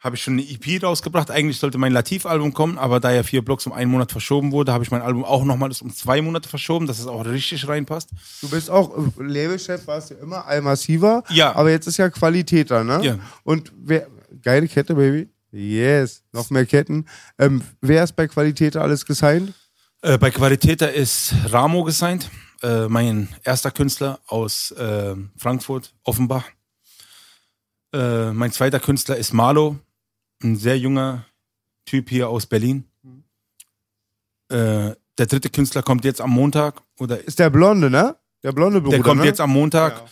habe 0.00 0.16
ich 0.16 0.22
schon 0.22 0.34
eine 0.34 0.42
EP 0.42 0.82
rausgebracht. 0.82 1.30
Eigentlich 1.30 1.58
sollte 1.58 1.78
mein 1.78 1.92
Latif-Album 1.92 2.54
kommen, 2.54 2.78
aber 2.78 3.00
da 3.00 3.12
ja 3.12 3.22
vier 3.22 3.44
Blocks 3.44 3.66
um 3.66 3.72
einen 3.72 3.90
Monat 3.90 4.12
verschoben 4.12 4.52
wurde, 4.52 4.72
habe 4.72 4.84
ich 4.84 4.90
mein 4.90 5.02
Album 5.02 5.24
auch 5.24 5.44
nochmal 5.44 5.70
um 5.80 5.92
zwei 5.92 6.22
Monate 6.22 6.48
verschoben, 6.48 6.86
dass 6.86 6.98
es 6.98 7.06
auch 7.06 7.24
richtig 7.24 7.66
reinpasst. 7.66 8.10
Du 8.40 8.48
bist 8.48 8.70
auch 8.70 8.96
äh, 8.96 9.22
Labelchef, 9.22 9.86
warst 9.86 10.10
du 10.10 10.14
immer 10.14 10.46
Allmassiver. 10.46 11.24
Ja. 11.30 11.54
Aber 11.56 11.70
jetzt 11.70 11.86
ist 11.86 11.96
ja 11.96 12.10
Qualitäter, 12.10 12.84
ne? 12.84 13.00
Ja. 13.02 13.18
Und 13.42 13.72
wer, 13.76 14.06
geile 14.42 14.68
Kette, 14.68 14.94
Baby. 14.94 15.28
Yes, 15.50 16.22
noch 16.32 16.50
mehr 16.50 16.66
Ketten. 16.66 17.06
Ähm, 17.38 17.62
wer 17.80 18.04
ist 18.04 18.14
bei 18.14 18.28
Qualitäter 18.28 18.82
alles 18.82 19.04
gesigned? 19.04 19.52
Äh, 20.02 20.18
bei 20.18 20.30
Qualitäter 20.30 20.92
ist 20.92 21.34
Ramo 21.46 21.82
gesigned, 21.84 22.30
äh, 22.62 22.86
mein 22.86 23.28
erster 23.42 23.70
Künstler 23.70 24.20
aus 24.26 24.70
äh, 24.72 25.16
Frankfurt, 25.36 25.94
Offenbach. 26.04 26.44
Äh, 27.92 28.32
mein 28.32 28.52
zweiter 28.52 28.78
Künstler 28.78 29.16
ist 29.16 29.32
Marlo, 29.32 29.78
ein 30.42 30.56
sehr 30.56 30.78
junger 30.78 31.24
Typ 31.84 32.10
hier 32.10 32.28
aus 32.28 32.46
Berlin. 32.46 32.84
Äh, 34.50 34.94
der 35.18 35.26
dritte 35.26 35.50
Künstler 35.50 35.82
kommt 35.82 36.04
jetzt 36.04 36.20
am 36.20 36.30
Montag 36.30 36.82
oder 36.98 37.22
Ist 37.22 37.38
der 37.38 37.50
Blonde, 37.50 37.90
ne? 37.90 38.16
Der 38.42 38.52
blonde 38.52 38.80
Bruder, 38.80 38.96
der 38.96 39.04
kommt 39.04 39.20
ne? 39.20 39.26
jetzt 39.26 39.40
am 39.40 39.50
Montag. 39.50 40.04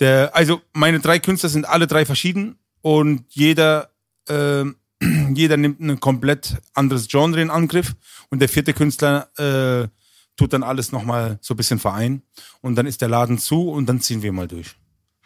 Der, 0.00 0.34
also 0.34 0.60
meine 0.72 1.00
drei 1.00 1.18
Künstler 1.18 1.48
sind 1.48 1.66
alle 1.66 1.86
drei 1.86 2.04
verschieden 2.04 2.58
und 2.82 3.24
jeder, 3.30 3.90
ähm, 4.28 4.76
jeder 5.34 5.56
nimmt 5.56 5.80
ein 5.80 5.98
komplett 5.98 6.56
anderes 6.74 7.08
Genre 7.08 7.40
in 7.40 7.50
Angriff 7.50 7.94
und 8.30 8.40
der 8.40 8.48
vierte 8.48 8.74
Künstler 8.74 9.28
äh, 9.38 9.88
tut 10.36 10.52
dann 10.52 10.62
alles 10.62 10.92
nochmal 10.92 11.38
so 11.40 11.54
ein 11.54 11.56
bisschen 11.56 11.78
vereinen 11.78 12.22
und 12.60 12.74
dann 12.74 12.86
ist 12.86 13.00
der 13.00 13.08
Laden 13.08 13.38
zu 13.38 13.70
und 13.70 13.86
dann 13.86 14.00
ziehen 14.00 14.22
wir 14.22 14.32
mal 14.32 14.48
durch. 14.48 14.76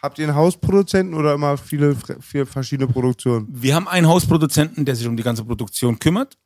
Habt 0.01 0.17
ihr 0.19 0.27
einen 0.27 0.35
Hausproduzenten 0.35 1.13
oder 1.13 1.33
immer 1.33 1.57
viele, 1.57 1.95
viele 2.21 2.45
verschiedene 2.45 2.87
Produktionen? 2.91 3.47
Wir 3.51 3.75
haben 3.75 3.87
einen 3.87 4.07
Hausproduzenten, 4.07 4.85
der 4.85 4.95
sich 4.95 5.07
um 5.07 5.17
die 5.17 5.23
ganze 5.23 5.43
Produktion 5.43 5.99
kümmert, 5.99 6.37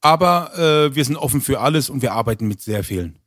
aber 0.00 0.52
äh, 0.58 0.94
wir 0.94 1.04
sind 1.04 1.16
offen 1.16 1.40
für 1.40 1.60
alles 1.60 1.90
und 1.90 2.02
wir 2.02 2.12
arbeiten 2.12 2.48
mit 2.48 2.60
sehr 2.60 2.82
vielen. 2.84 3.18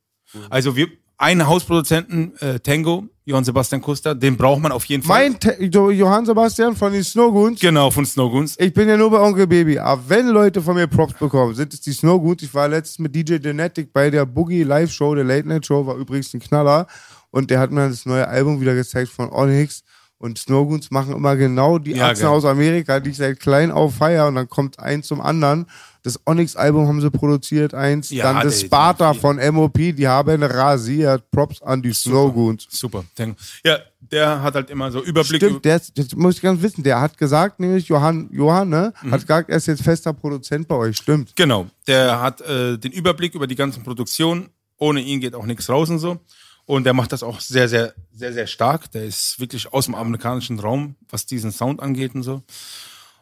Also 0.50 0.76
wir, 0.76 0.88
einen 1.18 1.46
Hausproduzenten, 1.46 2.36
äh, 2.40 2.58
Tango, 2.60 3.04
Johann 3.24 3.44
Sebastian 3.44 3.80
Kuster, 3.80 4.14
den 4.14 4.36
braucht 4.36 4.60
man 4.60 4.72
auf 4.72 4.84
jeden 4.86 5.02
Fall. 5.04 5.30
Mein 5.30 5.38
Te 5.38 5.56
Jo- 5.64 5.90
Johann 5.90 6.26
Sebastian 6.26 6.74
von 6.74 6.92
den 6.92 7.04
Snowgoons. 7.04 7.60
Genau, 7.60 7.90
von 7.90 8.04
Snowgoons. 8.04 8.58
Ich 8.58 8.72
bin 8.74 8.88
ja 8.88 8.96
nur 8.96 9.10
bei 9.10 9.20
Onkel 9.20 9.46
Baby. 9.46 9.78
Aber 9.78 10.02
wenn 10.08 10.26
Leute 10.28 10.60
von 10.60 10.74
mir 10.74 10.86
Props 10.88 11.14
bekommen, 11.14 11.54
sind 11.54 11.72
es 11.72 11.80
die 11.80 11.92
Snowgoons. 11.92 12.42
Ich 12.42 12.52
war 12.52 12.66
letztens 12.66 12.98
mit 12.98 13.14
DJ 13.14 13.36
Genetic 13.38 13.92
bei 13.92 14.10
der 14.10 14.26
Boogie 14.26 14.64
Live 14.64 14.90
Show, 14.90 15.14
der 15.14 15.22
Late 15.24 15.46
Night 15.46 15.64
Show, 15.66 15.86
war 15.86 15.96
übrigens 15.96 16.34
ein 16.34 16.40
Knaller. 16.40 16.86
Und 17.32 17.50
der 17.50 17.58
hat 17.58 17.72
mir 17.72 17.88
das 17.88 18.06
neue 18.06 18.28
Album 18.28 18.60
wieder 18.60 18.74
gezeigt 18.76 19.10
von 19.10 19.28
Onyx. 19.32 19.82
Und 20.18 20.38
Snowgoons 20.38 20.92
machen 20.92 21.16
immer 21.16 21.34
genau 21.34 21.78
die 21.80 21.94
Ja, 21.96 22.10
Achsen 22.10 22.22
geil. 22.26 22.32
aus 22.32 22.44
Amerika, 22.44 23.00
die 23.00 23.10
ich 23.10 23.16
seit 23.16 23.40
klein 23.40 23.72
auf 23.72 23.96
feier. 23.96 24.28
Und 24.28 24.36
dann 24.36 24.48
kommt 24.48 24.78
eins 24.78 25.08
zum 25.08 25.20
anderen. 25.20 25.66
Das 26.04 26.20
Onyx-Album 26.26 26.86
haben 26.86 27.00
sie 27.00 27.10
produziert, 27.10 27.74
eins. 27.74 28.10
Ja, 28.10 28.32
dann 28.32 28.44
das 28.44 28.60
der- 28.60 28.66
Sparta 28.66 29.14
von 29.14 29.38
MOP, 29.52 29.78
die 29.96 30.06
haben 30.06 30.40
rasiert. 30.44 31.28
Props 31.32 31.60
an 31.62 31.82
die 31.82 31.92
Snowgoons. 31.92 32.68
Super. 32.70 33.04
Tango. 33.16 33.34
Ja, 33.64 33.78
der 34.00 34.42
hat 34.42 34.54
halt 34.54 34.70
immer 34.70 34.92
so 34.92 35.02
Überblick. 35.02 35.42
Stimmt, 35.42 35.64
der 35.64 35.80
das 35.96 36.14
muss 36.14 36.36
ich 36.36 36.42
ganz 36.42 36.62
wissen. 36.62 36.84
Der 36.84 37.00
hat 37.00 37.18
gesagt, 37.18 37.58
nämlich 37.58 37.88
Johann, 37.88 38.28
Johann, 38.32 38.68
ne, 38.68 38.92
Mhm. 39.02 39.10
hat 39.10 39.22
gesagt, 39.22 39.50
er 39.50 39.56
ist 39.56 39.66
jetzt 39.66 39.82
fester 39.82 40.12
Produzent 40.12 40.68
bei 40.68 40.76
euch. 40.76 40.98
Stimmt. 40.98 41.34
Genau, 41.34 41.66
der 41.88 42.20
hat 42.20 42.40
äh, 42.42 42.78
den 42.78 42.92
Überblick 42.92 43.34
über 43.34 43.48
die 43.48 43.56
ganzen 43.56 43.82
Produktionen. 43.82 44.50
Ohne 44.78 45.00
ihn 45.00 45.20
geht 45.20 45.34
auch 45.34 45.46
nichts 45.46 45.68
raus 45.68 45.90
und 45.90 45.98
so. 46.00 46.18
Und 46.64 46.84
der 46.84 46.94
macht 46.94 47.12
das 47.12 47.22
auch 47.22 47.40
sehr, 47.40 47.68
sehr, 47.68 47.94
sehr, 48.12 48.32
sehr 48.32 48.46
stark. 48.46 48.90
Der 48.92 49.04
ist 49.04 49.40
wirklich 49.40 49.72
aus 49.72 49.86
dem 49.86 49.94
amerikanischen 49.94 50.60
Raum, 50.60 50.96
was 51.08 51.26
diesen 51.26 51.52
Sound 51.52 51.80
angeht 51.80 52.14
und 52.14 52.22
so. 52.22 52.42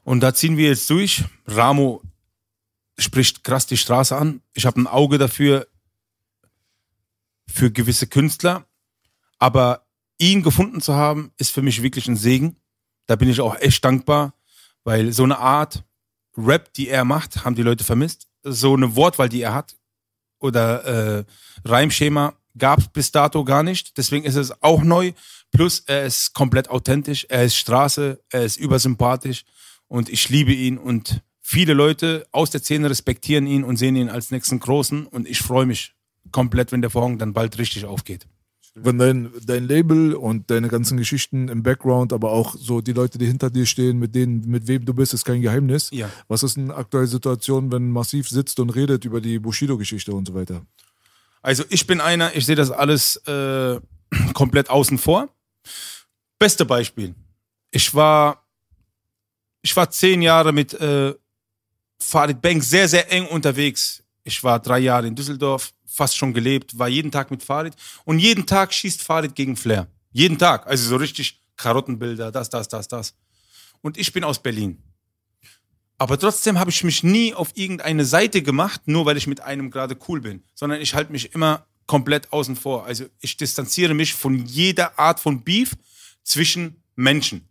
Und 0.05 0.21
da 0.21 0.35
ziehen 0.35 0.57
wir 0.57 0.69
jetzt 0.69 0.89
durch. 0.91 1.25
Ramo 1.47 2.03
spricht 2.99 3.45
krass 3.45 3.67
die 3.67 3.77
Straße 3.77 4.17
an. 4.17 4.43
Ich 4.53 4.67
habe 4.67 4.81
ein 4.81 4.87
Auge 4.87 5.19
dafür, 5.19 5.67
für 7.51 7.71
gewisse 7.71 8.07
Künstler. 8.07 8.67
Aber 9.39 9.87
ihn 10.19 10.43
gefunden 10.43 10.81
zu 10.81 10.95
haben, 10.95 11.33
ist 11.37 11.53
für 11.53 11.63
mich 11.63 11.83
wirklich 11.83 12.07
ein 12.09 12.17
Segen. 12.17 12.57
Da 13.07 13.17
bin 13.17 13.29
ich 13.29 13.41
auch 13.41 13.57
echt 13.57 13.85
dankbar, 13.85 14.35
weil 14.85 15.13
so 15.13 15.25
eine 15.25 15.39
Art 15.39 15.83
Rap, 16.37 16.73
die 16.75 16.89
er 16.89 17.05
macht, 17.05 17.45
haben 17.45 17.57
die 17.57 17.63
Leute 17.63 17.85
vermisst. 17.85 18.29
So 18.43 18.75
eine 18.75 18.95
Wortwahl, 18.97 19.29
die 19.29 19.43
er 19.43 19.55
hat 19.55 19.77
oder 20.39 20.85
äh, 21.19 21.25
Reimschema 21.65 22.35
gab 22.61 22.79
es 22.79 22.89
bis 22.89 23.11
dato 23.11 23.45
gar 23.45 23.65
nicht. 23.65 23.99
Deswegen 23.99 24.25
ist 24.25 24.37
es 24.37 24.63
auch 24.63 24.85
neu. 24.85 25.13
Plus 25.51 25.81
er 25.81 26.05
ist 26.05 26.33
komplett 26.33 26.71
authentisch, 26.71 27.27
er 27.29 27.45
ist 27.45 27.57
Straße, 27.57 28.21
er 28.31 28.45
ist 28.45 28.57
übersympathisch 28.57 29.45
und 29.89 30.09
ich 30.09 30.29
liebe 30.29 30.53
ihn 30.53 30.79
und 30.79 31.23
viele 31.41 31.75
Leute 31.75 32.25
aus 32.31 32.51
der 32.51 32.61
Szene 32.61 32.89
respektieren 32.89 33.49
ihn 33.49 33.65
und 33.65 33.77
sehen 33.77 33.97
ihn 33.97 34.09
als 34.09 34.31
nächsten 34.31 34.61
Großen 34.61 35.07
und 35.07 35.29
ich 35.29 35.41
freue 35.41 35.67
mich 35.67 35.95
komplett, 36.31 36.71
wenn 36.71 36.83
der 36.83 36.91
Vorhang 36.91 37.19
dann 37.19 37.33
bald 37.33 37.59
richtig 37.59 37.85
aufgeht. 37.85 38.27
Wenn 38.75 38.99
dein, 38.99 39.31
dein 39.45 39.67
Label 39.67 40.15
und 40.15 40.49
deine 40.49 40.69
ganzen 40.69 40.97
Geschichten 40.97 41.49
im 41.49 41.65
Background, 41.65 42.13
aber 42.13 42.31
auch 42.31 42.55
so 42.57 42.81
die 42.81 42.93
Leute, 42.93 43.19
die 43.19 43.27
hinter 43.27 43.51
dir 43.51 43.67
stehen, 43.67 43.99
mit 43.99 44.15
denen, 44.15 44.49
mit 44.49 44.69
wem 44.69 44.85
du 44.85 44.95
bist, 44.95 45.13
ist 45.13 45.25
kein 45.25 45.43
Geheimnis. 45.43 45.91
Ja. 45.93 46.09
Was 46.29 46.45
ist 46.45 46.57
eine 46.57 46.73
aktuelle 46.75 47.09
Situation, 47.09 47.73
wenn 47.73 47.91
Massiv 47.91 48.29
sitzt 48.29 48.61
und 48.61 48.71
redet 48.71 49.05
über 49.05 49.21
die 49.21 49.41
Bushido-Geschichte 49.41 50.13
und 50.13 50.29
so 50.29 50.35
weiter? 50.35 50.63
Also 51.43 51.65
ich 51.69 51.87
bin 51.87 52.01
einer, 52.01 52.35
ich 52.37 52.47
sehe 52.47 52.57
das 52.57 52.71
alles 52.71 53.17
äh, 53.27 53.81
komplett 54.35 54.71
außen 54.71 54.99
vor. 54.99 55.29
Beste 56.39 56.65
Beispiel. 56.65 57.15
Ich 57.71 57.95
war, 57.95 58.47
ich 59.63 59.77
war 59.77 59.91
zehn 59.91 60.23
Jahre 60.23 60.53
mit 60.53 60.75
äh, 60.75 61.15
Farid 62.01 62.41
Bank 62.41 62.63
sehr, 62.63 62.89
sehr 62.89 63.11
eng 63.13 63.27
unterwegs. 63.27 64.03
Ich 64.25 64.43
war 64.43 64.59
drei 64.59 64.79
Jahre 64.79 65.07
in 65.07 65.15
Düsseldorf, 65.15 65.73
fast 65.87 66.17
schon 66.17 66.33
gelebt, 66.33 66.79
war 66.79 66.89
jeden 66.89 67.11
Tag 67.11 67.31
mit 67.31 67.43
Farid. 67.43 67.75
Und 68.05 68.19
jeden 68.19 68.47
Tag 68.47 68.73
schießt 68.73 69.03
Farid 69.03 69.35
gegen 69.35 69.57
Flair. 69.57 69.87
Jeden 70.13 70.39
Tag. 70.39 70.67
Also 70.67 70.89
so 70.89 70.97
richtig 70.97 71.43
Karottenbilder, 71.57 72.33
das, 72.33 72.51
das, 72.51 72.69
das, 72.69 72.89
das. 72.89 73.15
Und 73.83 73.99
ich 73.99 74.13
bin 74.13 74.25
aus 74.25 74.43
Berlin. 74.43 74.83
Aber 76.01 76.19
trotzdem 76.19 76.59
habe 76.59 76.71
ich 76.71 76.83
mich 76.83 77.03
nie 77.03 77.35
auf 77.35 77.51
irgendeine 77.57 78.07
Seite 78.07 78.41
gemacht, 78.41 78.81
nur 78.87 79.05
weil 79.05 79.19
ich 79.19 79.27
mit 79.27 79.43
einem 79.43 79.71
gerade 79.71 79.99
cool 80.09 80.23
bin, 80.23 80.43
sondern 80.55 80.81
ich 80.81 80.95
halte 80.95 81.13
mich 81.13 81.35
immer 81.35 81.67
komplett 81.85 82.33
außen 82.33 82.57
vor. 82.57 82.87
Also 82.87 83.05
ich 83.21 83.37
distanziere 83.37 83.93
mich 83.93 84.15
von 84.15 84.47
jeder 84.47 84.99
Art 84.99 85.21
von 85.21 85.45
Beef 85.45 85.77
zwischen 86.23 86.83
Menschen, 86.97 87.47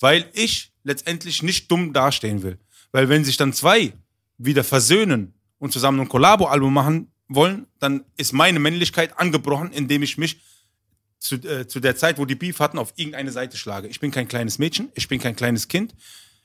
weil 0.00 0.24
ich 0.32 0.72
letztendlich 0.84 1.42
nicht 1.42 1.70
dumm 1.70 1.92
dastehen 1.92 2.42
will. 2.42 2.58
Weil 2.92 3.10
wenn 3.10 3.26
sich 3.26 3.36
dann 3.36 3.52
zwei 3.52 3.92
wieder 4.38 4.64
versöhnen 4.64 5.34
und 5.58 5.74
zusammen 5.74 6.00
ein 6.00 6.08
Kollabo-Album 6.08 6.72
machen 6.72 7.12
wollen, 7.28 7.66
dann 7.78 8.06
ist 8.16 8.32
meine 8.32 8.58
Männlichkeit 8.58 9.18
angebrochen, 9.18 9.70
indem 9.70 10.02
ich 10.02 10.16
mich 10.16 10.40
zu, 11.18 11.34
äh, 11.34 11.68
zu 11.68 11.78
der 11.78 11.94
Zeit, 11.96 12.16
wo 12.16 12.24
die 12.24 12.36
Beef 12.36 12.58
hatten, 12.58 12.78
auf 12.78 12.94
irgendeine 12.96 13.32
Seite 13.32 13.58
schlage. 13.58 13.88
Ich 13.88 14.00
bin 14.00 14.10
kein 14.10 14.28
kleines 14.28 14.58
Mädchen, 14.58 14.88
ich 14.94 15.08
bin 15.08 15.20
kein 15.20 15.36
kleines 15.36 15.68
Kind. 15.68 15.94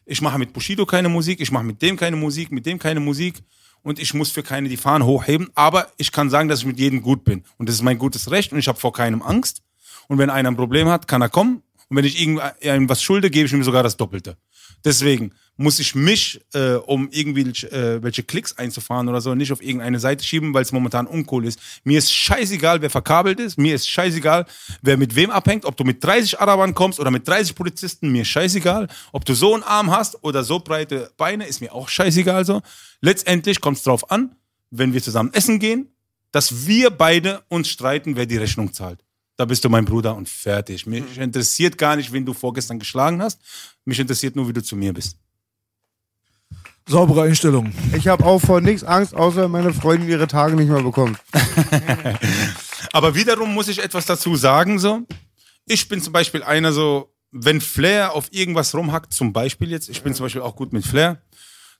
Ich 0.09 0.21
mache 0.21 0.39
mit 0.39 0.53
Bushido 0.53 0.85
keine 0.85 1.09
Musik, 1.09 1.41
ich 1.41 1.51
mache 1.51 1.65
mit 1.65 1.81
dem 1.81 1.97
keine 1.97 2.15
Musik, 2.15 2.49
mit 2.49 2.65
dem 2.65 2.79
keine 2.79 3.01
Musik. 3.01 3.43
Und 3.84 3.99
ich 3.99 4.13
muss 4.13 4.31
für 4.31 4.41
keine 4.41 4.69
die 4.69 4.77
Fahnen 4.77 5.05
hochheben, 5.05 5.49
aber 5.53 5.88
ich 5.97 6.11
kann 6.11 6.29
sagen, 6.29 6.47
dass 6.47 6.59
ich 6.59 6.65
mit 6.65 6.79
jedem 6.79 7.01
gut 7.01 7.25
bin. 7.25 7.43
Und 7.57 7.67
das 7.67 7.75
ist 7.75 7.81
mein 7.84 7.97
gutes 7.97 8.31
Recht 8.31 8.53
und 8.53 8.59
ich 8.59 8.67
habe 8.67 8.79
vor 8.79 8.93
keinem 8.93 9.21
Angst. 9.21 9.61
Und 10.07 10.17
wenn 10.17 10.29
einer 10.29 10.49
ein 10.49 10.55
Problem 10.55 10.88
hat, 10.88 11.07
kann 11.07 11.21
er 11.21 11.29
kommen. 11.29 11.61
Und 11.89 11.97
wenn 11.97 12.05
ich 12.05 12.19
irgendeinem 12.19 12.89
was 12.89 13.03
schulde, 13.03 13.29
gebe 13.29 13.47
ich 13.47 13.53
ihm 13.53 13.63
sogar 13.63 13.84
das 13.84 13.97
Doppelte. 13.97 14.38
Deswegen 14.88 15.34
muss 15.57 15.80
ich 15.80 15.95
mich, 15.95 16.39
äh, 16.53 16.76
um 16.76 17.09
irgendwie 17.11 17.41
äh, 17.41 18.01
welche 18.01 18.23
Klicks 18.23 18.57
einzufahren 18.57 19.09
oder 19.09 19.19
so, 19.19 19.35
nicht 19.35 19.51
auf 19.51 19.61
irgendeine 19.61 19.99
Seite 19.99 20.23
schieben, 20.23 20.53
weil 20.53 20.61
es 20.61 20.72
momentan 20.72 21.07
uncool 21.07 21.45
ist. 21.45 21.59
Mir 21.84 21.97
ist 21.97 22.14
scheißegal, 22.14 22.81
wer 22.81 22.89
verkabelt 22.89 23.38
ist. 23.41 23.57
Mir 23.57 23.76
ist 23.76 23.89
scheißegal, 23.89 24.45
wer 24.81 24.95
mit 24.95 25.14
wem 25.15 25.30
abhängt. 25.30 25.65
Ob 25.65 25.76
du 25.76 25.84
mit 25.84 26.01
30 26.01 26.39
Arabern 26.39 26.73
kommst 26.73 27.01
oder 27.01 27.11
mit 27.11 27.27
30 27.27 27.53
Polizisten, 27.53 28.14
mir 28.14 28.22
ist 28.22 28.30
scheißegal. 28.30 28.88
Ob 29.11 29.26
du 29.26 29.34
so 29.34 29.55
einen 29.55 29.64
Arm 29.64 29.91
hast 29.91 30.23
oder 30.23 30.45
so 30.45 30.59
breite 30.59 31.11
Beine, 31.18 31.45
ist 31.45 31.59
mir 31.59 31.73
auch 31.73 31.89
scheißegal 31.89 32.45
so. 32.45 32.61
Letztendlich 33.01 33.59
kommt 33.59 33.76
es 33.76 33.84
drauf 33.84 34.09
an, 34.09 34.38
wenn 34.72 34.93
wir 34.93 35.03
zusammen 35.03 35.34
essen 35.34 35.59
gehen, 35.59 35.91
dass 36.31 36.65
wir 36.65 36.91
beide 36.91 37.43
uns 37.49 37.68
streiten, 37.68 38.15
wer 38.15 38.26
die 38.26 38.38
Rechnung 38.38 38.72
zahlt. 38.72 39.03
Da 39.38 39.45
bist 39.45 39.64
du 39.64 39.69
mein 39.69 39.85
Bruder 39.85 40.15
und 40.15 40.27
fertig. 40.27 40.88
Mich 40.88 41.18
interessiert 41.18 41.77
gar 41.77 41.95
nicht, 41.95 42.11
wen 42.11 42.26
du 42.26 42.34
vorgestern 42.34 42.80
geschlagen 42.80 43.22
hast. 43.22 43.39
Mich 43.85 43.99
interessiert 43.99 44.35
nur, 44.35 44.47
wie 44.47 44.53
du 44.53 44.64
zu 44.64 44.76
mir 44.76 44.91
bist. 44.91 45.18
Saubere 46.89 47.23
Einstellung. 47.23 47.72
Ich 47.95 48.07
habe 48.07 48.26
auch 48.26 48.39
vor 48.39 48.61
nichts 48.61 48.84
Angst, 48.84 49.14
außer 49.14 49.43
wenn 49.43 49.51
meine 49.51 49.73
Freundin 49.73 50.09
ihre 50.09 50.27
Tage 50.27 50.55
nicht 50.55 50.69
mehr 50.69 50.81
bekommt. 50.81 51.19
Aber 52.93 53.14
wiederum 53.14 53.53
muss 53.53 53.68
ich 53.68 53.84
etwas 53.84 54.05
dazu 54.05 54.35
sagen, 54.35 54.80
so. 54.80 55.05
Ich 55.65 55.88
bin 55.88 56.01
zum 56.01 56.14
Beispiel 56.14 56.41
einer 56.41 56.72
so, 56.72 57.14
wenn 57.31 57.61
Flair 57.61 58.14
auf 58.14 58.30
irgendwas 58.31 58.73
rumhackt, 58.73 59.14
zum 59.14 59.34
Beispiel 59.34 59.69
jetzt, 59.69 59.89
ich 59.89 60.01
bin 60.01 60.15
zum 60.15 60.26
Beispiel 60.26 60.41
auch 60.41 60.55
gut 60.55 60.73
mit 60.73 60.85
Flair, 60.85 61.22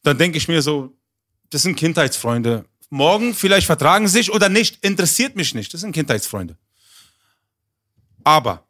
dann 0.04 0.18
denke 0.18 0.38
ich 0.38 0.48
mir 0.48 0.62
so, 0.62 0.96
das 1.50 1.64
sind 1.64 1.76
Kindheitsfreunde. 1.76 2.66
Morgen 2.90 3.34
vielleicht 3.34 3.66
vertragen 3.66 4.08
sie 4.08 4.18
sich 4.18 4.32
oder 4.32 4.50
nicht, 4.50 4.84
interessiert 4.86 5.38
mich 5.38 5.56
nicht. 5.56 5.74
Das 5.74 5.82
sind 5.82 5.94
Kindheitsfreunde. 5.94 6.58
Aber 8.28 8.68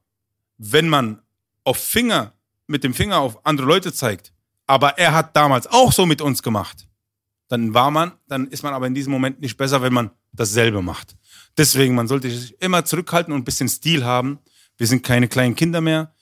wenn 0.60 0.88
man 0.88 1.20
auf 1.64 1.78
Finger, 1.78 2.34
mit 2.68 2.84
dem 2.84 2.94
Finger 2.94 3.18
auf 3.18 3.44
andere 3.44 3.66
Leute 3.66 3.92
zeigt, 3.92 4.32
aber 4.68 5.00
er 5.00 5.16
hat 5.16 5.36
damals 5.36 5.66
auch 5.66 5.92
so 5.92 6.06
mit 6.06 6.22
uns 6.22 6.44
gemacht, 6.44 6.88
dann 7.48 7.74
war 7.74 7.90
man, 7.90 8.12
dann 8.28 8.50
ist 8.50 8.62
man 8.62 8.76
aber 8.76 8.86
in 8.86 8.94
diesem 8.94 9.12
Moment 9.12 9.42
nicht 9.42 9.58
besser, 9.58 9.82
wenn 9.82 9.94
man 9.94 10.12
dasselbe 10.32 10.84
macht. 10.84 11.16
Deswegen, 11.58 11.96
man 11.96 12.08
sollte 12.08 12.30
sich 12.30 12.62
immer 12.62 12.86
zurückhalten 12.86 13.34
und 13.34 13.42
ein 13.42 13.46
bisschen 13.46 13.68
Stil 13.68 14.06
haben. 14.06 14.38
Wir 14.78 14.86
sind 14.86 15.02
keine 15.02 15.28
kleinen 15.28 15.56
Kinder 15.56 15.82
mehr. 15.82 16.14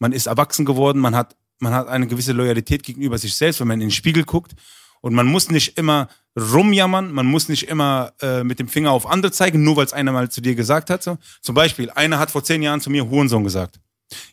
Man 0.00 0.10
ist 0.10 0.26
erwachsen 0.26 0.64
geworden, 0.64 0.98
man 0.98 1.14
hat, 1.14 1.36
man 1.60 1.72
hat 1.72 1.86
eine 1.86 2.08
gewisse 2.08 2.32
Loyalität 2.32 2.82
gegenüber 2.82 3.18
sich 3.18 3.36
selbst, 3.36 3.60
wenn 3.60 3.68
man 3.68 3.80
in 3.80 3.86
den 3.86 3.92
Spiegel 3.92 4.24
guckt. 4.24 4.56
Und 5.00 5.14
man 5.14 5.28
muss 5.28 5.48
nicht 5.48 5.78
immer 5.78 6.08
rumjammern, 6.38 7.12
man 7.12 7.26
muss 7.26 7.48
nicht 7.48 7.64
immer 7.68 8.12
äh, 8.20 8.44
mit 8.44 8.58
dem 8.58 8.68
Finger 8.68 8.92
auf 8.92 9.06
andere 9.06 9.32
zeigen, 9.32 9.62
nur 9.62 9.76
weil 9.76 9.86
es 9.86 9.92
einer 9.92 10.12
mal 10.12 10.30
zu 10.30 10.40
dir 10.40 10.54
gesagt 10.54 10.90
hat. 10.90 11.02
So. 11.02 11.18
Zum 11.42 11.54
Beispiel, 11.54 11.90
einer 11.90 12.18
hat 12.18 12.30
vor 12.30 12.44
zehn 12.44 12.62
Jahren 12.62 12.80
zu 12.80 12.90
mir 12.90 13.08
Hurensohn 13.08 13.44
gesagt. 13.44 13.80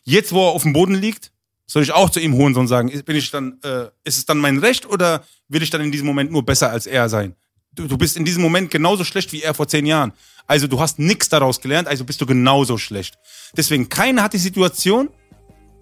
Jetzt, 0.04 0.32
wo 0.32 0.46
er 0.46 0.52
auf 0.52 0.62
dem 0.62 0.72
Boden 0.72 0.94
liegt, 0.94 1.32
soll 1.66 1.82
ich 1.82 1.92
auch 1.92 2.10
zu 2.10 2.20
ihm 2.20 2.34
Hurensohn 2.34 2.68
sagen? 2.68 2.90
Bin 3.04 3.16
ich 3.16 3.30
dann, 3.30 3.58
äh, 3.62 3.86
ist 4.04 4.18
es 4.18 4.24
dann 4.24 4.38
mein 4.38 4.58
Recht 4.58 4.86
oder 4.86 5.24
will 5.48 5.62
ich 5.62 5.70
dann 5.70 5.80
in 5.80 5.92
diesem 5.92 6.06
Moment 6.06 6.30
nur 6.30 6.44
besser 6.44 6.70
als 6.70 6.86
er 6.86 7.08
sein? 7.08 7.34
Du, 7.72 7.86
du 7.86 7.98
bist 7.98 8.16
in 8.16 8.24
diesem 8.24 8.42
Moment 8.42 8.70
genauso 8.70 9.04
schlecht 9.04 9.32
wie 9.32 9.42
er 9.42 9.54
vor 9.54 9.68
zehn 9.68 9.84
Jahren. 9.84 10.12
Also 10.46 10.66
du 10.66 10.80
hast 10.80 10.98
nichts 10.98 11.28
daraus 11.28 11.60
gelernt, 11.60 11.88
also 11.88 12.04
bist 12.04 12.20
du 12.20 12.26
genauso 12.26 12.78
schlecht. 12.78 13.18
Deswegen, 13.54 13.88
keiner 13.88 14.22
hat 14.22 14.32
die 14.32 14.38
Situation, 14.38 15.10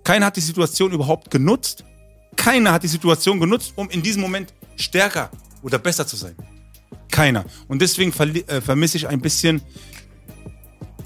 keiner 0.02 0.26
hat 0.26 0.36
die 0.36 0.40
Situation 0.40 0.92
überhaupt 0.92 1.30
genutzt. 1.30 1.84
Keiner 2.34 2.72
hat 2.72 2.82
die 2.82 2.88
Situation 2.88 3.38
genutzt, 3.38 3.72
um 3.76 3.88
in 3.90 4.02
diesem 4.02 4.22
Moment 4.22 4.52
stärker 4.76 5.30
oder 5.66 5.78
besser 5.78 6.06
zu 6.06 6.14
sein. 6.14 6.36
Keiner. 7.10 7.44
Und 7.66 7.82
deswegen 7.82 8.12
äh, 8.12 8.60
vermisse 8.60 8.96
ich 8.98 9.08
ein 9.08 9.20
bisschen, 9.20 9.60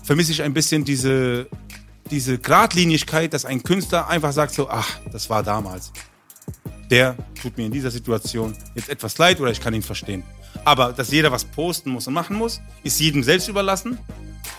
vermisse 0.04 0.32
ich 0.32 0.42
ein 0.42 0.52
bisschen 0.52 0.84
diese, 0.84 1.48
diese 2.10 2.38
Gradlinigkeit, 2.38 3.32
dass 3.32 3.46
ein 3.46 3.62
Künstler 3.62 4.08
einfach 4.08 4.32
sagt 4.32 4.52
so, 4.52 4.68
ach, 4.68 5.00
das 5.10 5.30
war 5.30 5.42
damals. 5.42 5.92
Der 6.90 7.16
tut 7.40 7.56
mir 7.56 7.64
in 7.64 7.72
dieser 7.72 7.90
Situation 7.90 8.54
jetzt 8.74 8.90
etwas 8.90 9.16
leid 9.16 9.40
oder 9.40 9.50
ich 9.50 9.60
kann 9.62 9.72
ihn 9.72 9.82
verstehen. 9.82 10.24
Aber 10.64 10.92
dass 10.92 11.10
jeder 11.10 11.32
was 11.32 11.44
posten 11.44 11.88
muss 11.90 12.06
und 12.06 12.12
machen 12.12 12.36
muss, 12.36 12.60
ist 12.82 13.00
jedem 13.00 13.22
selbst 13.22 13.48
überlassen. 13.48 13.98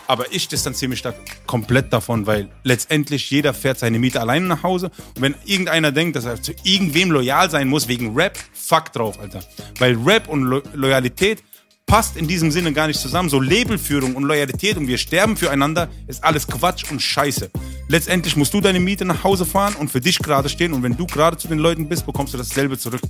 Aber 0.08 0.32
ich 0.32 0.48
distanziere 0.48 0.90
mich 0.90 1.02
da 1.02 1.14
komplett 1.48 1.94
davon, 1.94 2.28
weil 2.28 2.50
letztendlich 2.64 3.30
jeder 3.32 3.54
fährt 3.54 3.80
seine 3.80 4.00
Miete 4.00 4.20
alleine 4.20 4.46
nach 4.46 4.64
Hause. 4.64 4.92
Und 5.16 5.22
wenn 5.22 5.36
irgendeiner 5.46 5.92
denkt, 5.92 6.16
dass 6.16 6.26
er 6.26 6.42
zu 6.42 6.54
irgendwem 6.64 7.12
loyal 7.12 7.50
sein 7.50 7.68
muss 7.68 7.88
wegen 7.88 8.16
Rap, 8.16 8.38
fuck 8.54 8.92
drauf, 8.92 9.20
Alter. 9.20 9.42
Weil 9.80 9.96
Rap 9.96 10.28
und 10.28 10.44
Lo 10.44 10.62
Loyalität 10.74 11.44
passt 11.92 12.16
in 12.16 12.26
diesem 12.26 12.52
Sinne 12.52 12.72
gar 12.72 12.88
nicht 12.88 13.02
zusammen. 13.02 13.28
So 13.28 13.42
Labelführung 13.42 14.16
und 14.16 14.24
Loyalität 14.24 14.78
und 14.78 14.88
wir 14.88 14.98
sterben 14.98 15.36
füreinander 15.36 15.90
ist 16.08 16.24
alles 16.24 16.48
Quatsch 16.48 16.90
und 16.90 17.02
Scheiße. 17.02 17.52
Letztendlich 17.90 18.38
musst 18.38 18.54
du 18.54 18.62
deine 18.62 18.80
Miete 18.80 19.04
nach 19.04 19.26
Hause 19.26 19.46
fahren 19.46 19.76
und 19.76 19.92
für 19.92 20.00
dich 20.00 20.20
gerade 20.20 20.48
stehen 20.48 20.72
und 20.72 20.84
wenn 20.84 20.96
du 20.96 21.06
gerade 21.06 21.36
zu 21.36 21.50
den 21.50 21.60
Leuten 21.60 21.90
bist, 21.90 22.06
bekommst 22.06 22.34
du 22.34 22.38
dasselbe 22.38 22.78
zurück. 22.78 23.02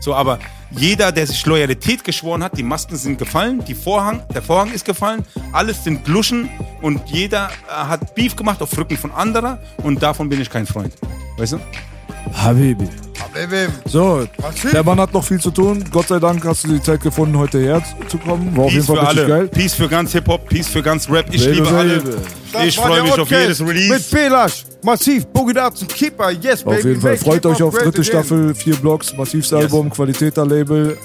So, 0.00 0.14
aber 0.14 0.38
jeder, 0.70 1.12
der 1.12 1.26
sich 1.26 1.44
Loyalität 1.44 2.02
geschworen 2.02 2.42
hat, 2.42 2.56
die 2.56 2.62
Masken 2.62 2.96
sind 2.96 3.18
gefallen, 3.18 3.62
die 3.68 3.74
Vorhang, 3.74 4.22
der 4.32 4.40
Vorhang 4.40 4.72
ist 4.72 4.86
gefallen, 4.86 5.22
alles 5.52 5.84
sind 5.84 6.06
Gluschen 6.06 6.48
und 6.80 7.10
jeder 7.10 7.50
äh, 7.68 7.72
hat 7.72 8.14
Beef 8.14 8.36
gemacht 8.36 8.62
auf 8.62 8.74
Rücken 8.74 8.96
von 8.96 9.10
anderer 9.10 9.58
und 9.82 10.02
davon 10.02 10.30
bin 10.30 10.40
ich 10.40 10.48
kein 10.48 10.64
Freund. 10.64 10.94
Weißt 11.36 11.52
du? 11.52 11.60
Habibi. 12.32 12.88
Habibi. 13.18 13.72
So, 13.86 14.26
der 14.72 14.82
Mann 14.82 14.98
hat 15.00 15.12
noch 15.12 15.24
viel 15.24 15.40
zu 15.40 15.50
tun. 15.50 15.84
Gott 15.90 16.08
sei 16.08 16.18
Dank 16.18 16.44
hast 16.44 16.64
du 16.64 16.68
die 16.68 16.82
Zeit 16.82 17.02
gefunden, 17.02 17.36
heute 17.38 17.58
hierher 17.58 17.82
zu 18.08 18.18
kommen. 18.18 18.56
War 18.56 18.64
auf 18.64 18.72
jeden 18.72 18.86
Peace 18.86 18.86
Fall 18.86 18.96
für 18.96 19.02
richtig 19.02 19.18
alle. 19.24 19.28
geil. 19.28 19.48
Peace 19.48 19.74
für 19.74 19.88
ganz 19.88 20.12
Hip-Hop, 20.12 20.48
Peace 20.48 20.68
für 20.68 20.82
ganz 20.82 21.10
Rap. 21.10 21.26
Ich 21.30 21.42
Selbe, 21.42 21.56
liebe 21.56 21.68
alle. 21.76 21.96
Ich 21.96 22.02
Das 22.52 22.78
war 22.78 22.86
freue 22.86 23.02
mich 23.02 23.18
auf 23.18 23.30
jedes 23.30 23.60
Release. 23.60 23.92
Mit 23.92 24.10
Belash, 24.10 24.64
massiv, 24.82 25.26
Boogie 25.26 25.54
Darts 25.54 25.82
und 25.82 25.94
Keeper, 25.94 26.30
yes, 26.30 26.62
baby. 26.62 26.76
Auf 26.76 26.84
jeden 26.84 27.00
Fall. 27.00 27.10
Make 27.12 27.24
Freut 27.24 27.46
euch 27.46 27.62
auf 27.62 27.74
dritte. 27.74 28.02
Staffel, 28.04 28.54
vier 28.54 28.76
Blocks, 28.76 29.16
massivstes 29.16 29.58
Album, 29.58 29.90
Qualitäter-Label. 29.90 30.96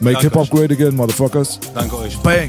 Make 0.00 0.14
Danke 0.14 0.20
Hip-Hop 0.20 0.50
great 0.50 0.70
again, 0.70 0.94
motherfuckers. 0.94 1.58
Danke 1.74 1.96
euch. 1.98 2.16
Bang. 2.18 2.48